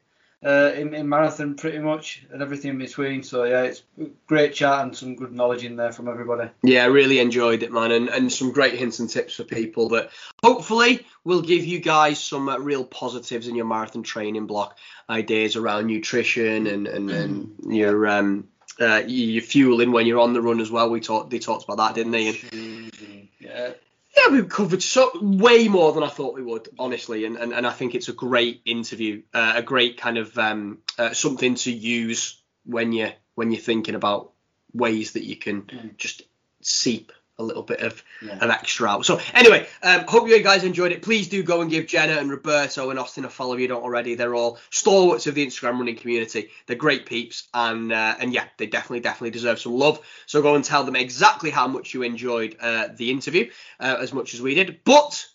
uh, 0.44 0.72
in, 0.74 0.94
in 0.94 1.08
marathon 1.08 1.54
pretty 1.54 1.78
much 1.78 2.24
and 2.32 2.42
everything 2.42 2.72
in 2.72 2.78
between. 2.78 3.22
So 3.22 3.44
yeah, 3.44 3.62
it's 3.62 3.82
great 4.26 4.54
chat 4.54 4.80
and 4.80 4.96
some 4.96 5.14
good 5.14 5.32
knowledge 5.32 5.64
in 5.64 5.76
there 5.76 5.92
from 5.92 6.08
everybody. 6.08 6.50
Yeah, 6.62 6.84
I 6.84 6.86
really 6.86 7.20
enjoyed 7.20 7.62
it, 7.62 7.72
man, 7.72 7.92
and, 7.92 8.08
and 8.08 8.32
some 8.32 8.52
great 8.52 8.74
hints 8.74 8.98
and 8.98 9.08
tips 9.08 9.34
for 9.34 9.44
people 9.44 9.90
that 9.90 10.10
hopefully 10.42 11.06
will 11.24 11.42
give 11.42 11.64
you 11.64 11.78
guys 11.78 12.22
some 12.22 12.48
uh, 12.48 12.58
real 12.58 12.84
positives 12.84 13.48
in 13.48 13.54
your 13.54 13.66
marathon 13.66 14.02
training 14.02 14.46
block 14.46 14.78
ideas 15.08 15.56
around 15.56 15.86
nutrition 15.86 16.66
and 16.66 16.86
and, 16.86 17.10
and 17.10 17.54
your 17.68 18.06
um 18.08 18.48
uh, 18.80 19.02
your 19.06 19.42
fueling 19.42 19.92
when 19.92 20.06
you're 20.06 20.20
on 20.20 20.32
the 20.32 20.42
run 20.42 20.60
as 20.60 20.70
well. 20.70 20.90
We 20.90 21.00
talked 21.00 21.30
they 21.30 21.38
talked 21.38 21.64
about 21.64 21.76
that, 21.76 21.94
didn't 21.94 22.12
they? 22.12 22.28
And, 22.28 23.30
Yeah, 23.38 23.72
yeah, 24.16 24.28
we've 24.32 24.48
covered 24.48 24.82
so 24.82 25.10
way 25.20 25.68
more 25.68 25.92
than 25.92 26.02
I 26.02 26.08
thought 26.08 26.34
we 26.34 26.42
would, 26.42 26.68
honestly, 26.78 27.24
and 27.24 27.36
and, 27.36 27.52
and 27.52 27.66
I 27.66 27.72
think 27.72 27.94
it's 27.94 28.08
a 28.08 28.12
great 28.12 28.62
interview, 28.64 29.22
uh, 29.32 29.54
a 29.56 29.62
great 29.62 29.98
kind 29.98 30.18
of 30.18 30.36
um, 30.38 30.78
uh, 30.98 31.12
something 31.12 31.54
to 31.56 31.72
use 31.72 32.42
when 32.64 32.92
you 32.92 33.10
when 33.34 33.50
you're 33.50 33.60
thinking 33.60 33.94
about 33.94 34.32
ways 34.72 35.12
that 35.12 35.24
you 35.24 35.36
can 35.36 35.62
Mm. 35.62 35.96
just 35.96 36.22
seep 36.60 37.12
a 37.42 37.44
little 37.44 37.62
bit 37.62 37.80
of, 37.80 38.02
Yeah. 38.24 38.38
of 38.42 38.50
extra 38.50 38.88
out. 38.88 39.04
So 39.04 39.20
anyway, 39.34 39.66
um, 39.82 40.04
hope 40.08 40.28
you 40.28 40.42
guys 40.42 40.64
enjoyed 40.64 40.92
it. 40.92 41.02
Please 41.02 41.28
do 41.28 41.42
go 41.42 41.60
and 41.60 41.70
give 41.70 41.86
Jenna 41.86 42.14
and 42.14 42.30
Roberto 42.30 42.90
and 42.90 42.98
Austin 42.98 43.24
a 43.24 43.28
follow 43.30 43.54
if 43.54 43.60
you 43.60 43.68
don't 43.68 43.82
already. 43.82 44.14
They're 44.14 44.34
all 44.34 44.58
stalwarts 44.70 45.26
of 45.26 45.34
the 45.34 45.46
Instagram 45.46 45.78
running 45.78 45.96
community. 45.96 46.50
They're 46.66 46.76
great 46.76 47.06
peeps, 47.06 47.48
and 47.52 47.92
uh, 47.92 48.14
and 48.18 48.32
yeah, 48.32 48.44
they 48.56 48.66
definitely 48.66 49.00
definitely 49.00 49.30
deserve 49.30 49.58
some 49.60 49.74
love. 49.74 50.00
So 50.26 50.40
go 50.42 50.54
and 50.54 50.64
tell 50.64 50.84
them 50.84 50.96
exactly 50.96 51.50
how 51.50 51.66
much 51.68 51.92
you 51.94 52.02
enjoyed 52.02 52.56
uh, 52.60 52.88
the 52.96 53.10
interview, 53.10 53.50
uh, 53.80 53.96
as 54.00 54.12
much 54.12 54.34
as 54.34 54.40
we 54.40 54.54
did. 54.54 54.80
But 54.84 55.26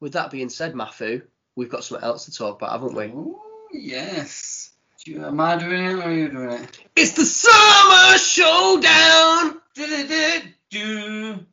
with 0.00 0.12
that 0.14 0.30
being 0.30 0.48
said, 0.48 0.74
Mafu, 0.74 1.22
we've 1.56 1.70
got 1.70 1.84
something 1.84 2.04
else 2.04 2.26
to 2.26 2.32
talk 2.32 2.56
about, 2.56 2.72
haven't 2.72 2.94
we? 2.94 3.04
Ooh, 3.06 3.38
yes. 3.72 4.70
Do 5.04 5.12
you- 5.12 5.24
Am 5.24 5.38
I 5.40 5.56
doing 5.56 5.84
it 5.84 5.94
or 5.94 6.02
are 6.02 6.12
you 6.12 6.28
doing 6.28 6.50
it? 6.50 6.78
It's 6.96 7.12
the 7.12 7.24
summer 7.24 8.18
showdown. 8.18 9.60
Do-do-do-do. 9.74 11.46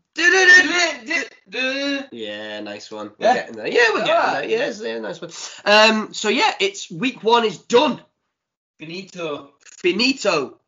Yeah, 2.12 2.60
nice 2.62 2.92
one. 2.92 3.12
We're 3.18 3.26
Yeah. 3.28 3.34
getting 3.34 3.56
there. 3.56 3.68
Yeah, 3.68 3.90
we're 3.94 4.00
getting 4.00 4.14
Alright. 4.14 4.50
there. 4.50 4.50
Yes, 4.50 4.82
yeah, 4.82 5.00
nice 5.00 5.22
one. 5.22 5.32
Um, 5.66 6.14
so 6.14 6.30
yeah, 6.30 6.54
it's 6.60 6.90
week 6.92 7.24
one 7.24 7.46
is 7.46 7.58
done. 7.60 8.02
Finito. 8.80 9.54
Finito. 9.60 10.60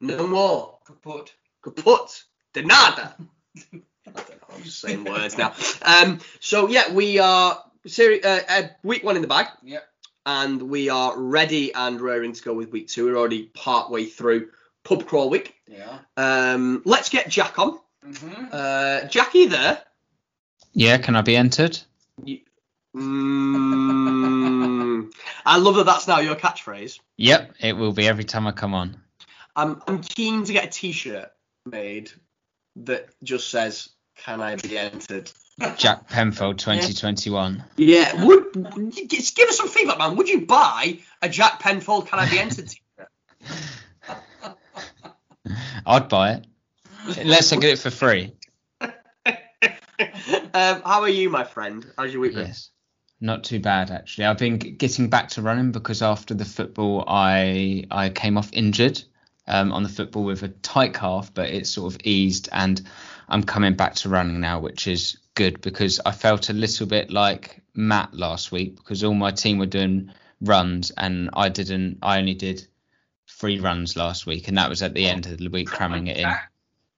No 0.00 0.26
more. 0.26 0.78
Kaput. 0.86 1.32
Kaput. 1.62 2.22
De 2.52 2.62
nada. 2.62 3.16
I 3.72 3.80
don't 4.06 4.30
know. 4.30 4.54
I'm 4.54 4.62
just 4.62 4.80
saying 4.80 5.04
words 5.04 5.36
now. 5.38 5.54
Um, 5.82 6.20
so 6.40 6.68
yeah, 6.68 6.92
we 6.92 7.18
are 7.18 7.62
seri- 7.86 8.22
uh, 8.22 8.40
uh, 8.48 8.62
week 8.82 9.02
one 9.02 9.16
in 9.16 9.22
the 9.22 9.28
bag, 9.28 9.46
Yep. 9.62 9.82
and 10.26 10.62
we 10.62 10.88
are 10.90 11.18
ready 11.18 11.72
and 11.74 12.00
raring 12.00 12.32
to 12.32 12.42
go 12.42 12.54
with 12.54 12.70
week 12.70 12.88
two. 12.88 13.06
We're 13.06 13.16
already 13.16 13.44
part 13.54 13.90
way 13.90 14.04
through 14.06 14.50
pub 14.84 15.06
crawl 15.06 15.30
week. 15.30 15.54
Yeah. 15.66 15.98
Um, 16.16 16.82
let's 16.84 17.08
get 17.08 17.28
Jack 17.28 17.58
on. 17.58 17.78
Mm-hmm. 18.06 18.44
Uh, 18.52 19.08
Jackie 19.08 19.46
there. 19.46 19.82
Yeah, 20.72 20.98
can 20.98 21.16
I 21.16 21.22
be 21.22 21.36
entered? 21.36 21.78
Mm, 22.96 25.12
I 25.46 25.58
love 25.58 25.74
that 25.76 25.86
that's 25.86 26.06
now 26.06 26.20
your 26.20 26.36
catchphrase. 26.36 27.00
Yep, 27.16 27.54
it 27.60 27.76
will 27.76 27.92
be 27.92 28.06
every 28.06 28.24
time 28.24 28.46
I 28.46 28.52
come 28.52 28.74
on. 28.74 29.00
I'm 29.56 29.80
I'm 29.86 30.02
keen 30.02 30.44
to 30.44 30.52
get 30.52 30.64
a 30.64 30.68
T-shirt 30.68 31.30
made 31.64 32.10
that 32.76 33.08
just 33.22 33.50
says 33.50 33.88
"Can 34.16 34.40
I 34.40 34.56
be 34.56 34.76
entered?" 34.76 35.30
Jack 35.76 36.08
Penfold 36.08 36.58
2021. 36.58 37.62
Yeah, 37.76 38.24
would 38.24 38.92
just 39.08 39.36
give 39.36 39.48
us 39.48 39.56
some 39.56 39.68
feedback, 39.68 39.98
man. 39.98 40.16
Would 40.16 40.28
you 40.28 40.46
buy 40.46 40.98
a 41.22 41.28
Jack 41.28 41.60
Penfold 41.60 42.08
"Can 42.08 42.18
I 42.18 42.28
be 42.28 42.38
entered?" 42.38 42.68
T-shirt? 42.68 43.08
I'd 45.86 46.08
buy 46.08 46.32
it. 46.32 46.46
Unless 47.18 47.52
I 47.52 47.56
get 47.56 47.72
it 47.72 47.78
for 47.78 47.90
free. 47.90 48.34
um, 48.80 48.90
how 50.54 51.02
are 51.02 51.08
you, 51.08 51.28
my 51.28 51.44
friend? 51.44 51.84
How's 51.98 52.12
your 52.12 52.22
week 52.22 52.34
been? 52.34 52.46
Yes. 52.46 52.70
Not 53.20 53.44
too 53.44 53.60
bad 53.60 53.90
actually. 53.90 54.24
I've 54.24 54.38
been 54.38 54.58
getting 54.58 55.08
back 55.08 55.28
to 55.30 55.42
running 55.42 55.72
because 55.72 56.02
after 56.02 56.34
the 56.34 56.44
football 56.44 57.04
I 57.06 57.84
I 57.90 58.10
came 58.10 58.36
off 58.36 58.50
injured 58.52 59.02
um, 59.46 59.72
on 59.72 59.82
the 59.82 59.88
football 59.88 60.24
with 60.24 60.42
a 60.42 60.48
tight 60.48 60.94
calf, 60.94 61.32
but 61.32 61.50
it's 61.50 61.70
sort 61.70 61.94
of 61.94 62.00
eased 62.04 62.48
and 62.52 62.82
I'm 63.28 63.42
coming 63.42 63.74
back 63.74 63.94
to 63.96 64.08
running 64.08 64.40
now, 64.40 64.60
which 64.60 64.86
is 64.86 65.18
good 65.34 65.60
because 65.60 66.00
I 66.04 66.12
felt 66.12 66.50
a 66.50 66.52
little 66.52 66.86
bit 66.86 67.10
like 67.10 67.62
Matt 67.74 68.14
last 68.14 68.52
week 68.52 68.76
because 68.76 69.04
all 69.04 69.14
my 69.14 69.30
team 69.30 69.58
were 69.58 69.66
doing 69.66 70.10
runs 70.40 70.90
and 70.90 71.30
I 71.32 71.48
didn't. 71.48 71.98
I 72.02 72.18
only 72.18 72.34
did 72.34 72.66
three 73.28 73.58
runs 73.58 73.96
last 73.96 74.26
week, 74.26 74.48
and 74.48 74.58
that 74.58 74.68
was 74.68 74.82
at 74.82 74.94
the 74.94 75.06
end 75.06 75.26
of 75.26 75.38
the 75.38 75.48
week, 75.48 75.68
cramming 75.68 76.08
it 76.08 76.18
in. 76.18 76.32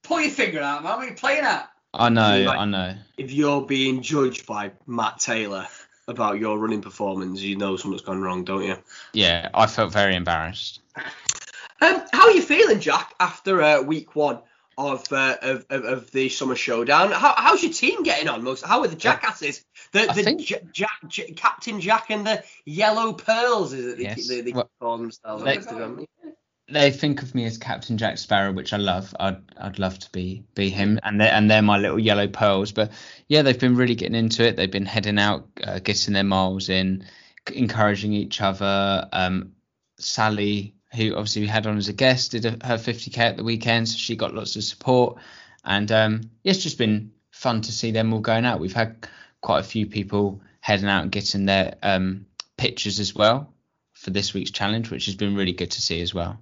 Pull 0.06 0.20
your 0.20 0.30
finger 0.30 0.60
out, 0.60 0.82
man. 0.84 0.92
What 0.96 1.06
are 1.06 1.10
you 1.10 1.14
playing 1.16 1.44
at? 1.44 1.68
I 1.94 2.08
know, 2.08 2.42
like- 2.42 2.58
I 2.58 2.64
know. 2.64 2.94
If 3.16 3.32
you're 3.32 3.62
being 3.62 4.02
judged 4.02 4.46
by 4.46 4.72
Matt 4.86 5.18
Taylor 5.18 5.66
about 6.08 6.38
your 6.38 6.58
running 6.58 6.82
performance, 6.82 7.40
you 7.40 7.56
know 7.56 7.76
something's 7.76 8.02
gone 8.02 8.20
wrong, 8.20 8.44
don't 8.44 8.62
you? 8.64 8.76
Yeah, 9.12 9.48
I 9.54 9.66
felt 9.66 9.92
very 9.92 10.14
embarrassed. 10.14 10.80
Um, 11.80 12.02
how 12.12 12.24
are 12.26 12.30
you 12.30 12.42
feeling, 12.42 12.80
Jack, 12.80 13.14
after 13.18 13.60
uh, 13.62 13.82
week 13.82 14.14
one 14.14 14.38
of, 14.78 15.10
uh, 15.12 15.36
of, 15.42 15.66
of 15.70 15.84
of 15.84 16.10
the 16.10 16.28
summer 16.28 16.54
showdown? 16.54 17.10
How, 17.12 17.34
how's 17.36 17.62
your 17.62 17.72
team 17.72 18.02
getting 18.02 18.28
on? 18.28 18.44
Most 18.44 18.64
how 18.64 18.80
are 18.82 18.88
the 18.88 18.96
jackasses? 18.96 19.64
The 19.92 20.06
the 20.14 20.22
think- 20.22 20.40
J- 20.42 20.60
Jack, 20.72 21.00
J- 21.08 21.32
Captain 21.32 21.80
Jack 21.80 22.10
and 22.10 22.26
the 22.26 22.44
Yellow 22.64 23.12
Pearls 23.14 23.72
is 23.72 23.86
it? 23.86 23.96
They, 23.98 24.02
Yes. 24.04 24.28
they, 24.28 24.40
they 24.42 24.52
Well, 24.52 24.70
call 24.80 24.98
themselves 24.98 25.42
on 25.42 25.48
they- 25.48 25.56
Instagram. 25.56 26.06
They 26.68 26.90
think 26.90 27.22
of 27.22 27.34
me 27.34 27.44
as 27.44 27.58
Captain 27.58 27.96
Jack 27.96 28.18
Sparrow, 28.18 28.52
which 28.52 28.72
I 28.72 28.76
love. 28.78 29.14
I'd 29.20 29.38
I'd 29.56 29.78
love 29.78 29.98
to 30.00 30.10
be 30.10 30.42
be 30.54 30.68
him, 30.68 30.98
and 31.04 31.20
they 31.20 31.28
and 31.28 31.48
they're 31.48 31.62
my 31.62 31.78
little 31.78 31.98
yellow 31.98 32.26
pearls. 32.26 32.72
But 32.72 32.90
yeah, 33.28 33.42
they've 33.42 33.58
been 33.58 33.76
really 33.76 33.94
getting 33.94 34.16
into 34.16 34.44
it. 34.44 34.56
They've 34.56 34.70
been 34.70 34.84
heading 34.84 35.18
out, 35.18 35.46
uh, 35.62 35.78
getting 35.78 36.14
their 36.14 36.24
miles 36.24 36.68
in, 36.68 37.04
c- 37.48 37.56
encouraging 37.56 38.12
each 38.12 38.40
other. 38.40 39.08
Um, 39.12 39.52
Sally, 39.98 40.74
who 40.92 41.12
obviously 41.12 41.42
we 41.42 41.48
had 41.48 41.66
on 41.68 41.76
as 41.76 41.88
a 41.88 41.92
guest, 41.92 42.32
did 42.32 42.46
a, 42.46 42.50
her 42.66 42.76
50k 42.78 43.18
at 43.18 43.36
the 43.36 43.44
weekend, 43.44 43.88
so 43.88 43.96
she 43.96 44.16
got 44.16 44.34
lots 44.34 44.56
of 44.56 44.64
support. 44.64 45.18
And 45.64 45.90
um, 45.92 46.30
it's 46.42 46.62
just 46.62 46.78
been 46.78 47.12
fun 47.30 47.60
to 47.62 47.72
see 47.72 47.92
them 47.92 48.12
all 48.12 48.20
going 48.20 48.44
out. 48.44 48.60
We've 48.60 48.72
had 48.72 49.08
quite 49.40 49.60
a 49.60 49.64
few 49.64 49.86
people 49.86 50.40
heading 50.60 50.88
out 50.88 51.02
and 51.02 51.12
getting 51.12 51.46
their 51.46 51.76
um, 51.82 52.26
pictures 52.56 52.98
as 52.98 53.14
well 53.14 53.52
for 53.92 54.10
this 54.10 54.34
week's 54.34 54.50
challenge, 54.50 54.90
which 54.90 55.06
has 55.06 55.14
been 55.14 55.36
really 55.36 55.52
good 55.52 55.70
to 55.72 55.82
see 55.82 56.00
as 56.00 56.12
well. 56.12 56.40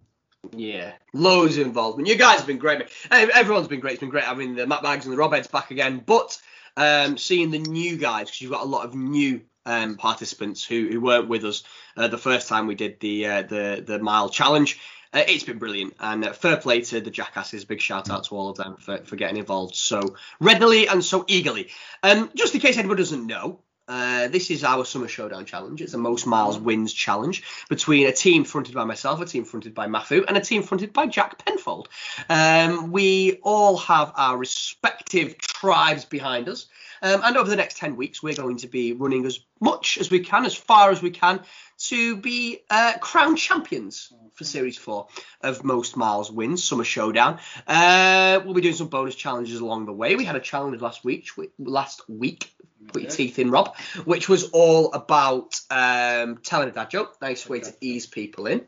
Yeah, 0.53 0.93
loads 1.13 1.59
of 1.59 1.67
involvement. 1.67 2.09
You 2.09 2.17
guys 2.17 2.39
have 2.39 2.47
been 2.47 2.59
great. 2.59 2.83
Everyone's 3.11 3.69
been 3.69 3.81
great. 3.81 3.93
It's 3.93 4.01
been 4.01 4.11
great 4.11 4.25
having 4.25 4.55
the 4.55 4.67
Matt 4.67 4.83
Bags 4.83 5.07
and 5.07 5.13
the 5.13 5.19
Rob 5.19 5.33
Heads 5.33 5.49
back 5.49 5.71
again. 5.71 6.03
But 6.05 6.41
um, 6.77 7.19
seeing 7.19 7.51
the 7.51 7.59
new 7.59 7.97
guys, 7.97 8.27
because 8.27 8.41
you've 8.41 8.53
got 8.53 8.63
a 8.63 8.67
lot 8.69 8.85
of 8.85 8.95
new 8.95 9.43
um, 9.67 9.97
participants 9.97 10.65
who, 10.65 10.89
who 10.91 11.01
weren't 11.01 11.29
with 11.29 11.45
us 11.45 11.63
uh, 11.97 12.09
the 12.09 12.19
first 12.19 12.49
time 12.49 12.67
we 12.67 12.75
did 12.75 13.01
the 13.01 13.27
uh, 13.27 13.43
the 13.43 13.83
the 13.87 13.99
mile 13.99 14.29
challenge. 14.29 14.79
Uh, 15.13 15.23
it's 15.29 15.45
been 15.45 15.59
brilliant, 15.59 15.95
and 16.01 16.25
uh, 16.25 16.33
fair 16.33 16.57
play 16.57 16.81
to 16.81 17.01
the 17.01 17.11
jackasses. 17.11 17.65
Big 17.65 17.81
shout 17.81 18.11
out 18.11 18.25
to 18.25 18.35
all 18.35 18.51
of 18.51 18.57
them 18.57 18.77
for, 18.77 18.99
for 18.99 19.15
getting 19.15 19.37
involved 19.37 19.77
so 19.77 20.17
readily 20.41 20.89
and 20.89 21.05
so 21.05 21.25
eagerly. 21.29 21.71
Um, 22.03 22.31
just 22.35 22.53
in 22.55 22.61
case 22.61 22.77
anybody 22.79 23.03
doesn't 23.03 23.25
know, 23.25 23.61
Uh, 23.87 24.29
this 24.29 24.51
is 24.51 24.65
our 24.65 24.85
Summer 24.85 25.09
Showdown 25.09 25.45
Challenge. 25.45 25.83
It's 25.83 25.93
a 25.93 25.99
most 25.99 26.27
miles 26.27 26.59
wins 26.59 26.91
challenge 26.91 27.43
between 27.69 28.07
a 28.07 28.13
team 28.13 28.45
fronted 28.45 28.75
by 28.75 28.85
myself, 28.85 29.21
a 29.21 29.27
team 29.27 29.45
fronted 29.45 29.75
by 29.75 29.89
Mafu, 29.89 30.25
and 30.27 30.39
a 30.39 30.41
team 30.41 30.63
fronted 30.63 30.95
by 30.95 31.07
Jack 31.07 31.45
Penfold. 31.45 31.91
Um, 32.31 32.93
we 32.93 33.41
all 33.43 33.77
have 33.77 34.13
our 34.17 34.39
respective 34.39 35.37
tribes 35.37 36.07
behind 36.07 36.49
us. 36.49 36.67
Um, 37.03 37.21
and 37.23 37.37
over 37.37 37.51
the 37.51 37.57
next 37.57 37.77
10 37.77 37.97
weeks, 37.97 38.23
we're 38.23 38.35
going 38.35 38.57
to 38.59 38.69
be 38.69 38.95
running 38.95 39.27
as 39.27 39.41
much 39.61 39.99
as 39.99 40.11
we 40.11 40.21
can, 40.21 40.47
as 40.47 40.55
far 40.55 40.91
as 40.91 41.03
we 41.03 41.11
can, 41.11 41.41
to 41.77 42.17
be 42.17 42.61
uh, 42.71 42.95
crown 43.01 43.37
champions 43.37 44.11
for 44.33 44.45
Series 44.45 44.79
4 44.79 45.07
of 45.43 45.63
Most 45.63 45.95
Miles 45.99 46.33
Wins, 46.33 46.65
Summer 46.65 46.85
Showdown. 46.85 47.39
Uh, 47.67 48.41
we'll 48.43 48.55
be 48.55 48.63
doing 48.63 48.75
some 48.75 48.89
bonus 48.89 49.15
challenges 49.15 49.61
along 49.61 49.85
the 49.85 49.93
way. 49.93 50.17
We 50.17 50.25
had 50.25 50.37
a 50.37 50.41
challenge 50.41 50.81
last 50.81 51.05
week, 51.05 51.29
last 51.59 52.09
week 52.09 52.51
put 52.89 53.03
your 53.03 53.11
teeth 53.11 53.39
in, 53.39 53.51
Rob, 53.51 53.77
which 54.05 54.29
was 54.29 54.51
all 54.51 54.93
about 54.93 55.61
um, 55.71 56.39
telling 56.39 56.69
a 56.69 56.73
dad 56.73 56.91
joke. 56.91 57.17
Nice 57.21 57.49
way 57.49 57.61
to 57.61 57.75
ease 57.81 58.07
people 58.07 58.47
in. 58.47 58.65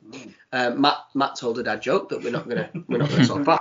Um, 0.52 0.80
Matt 0.80 0.98
Matt 1.14 1.36
told 1.36 1.58
a 1.58 1.62
dad 1.62 1.82
joke 1.82 2.10
that 2.10 2.22
we're 2.22 2.32
not 2.32 2.48
gonna 2.48 2.70
we're 2.88 2.98
not 2.98 3.10
gonna 3.10 3.26
talk 3.26 3.40
about. 3.40 3.60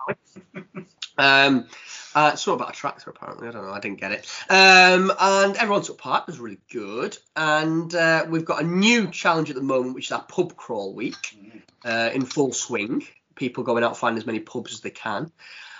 Um, 1.18 1.68
uh, 2.14 2.32
it's 2.34 2.48
all 2.48 2.56
about 2.56 2.70
a 2.70 2.74
tractor 2.74 3.10
apparently. 3.10 3.48
I 3.48 3.52
don't 3.52 3.66
know. 3.66 3.74
I 3.74 3.80
didn't 3.80 4.00
get 4.00 4.12
it. 4.12 4.26
Um, 4.50 5.12
and 5.20 5.58
everyone 5.58 5.82
took 5.82 5.98
part. 5.98 6.24
It 6.24 6.28
was 6.28 6.40
really 6.40 6.60
good. 6.72 7.18
And 7.36 7.94
uh, 7.94 8.26
we've 8.30 8.46
got 8.46 8.62
a 8.62 8.66
new 8.66 9.08
challenge 9.12 9.50
at 9.50 9.56
the 9.56 9.62
moment, 9.62 9.96
which 9.96 10.08
is 10.08 10.12
our 10.12 10.24
pub 10.24 10.56
crawl 10.56 10.94
week 10.94 11.38
uh, 11.84 12.12
in 12.14 12.26
full 12.26 12.54
swing. 12.54 13.06
People 13.36 13.64
going 13.64 13.84
out 13.84 13.98
finding 13.98 14.18
as 14.18 14.26
many 14.26 14.40
pubs 14.40 14.74
as 14.74 14.80
they 14.80 14.92
can. 14.92 15.32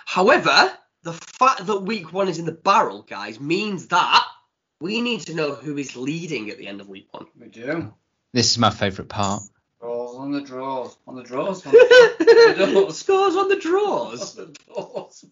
However, 0.06 0.72
the 1.04 1.14
fact 1.14 1.66
that 1.66 1.82
week 1.82 2.12
one 2.12 2.28
is 2.28 2.40
in 2.40 2.46
the 2.46 2.52
barrel, 2.52 3.04
guys, 3.04 3.40
means 3.40 3.88
that 3.88 4.24
we 4.80 5.02
need 5.02 5.22
to 5.22 5.34
know 5.34 5.54
who 5.54 5.78
is 5.78 5.96
leading 5.96 6.50
at 6.50 6.58
the 6.58 6.68
end 6.68 6.82
of 6.82 6.90
week 6.90 7.08
one. 7.12 7.28
We 7.40 7.48
do. 7.48 7.94
This 8.34 8.52
is 8.52 8.58
my 8.58 8.70
favourite 8.70 9.10
part. 9.10 9.44
Draws 9.80 10.16
on 10.18 10.32
the 10.32 10.42
draws. 10.42 10.98
On 11.08 11.16
the 11.16 11.24
draws. 11.24 11.66
On 11.66 11.72
the 11.72 12.56
draws. 12.74 12.98
Scores 12.98 13.36
on 13.36 13.50
the 13.50 13.56
draws. 13.56 14.38
On 14.38 14.54
the 14.54 14.60
draws. 14.66 15.26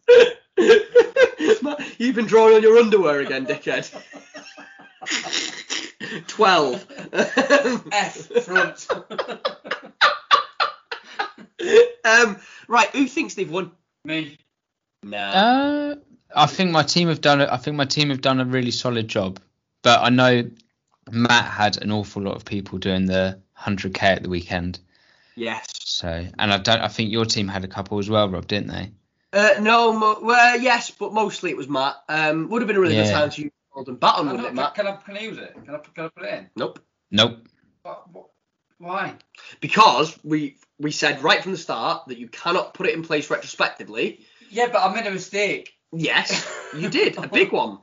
You've 1.98 2.16
been 2.16 2.26
drawing 2.26 2.56
on 2.56 2.62
your 2.62 2.78
underwear 2.78 3.20
again, 3.22 3.46
dickhead. 3.46 3.92
Twelve. 6.28 6.86
F 7.12 8.16
front. 8.44 8.88
um, 12.06 12.38
right, 12.68 12.90
who 12.90 13.08
thinks 13.08 13.34
they've 13.34 13.50
won? 13.50 13.72
Me. 14.06 14.38
Nah. 15.02 15.18
Uh, 15.32 15.96
I 16.36 16.46
think 16.46 16.72
my 16.72 16.84
team 16.84 17.08
have 17.10 17.22
done. 17.22 17.42
A, 17.42 17.48
I 17.52 17.58
think 17.58 17.76
my 17.78 17.86
team 17.86 18.10
have 18.10 18.22
done 18.22 18.40
a 18.40 18.46
really 18.46 18.72
solid 18.72 19.08
job. 19.08 19.40
But 19.82 20.02
I 20.02 20.10
know 20.10 20.50
Matt 21.12 21.46
had 21.46 21.82
an 21.82 21.92
awful 21.92 22.22
lot 22.22 22.36
of 22.36 22.46
people 22.46 22.78
doing 22.80 23.06
the 23.06 23.40
100k 23.60 24.02
at 24.04 24.24
the 24.24 24.30
weekend. 24.30 24.80
yes. 25.36 25.66
So, 25.86 26.08
and 26.40 26.54
I 26.54 26.58
don't. 26.58 26.82
I 26.82 26.88
think 26.88 27.12
your 27.12 27.26
team 27.26 27.48
had 27.48 27.64
a 27.64 27.68
couple 27.68 28.00
as 28.00 28.10
well, 28.10 28.30
Rob, 28.30 28.48
didn't 28.48 28.68
they? 28.70 28.92
Uh, 29.34 29.60
no, 29.60 29.94
mo- 29.94 30.20
well, 30.22 30.60
yes, 30.60 30.92
but 30.92 31.12
mostly 31.14 31.50
it 31.50 31.58
was 31.58 31.68
Matt. 31.68 31.96
Um, 32.08 32.50
would 32.50 32.62
have 32.62 32.68
been 32.68 32.78
a 32.78 32.80
really 32.80 32.96
good 32.96 33.08
Yeah. 33.08 33.20
time 33.20 33.30
to 33.32 33.42
use 33.44 33.52
Golden 33.74 33.96
Baton, 33.96 34.28
wouldn't 34.28 34.48
it, 34.48 34.54
Matt? 34.54 34.76
can, 34.76 34.86
I, 34.88 34.96
can 34.98 35.18
I 35.18 35.22
use 35.22 35.38
it? 35.40 35.54
Can 35.66 35.76
I, 35.76 35.80
can 35.80 36.06
I 36.06 36.10
put 36.10 36.24
it 36.26 36.34
in? 36.34 36.50
Nope. 36.56 36.80
Nope. 37.12 37.48
What, 37.82 38.12
what, 38.12 38.26
why? 38.78 39.16
Because 39.60 40.18
we 40.24 40.58
we 40.80 40.92
said 40.92 41.22
right 41.24 41.42
from 41.42 41.52
the 41.52 41.58
start 41.58 42.08
that 42.08 42.18
you 42.18 42.28
cannot 42.28 42.74
put 42.74 42.88
it 42.88 42.94
in 42.96 43.04
place 43.04 43.30
retrospectively. 43.30 44.26
Yeah, 44.50 44.68
but 44.72 44.82
I 44.84 44.94
made 44.94 45.08
a 45.08 45.12
mistake. 45.12 45.73
Yes, 45.94 46.50
you 46.76 46.90
did 46.90 47.18
a 47.18 47.28
big 47.28 47.52
one. 47.52 47.80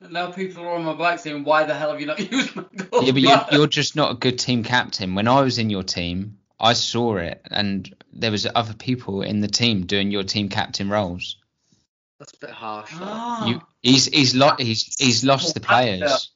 Now 0.00 0.30
people 0.32 0.64
are 0.64 0.70
on 0.74 0.84
my 0.84 0.94
back 0.94 1.18
saying, 1.18 1.44
why 1.44 1.64
the 1.64 1.74
hell 1.74 1.90
have 1.92 2.00
you 2.00 2.06
not 2.06 2.18
used 2.32 2.56
my 2.56 2.64
goal? 2.74 3.02
Yeah, 3.04 3.12
but 3.12 3.20
you're, 3.20 3.46
you're 3.52 3.66
just 3.66 3.96
not 3.96 4.12
a 4.12 4.14
good 4.14 4.38
team 4.38 4.62
captain. 4.64 5.14
When 5.14 5.28
I 5.28 5.42
was 5.42 5.58
in 5.58 5.68
your 5.68 5.82
team, 5.82 6.38
I 6.58 6.72
saw 6.72 7.16
it, 7.16 7.40
and 7.50 7.94
there 8.12 8.30
was 8.30 8.46
other 8.54 8.74
people 8.74 9.22
in 9.22 9.40
the 9.40 9.48
team 9.48 9.86
doing 9.86 10.10
your 10.10 10.22
team 10.22 10.48
captain 10.48 10.88
roles. 10.88 11.36
That's 12.18 12.32
a 12.34 12.38
bit 12.38 12.50
harsh. 12.50 12.90
Ah, 12.94 13.46
You, 13.46 13.60
he's 13.82 14.06
he's 14.06 14.34
lo- 14.34 14.56
he's 14.58 14.94
he's 14.98 15.24
lost 15.24 15.54
the 15.54 15.60
players. 15.60 16.30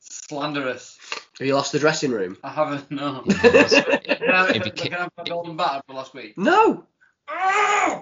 slanderous. 0.00 0.98
Have 1.38 1.46
you 1.46 1.54
lost 1.54 1.72
the 1.72 1.78
dressing 1.78 2.10
room? 2.10 2.36
I 2.42 2.50
haven't, 2.50 2.90
no. 2.90 3.22
If 3.28 4.18
can, 4.18 4.30
I, 4.30 4.52
you 4.54 4.60
can 4.72 4.94
I 4.94 5.00
have 5.02 5.12
my 5.16 5.24
golden 5.24 5.56
batter 5.56 5.82
for 5.86 5.94
last 5.94 6.14
week? 6.14 6.36
No. 6.36 6.86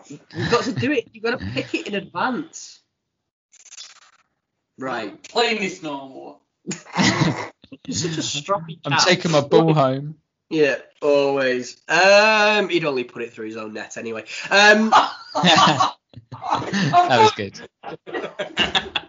You've 0.08 0.50
got 0.50 0.64
to 0.64 0.72
do 0.72 0.92
it. 0.92 1.08
You've 1.12 1.24
got 1.24 1.38
to 1.38 1.46
pick 1.46 1.74
it 1.74 1.86
in 1.88 1.94
advance. 1.94 2.80
Right. 4.78 5.22
Playing 5.28 5.60
this 5.60 5.82
normal. 5.82 6.42
You're 7.84 7.94
such 7.96 8.18
a 8.18 8.20
stroppy 8.20 8.78
I'm 8.84 8.98
taking 8.98 9.32
my 9.32 9.40
ball 9.40 9.74
home. 9.74 10.16
Yeah, 10.48 10.76
always. 11.02 11.80
Um, 11.88 12.68
he'd 12.68 12.84
only 12.84 13.04
put 13.04 13.22
it 13.22 13.32
through 13.32 13.46
his 13.46 13.56
own 13.56 13.72
net 13.72 13.96
anyway. 13.96 14.24
Um, 14.50 14.90
that 15.34 15.96
was 16.92 17.32
good. 17.32 17.60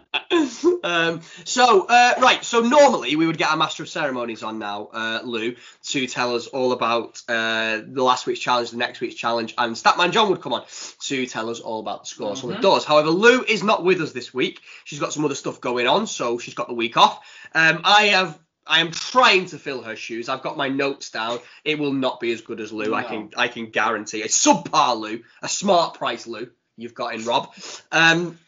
um, 0.84 1.20
so 1.44 1.86
uh, 1.86 2.14
right, 2.20 2.44
so 2.44 2.60
normally 2.60 3.16
we 3.16 3.26
would 3.26 3.38
get 3.38 3.50
our 3.50 3.56
master 3.56 3.82
of 3.82 3.88
ceremonies 3.88 4.42
on 4.42 4.58
now, 4.58 4.88
uh, 4.92 5.20
Lou, 5.24 5.54
to 5.84 6.06
tell 6.06 6.34
us 6.34 6.46
all 6.46 6.72
about 6.72 7.22
uh, 7.28 7.80
the 7.86 8.02
last 8.02 8.26
week's 8.26 8.40
challenge, 8.40 8.70
the 8.70 8.76
next 8.76 9.00
week's 9.00 9.14
challenge, 9.14 9.54
and 9.58 9.74
Statman 9.74 10.12
John 10.12 10.30
would 10.30 10.40
come 10.40 10.52
on 10.52 10.64
to 11.00 11.26
tell 11.26 11.50
us 11.50 11.60
all 11.60 11.80
about 11.80 12.04
the 12.04 12.06
score. 12.06 12.36
So 12.36 12.50
it 12.50 12.60
does. 12.60 12.84
However, 12.84 13.10
Lou 13.10 13.42
is 13.42 13.62
not 13.62 13.84
with 13.84 14.00
us 14.00 14.12
this 14.12 14.32
week. 14.32 14.60
She's 14.84 15.00
got 15.00 15.12
some 15.12 15.24
other 15.24 15.34
stuff 15.34 15.60
going 15.60 15.86
on, 15.86 16.06
so 16.06 16.38
she's 16.38 16.54
got 16.54 16.68
the 16.68 16.74
week 16.74 16.96
off. 16.96 17.20
Um, 17.54 17.80
I 17.84 18.06
have. 18.08 18.38
I 18.70 18.80
am 18.80 18.90
trying 18.90 19.46
to 19.46 19.58
fill 19.58 19.80
her 19.80 19.96
shoes. 19.96 20.28
I've 20.28 20.42
got 20.42 20.58
my 20.58 20.68
notes 20.68 21.08
down. 21.08 21.38
It 21.64 21.78
will 21.78 21.94
not 21.94 22.20
be 22.20 22.32
as 22.32 22.42
good 22.42 22.60
as 22.60 22.70
Lou. 22.70 22.94
I 22.94 23.02
can 23.02 23.30
I 23.34 23.48
can 23.48 23.70
guarantee. 23.70 24.20
A 24.20 24.28
subpar 24.28 25.00
Lou, 25.00 25.22
a 25.42 25.48
smart 25.48 25.94
price 25.94 26.26
Lou. 26.26 26.50
You've 26.76 26.94
got 26.94 27.14
in 27.14 27.24
Rob. 27.24 27.52
Um, 27.90 28.38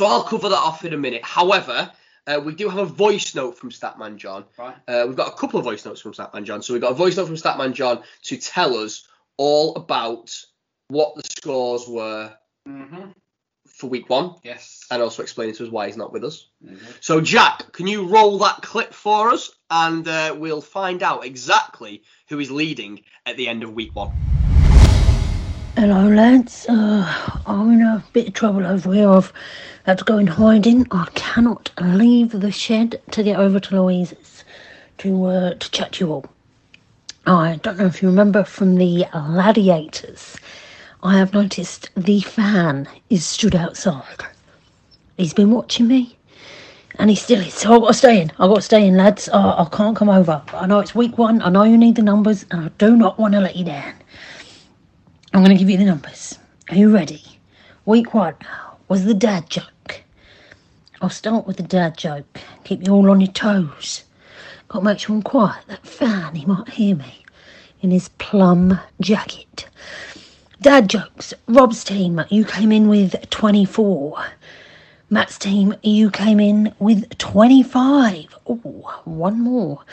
so 0.00 0.06
I'll 0.06 0.22
cover 0.24 0.48
that 0.48 0.56
off 0.56 0.82
in 0.86 0.94
a 0.94 0.96
minute. 0.96 1.22
However, 1.22 1.92
uh, 2.26 2.40
we 2.42 2.54
do 2.54 2.70
have 2.70 2.78
a 2.78 2.86
voice 2.86 3.34
note 3.34 3.58
from 3.58 3.68
Statman 3.68 4.16
John. 4.16 4.46
Right. 4.58 4.74
Uh, 4.88 5.04
we've 5.06 5.14
got 5.14 5.28
a 5.28 5.36
couple 5.36 5.58
of 5.58 5.64
voice 5.64 5.84
notes 5.84 6.00
from 6.00 6.14
Statman 6.14 6.44
John. 6.44 6.62
So 6.62 6.72
we've 6.72 6.80
got 6.80 6.92
a 6.92 6.94
voice 6.94 7.18
note 7.18 7.26
from 7.26 7.36
Statman 7.36 7.74
John 7.74 8.02
to 8.22 8.38
tell 8.38 8.78
us 8.78 9.06
all 9.36 9.74
about 9.76 10.34
what 10.88 11.16
the 11.16 11.22
scores 11.22 11.86
were 11.86 12.32
Mm-hmm. 12.66 13.10
for 13.68 13.88
week 13.90 14.08
one 14.08 14.36
Yes. 14.42 14.86
and 14.90 15.02
also 15.02 15.22
explain 15.22 15.52
to 15.54 15.64
us 15.64 15.70
why 15.70 15.86
he's 15.86 15.96
not 15.98 16.12
with 16.14 16.24
us. 16.24 16.46
Mhm. 16.64 16.78
So, 17.00 17.20
Jack, 17.20 17.72
can 17.72 17.86
you 17.86 18.06
roll 18.06 18.38
that 18.38 18.62
clip 18.62 18.94
for 18.94 19.30
us 19.30 19.50
and 19.70 20.08
uh, 20.08 20.34
we'll 20.38 20.62
find 20.62 21.02
out 21.02 21.26
exactly 21.26 22.04
who 22.30 22.38
is 22.38 22.50
leading 22.50 23.02
at 23.26 23.36
the 23.36 23.48
end 23.48 23.64
of 23.64 23.72
week 23.74 23.94
one. 23.94 24.12
Hello, 25.80 26.06
lads. 26.08 26.66
Uh, 26.68 27.40
I'm 27.46 27.72
in 27.72 27.80
a 27.80 28.04
bit 28.12 28.28
of 28.28 28.34
trouble 28.34 28.66
over 28.66 28.92
here. 28.92 29.08
I've 29.08 29.32
had 29.86 29.96
to 29.96 30.04
go 30.04 30.18
in 30.18 30.26
hiding. 30.26 30.86
I 30.90 31.08
cannot 31.14 31.70
leave 31.80 32.32
the 32.32 32.52
shed 32.52 33.00
to 33.12 33.22
get 33.22 33.40
over 33.40 33.58
to 33.58 33.80
Louise's 33.80 34.44
to 34.98 35.24
uh, 35.24 35.54
to 35.54 35.70
chat 35.70 35.92
to 35.92 36.04
you 36.04 36.12
all. 36.12 36.26
I 37.24 37.58
don't 37.62 37.78
know 37.78 37.86
if 37.86 38.02
you 38.02 38.10
remember 38.10 38.44
from 38.44 38.74
the 38.74 39.06
Gladiators. 39.10 40.36
I 41.02 41.16
have 41.16 41.32
noticed 41.32 41.88
the 41.96 42.20
fan 42.20 42.86
is 43.08 43.24
stood 43.24 43.56
outside. 43.56 44.26
He's 45.16 45.32
been 45.32 45.50
watching 45.50 45.88
me, 45.88 46.18
and 46.98 47.08
he 47.08 47.16
still 47.16 47.40
is. 47.40 47.54
So 47.54 47.72
I've 47.72 47.80
got 47.80 47.86
to 47.88 47.94
stay 47.94 48.20
in. 48.20 48.30
I've 48.32 48.50
got 48.50 48.56
to 48.56 48.60
stay 48.60 48.86
in, 48.86 48.98
lads. 48.98 49.30
I, 49.30 49.62
I 49.62 49.68
can't 49.72 49.96
come 49.96 50.10
over. 50.10 50.42
I 50.52 50.66
know 50.66 50.80
it's 50.80 50.94
week 50.94 51.16
one. 51.16 51.40
I 51.40 51.48
know 51.48 51.64
you 51.64 51.78
need 51.78 51.96
the 51.96 52.02
numbers, 52.02 52.44
and 52.50 52.66
I 52.66 52.68
do 52.76 52.96
not 52.96 53.18
want 53.18 53.32
to 53.32 53.40
let 53.40 53.56
you 53.56 53.64
down. 53.64 53.94
I'm 55.32 55.44
going 55.44 55.56
to 55.56 55.58
give 55.60 55.70
you 55.70 55.76
the 55.76 55.84
numbers. 55.84 56.38
Are 56.70 56.76
you 56.76 56.92
ready? 56.92 57.22
Week 57.86 58.14
one 58.14 58.34
was 58.88 59.04
the 59.04 59.14
dad 59.14 59.48
joke. 59.48 60.02
I'll 61.00 61.08
start 61.08 61.46
with 61.46 61.56
the 61.56 61.62
dad 61.62 61.96
joke. 61.96 62.40
Keep 62.64 62.84
you 62.84 62.92
all 62.92 63.08
on 63.10 63.20
your 63.20 63.30
toes. 63.30 64.02
Got 64.66 64.80
to 64.80 64.84
make 64.84 64.98
sure 64.98 65.14
I'm 65.14 65.22
quiet. 65.22 65.64
That 65.68 65.86
fan, 65.86 66.34
he 66.34 66.44
might 66.46 66.70
hear 66.70 66.96
me 66.96 67.24
in 67.80 67.92
his 67.92 68.08
plum 68.18 68.80
jacket. 69.00 69.68
Dad 70.60 70.90
jokes. 70.90 71.32
Rob's 71.46 71.84
team, 71.84 72.20
you 72.28 72.44
came 72.44 72.72
in 72.72 72.88
with 72.88 73.30
24. 73.30 74.24
Matt's 75.10 75.38
team, 75.38 75.74
you 75.84 76.10
came 76.10 76.40
in 76.40 76.74
with 76.80 77.16
25. 77.18 78.36
Oh, 78.48 79.00
one 79.04 79.40
more. 79.40 79.84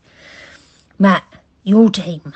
Matt, 0.98 1.26
your 1.64 1.90
team 1.90 2.34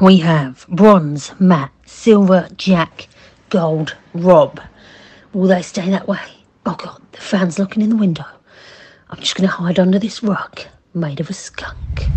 We 0.00 0.16
have 0.18 0.66
bronze, 0.68 1.32
Matt, 1.38 1.70
silver, 1.86 2.48
Jack, 2.56 3.06
gold, 3.50 3.94
Rob. 4.14 4.60
Will 5.32 5.46
they 5.46 5.62
stay 5.62 5.88
that 5.90 6.08
way? 6.08 6.18
Oh 6.66 6.74
god, 6.74 7.00
the 7.12 7.20
fan's 7.20 7.60
looking 7.60 7.82
in 7.82 7.90
the 7.90 7.96
window. 7.96 8.24
I'm 9.08 9.20
just 9.20 9.36
going 9.36 9.48
to 9.48 9.54
hide 9.54 9.78
under 9.78 10.00
this 10.00 10.20
rug 10.22 10.60
made 10.92 11.20
of 11.20 11.30
a 11.30 11.34
skunk. 11.34 12.08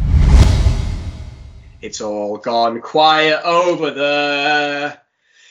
It's 1.81 2.01
all 2.01 2.37
gone 2.37 2.81
quiet 2.81 3.39
over 3.45 3.91
there. 3.91 4.99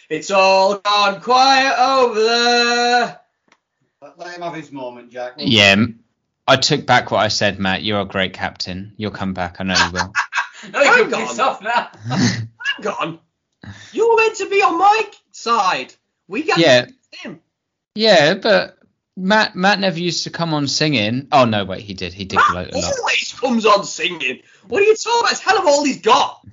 It's 0.09 0.33
all 0.33 0.79
gone 0.79 1.21
quiet 1.21 1.79
over 1.79 2.21
there. 2.21 3.21
Let 4.17 4.35
him 4.35 4.43
have 4.43 4.55
his 4.55 4.73
moment, 4.73 5.13
Jack. 5.13 5.35
Yeah, 5.37 5.73
m- 5.73 6.00
I 6.51 6.57
took 6.57 6.85
back 6.87 7.11
what 7.11 7.21
I 7.21 7.29
said, 7.29 7.59
Matt. 7.59 7.83
You're 7.83 8.01
a 8.01 8.05
great 8.05 8.33
captain. 8.33 8.93
You'll 8.97 9.11
come 9.13 9.35
back. 9.35 9.57
I 9.61 9.65
know 9.65 9.75
you 9.75 9.93
will. 9.93 10.13
No, 10.75 10.83
you 10.83 10.91
Hang 10.93 11.05
can 11.11 11.15
on. 11.15 11.29
piss 11.29 11.39
off 11.39 11.63
now. 11.63 11.89
Hang 12.05 12.87
on. 13.01 13.19
You're 13.93 14.15
meant 14.17 14.37
to 14.37 14.49
be 14.51 14.57
on 14.63 14.79
my 14.79 15.11
side. 15.33 15.95
We 16.29 16.43
got 16.43 16.59
Yeah. 16.59 16.87
him. 17.13 17.41
yeah, 17.95 18.35
but 18.35 18.77
Matt 19.17 19.57
Matt 19.57 19.81
never 19.81 19.99
used 19.99 20.25
to 20.25 20.31
come 20.31 20.53
on 20.53 20.69
singing. 20.69 21.29
Oh 21.33 21.47
no, 21.47 21.65
wait, 21.65 21.81
he 21.81 21.95
did. 21.95 22.13
He 22.13 22.27
did 22.27 22.41
gloat 22.51 22.73
a 22.75 22.79
lot. 22.79 22.93
Always 22.99 23.33
comes 23.41 23.65
on 23.65 23.85
singing. 23.87 24.43
What 24.69 24.83
are 24.83 24.85
you 24.85 24.95
talking 24.97 25.21
about? 25.21 25.33
It's 25.33 25.41
hell 25.41 25.59
of 25.59 25.67
all 25.67 25.83
he's 25.83 26.03
got. 26.03 26.45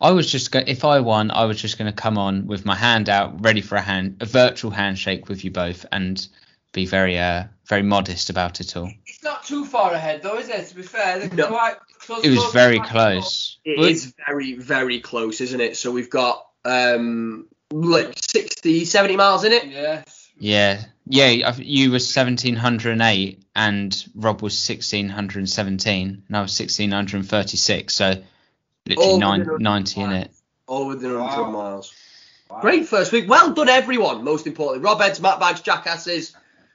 I 0.00 0.12
was 0.12 0.30
just 0.30 0.52
go- 0.52 0.62
if 0.64 0.84
I 0.84 1.00
won, 1.00 1.32
I 1.32 1.44
was 1.46 1.60
just 1.60 1.76
going 1.76 1.90
to 1.92 1.96
come 2.02 2.18
on 2.18 2.46
with 2.46 2.64
my 2.64 2.76
hand 2.76 3.08
out, 3.08 3.42
ready 3.44 3.62
for 3.62 3.74
a 3.74 3.82
hand, 3.82 4.18
a 4.20 4.26
virtual 4.26 4.70
handshake 4.70 5.28
with 5.28 5.44
you 5.44 5.50
both, 5.50 5.84
and 5.90 6.24
be 6.72 6.86
very 6.86 7.18
uh 7.18 7.44
very 7.66 7.82
modest 7.82 8.30
about 8.30 8.60
it 8.60 8.76
all. 8.76 8.92
It's 9.20 9.24
not 9.26 9.44
too 9.44 9.66
far 9.66 9.92
ahead, 9.92 10.22
though, 10.22 10.38
is 10.38 10.48
it? 10.48 10.66
To 10.68 10.74
be 10.74 10.80
fair, 10.80 11.18
they're 11.18 11.28
No. 11.36 11.48
quite 11.48 11.76
close. 11.98 12.24
It 12.24 12.30
was 12.30 12.38
close 12.38 12.52
very 12.54 12.80
close. 12.80 13.58
It 13.66 13.76
But- 13.76 13.90
is 13.90 14.14
very, 14.26 14.54
very 14.54 14.98
close, 15.00 15.42
isn't 15.42 15.60
it? 15.60 15.76
So 15.76 15.90
we've 15.90 16.08
got 16.08 16.46
um 16.64 17.44
like 17.70 18.14
60, 18.18 18.86
70 18.86 19.16
miles 19.16 19.44
in 19.44 19.52
it. 19.52 19.66
Yes. 19.66 20.30
Yeah, 20.38 20.82
yeah. 21.06 21.52
You 21.58 21.90
were 21.92 21.98
seventeen 21.98 22.56
hundred 22.56 22.92
and 22.92 23.02
eight, 23.02 23.42
and 23.54 23.94
Rob 24.14 24.40
was 24.40 24.56
sixteen 24.56 25.10
hundred 25.10 25.40
and 25.40 25.50
seventeen, 25.50 26.22
and 26.26 26.34
I 26.38 26.40
was 26.40 26.54
sixteen 26.54 26.90
hundred 26.90 27.18
and 27.18 27.28
thirty 27.28 27.58
six. 27.58 27.94
So 27.94 28.22
literally 28.86 29.18
nine, 29.18 29.40
within 29.40 29.54
a- 29.56 29.58
90 29.58 30.00
in 30.00 30.12
it. 30.12 30.30
All 30.66 30.86
within 30.86 31.12
100 31.12 31.42
Wow. 31.42 31.50
miles. 31.50 31.92
Wow. 32.48 32.60
Great 32.62 32.88
first 32.88 33.12
week. 33.12 33.28
Well 33.28 33.50
done, 33.52 33.68
everyone. 33.68 34.24
Most 34.24 34.46
importantly, 34.46 34.82
Rob 34.82 35.02
Eds, 35.02 35.20
Matt 35.20 35.38
Bags, 35.40 35.60
Jackasses. 35.60 36.32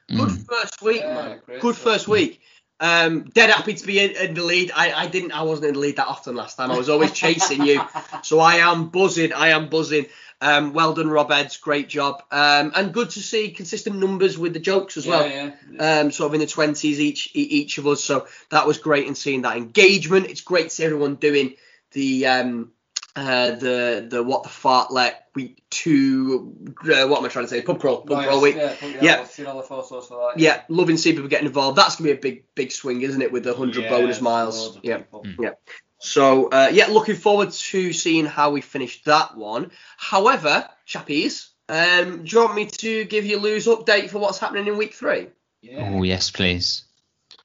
Good 0.09 0.29
Mm. 0.29 0.47
first 0.47 0.81
week, 0.81 1.03
man. 1.03 1.41
great 1.45 1.61
Good 1.61 1.75
first 1.75 2.07
week. 2.07 2.41
Um, 2.79 3.23
dead 3.33 3.49
happy 3.49 3.73
to 3.73 3.87
be 3.87 3.99
in, 3.99 4.11
in 4.11 4.33
the 4.33 4.43
lead. 4.43 4.71
I, 4.75 4.91
I 4.93 5.07
didn't. 5.07 5.31
I 5.31 5.43
wasn't 5.43 5.69
in 5.69 5.73
the 5.75 5.79
lead 5.79 5.95
that 5.95 6.07
often 6.07 6.35
last 6.35 6.57
time. 6.57 6.71
I 6.71 6.77
was 6.77 6.89
always 6.89 7.11
chasing 7.11 7.63
you. 7.65 7.81
So 8.23 8.39
I 8.39 8.55
am 8.55 8.89
buzzing. 8.89 9.33
I 9.33 9.49
am 9.49 9.69
buzzing. 9.69 10.07
Um, 10.41 10.73
well 10.73 10.93
done, 10.93 11.09
Rob 11.09 11.31
Eds. 11.31 11.57
Great 11.57 11.87
job. 11.87 12.21
Um, 12.31 12.73
and 12.75 12.93
good 12.93 13.09
to 13.11 13.19
see 13.21 13.51
consistent 13.51 13.97
numbers 13.97 14.37
with 14.37 14.53
the 14.53 14.59
jokes 14.59 14.97
as 14.97 15.07
well. 15.07 15.27
Yeah, 15.27 15.51
yeah. 15.71 15.99
Um, 16.01 16.11
sort 16.11 16.27
of 16.29 16.33
in 16.33 16.39
the 16.41 16.47
twenties 16.47 16.99
each 16.99 17.29
e- 17.33 17.39
each 17.39 17.77
of 17.77 17.87
us. 17.87 18.03
So 18.03 18.27
that 18.51 18.67
was 18.67 18.77
great 18.77 19.07
in 19.07 19.15
seeing 19.15 19.43
that 19.43 19.57
engagement. 19.57 20.27
It's 20.27 20.41
great 20.41 20.63
to 20.65 20.69
see 20.69 20.83
everyone 20.83 21.15
doing 21.15 21.55
the 21.93 22.25
um, 22.27 22.71
uh, 23.15 23.51
the 23.51 24.07
the 24.09 24.23
what 24.23 24.43
the 24.43 24.49
Fartlek 24.49 25.13
week 25.35 25.63
two. 25.69 26.55
Uh, 26.81 27.07
what 27.07 27.19
am 27.19 27.25
I 27.25 27.27
trying 27.29 27.45
to 27.45 27.49
say? 27.49 27.61
Pub 27.61 27.79
crawl. 27.79 28.01
Pub 28.01 28.17
Nice, 28.17 28.27
crawl 28.27 28.41
week. 28.41 28.55
Yeah, 28.55 28.75
yeah, 28.81 29.01
Yeah. 29.01 29.23
Seen 29.25 29.45
all 29.45 29.57
the 29.57 29.63
photos 29.63 30.07
for 30.07 30.31
that. 30.33 30.39
Yeah, 30.39 30.61
loving 30.67 30.97
seeing 30.97 31.15
people 31.15 31.29
getting 31.29 31.47
involved. 31.47 31.77
That's 31.77 31.95
gonna 31.95 32.09
be 32.09 32.17
a 32.17 32.21
big, 32.21 32.43
big 32.55 32.71
swing, 32.71 33.01
isn't 33.01 33.21
it, 33.21 33.31
with 33.31 33.43
the 33.43 33.53
hundred 33.53 33.83
Yeah, 33.83 33.89
bonus 33.89 34.21
miles? 34.21 34.79
Yeah, 34.83 34.97
people. 34.97 35.25
yeah. 35.39 35.51
So 35.99 36.49
uh, 36.49 36.69
yeah, 36.71 36.87
looking 36.87 37.15
forward 37.15 37.51
to 37.51 37.93
seeing 37.93 38.25
how 38.25 38.51
we 38.51 38.61
finish 38.61 39.03
that 39.03 39.37
one. 39.37 39.71
However, 39.97 40.67
chappies, 40.87 41.49
um, 41.69 42.23
do 42.23 42.35
you 42.35 42.43
want 42.43 42.55
me 42.55 42.65
to 42.65 43.05
give 43.05 43.25
you 43.25 43.37
a 43.37 43.39
Lou's 43.39 43.65
update 43.67 44.09
for 44.09 44.19
what's 44.19 44.39
happening 44.39 44.67
in 44.67 44.77
week 44.77 44.93
three? 44.93 45.29
Yeah. 45.61 45.93
Oh 45.93 46.03
yes, 46.03 46.31
please. 46.31 46.83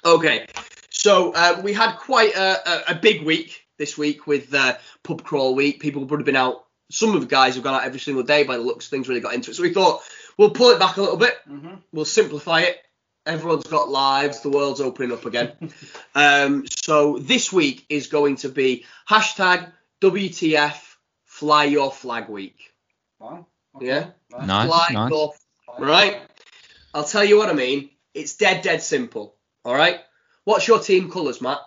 Okay, 0.05 0.47
so 0.91 1.33
uh, 1.35 1.61
we 1.63 1.73
had 1.73 1.97
quite 1.97 2.35
a, 2.35 2.91
a, 2.91 2.93
a 2.93 2.95
big 2.95 3.25
week 3.25 3.60
this 3.81 3.97
week 3.97 4.27
with 4.27 4.55
uh, 4.55 4.77
pub 5.03 5.25
crawl 5.25 5.55
week. 5.57 5.81
People 5.81 6.05
would 6.05 6.21
have 6.21 6.27
been 6.27 6.37
out. 6.37 6.67
Some 6.91 7.15
of 7.15 7.23
the 7.23 7.27
guys 7.27 7.55
have 7.55 7.65
gone 7.65 7.75
out 7.75 7.85
every 7.85 7.99
single 7.99 8.23
day 8.23 8.45
by 8.45 8.57
the 8.57 8.63
looks 8.63 8.85
of 8.87 8.91
things. 8.91 9.09
Really 9.09 9.23
got 9.23 9.35
into 9.35 9.51
it. 9.51 9.55
So 9.55 9.63
we 9.63 9.73
thought 9.73 10.03
we'll 10.37 10.51
pull 10.51 10.71
it 10.71 10.79
back 10.79 10.99
a 10.99 11.01
little 11.01 11.17
bit. 11.17 11.35
Mm-hmm. 11.49 11.77
We'll 11.91 12.05
simplify 12.05 12.61
it. 12.61 12.77
Everyone's 13.27 13.65
got 13.65 13.89
lives. 13.89 14.41
The 14.41 14.51
world's 14.51 14.81
opening 14.81 15.13
up 15.13 15.25
again. 15.25 15.53
um, 16.15 16.67
so 16.69 17.19
this 17.19 17.53
week 17.53 17.87
is 17.89 18.09
going 18.09 18.37
to 18.37 18.51
be 18.51 18.85
hashtag 19.09 19.73
WTF 20.03 20.79
Fly 21.25 21.65
Your 21.65 21.91
Flag 21.91 22.29
Week. 22.29 22.59
Wow. 23.19 23.47
Yeah. 23.81 24.11
Nice. 24.31 24.47
Nice, 24.47 24.69
Fly 24.69 24.89
nice. 24.93 25.11
your 25.11 25.35
right? 25.79 26.21
I'll 26.93 27.05
tell 27.05 27.25
you 27.25 27.39
what 27.39 27.49
I 27.49 27.55
mean. 27.55 27.91
It's 28.13 28.37
dead, 28.37 28.63
dead 28.63 28.83
simple. 28.83 29.37
All 29.65 29.75
right. 29.75 30.01
What's 30.45 30.69
your 30.69 30.81
team 30.81 31.11
colours, 31.11 31.41
Matt? 31.41 31.61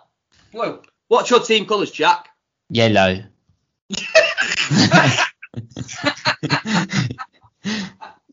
Blue. 0.52 0.80
What's 1.08 1.30
your 1.30 1.40
team 1.40 1.66
colours, 1.66 1.90
Jack? 1.90 2.28
Yellow. 2.70 3.22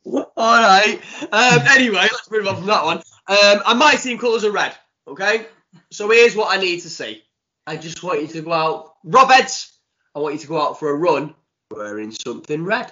All 0.06 0.23
right. 0.38 0.99
Um, 1.31 1.60
anyway, 1.69 2.07
let's 2.11 2.31
move 2.31 2.48
on 2.48 2.57
from 2.57 2.65
that 2.68 2.85
one. 2.85 2.98
Um, 3.27 3.61
and 3.65 3.80
my 3.80 3.95
team 3.95 4.18
colours 4.18 4.43
are 4.43 4.52
red. 4.52 4.76
Okay. 5.07 5.45
So 5.91 6.10
here's 6.10 6.35
what 6.35 6.56
I 6.56 6.60
need 6.61 6.81
to 6.81 6.89
see. 6.89 7.23
I 7.68 7.77
just 7.77 8.03
want 8.03 8.22
you 8.22 8.27
to 8.27 8.41
go 8.41 8.52
out, 8.52 8.95
Rob 9.03 9.30
Eds. 9.31 9.77
I 10.15 10.19
want 10.19 10.34
you 10.34 10.39
to 10.39 10.48
go 10.48 10.61
out 10.61 10.80
for 10.80 10.89
a 10.89 10.95
run 10.95 11.35
wearing 11.69 12.11
something 12.11 12.64
red. 12.64 12.91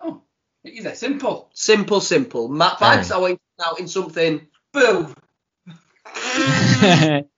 Oh, 0.00 0.22
easy, 0.64 0.94
simple. 0.94 1.50
Simple, 1.54 2.00
simple. 2.00 2.48
Matt 2.48 2.78
Very. 2.78 2.96
Bags, 2.96 3.10
I 3.10 3.18
want 3.18 3.32
you 3.32 3.36
to 3.36 3.42
go 3.58 3.70
out 3.70 3.80
in 3.80 3.88
something. 3.88 4.46
Blue. 4.72 5.14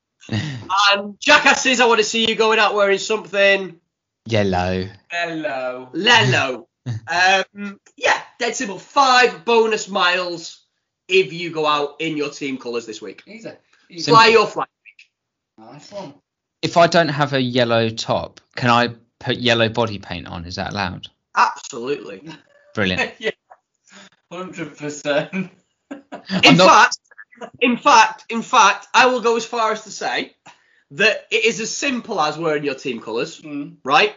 And 0.92 1.18
Jackasses, 1.20 1.80
I 1.80 1.86
want 1.86 1.98
to 1.98 2.04
see 2.04 2.28
you 2.28 2.34
going 2.34 2.58
out 2.58 2.74
wearing 2.74 2.98
something. 2.98 3.78
Yellow. 4.26 4.88
Hello. 5.10 5.88
Lello. 5.92 6.66
um, 6.86 7.80
yeah, 7.96 8.20
dead 8.38 8.54
simple. 8.56 8.78
Five 8.78 9.44
bonus 9.44 9.88
miles 9.88 10.64
if 11.08 11.32
you 11.32 11.50
go 11.50 11.66
out 11.66 11.96
in 12.00 12.16
your 12.16 12.30
team 12.30 12.58
colours 12.58 12.86
this 12.86 13.00
week. 13.02 13.22
Easy. 13.26 13.50
Easy. 13.90 14.10
Fly 14.10 14.28
your 14.28 14.46
flag. 14.46 14.68
Nice 15.58 15.90
one. 15.92 16.14
If 16.62 16.76
I 16.76 16.86
don't 16.86 17.08
have 17.08 17.32
a 17.32 17.40
yellow 17.40 17.90
top, 17.90 18.40
can 18.56 18.70
I 18.70 18.94
put 19.20 19.36
yellow 19.36 19.68
body 19.68 19.98
paint 19.98 20.26
on? 20.26 20.44
Is 20.46 20.56
that 20.56 20.72
allowed? 20.72 21.06
Absolutely. 21.36 22.22
Brilliant. 22.74 23.12
yeah. 23.18 23.30
Hundred 24.32 24.76
percent. 24.76 25.32
In 25.90 26.02
I'm 26.30 26.56
not- 26.56 26.70
fact, 26.70 26.98
in 27.60 27.76
fact, 27.76 28.24
in 28.30 28.42
fact, 28.42 28.86
I 28.94 29.06
will 29.06 29.20
go 29.20 29.36
as 29.36 29.44
far 29.46 29.72
as 29.72 29.82
to 29.84 29.90
say 29.90 30.34
that 30.92 31.26
it 31.30 31.44
is 31.44 31.60
as 31.60 31.74
simple 31.76 32.20
as 32.20 32.38
wearing 32.38 32.64
your 32.64 32.74
team 32.74 33.00
colours, 33.00 33.40
Mm. 33.40 33.76
right? 33.84 34.14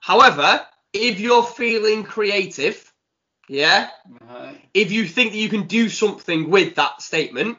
However, 0.00 0.66
if 0.92 1.20
you're 1.20 1.42
feeling 1.44 2.04
creative, 2.04 2.92
yeah, 3.48 3.88
if 4.74 4.92
you 4.92 5.06
think 5.06 5.32
that 5.32 5.38
you 5.38 5.48
can 5.48 5.66
do 5.66 5.88
something 5.88 6.50
with 6.50 6.74
that 6.76 7.00
statement, 7.02 7.58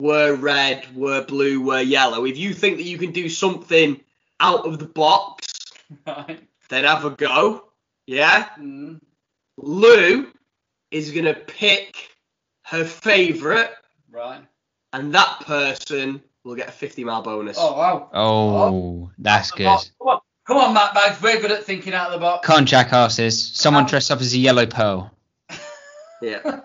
we're 0.00 0.34
red, 0.34 0.86
we're 0.94 1.24
blue, 1.24 1.60
we're 1.60 1.80
yellow, 1.82 2.24
if 2.24 2.38
you 2.38 2.54
think 2.54 2.76
that 2.76 2.84
you 2.84 2.98
can 2.98 3.12
do 3.12 3.28
something 3.28 4.00
out 4.40 4.66
of 4.66 4.78
the 4.78 4.86
box, 4.86 5.46
Right. 6.06 6.40
then 6.68 6.84
have 6.84 7.04
a 7.04 7.10
go. 7.10 7.64
Yeah? 8.06 8.48
Mm. 8.58 9.00
Lou 9.56 10.32
is 10.90 11.10
going 11.10 11.24
to 11.26 11.34
pick 11.34 12.10
her 12.64 12.84
favourite, 12.84 13.70
Right. 14.10 14.40
and 14.92 15.14
that 15.14 15.40
person 15.40 16.22
will 16.44 16.54
get 16.54 16.68
a 16.68 16.72
50 16.72 17.04
mile 17.04 17.22
bonus. 17.22 17.56
Oh 17.60 17.76
wow. 17.76 18.10
Oh, 18.12 19.10
that's 19.18 19.50
good. 19.50 19.66
Come 19.66 20.08
on, 20.08 20.20
come 20.46 20.56
on, 20.56 20.74
Matt 20.74 20.94
Bags. 20.94 21.20
We're 21.20 21.40
good 21.40 21.52
at 21.52 21.64
thinking 21.64 21.92
out 21.94 22.06
of 22.06 22.12
the 22.14 22.18
box. 22.18 22.46
Come 22.46 22.58
on, 22.58 22.66
jackasses. 22.66 23.50
Someone 23.54 23.86
dressed 23.86 24.10
up 24.10 24.20
as 24.20 24.32
a 24.34 24.38
yellow 24.38 24.66
pearl. 24.66 25.10
Yeah. 26.20 26.62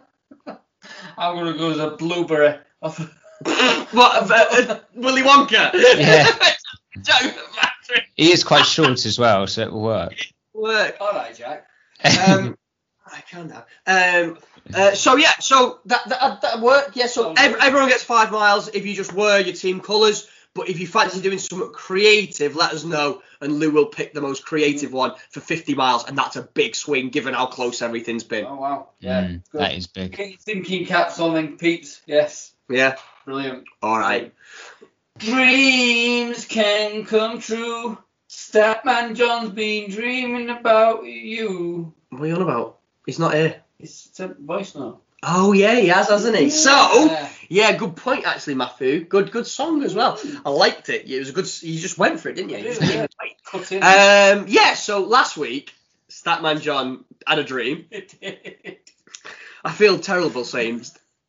I'm 1.16 1.36
gonna 1.36 1.56
go 1.56 1.70
as 1.70 1.78
a 1.78 1.92
blueberry. 1.92 2.58
what? 2.80 3.00
Uh, 3.46 4.28
uh, 4.32 4.80
Willy 4.96 5.22
Wonka? 5.22 5.72
Yeah. 5.76 6.28
Joke 7.04 7.36
factory. 7.54 8.04
He 8.16 8.32
is 8.32 8.44
quite 8.44 8.66
short 8.66 9.06
as 9.06 9.20
well, 9.20 9.46
so 9.46 9.62
it 9.62 9.72
will 9.72 9.84
work. 9.84 10.16
Work. 10.56 10.98
All 11.00 11.12
right, 11.12 11.36
Jack. 11.36 11.68
Um, 12.04 12.58
I 13.06 13.22
can't 13.30 13.50
now. 13.50 13.66
Um, 13.86 14.40
uh, 14.74 14.94
so 14.94 15.16
yeah, 15.16 15.32
so 15.40 15.80
that 15.86 16.08
that 16.10 16.42
that 16.42 16.60
work. 16.62 16.92
Yeah, 16.96 17.08
so 17.08 17.34
ev- 17.36 17.58
everyone 17.62 17.90
gets 17.90 18.04
five 18.04 18.32
miles 18.32 18.70
if 18.70 18.86
you 18.86 18.94
just 18.96 19.14
wear 19.14 19.40
your 19.40 19.56
team 19.56 19.80
colours. 19.80 20.28
But 20.56 20.70
if 20.70 20.80
you 20.80 20.86
fancy 20.86 21.20
doing 21.20 21.40
something 21.40 21.72
creative, 21.72 22.56
let 22.56 22.74
us 22.74 22.84
know, 22.84 23.24
and 23.42 23.54
Lou 23.54 23.72
will 23.72 23.88
pick 23.88 24.14
the 24.14 24.22
most 24.22 24.46
creative 24.46 24.94
one 24.94 25.14
for 25.32 25.40
50 25.40 25.74
miles, 25.74 26.06
and 26.08 26.16
that's 26.16 26.36
a 26.36 26.44
big 26.44 26.76
swing 26.76 27.10
given 27.10 27.34
how 27.34 27.48
close 27.48 27.82
everything's 27.82 28.24
been. 28.24 28.46
Oh 28.46 28.56
wow. 28.58 28.90
Yeah. 29.00 29.24
Mm, 29.24 29.42
that 29.54 29.74
is 29.74 29.88
big. 29.88 30.16
Get 30.16 30.30
your 30.30 30.38
thinking 30.38 30.86
caps 30.86 31.20
on 31.20 31.34
then, 31.34 31.58
peeps. 31.58 32.02
Yes. 32.06 32.54
Yeah. 32.70 32.98
Brilliant. 33.26 33.64
All 33.82 33.98
right. 33.98 34.32
Dreams 35.18 36.46
can 36.46 37.06
come 37.06 37.40
true. 37.40 37.98
Statman 38.30 39.16
John's 39.16 39.52
been 39.52 39.90
dreaming 39.90 40.50
about 40.50 41.06
you. 41.06 41.94
What 42.10 42.22
are 42.22 42.28
you 42.28 42.36
on 42.36 42.42
about? 42.44 42.80
He's 43.06 43.20
not 43.20 43.34
here. 43.34 43.63
It's 43.80 44.10
sent 44.14 44.40
voice 44.40 44.76
note. 44.76 45.02
Oh 45.26 45.54
yeah, 45.54 45.80
he 45.80 45.88
has, 45.88 46.10
hasn't 46.10 46.36
he? 46.36 46.50
So 46.50 46.72
Yeah. 46.72 47.30
yeah, 47.48 47.72
good 47.78 47.96
point 47.96 48.26
actually, 48.26 48.56
Matthew. 48.56 49.06
Good, 49.06 49.32
good 49.32 49.48
song 49.48 49.84
as 49.84 49.96
well. 49.96 50.20
I 50.46 50.50
liked 50.50 50.90
it. 50.90 51.10
It 51.10 51.20
was 51.20 51.30
a 51.30 51.34
good. 51.34 51.48
You 51.64 51.80
just 51.80 51.98
went 51.98 52.20
for 52.20 52.30
it, 52.30 52.36
didn't 52.36 52.50
you? 52.50 52.58
Yeah. 52.58 52.64
didn't 52.74 52.84
even. 52.90 53.08
Cut. 53.46 53.72
Um, 53.72 54.46
yeah. 54.50 54.74
So 54.74 55.04
last 55.04 55.38
week, 55.38 55.74
Statman 56.10 56.62
John 56.62 57.06
had 57.26 57.40
a 57.40 57.44
dream. 57.44 57.86
I 59.66 59.72
feel 59.72 59.98
terrible 59.98 60.44
saying 60.44 60.82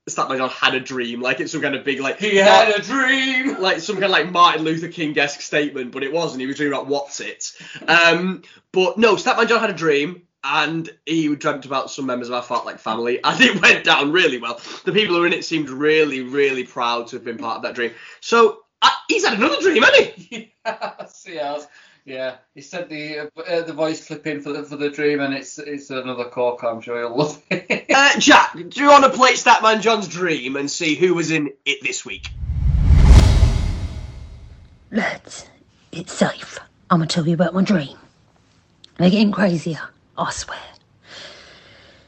Statman 0.09 0.39
John 0.39 0.51
had 0.51 0.75
a 0.75 0.81
dream, 0.81 1.21
like 1.21 1.41
it's 1.41 1.53
some 1.53 1.62
kind 1.62 1.75
of 1.75 1.85
big 1.85 2.01
like 2.01 2.19
he 2.19 2.37
had 2.37 2.75
a 2.75 2.83
dream. 2.83 3.61
like 3.61 3.79
some 3.81 3.95
kind 3.97 4.07
of 4.07 4.11
like 4.11 4.31
Martin 4.33 4.65
Luther 4.65 4.89
King 4.89 5.16
esque 5.19 5.41
statement, 5.41 5.93
but 5.93 6.03
it 6.03 6.12
wasn't. 6.12 6.41
He 6.41 6.47
was 6.47 6.57
dreaming 6.57 6.75
about 6.75 6.89
what's 6.89 7.21
it. 7.21 7.53
Um, 7.87 8.43
but 8.73 8.99
no, 8.99 9.15
Statman 9.16 9.49
John 9.49 9.61
had 9.61 9.71
a 9.71 9.75
dream, 9.75 10.23
and 10.45 10.91
he 11.07 11.35
dreamt 11.35 11.65
about 11.65 11.91
some 11.91 12.07
members 12.07 12.29
of 12.29 12.51
our 12.51 12.65
like 12.65 12.79
family, 12.79 13.19
and 13.25 13.41
it 13.41 13.61
went 13.61 13.85
down 13.85 14.12
really 14.12 14.39
well. 14.39 14.61
The 14.85 14.93
people 14.93 15.16
who 15.16 15.23
were 15.23 15.27
in 15.27 15.33
it 15.33 15.45
seemed 15.45 15.71
really, 15.71 16.21
really 16.21 16.65
proud 16.65 17.09
to 17.09 17.16
have 17.16 17.25
been 17.25 17.39
part 17.39 17.57
of 17.57 17.62
that 17.62 17.75
dream. 17.75 17.93
So 18.21 18.61
uh, 18.83 18.91
he's 19.09 19.25
had 19.25 19.39
another 19.39 19.61
dream, 19.61 19.83
hasn't 19.83 20.15
he? 20.16 20.53
yes, 20.66 21.25
he 21.25 21.37
has. 21.37 21.66
Yeah, 22.05 22.37
he 22.55 22.61
sent 22.61 22.91
the 22.91 23.19
uh, 23.19 23.41
uh, 23.41 23.62
the 23.62 23.73
voice 23.73 24.07
clip 24.07 24.27
in 24.27 24.43
for 24.43 24.53
the 24.53 24.62
for 24.65 24.77
the 24.77 24.91
dream, 24.91 25.21
and 25.21 25.33
it's 25.33 25.59
it's 25.59 25.89
another 25.89 26.27
cork. 26.27 26.62
I'm 26.62 26.83
sure 26.83 27.01
you'll 27.01 27.16
love 27.16 27.43
it. 27.51 27.87
Uh, 27.95 28.19
Jack, 28.19 28.55
do 28.55 28.81
you 28.81 28.89
want 28.89 29.05
to 29.05 29.11
play 29.11 29.35
Statman 29.35 29.81
John's 29.81 30.09
dream 30.09 30.57
and 30.57 30.69
see 30.69 30.97
who 30.97 31.15
was 31.15 31.31
in 31.31 31.53
it 31.65 31.79
this 31.81 32.05
week? 32.05 32.29
Lads, 34.91 35.47
it's 35.93 36.12
safe. 36.12 36.59
I'm 36.91 36.99
gonna 36.99 37.07
tell 37.07 37.27
you 37.27 37.35
about 37.35 37.55
my 37.55 37.62
dream. 37.62 37.97
They're 38.99 39.11
getting 39.11 39.31
crazier, 39.31 39.81
I 40.16 40.31
swear. 40.31 40.59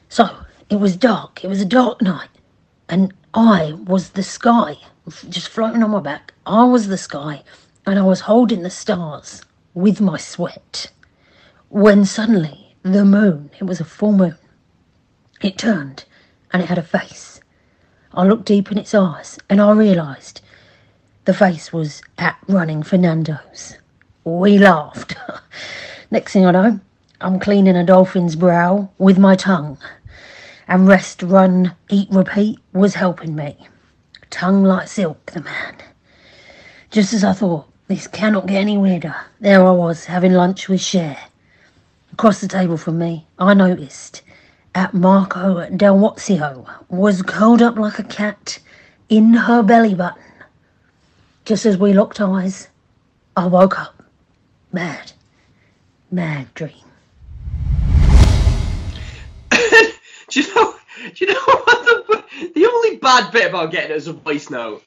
So, 0.09 0.28
it 0.70 0.77
was 0.77 0.97
dark. 0.97 1.45
It 1.45 1.49
was 1.49 1.61
a 1.61 1.66
dark 1.66 2.01
night. 2.03 2.28
And 2.89 3.12
I 3.35 3.73
was 3.73 4.11
the 4.11 4.23
sky, 4.23 4.77
just 5.28 5.49
floating 5.49 5.83
on 5.83 5.91
my 5.91 6.01
back. 6.01 6.33
I 6.47 6.65
was 6.65 6.89
the 6.89 6.99
sky, 6.99 7.43
and 7.85 7.99
I 7.99 8.03
was 8.03 8.20
holding 8.20 8.62
the 8.62 8.70
stars 8.70 9.43
with 9.74 10.01
my 10.01 10.16
sweat. 10.16 10.91
When 11.69 12.05
suddenly, 12.05 12.77
the 12.83 13.05
moon, 13.05 13.51
it 13.61 13.65
was 13.65 13.81
a 13.81 13.85
full 13.85 14.12
moon, 14.12 14.39
it 15.43 15.59
turned 15.59 16.05
and 16.53 16.62
it 16.62 16.69
had 16.69 16.78
a 16.78 16.83
face. 16.83 17.41
I 18.12 18.24
looked 18.24 18.47
deep 18.47 18.73
in 18.73 18.78
its 18.78 18.95
eyes 18.95 19.39
and 19.51 19.61
I 19.61 19.73
realised 19.73 20.41
the 21.27 21.35
face 21.35 21.73
was 21.73 22.01
at 22.16 22.39
running 22.49 22.83
Fernando's. 22.83 23.77
We 24.24 24.59
laughed. 24.59 25.16
Next 26.11 26.33
thing 26.33 26.47
I 26.47 26.53
know, 26.53 26.81
I'm 27.21 27.41
cleaning 27.41 27.77
a 27.77 27.85
dolphin's 27.85 28.37
brow 28.37 28.91
with 28.99 29.19
my 29.19 29.37
tongue. 29.37 29.79
And 30.69 30.87
rest, 30.87 31.23
run, 31.23 31.75
eat, 31.89 32.09
repeat 32.11 32.59
was 32.75 32.95
helping 32.95 33.35
me. 33.35 33.57
Tongue 34.29 34.65
like 34.65 34.89
silk, 34.89 35.33
the 35.33 35.41
man. 35.41 35.77
Just 36.91 37.15
as 37.15 37.25
I 37.25 37.33
thought, 37.33 37.67
this 37.89 38.07
cannot 38.07 38.47
get 38.47 38.61
any 38.61 38.77
weirder, 38.77 39.15
there 39.41 39.65
I 39.65 39.71
was 39.71 40.05
having 40.05 40.33
lunch 40.33 40.69
with 40.69 40.81
Cher. 40.81 41.17
Across 42.13 42.43
the 42.43 42.49
table 42.49 42.77
from 42.77 42.99
me, 42.99 43.27
I 43.39 43.55
noticed 43.55 44.23
at 44.75 44.93
Marco 44.93 45.71
Del 45.71 45.99
Wazio 45.99 46.67
was 46.91 47.23
curled 47.23 47.63
up 47.63 47.77
like 47.77 47.99
a 47.99 48.05
cat 48.05 48.59
in 49.09 49.33
her 49.33 49.63
belly 49.63 49.95
button. 49.95 50.23
Just 51.47 51.65
as 51.65 51.79
we 51.79 51.93
locked 51.93 52.21
eyes, 52.21 52.69
I 53.37 53.47
woke 53.47 53.79
up. 53.79 54.03
Mad, 54.73 55.13
mad 56.11 56.53
dream. 56.55 56.86
Do 60.37 60.43
you 60.43 60.55
know? 60.55 60.75
Do 61.15 61.27
you 61.27 61.33
know 61.33 61.41
what 61.45 61.85
the, 61.85 62.51
the 62.55 62.67
only 62.67 62.97
bad 62.97 63.31
bit 63.31 63.49
about 63.49 63.71
getting 63.71 63.91
it 63.91 63.97
as 63.97 64.07
a 64.07 64.13
voice 64.13 64.51
note 64.51 64.83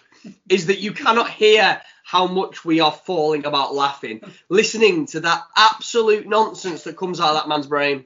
is 0.49 0.65
that 0.67 0.79
you 0.79 0.91
cannot 0.91 1.29
hear 1.29 1.81
how 2.03 2.27
much 2.27 2.65
we 2.65 2.79
are 2.79 2.91
falling 2.91 3.45
about 3.45 3.75
laughing 3.75 4.21
listening 4.49 5.05
to 5.05 5.19
that 5.21 5.43
absolute 5.55 6.27
nonsense 6.27 6.83
that 6.83 6.97
comes 6.97 7.19
out 7.19 7.29
of 7.29 7.35
that 7.35 7.47
man's 7.47 7.67
brain. 7.67 8.05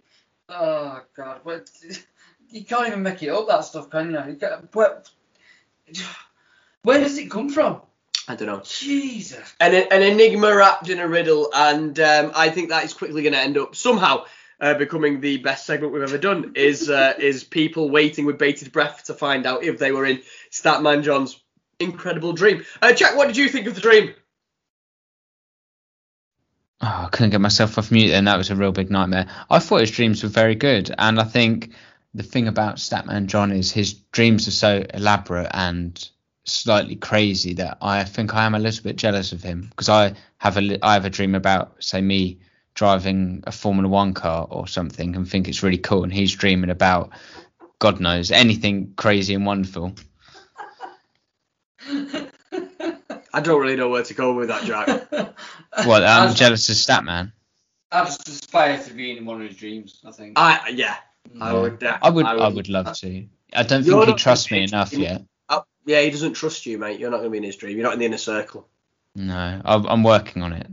oh 0.49 1.02
God, 1.15 1.41
but 1.45 1.70
you 2.49 2.65
can't 2.65 2.88
even 2.88 3.03
make 3.03 3.24
it 3.24 3.30
up 3.30 3.48
that 3.48 3.64
stuff, 3.64 3.90
can 3.90 4.11
you? 4.11 4.38
you 4.41 4.68
but, 4.72 5.10
where 6.84 6.99
does 6.99 7.18
it 7.18 7.32
come 7.32 7.49
from? 7.49 7.82
I 8.28 8.36
don't 8.36 8.48
know. 8.48 8.61
Jesus. 8.64 9.53
An, 9.60 9.74
an 9.74 10.02
enigma 10.02 10.56
wrapped 10.56 10.90
in 10.90 10.99
a 10.99 11.07
riddle, 11.07 11.49
and 11.53 11.98
um, 11.99 12.32
I 12.36 12.49
think 12.49 12.70
that 12.70 12.86
is 12.86 12.94
quickly 12.94 13.22
going 13.22 13.34
to 13.34 13.40
end 13.40 13.57
up 13.57 13.76
somehow 13.76 14.26
uh, 14.59 14.73
becoming 14.75 15.19
the 15.19 15.38
best 15.38 15.65
segment 15.65 15.93
we've 15.93 16.03
ever 16.03 16.17
done. 16.17 16.53
Is 16.55 16.89
uh, 16.89 17.13
is 17.17 17.43
people 17.43 17.89
waiting 17.89 18.25
with 18.25 18.38
bated 18.38 18.71
breath 18.71 19.05
to 19.05 19.13
find 19.13 19.45
out 19.45 19.63
if 19.63 19.80
they 19.80 19.91
were 19.91 20.05
in 20.05 20.21
Statman 20.51 21.03
John's 21.03 21.39
incredible 21.80 22.34
dream? 22.34 22.65
Uh, 22.81 22.93
Jack, 22.93 23.15
what 23.15 23.27
did 23.27 23.38
you 23.38 23.49
think 23.49 23.67
of 23.67 23.75
the 23.75 23.81
dream? 23.81 24.13
Oh, 26.81 27.03
I 27.05 27.09
couldn't 27.11 27.30
get 27.30 27.39
myself 27.41 27.77
off 27.77 27.91
mute, 27.91 28.11
and 28.11 28.27
that 28.27 28.38
was 28.38 28.49
a 28.49 28.55
real 28.55 28.73
big 28.73 28.91
nightmare. 28.91 29.27
I 29.49 29.59
thought 29.59 29.81
his 29.81 29.91
dreams 29.91 30.21
were 30.21 30.30
very 30.30 30.55
good, 30.55 30.93
and 30.97 31.19
I 31.19 31.23
think 31.23 31.73
the 32.13 32.23
thing 32.23 32.47
about 32.47 32.75
Statman 32.75 33.27
John 33.27 33.51
is 33.51 33.71
his 33.71 33.93
dreams 33.93 34.47
are 34.47 34.51
so 34.51 34.84
elaborate 34.93 35.49
and 35.53 36.09
slightly 36.45 36.95
crazy 36.95 37.53
that 37.53 37.77
I 37.81 38.03
think 38.03 38.35
I 38.35 38.45
am 38.45 38.55
a 38.55 38.59
little 38.59 38.84
bit 38.84 38.97
jealous 38.97 39.31
of 39.31 39.41
him 39.41 39.67
because 39.69 39.89
I 39.89 40.13
have 40.38 40.57
a 40.57 40.85
I 40.85 40.93
have 40.93 41.05
a 41.05 41.09
dream 41.09 41.35
about 41.35 41.81
say 41.84 42.01
me 42.01 42.39
driving 42.76 43.44
a 43.45 43.52
Formula 43.52 43.88
One 43.88 44.14
car 44.14 44.48
or 44.50 44.68
something 44.68 45.16
and 45.16 45.28
think 45.30 45.48
it's 45.48 45.64
really 45.64 45.78
cool, 45.78 46.04
and 46.04 46.14
he's 46.14 46.34
dreaming 46.36 46.70
about 46.70 47.12
God 47.80 48.00
knows 48.00 48.32
anything 48.32 48.94
crazy 48.95 49.34
and 49.34 49.45
wonderful. 49.45 49.94
I 53.36 53.40
don't 53.41 53.60
really 53.62 53.76
know 53.76 53.90
where 53.90 54.04
to 54.04 54.14
go 54.14 54.34
with 54.34 54.50
that, 54.50 54.64
Jack. 54.64 55.10
Well, 55.88 56.04
I'm 56.06 56.30
I'd- 56.30 56.38
jealous 56.38 56.70
of 56.70 56.76
Statman. 56.76 57.32
I 57.91 58.06
just 58.06 58.28
aspire 58.28 58.78
to 58.84 58.94
be 58.94 59.18
in 59.18 59.26
one 59.26 59.41
of 59.41 59.48
his 59.48 59.58
dreams. 59.58 60.00
I 60.06 60.12
think. 60.12 60.34
I 60.38 60.70
yeah, 60.70 60.98
I 61.41 61.52
would. 61.52 61.84
Uh, 61.84 61.98
I 62.00 62.12
would 62.12 62.26
I 62.28 62.48
would 62.48 62.70
love 62.70 62.94
to. 62.98 63.26
I 63.54 63.64
don't 63.64 63.84
think 63.84 64.00
he 64.00 64.06
not 64.06 64.18
trusts 64.20 64.52
me 64.52 64.64
enough 64.64 64.94
in- 64.94 65.02
yet. 65.02 65.24
Oh, 65.50 65.64
yeah, 65.86 66.02
he 66.02 66.12
doesn't 66.12 66.34
trust 66.34 66.68
you, 66.68 66.78
mate. 66.78 67.00
You're 67.00 67.10
not 67.10 67.18
going 67.18 67.30
to 67.30 67.32
be 67.32 67.38
in 67.38 67.44
his 67.44 67.56
dream. 67.56 67.76
You're 67.76 67.86
not 67.86 67.94
in 67.94 68.00
the 68.00 68.06
inner 68.06 68.18
circle. 68.20 68.68
No, 69.16 69.62
I'm 69.66 69.86
I'm 69.88 70.04
working 70.04 70.44
on 70.44 70.54
it. 70.54 70.68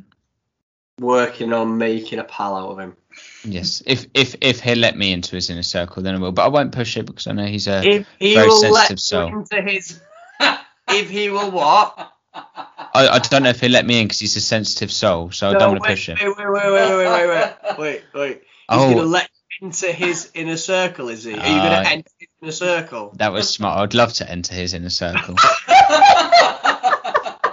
Working 1.00 1.54
on 1.54 1.78
making 1.78 2.18
a 2.18 2.24
pal 2.24 2.54
out 2.56 2.72
of 2.72 2.78
him. 2.78 2.94
Yes, 3.42 3.82
if 3.86 4.04
if 4.12 4.36
if 4.42 4.60
he'll 4.60 4.76
let 4.76 4.98
me 4.98 5.12
into 5.12 5.34
his 5.34 5.48
inner 5.48 5.62
circle, 5.62 6.02
then 6.02 6.14
I 6.14 6.18
will. 6.18 6.30
But 6.30 6.44
I 6.44 6.48
won't 6.48 6.72
push 6.72 6.98
it 6.98 7.06
because 7.06 7.26
I 7.26 7.32
know 7.32 7.46
he's 7.46 7.68
a 7.68 7.82
If 7.82 8.06
he 8.18 8.34
very 8.34 8.48
will 8.48 8.60
sensitive 8.60 8.90
let 8.90 9.00
soul. 9.00 9.28
into 9.28 9.62
his, 9.62 9.98
if 10.90 11.08
he 11.08 11.30
will 11.30 11.50
what? 11.50 12.12
I, 12.34 13.08
I 13.08 13.18
don't 13.18 13.44
know 13.44 13.48
if 13.48 13.60
he'll 13.60 13.70
let 13.70 13.86
me 13.86 13.98
in 14.00 14.08
because 14.08 14.18
he's 14.18 14.36
a 14.36 14.42
sensitive 14.42 14.92
soul, 14.92 15.30
so 15.30 15.48
I 15.48 15.54
don't 15.54 15.70
want 15.70 15.84
to 15.84 15.88
push 15.88 16.06
him. 16.10 16.18
Wait, 16.20 16.36
wait, 16.36 16.52
wait, 16.52 16.70
wait, 16.70 16.96
wait, 16.96 17.08
wait, 17.08 17.28
wait, 17.28 17.54
wait, 17.78 18.02
wait. 18.14 18.36
He's 18.42 18.46
Oh. 18.68 18.94
gonna 18.94 19.06
let 19.06 19.30
you 19.60 19.68
into 19.68 19.86
his 19.92 20.30
inner 20.34 20.58
circle, 20.58 21.08
is 21.08 21.24
he? 21.24 21.32
Are 21.32 21.36
you 21.36 21.60
Uh, 21.60 21.62
gonna 21.62 21.88
enter 21.88 22.10
his 22.18 22.28
inner 22.42 22.52
circle? 22.52 23.12
That 23.16 23.32
was 23.32 23.48
smart. 23.48 23.78
I'd 23.80 23.94
love 23.94 24.12
to 24.14 24.30
enter 24.30 24.54
his 24.54 24.74
inner 24.74 24.90
circle 24.90 25.34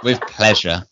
with 0.02 0.20
pleasure. 0.20 0.84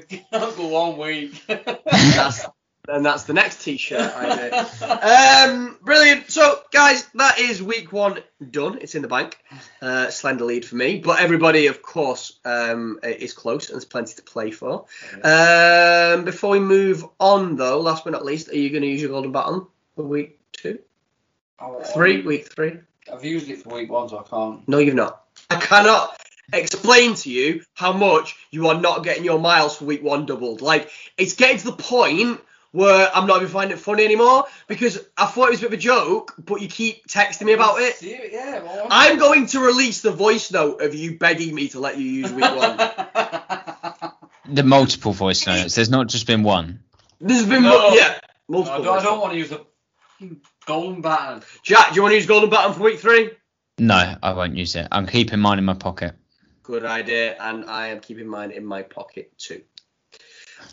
Can't, 0.08 0.56
we 0.56 0.56
go 0.56 0.66
one 0.68 0.98
week. 0.98 1.42
That's, 1.46 2.46
and 2.86 3.04
that's 3.04 3.24
the 3.24 3.32
next 3.32 3.64
T-shirt 3.64 4.14
idea. 4.14 4.68
Um, 5.04 5.78
brilliant. 5.82 6.30
So, 6.30 6.60
guys, 6.70 7.06
that 7.14 7.38
is 7.38 7.62
week 7.62 7.92
one 7.92 8.18
done. 8.50 8.78
It's 8.80 8.94
in 8.94 9.02
the 9.02 9.08
bank. 9.08 9.38
Uh, 9.80 10.10
slender 10.10 10.44
lead 10.44 10.64
for 10.64 10.76
me, 10.76 10.98
but 10.98 11.20
everybody, 11.20 11.66
of 11.68 11.80
course, 11.82 12.38
um, 12.44 12.98
is 13.02 13.32
close 13.32 13.68
and 13.68 13.74
there's 13.74 13.84
plenty 13.86 14.14
to 14.14 14.22
play 14.22 14.50
for. 14.50 14.84
Um, 15.22 16.24
before 16.24 16.50
we 16.50 16.58
move 16.58 17.04
on, 17.18 17.56
though, 17.56 17.80
last 17.80 18.04
but 18.04 18.10
not 18.10 18.24
least, 18.24 18.50
are 18.50 18.56
you 18.56 18.70
going 18.70 18.82
to 18.82 18.88
use 18.88 19.00
your 19.00 19.10
golden 19.10 19.32
baton 19.32 19.66
for 19.96 20.02
week 20.02 20.38
two, 20.52 20.78
three, 21.94 22.22
week 22.22 22.52
three? 22.52 22.78
I've 23.12 23.24
used 23.24 23.48
it 23.48 23.62
for 23.62 23.74
week 23.74 23.90
one, 23.90 24.08
so 24.08 24.18
I 24.18 24.22
can't. 24.22 24.66
No, 24.68 24.78
you've 24.78 24.94
not. 24.94 25.24
I 25.50 25.56
cannot 25.56 26.18
explain 26.52 27.14
to 27.16 27.30
you 27.30 27.62
how 27.74 27.92
much 27.92 28.36
you 28.50 28.68
are 28.68 28.80
not 28.80 29.04
getting 29.04 29.24
your 29.24 29.38
miles 29.38 29.76
for 29.76 29.84
week 29.84 30.02
one 30.02 30.26
doubled. 30.26 30.60
Like, 30.60 30.90
it's 31.16 31.34
getting 31.34 31.58
to 31.58 31.66
the 31.66 31.72
point 31.72 32.40
where 32.72 33.08
I'm 33.14 33.26
not 33.28 33.36
even 33.36 33.48
finding 33.48 33.76
it 33.76 33.80
funny 33.80 34.04
anymore 34.04 34.44
because 34.66 34.98
I 35.16 35.26
thought 35.26 35.46
it 35.48 35.50
was 35.52 35.60
a 35.60 35.62
bit 35.62 35.66
of 35.68 35.72
a 35.74 35.76
joke, 35.82 36.34
but 36.38 36.60
you 36.60 36.66
keep 36.68 37.06
texting 37.06 37.46
me 37.46 37.52
about 37.52 37.80
it. 37.80 38.02
Yeah, 38.02 38.62
well, 38.62 38.88
I'm 38.90 39.18
going 39.18 39.46
to 39.46 39.60
release 39.60 40.00
the 40.02 40.10
voice 40.10 40.50
note 40.50 40.82
of 40.82 40.94
you 40.94 41.16
begging 41.18 41.54
me 41.54 41.68
to 41.68 41.78
let 41.80 41.98
you 41.98 42.04
use 42.04 42.32
week 42.32 42.44
one. 42.56 42.80
The 44.46 44.62
multiple 44.62 45.12
voice 45.12 45.46
notes. 45.46 45.74
There's 45.74 45.88
not 45.88 46.06
just 46.08 46.26
been 46.26 46.42
one. 46.42 46.80
This 47.18 47.38
has 47.38 47.46
been 47.48 47.62
No. 47.62 47.90
mu- 47.90 47.96
yeah 47.96 48.18
I 48.50 48.52
don't, 48.52 48.86
I 48.86 49.02
don't 49.02 49.20
want 49.20 49.32
to 49.32 49.38
use 49.38 49.48
the 49.48 49.64
golden 50.66 51.00
button. 51.00 51.42
Jack, 51.62 51.90
do 51.90 51.96
you 51.96 52.02
want 52.02 52.12
to 52.12 52.16
use 52.16 52.26
golden 52.26 52.50
button 52.50 52.74
for 52.74 52.82
week 52.82 53.00
three? 53.00 53.30
No, 53.78 54.16
I 54.22 54.32
won't 54.34 54.56
use 54.56 54.76
it. 54.76 54.86
I'm 54.92 55.06
keeping 55.06 55.40
mine 55.40 55.58
in 55.58 55.64
my 55.64 55.74
pocket. 55.74 56.14
Good 56.64 56.86
idea, 56.86 57.36
and 57.38 57.66
I 57.66 57.88
am 57.88 58.00
keeping 58.00 58.26
mine 58.26 58.50
in 58.50 58.64
my 58.64 58.82
pocket 58.82 59.32
too. 59.36 59.60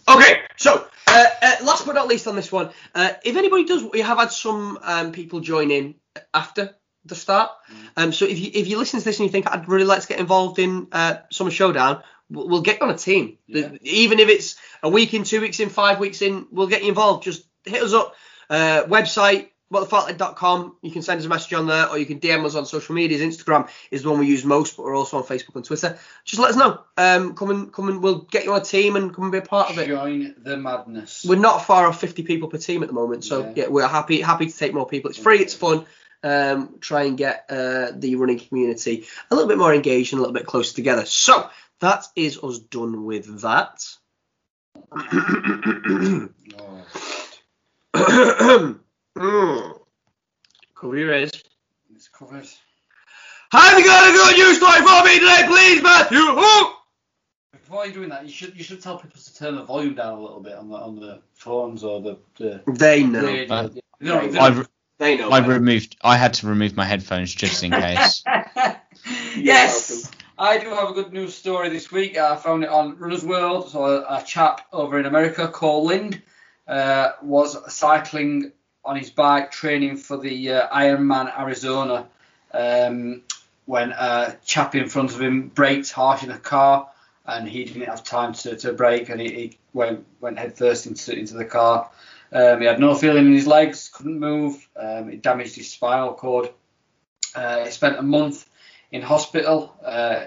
Okay, 0.07 0.39
so 0.55 0.87
uh, 1.05 1.25
uh, 1.41 1.55
last 1.63 1.85
but 1.85 1.95
not 1.95 2.07
least 2.07 2.27
on 2.27 2.35
this 2.37 2.49
one, 2.49 2.69
uh, 2.95 3.11
if 3.25 3.35
anybody 3.35 3.65
does, 3.65 3.83
we 3.83 3.99
have 3.99 4.17
had 4.17 4.31
some 4.31 4.79
um, 4.83 5.11
people 5.11 5.41
join 5.41 5.69
in 5.69 5.95
after 6.33 6.73
the 7.03 7.15
start. 7.15 7.51
Um, 7.97 8.13
so 8.13 8.25
if 8.25 8.39
you 8.39 8.51
if 8.53 8.69
you 8.69 8.77
listen 8.77 8.99
to 8.99 9.05
this 9.05 9.19
and 9.19 9.25
you 9.25 9.31
think 9.33 9.51
I'd 9.51 9.67
really 9.67 9.83
like 9.83 10.01
to 10.01 10.07
get 10.07 10.19
involved 10.19 10.59
in 10.59 10.87
uh, 10.93 11.17
Summer 11.29 11.51
Showdown, 11.51 12.03
we'll, 12.29 12.47
we'll 12.47 12.61
get 12.61 12.79
you 12.79 12.87
on 12.87 12.93
a 12.93 12.97
team. 12.97 13.37
Yeah. 13.47 13.71
Even 13.81 14.19
if 14.19 14.29
it's 14.29 14.55
a 14.81 14.89
week 14.89 15.13
in, 15.13 15.25
two 15.25 15.41
weeks 15.41 15.59
in, 15.59 15.67
five 15.67 15.99
weeks 15.99 16.21
in, 16.21 16.47
we'll 16.51 16.67
get 16.67 16.83
you 16.83 16.89
involved. 16.89 17.25
Just 17.25 17.43
hit 17.65 17.83
us 17.83 17.93
up. 17.93 18.15
Uh, 18.49 18.83
website 18.83 19.49
whatthefartlek.com. 19.71 20.75
You 20.81 20.91
can 20.91 21.01
send 21.01 21.19
us 21.19 21.25
a 21.25 21.29
message 21.29 21.53
on 21.53 21.67
there, 21.67 21.87
or 21.89 21.97
you 21.97 22.05
can 22.05 22.19
DM 22.19 22.45
us 22.45 22.55
on 22.55 22.65
social 22.65 22.93
medias. 22.95 23.21
Instagram 23.21 23.69
is 23.89 24.03
the 24.03 24.09
one 24.09 24.19
we 24.19 24.27
use 24.27 24.43
most, 24.45 24.77
but 24.77 24.83
we're 24.83 24.95
also 24.95 25.17
on 25.17 25.23
Facebook 25.23 25.55
and 25.55 25.65
Twitter. 25.65 25.97
Just 26.25 26.39
let 26.41 26.51
us 26.51 26.55
know. 26.57 26.81
Um, 26.97 27.35
come 27.35 27.49
and 27.49 27.73
come 27.73 27.89
and 27.89 28.03
we'll 28.03 28.19
get 28.23 28.43
you 28.45 28.53
on 28.53 28.61
a 28.61 28.63
team 28.63 28.95
and 28.95 29.13
come 29.13 29.23
and 29.25 29.31
be 29.31 29.37
a 29.39 29.41
part 29.41 29.69
of 29.69 29.77
it. 29.79 29.87
Join 29.87 30.35
the 30.37 30.57
madness. 30.57 31.25
We're 31.27 31.35
not 31.39 31.65
far 31.65 31.87
off 31.87 31.99
50 31.99 32.23
people 32.23 32.49
per 32.49 32.57
team 32.57 32.83
at 32.83 32.87
the 32.87 32.93
moment, 32.93 33.23
so 33.23 33.41
Yeah. 33.41 33.53
yeah, 33.55 33.67
we're 33.67 33.87
happy 33.87 34.21
happy 34.21 34.47
to 34.47 34.57
take 34.57 34.73
more 34.73 34.87
people. 34.87 35.09
It's 35.09 35.19
free, 35.19 35.39
it's 35.39 35.53
fun. 35.53 35.85
Um, 36.23 36.77
try 36.79 37.03
and 37.03 37.17
get 37.17 37.45
uh, 37.49 37.93
the 37.95 38.15
running 38.15 38.39
community 38.39 39.05
a 39.31 39.35
little 39.35 39.47
bit 39.49 39.57
more 39.57 39.73
engaged 39.73 40.13
and 40.13 40.19
a 40.19 40.21
little 40.21 40.35
bit 40.35 40.45
closer 40.45 40.75
together. 40.75 41.05
So 41.05 41.49
that 41.79 42.05
is 42.15 42.37
us 42.43 42.59
done 42.59 43.05
with 43.05 43.41
that. 43.41 43.83
Oh, 47.93 48.75
Cover 49.15 50.97
your 50.97 51.13
ears. 51.13 51.31
it's 51.93 52.07
covered. 52.07 52.47
Have 53.51 53.77
you 53.77 53.85
got 53.85 54.09
a 54.09 54.13
good 54.13 54.37
news 54.37 54.57
story 54.57 54.79
for 54.81 55.03
me 55.03 55.19
today, 55.19 55.43
please, 55.47 55.83
Matthew? 55.83 56.19
Who? 56.19 56.71
Before 57.51 57.85
you're 57.85 57.93
doing 57.93 58.09
that, 58.09 58.23
you 58.25 58.31
should 58.31 58.55
you 58.57 58.63
should 58.63 58.81
tell 58.81 58.97
people 58.97 59.19
to 59.19 59.35
turn 59.35 59.55
the 59.55 59.63
volume 59.63 59.95
down 59.95 60.17
a 60.17 60.21
little 60.21 60.39
bit 60.39 60.53
on 60.55 60.69
the 60.69 60.75
on 60.75 60.95
the 60.95 61.21
phones 61.33 61.83
or 61.83 62.01
the 62.01 62.17
the. 62.37 62.61
They 62.67 63.03
know. 63.03 63.25
radio. 63.25 63.53
Uh, 63.53 63.69
no, 63.99 64.27
they 64.27 64.39
I, 64.39 64.49
don't- 64.49 64.67
They 64.97 65.17
know. 65.17 65.29
I 65.31 65.41
better. 65.41 65.53
removed. 65.53 65.97
I 66.01 66.15
had 66.17 66.33
to 66.35 66.47
remove 66.47 66.75
my 66.75 66.85
headphones 66.85 67.33
just 67.33 67.63
in 67.63 67.71
case. 67.71 68.23
yes, 69.35 70.09
I 70.37 70.57
do 70.57 70.69
have 70.69 70.89
a 70.89 70.93
good 70.93 71.11
news 71.11 71.35
story 71.35 71.69
this 71.69 71.91
week. 71.91 72.17
I 72.17 72.35
found 72.37 72.63
it 72.63 72.69
on 72.69 72.97
Runner's 72.97 73.25
World. 73.25 73.69
So 73.69 73.83
a, 73.85 74.19
a 74.19 74.23
chap 74.23 74.67
over 74.71 74.97
in 74.99 75.05
America 75.05 75.47
called 75.49 75.87
Lind 75.89 76.21
uh, 76.67 77.11
was 77.21 77.57
cycling 77.73 78.53
on 78.83 78.95
his 78.95 79.09
bike, 79.09 79.51
training 79.51 79.97
for 79.97 80.17
the 80.17 80.51
uh, 80.51 80.69
Ironman 80.69 81.37
Arizona. 81.39 82.07
Um, 82.53 83.23
when 83.65 83.91
a 83.91 84.37
chap 84.45 84.75
in 84.75 84.89
front 84.89 85.13
of 85.13 85.21
him 85.21 85.47
braked 85.47 85.91
harsh 85.91 86.23
in 86.23 86.31
a 86.31 86.37
car, 86.37 86.89
and 87.25 87.47
he 87.47 87.63
didn't 87.63 87.83
have 87.83 88.03
time 88.03 88.33
to, 88.33 88.55
to 88.57 88.73
brake, 88.73 89.09
and 89.09 89.21
he, 89.21 89.29
he 89.29 89.57
went 89.73 90.05
went 90.19 90.39
headfirst 90.39 90.87
into 90.87 91.17
into 91.17 91.35
the 91.35 91.45
car. 91.45 91.89
Um, 92.33 92.61
he 92.61 92.65
had 92.65 92.79
no 92.79 92.95
feeling 92.95 93.27
in 93.27 93.33
his 93.33 93.47
legs, 93.47 93.89
couldn't 93.93 94.19
move. 94.19 94.67
Um, 94.75 95.09
it 95.09 95.21
damaged 95.21 95.55
his 95.55 95.69
spinal 95.69 96.13
cord. 96.13 96.49
Uh, 97.35 97.65
he 97.65 97.71
spent 97.71 97.99
a 97.99 98.01
month 98.01 98.49
in 98.91 99.01
hospital, 99.01 99.75
uh, 99.85 100.25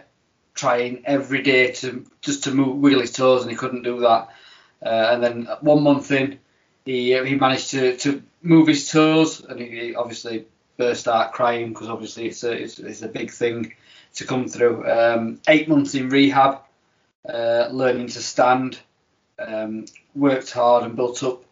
trying 0.55 1.02
every 1.05 1.43
day 1.43 1.72
to 1.72 2.06
just 2.20 2.44
to 2.44 2.51
move, 2.52 2.76
wiggle 2.76 3.01
his 3.01 3.12
toes, 3.12 3.43
and 3.43 3.51
he 3.51 3.56
couldn't 3.56 3.82
do 3.82 4.01
that. 4.01 4.28
Uh, 4.85 5.10
and 5.12 5.22
then 5.22 5.48
one 5.60 5.82
month 5.82 6.10
in, 6.10 6.39
he 6.85 7.16
he 7.27 7.35
managed 7.35 7.70
to, 7.70 7.97
to 7.98 8.23
move 8.43 8.69
his 8.69 8.90
toes, 8.90 9.44
and 9.44 9.61
he, 9.61 9.94
obviously 9.94 10.47
burst 10.77 11.06
out 11.06 11.32
crying 11.32 11.69
because 11.69 11.89
obviously 11.89 12.27
it's 12.27 12.44
a 12.44 12.52
it's, 12.52 12.78
it's 12.78 13.02
a 13.02 13.09
big 13.09 13.31
thing 13.31 13.74
to 14.15 14.27
come 14.27 14.48
through. 14.48 14.89
Um, 14.89 15.40
eight 15.48 15.69
months 15.69 15.94
in 15.94 16.09
rehab, 16.09 16.61
uh, 17.28 17.69
learning 17.70 18.09
to 18.09 18.23
stand, 18.23 18.78
um, 19.39 19.86
worked 20.15 20.51
hard 20.51 20.85
and 20.85 20.97
built 20.97 21.23
up 21.23 21.44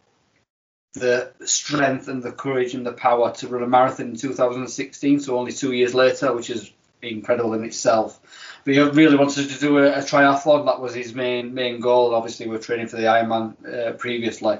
the 0.93 1.31
strength 1.43 2.07
and 2.07 2.21
the 2.21 2.31
courage 2.31 2.75
and 2.75 2.85
the 2.85 2.93
power 2.93 3.33
to 3.33 3.47
run 3.47 3.63
a 3.63 3.67
marathon 3.67 4.09
in 4.09 4.15
2016. 4.15 5.21
So 5.21 5.37
only 5.37 5.51
two 5.51 5.71
years 5.71 5.95
later, 5.95 6.33
which 6.33 6.51
is 6.51 6.71
incredible 7.01 7.53
in 7.53 7.63
itself. 7.63 8.19
But 8.63 8.75
he 8.75 8.79
really 8.79 9.17
wanted 9.17 9.49
to 9.49 9.59
do 9.59 9.79
a, 9.79 9.93
a 9.93 9.97
triathlon. 9.97 10.65
That 10.65 10.79
was 10.79 10.93
his 10.93 11.13
main 11.13 11.53
main 11.53 11.79
goal. 11.79 12.15
Obviously, 12.15 12.47
we're 12.47 12.59
training 12.59 12.87
for 12.87 12.97
the 12.97 13.03
Ironman 13.03 13.55
uh, 13.67 13.91
previously, 13.93 14.59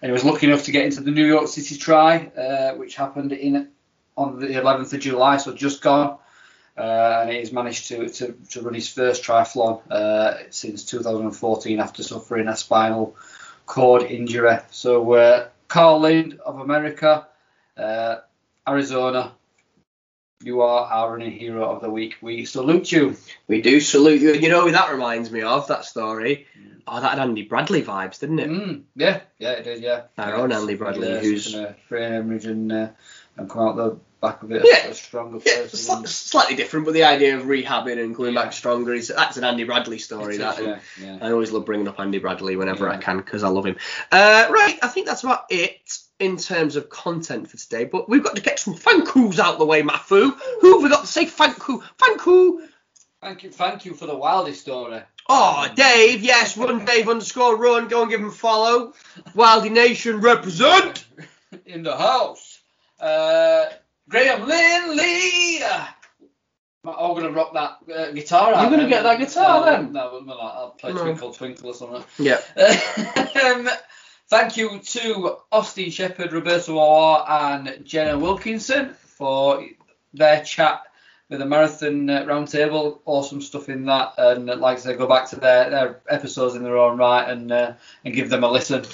and 0.00 0.08
he 0.08 0.12
was 0.12 0.24
lucky 0.24 0.46
enough 0.46 0.64
to 0.64 0.72
get 0.72 0.84
into 0.84 1.02
the 1.02 1.10
New 1.10 1.26
York 1.26 1.48
City 1.48 1.76
Tri, 1.76 2.26
uh, 2.36 2.74
which 2.74 2.96
happened 2.96 3.32
in 3.32 3.68
on 4.16 4.38
the 4.38 4.48
11th 4.48 4.92
of 4.92 5.00
July, 5.00 5.36
so 5.36 5.54
just 5.54 5.82
gone. 5.82 6.18
Uh, 6.76 7.20
and 7.22 7.30
he's 7.30 7.52
managed 7.52 7.88
to, 7.88 8.08
to, 8.08 8.34
to 8.48 8.62
run 8.62 8.74
his 8.74 8.88
first 8.88 9.22
triathlon 9.22 9.82
uh, 9.90 10.38
since 10.50 10.84
2014 10.84 11.80
after 11.80 12.02
suffering 12.02 12.48
a 12.48 12.56
spinal 12.56 13.16
cord 13.66 14.02
injury. 14.02 14.56
So, 14.70 15.12
uh, 15.12 15.48
Carl 15.68 16.00
Lind 16.00 16.40
of 16.44 16.60
America, 16.60 17.28
uh, 17.76 18.16
Arizona, 18.66 19.32
you 20.42 20.62
are 20.62 20.86
our 20.86 21.12
running 21.12 21.32
hero 21.32 21.64
of 21.70 21.82
the 21.82 21.90
week. 21.90 22.16
We 22.22 22.44
salute 22.44 22.90
you. 22.90 23.16
We 23.46 23.60
do 23.60 23.80
salute 23.80 24.20
you. 24.22 24.32
You 24.34 24.48
know 24.48 24.62
who 24.62 24.72
that 24.72 24.90
reminds 24.90 25.30
me 25.30 25.42
of, 25.42 25.68
that 25.68 25.84
story? 25.84 26.46
Oh, 26.86 27.00
that 27.00 27.10
had 27.10 27.18
Andy 27.18 27.42
Bradley 27.42 27.82
vibes, 27.82 28.20
didn't 28.20 28.38
it? 28.38 28.48
Mm, 28.48 28.82
yeah, 28.96 29.20
yeah, 29.38 29.52
it 29.52 29.64
did, 29.64 29.82
yeah. 29.82 30.02
Our 30.16 30.30
yeah, 30.30 30.36
own 30.36 30.52
Andy 30.52 30.74
Bradley, 30.74 31.20
who's- 31.20 31.54
a 31.54 31.76
brain 31.88 32.12
hemorrhage 32.12 32.46
and, 32.46 32.72
uh, 32.72 32.88
and 33.40 33.50
come 33.50 33.68
out 33.68 33.76
the 33.76 33.96
back 34.20 34.42
of 34.42 34.52
it 34.52 34.62
Yeah. 34.64 34.88
a, 34.88 34.90
a 34.90 34.94
stronger 34.94 35.38
Yeah, 35.44 35.62
person. 35.62 36.06
slightly 36.06 36.54
different, 36.54 36.84
but 36.84 36.92
the 36.94 37.04
idea 37.04 37.36
of 37.38 37.44
rehabbing 37.44 37.98
and 38.02 38.14
coming 38.14 38.34
Yeah. 38.34 38.42
back 38.44 38.52
stronger 38.52 38.92
is 38.92 39.08
that's 39.08 39.36
an 39.38 39.44
Andy 39.44 39.64
Bradley 39.64 39.98
story. 39.98 40.34
It 40.36 40.38
that 40.38 40.58
is, 40.58 40.66
and 40.66 40.80
yeah, 41.00 41.16
yeah. 41.16 41.18
I 41.26 41.32
always 41.32 41.50
love 41.50 41.64
bringing 41.64 41.88
up 41.88 41.98
Andy 41.98 42.18
Bradley 42.18 42.56
whenever 42.56 42.88
I 42.88 42.98
can 42.98 43.16
because 43.16 43.42
I 43.42 43.48
love 43.48 43.66
him. 43.66 43.76
Uh, 44.12 44.46
right, 44.50 44.78
I 44.82 44.88
think 44.88 45.06
that's 45.06 45.24
about 45.24 45.44
it 45.50 45.98
in 46.18 46.36
terms 46.36 46.76
of 46.76 46.90
content 46.90 47.50
for 47.50 47.56
today. 47.56 47.84
But 47.84 48.08
we've 48.10 48.22
got 48.22 48.36
to 48.36 48.42
get 48.42 48.58
some 48.58 48.74
thank 48.74 49.14
yous 49.14 49.38
out 49.38 49.58
the 49.58 49.64
way, 49.66 49.82
Mafu. 49.82 50.32
Who 50.60 50.74
have 50.74 50.82
we 50.82 50.90
got 50.90 51.00
to 51.00 51.06
say 51.06 51.24
thank 51.24 51.56
you? 51.68 51.82
Thank 51.98 52.26
you. 52.26 52.68
Thank 53.22 53.42
you, 53.42 53.50
thank 53.50 53.84
you 53.84 53.94
for 53.94 54.06
the 54.06 54.16
wildest 54.16 54.62
story. 54.62 55.00
Oh, 55.28 55.68
Dave, 55.74 56.22
yes, 56.22 56.56
run 56.56 56.84
Dave 56.84 57.08
underscore 57.08 57.56
run. 57.56 57.88
Go 57.88 58.02
and 58.02 58.10
give 58.10 58.20
him 58.20 58.28
a 58.28 58.32
follow. 58.32 58.94
Wildy 59.34 59.70
Nation 59.70 60.20
represent. 60.20 61.04
in 61.66 61.82
the 61.82 61.96
house. 61.96 62.49
Uh, 63.00 63.66
Graham 64.08 64.46
Linley. 64.46 65.62
Uh, 65.62 65.86
I'm 66.84 67.14
gonna 67.14 67.30
rock 67.30 67.52
that 67.52 67.94
uh, 67.94 68.10
guitar 68.12 68.54
out. 68.54 68.62
You're 68.62 68.70
gonna 68.70 68.88
get 68.88 69.02
that 69.02 69.18
guitar 69.18 69.60
no, 69.60 69.66
then? 69.66 69.92
No, 69.92 70.38
I'll 70.40 70.70
play 70.70 70.92
No. 70.92 71.02
Twinkle 71.02 71.32
Twinkle 71.32 71.70
or 71.70 71.74
something. 71.74 72.04
Yeah. 72.18 72.40
um, 73.44 73.68
thank 74.28 74.56
you 74.56 74.78
to 74.78 75.36
Austin 75.52 75.90
Shepherd, 75.90 76.32
Roberto 76.32 76.72
Awar, 76.72 77.24
and 77.28 77.84
Jenna 77.84 78.18
Wilkinson 78.18 78.94
for 78.94 79.66
their 80.14 80.42
chat 80.42 80.82
with 81.28 81.38
the 81.38 81.46
Marathon 81.46 82.08
uh, 82.08 82.24
Roundtable. 82.24 83.00
Awesome 83.04 83.42
stuff 83.42 83.68
in 83.68 83.84
that, 83.84 84.14
and 84.16 84.48
uh, 84.48 84.56
like 84.56 84.78
I 84.78 84.80
said, 84.80 84.98
go 84.98 85.06
back 85.06 85.28
to 85.30 85.36
their, 85.36 85.68
their 85.70 86.00
episodes 86.08 86.54
in 86.54 86.62
their 86.62 86.78
own 86.78 86.96
right 86.96 87.28
and 87.28 87.52
uh, 87.52 87.72
and 88.04 88.14
give 88.14 88.30
them 88.30 88.42
a 88.42 88.50
listen. 88.50 88.84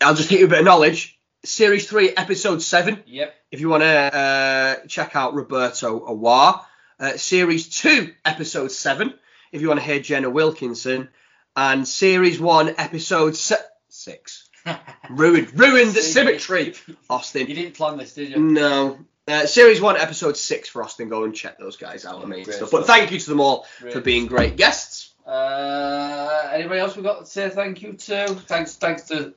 I'll 0.00 0.14
just 0.14 0.30
hit 0.30 0.38
you 0.38 0.46
a 0.46 0.48
bit 0.48 0.60
of 0.60 0.64
knowledge. 0.64 1.13
Series 1.44 1.88
3, 1.88 2.10
Episode 2.16 2.62
7. 2.62 3.02
Yep. 3.06 3.34
if 3.50 3.60
you 3.60 3.68
want 3.68 3.82
to 3.82 3.86
uh, 3.86 4.86
check 4.86 5.14
out 5.14 5.34
Roberto 5.34 6.00
Awar. 6.06 6.64
Uh, 6.98 7.16
series 7.16 7.68
2, 7.80 8.12
Episode 8.24 8.70
7, 8.70 9.12
if 9.52 9.60
you 9.60 9.68
want 9.68 9.80
to 9.80 9.86
hear 9.86 10.00
Jenna 10.00 10.30
Wilkinson. 10.30 11.08
And 11.56 11.86
Series 11.86 12.40
1, 12.40 12.74
Episode 12.78 13.36
se- 13.36 13.56
6. 13.88 14.50
ruined, 15.10 15.58
ruined 15.58 15.92
the 15.94 16.00
symmetry, 16.02 16.74
Austin. 17.10 17.46
You 17.46 17.54
didn't 17.54 17.74
plan 17.74 17.98
this, 17.98 18.14
did 18.14 18.30
you? 18.30 18.38
No. 18.40 18.98
Uh, 19.26 19.46
series 19.46 19.80
1, 19.80 19.96
Episode 19.96 20.36
6 20.36 20.68
for 20.68 20.82
Austin. 20.82 21.08
Go 21.08 21.24
and 21.24 21.34
check 21.34 21.58
those 21.58 21.76
guys 21.76 22.04
out. 22.04 22.24
Great 22.24 22.44
stuff. 22.44 22.56
stuff. 22.56 22.70
But 22.70 22.86
thank 22.86 23.10
you 23.12 23.18
to 23.18 23.30
them 23.30 23.40
all 23.40 23.66
Great 23.80 23.92
for 23.92 24.00
being 24.00 24.26
great 24.26 24.56
guests. 24.56 25.12
Uh, 25.26 26.50
anybody 26.52 26.80
else 26.80 26.96
we 26.96 27.02
got 27.02 27.20
to 27.20 27.26
say 27.26 27.48
thank 27.50 27.82
you 27.82 27.94
to? 27.94 28.28
Thanks, 28.46 28.76
thanks 28.76 29.04
to 29.04 29.34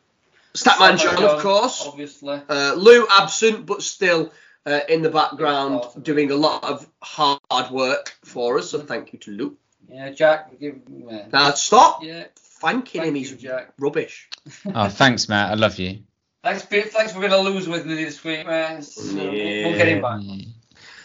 Statman 0.54 0.98
John, 1.00 1.24
of 1.24 1.42
course. 1.42 1.86
obviously. 1.88 2.42
Uh, 2.50 2.74
Lou 2.76 3.06
absent, 3.12 3.66
but 3.66 3.82
still 3.84 4.32
uh, 4.66 4.80
in 4.90 5.02
the 5.02 5.10
background 5.10 5.76
Awesome. 5.76 6.02
doing 6.02 6.32
a 6.32 6.36
lot 6.36 6.64
of 6.64 6.88
hard 7.02 7.72
work 7.72 8.18
for 8.26 8.58
us. 8.58 8.72
So 8.72 8.80
thank 8.80 9.14
you 9.14 9.20
to 9.20 9.32
Lou. 9.32 9.58
Yeah, 9.90 10.10
Jack. 10.12 10.60
Give, 10.60 10.80
yeah. 10.90 11.28
Now 11.32 11.52
stop 11.52 12.04
yeah. 12.04 12.26
thanking 12.36 13.02
Thank 13.02 13.10
him. 13.10 13.16
you, 13.16 13.22
He's 13.28 13.38
Jack. 13.38 13.74
rubbish. 13.80 14.30
Oh, 14.74 14.90
thanks, 14.90 15.30
Matt. 15.30 15.52
I 15.52 15.54
love 15.56 15.78
you. 15.80 16.00
Thanks, 16.44 16.66
Pete. 16.66 16.92
Thanks 16.92 17.14
for 17.14 17.20
being 17.20 17.32
a 17.32 17.38
loser 17.38 17.72
with 17.72 17.86
me 17.86 17.96
this 17.96 18.24
week, 18.24 18.46
man. 18.46 18.78
It's, 18.78 18.98
uh, 18.98 19.16
We'll 19.16 19.78
get 19.78 19.88
him 19.88 20.02
back. 20.02 20.22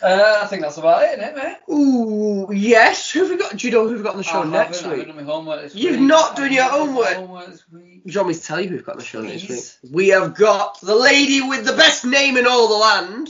Uh, 0.02 0.40
I 0.42 0.46
think 0.46 0.62
that's 0.62 0.78
about 0.78 1.02
it, 1.04 1.18
isn't 1.20 1.24
it, 1.24 1.36
mate? 1.36 1.56
Ooh, 1.74 2.48
yes. 2.52 3.10
Who 3.12 3.20
have 3.20 3.30
we 3.30 3.36
got? 3.36 3.56
Do 3.56 3.66
you 3.66 3.72
know 3.72 3.86
who 3.86 3.94
we've 3.94 4.02
got 4.02 4.12
on 4.12 4.18
the 4.18 4.24
show 4.24 4.42
I 4.42 4.46
next 4.46 4.84
week? 4.86 5.06
done 5.06 5.16
my 5.16 5.22
homework 5.22 5.62
this 5.62 5.74
You've 5.74 5.92
week. 5.92 6.00
not 6.08 6.36
done 6.36 6.52
your 6.52 6.64
I 6.64 6.68
done 6.68 6.78
my 6.78 6.86
homework? 6.86 7.14
homework 7.14 7.46
this 7.50 7.64
week. 7.70 8.04
Do 8.04 8.10
you 8.12 8.18
want 8.18 8.28
me 8.28 8.34
to 8.34 8.42
tell 8.42 8.60
you 8.60 8.68
who 8.68 8.74
we've 8.76 8.84
got 8.84 8.92
on 8.92 8.98
the 8.98 9.04
show 9.04 9.22
next 9.22 9.48
week? 9.48 9.92
We 9.92 10.08
have 10.08 10.34
got 10.34 10.80
the 10.80 10.94
lady 10.96 11.40
with 11.42 11.64
the 11.64 11.72
best 11.74 12.04
name 12.04 12.36
in 12.36 12.46
all 12.46 12.68
the 12.68 12.74
land, 12.76 13.28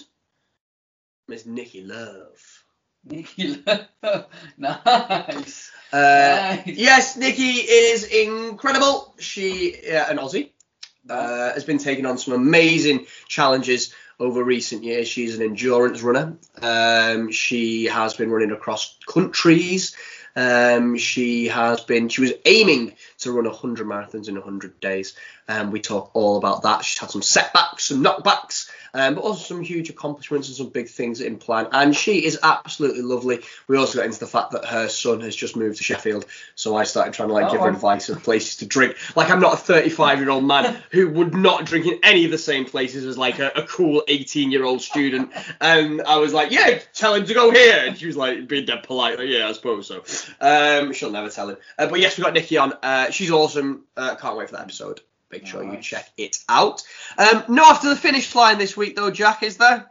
Miss 1.28 1.44
Nikki 1.46 1.82
Love. 1.82 2.64
Nikki, 3.04 3.62
Love, 3.66 4.26
nice. 4.56 5.70
Uh, 5.92 6.56
Nice. 6.64 6.66
Yes, 6.66 7.16
Nikki 7.16 7.42
is 7.42 8.04
incredible. 8.04 9.14
She, 9.18 9.74
uh, 9.90 10.10
an 10.10 10.18
Aussie, 10.18 10.50
uh, 11.10 11.52
has 11.52 11.64
been 11.64 11.78
taking 11.78 12.06
on 12.06 12.16
some 12.16 12.32
amazing 12.34 13.06
challenges 13.28 13.92
over 14.18 14.42
recent 14.42 14.84
years. 14.84 15.08
She's 15.08 15.36
an 15.36 15.42
endurance 15.42 16.02
runner. 16.02 16.36
Um, 16.60 17.30
she 17.30 17.86
has 17.86 18.14
been 18.14 18.30
running 18.30 18.52
across 18.52 18.98
countries. 19.06 19.96
Um, 20.34 20.96
she 20.96 21.48
has 21.48 21.80
been. 21.82 22.08
She 22.08 22.22
was 22.22 22.32
aiming 22.46 22.94
to 23.18 23.32
run 23.32 23.44
100 23.44 23.86
marathons 23.86 24.28
in 24.28 24.34
100 24.34 24.80
days. 24.80 25.14
And 25.48 25.72
we 25.72 25.80
talk 25.80 26.10
all 26.14 26.36
about 26.36 26.62
that. 26.62 26.84
She's 26.84 26.98
had 26.98 27.10
some 27.10 27.22
setbacks, 27.22 27.84
some 27.84 28.02
knockbacks, 28.02 28.70
um, 28.94 29.14
but 29.16 29.22
also 29.22 29.42
some 29.54 29.62
huge 29.62 29.90
accomplishments 29.90 30.48
and 30.48 30.56
some 30.56 30.68
big 30.68 30.88
things 30.88 31.20
in 31.20 31.36
plan. 31.38 31.66
And 31.72 31.94
she 31.96 32.24
is 32.24 32.38
absolutely 32.42 33.02
lovely. 33.02 33.40
We 33.66 33.76
also 33.76 33.98
got 33.98 34.06
into 34.06 34.20
the 34.20 34.26
fact 34.26 34.52
that 34.52 34.64
her 34.66 34.88
son 34.88 35.20
has 35.22 35.34
just 35.34 35.56
moved 35.56 35.78
to 35.78 35.84
Sheffield, 35.84 36.26
so 36.54 36.76
I 36.76 36.84
started 36.84 37.12
trying 37.14 37.28
to 37.28 37.34
like 37.34 37.50
give 37.50 37.60
her 37.60 37.66
Oh. 37.66 37.72
advice 37.74 38.08
of 38.08 38.22
places 38.22 38.56
to 38.56 38.66
drink. 38.66 38.96
Like 39.16 39.30
I'm 39.30 39.40
not 39.40 39.54
a 39.54 39.56
35 39.56 40.20
year 40.20 40.30
old 40.30 40.44
man 40.44 40.80
who 40.92 41.10
would 41.10 41.34
not 41.34 41.64
drink 41.66 41.86
in 41.86 41.98
any 42.02 42.24
of 42.24 42.30
the 42.30 42.38
same 42.38 42.64
places 42.64 43.04
as 43.04 43.18
like 43.18 43.38
a, 43.40 43.48
a 43.56 43.62
cool 43.66 44.02
18 44.08 44.52
year 44.52 44.64
old 44.64 44.80
student. 44.80 45.32
And 45.60 46.02
I 46.02 46.18
was 46.18 46.32
like, 46.32 46.50
yeah, 46.52 46.78
tell 46.94 47.14
him 47.14 47.26
to 47.26 47.34
go 47.34 47.50
here. 47.50 47.84
And 47.86 47.98
she 47.98 48.06
was 48.06 48.16
like, 48.16 48.46
being 48.46 48.64
dead 48.66 48.84
polite, 48.84 49.18
like, 49.18 49.28
yeah, 49.28 49.48
I 49.48 49.52
suppose 49.52 49.88
so. 49.88 50.04
Um, 50.40 50.92
she'll 50.92 51.10
never 51.10 51.28
tell 51.30 51.48
him. 51.50 51.56
Uh, 51.78 51.88
but 51.88 51.98
yes, 52.00 52.16
we 52.16 52.24
got 52.24 52.32
Nikki 52.34 52.56
on. 52.58 52.72
Uh, 52.82 53.10
she's 53.10 53.30
awesome. 53.30 53.84
Uh, 53.96 54.14
can't 54.14 54.36
wait 54.36 54.48
for 54.48 54.56
that 54.56 54.62
episode. 54.62 55.00
Make 55.32 55.46
sure 55.46 55.64
you 55.64 55.80
check 55.80 56.08
it 56.18 56.36
out. 56.46 56.82
Um, 57.16 57.44
no 57.48 57.64
after 57.64 57.88
the 57.88 57.96
finish 57.96 58.34
line 58.34 58.58
this 58.58 58.76
week 58.76 58.96
though, 58.96 59.10
Jack, 59.10 59.42
is 59.42 59.56
there? 59.56 59.90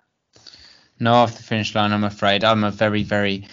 No, 0.99 1.13
off 1.13 1.35
the 1.35 1.41
finish 1.41 1.73
line, 1.73 1.91
I'm 1.91 2.03
afraid. 2.03 2.43
I'm 2.43 2.63
a 2.63 2.69
very, 2.69 3.01
very, 3.01 3.47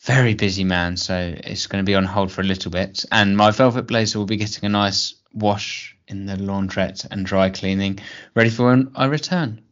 very 0.00 0.34
busy 0.34 0.64
man, 0.64 0.96
so 0.96 1.32
it's 1.36 1.68
going 1.68 1.84
to 1.84 1.88
be 1.88 1.94
on 1.94 2.04
hold 2.04 2.32
for 2.32 2.40
a 2.40 2.44
little 2.44 2.72
bit. 2.72 3.04
And 3.12 3.36
my 3.36 3.52
velvet 3.52 3.86
blazer 3.86 4.18
will 4.18 4.26
be 4.26 4.36
getting 4.36 4.64
a 4.64 4.68
nice 4.68 5.14
wash 5.32 5.96
in 6.08 6.26
the 6.26 6.34
laundrette 6.34 7.06
and 7.08 7.24
dry 7.24 7.50
cleaning, 7.50 8.00
ready 8.34 8.50
for 8.50 8.66
when 8.66 8.90
I 8.96 9.04
return. 9.04 9.62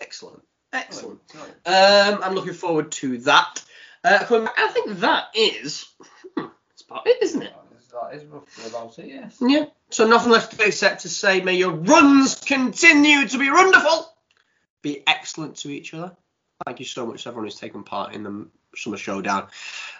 Excellent. 0.00 0.42
Excellent. 0.72 1.20
Um, 1.64 2.18
I'm 2.24 2.34
looking 2.34 2.54
forward 2.54 2.90
to 2.92 3.18
that. 3.18 3.62
Uh, 4.02 4.48
I 4.56 4.68
think 4.72 4.98
that 4.98 5.26
is 5.34 5.86
hmm, 6.36 6.46
that's 6.68 6.82
about 6.82 7.06
it, 7.06 7.22
isn't 7.22 7.42
it? 7.42 7.52
That 7.94 8.14
is 8.14 8.24
roughly 8.24 8.66
about 8.66 8.98
it, 8.98 9.06
yes. 9.06 9.38
Yeah. 9.40 9.66
So 9.90 10.06
nothing 10.06 10.32
left 10.32 10.60
except 10.60 11.02
to 11.02 11.08
say, 11.08 11.40
may 11.40 11.54
your 11.54 11.70
runs 11.70 12.34
continue 12.36 13.28
to 13.28 13.38
be 13.38 13.50
wonderful, 13.50 14.12
be 14.82 15.02
excellent 15.06 15.56
to 15.58 15.70
each 15.70 15.94
other. 15.94 16.16
Thank 16.64 16.80
you 16.80 16.86
so 16.86 17.06
much 17.06 17.22
to 17.22 17.28
everyone 17.28 17.46
who's 17.46 17.58
taken 17.58 17.84
part 17.84 18.14
in 18.14 18.22
the 18.22 18.46
summer 18.76 18.96
showdown. 18.96 19.48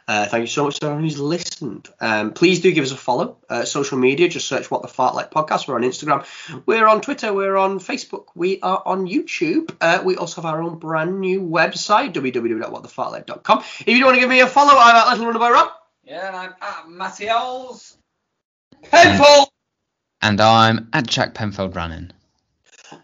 Uh, 0.07 0.27
thank 0.27 0.43
you 0.43 0.47
so 0.47 0.65
much 0.65 0.81
to 0.81 0.87
everyone 0.87 1.05
who's 1.05 1.19
listened. 1.19 1.89
Um, 2.01 2.33
please 2.33 2.61
do 2.61 2.73
give 2.73 2.85
us 2.85 2.91
a 2.91 2.97
follow. 2.97 3.39
Uh, 3.49 3.65
social 3.65 3.99
media, 3.99 4.29
just 4.29 4.49
search 4.49 4.71
What 4.71 4.83
the 4.83 4.89
Fartlek 4.89 5.31
Podcast. 5.31 5.67
We're 5.67 5.77
on 5.77 5.83
Instagram. 5.83 6.27
We're 6.67 6.87
on 6.87 7.01
Twitter. 7.01 7.33
We're 7.33 7.57
on 7.57 7.79
Facebook. 7.79 8.27
We 8.35 8.61
are 8.61 8.83
on 8.85 9.07
YouTube. 9.07 9.75
Uh, 9.81 10.03
we 10.05 10.17
also 10.17 10.43
have 10.43 10.53
our 10.53 10.63
own 10.63 10.79
brand 10.79 11.21
new 11.21 11.41
website, 11.41 12.13
www.whatthefartlek.com. 12.13 13.59
If 13.59 13.89
you 13.89 13.99
don't 13.99 14.07
want 14.07 14.17
to 14.17 14.21
give 14.21 14.31
me 14.31 14.41
a 14.41 14.47
follow, 14.47 14.75
I'm 14.77 14.97
at 14.97 15.09
Little 15.11 15.27
Runner 15.27 15.39
by 15.39 15.51
Rob. 15.51 15.71
Yeah, 16.07 16.29
and 16.29 16.37
I'm 16.37 16.55
at 16.61 16.89
Matty 16.89 17.29
Owls. 17.29 17.97
Penfold. 18.83 19.49
And 20.23 20.41
I'm 20.41 20.89
at 20.93 21.07
Jack 21.07 21.35
Penfold 21.35 21.75
running. 21.77 22.11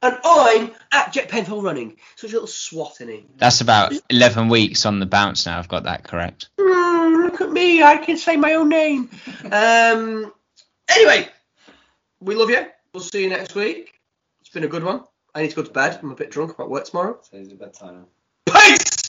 And 0.02 0.18
I'm 0.24 0.70
at 0.92 1.12
Jet 1.12 1.28
Penfold 1.28 1.64
Running. 1.64 1.96
Such 2.16 2.30
a 2.30 2.34
little 2.34 2.46
swat 2.46 3.00
in 3.00 3.08
him. 3.08 3.24
That's 3.38 3.60
about 3.60 3.92
11 4.08 4.48
weeks 4.48 4.86
on 4.86 5.00
the 5.00 5.06
bounce 5.06 5.46
now. 5.46 5.58
I've 5.58 5.68
got 5.68 5.84
that 5.84 6.04
correct. 6.04 6.48
Mm, 6.58 7.24
look 7.24 7.40
at 7.40 7.50
me, 7.50 7.82
I 7.82 7.96
can 7.96 8.16
say 8.16 8.36
my 8.36 8.54
own 8.54 8.68
name. 8.68 9.10
um, 9.50 10.32
anyway, 10.88 11.28
we 12.20 12.34
love 12.34 12.50
you. 12.50 12.66
We'll 12.92 13.02
see 13.02 13.22
you 13.24 13.30
next 13.30 13.54
week. 13.54 13.94
It's 14.40 14.50
been 14.50 14.64
a 14.64 14.68
good 14.68 14.84
one. 14.84 15.04
I 15.34 15.42
need 15.42 15.50
to 15.50 15.56
go 15.56 15.62
to 15.62 15.70
bed. 15.70 15.98
I'm 16.02 16.10
a 16.10 16.16
bit 16.16 16.30
drunk. 16.30 16.54
I'm 16.58 16.64
at 16.64 16.70
work 16.70 16.84
tomorrow. 16.84 17.18
Today's 17.30 17.52
a 17.52 17.56
bedtime. 17.56 18.06
Peace! 18.46 18.99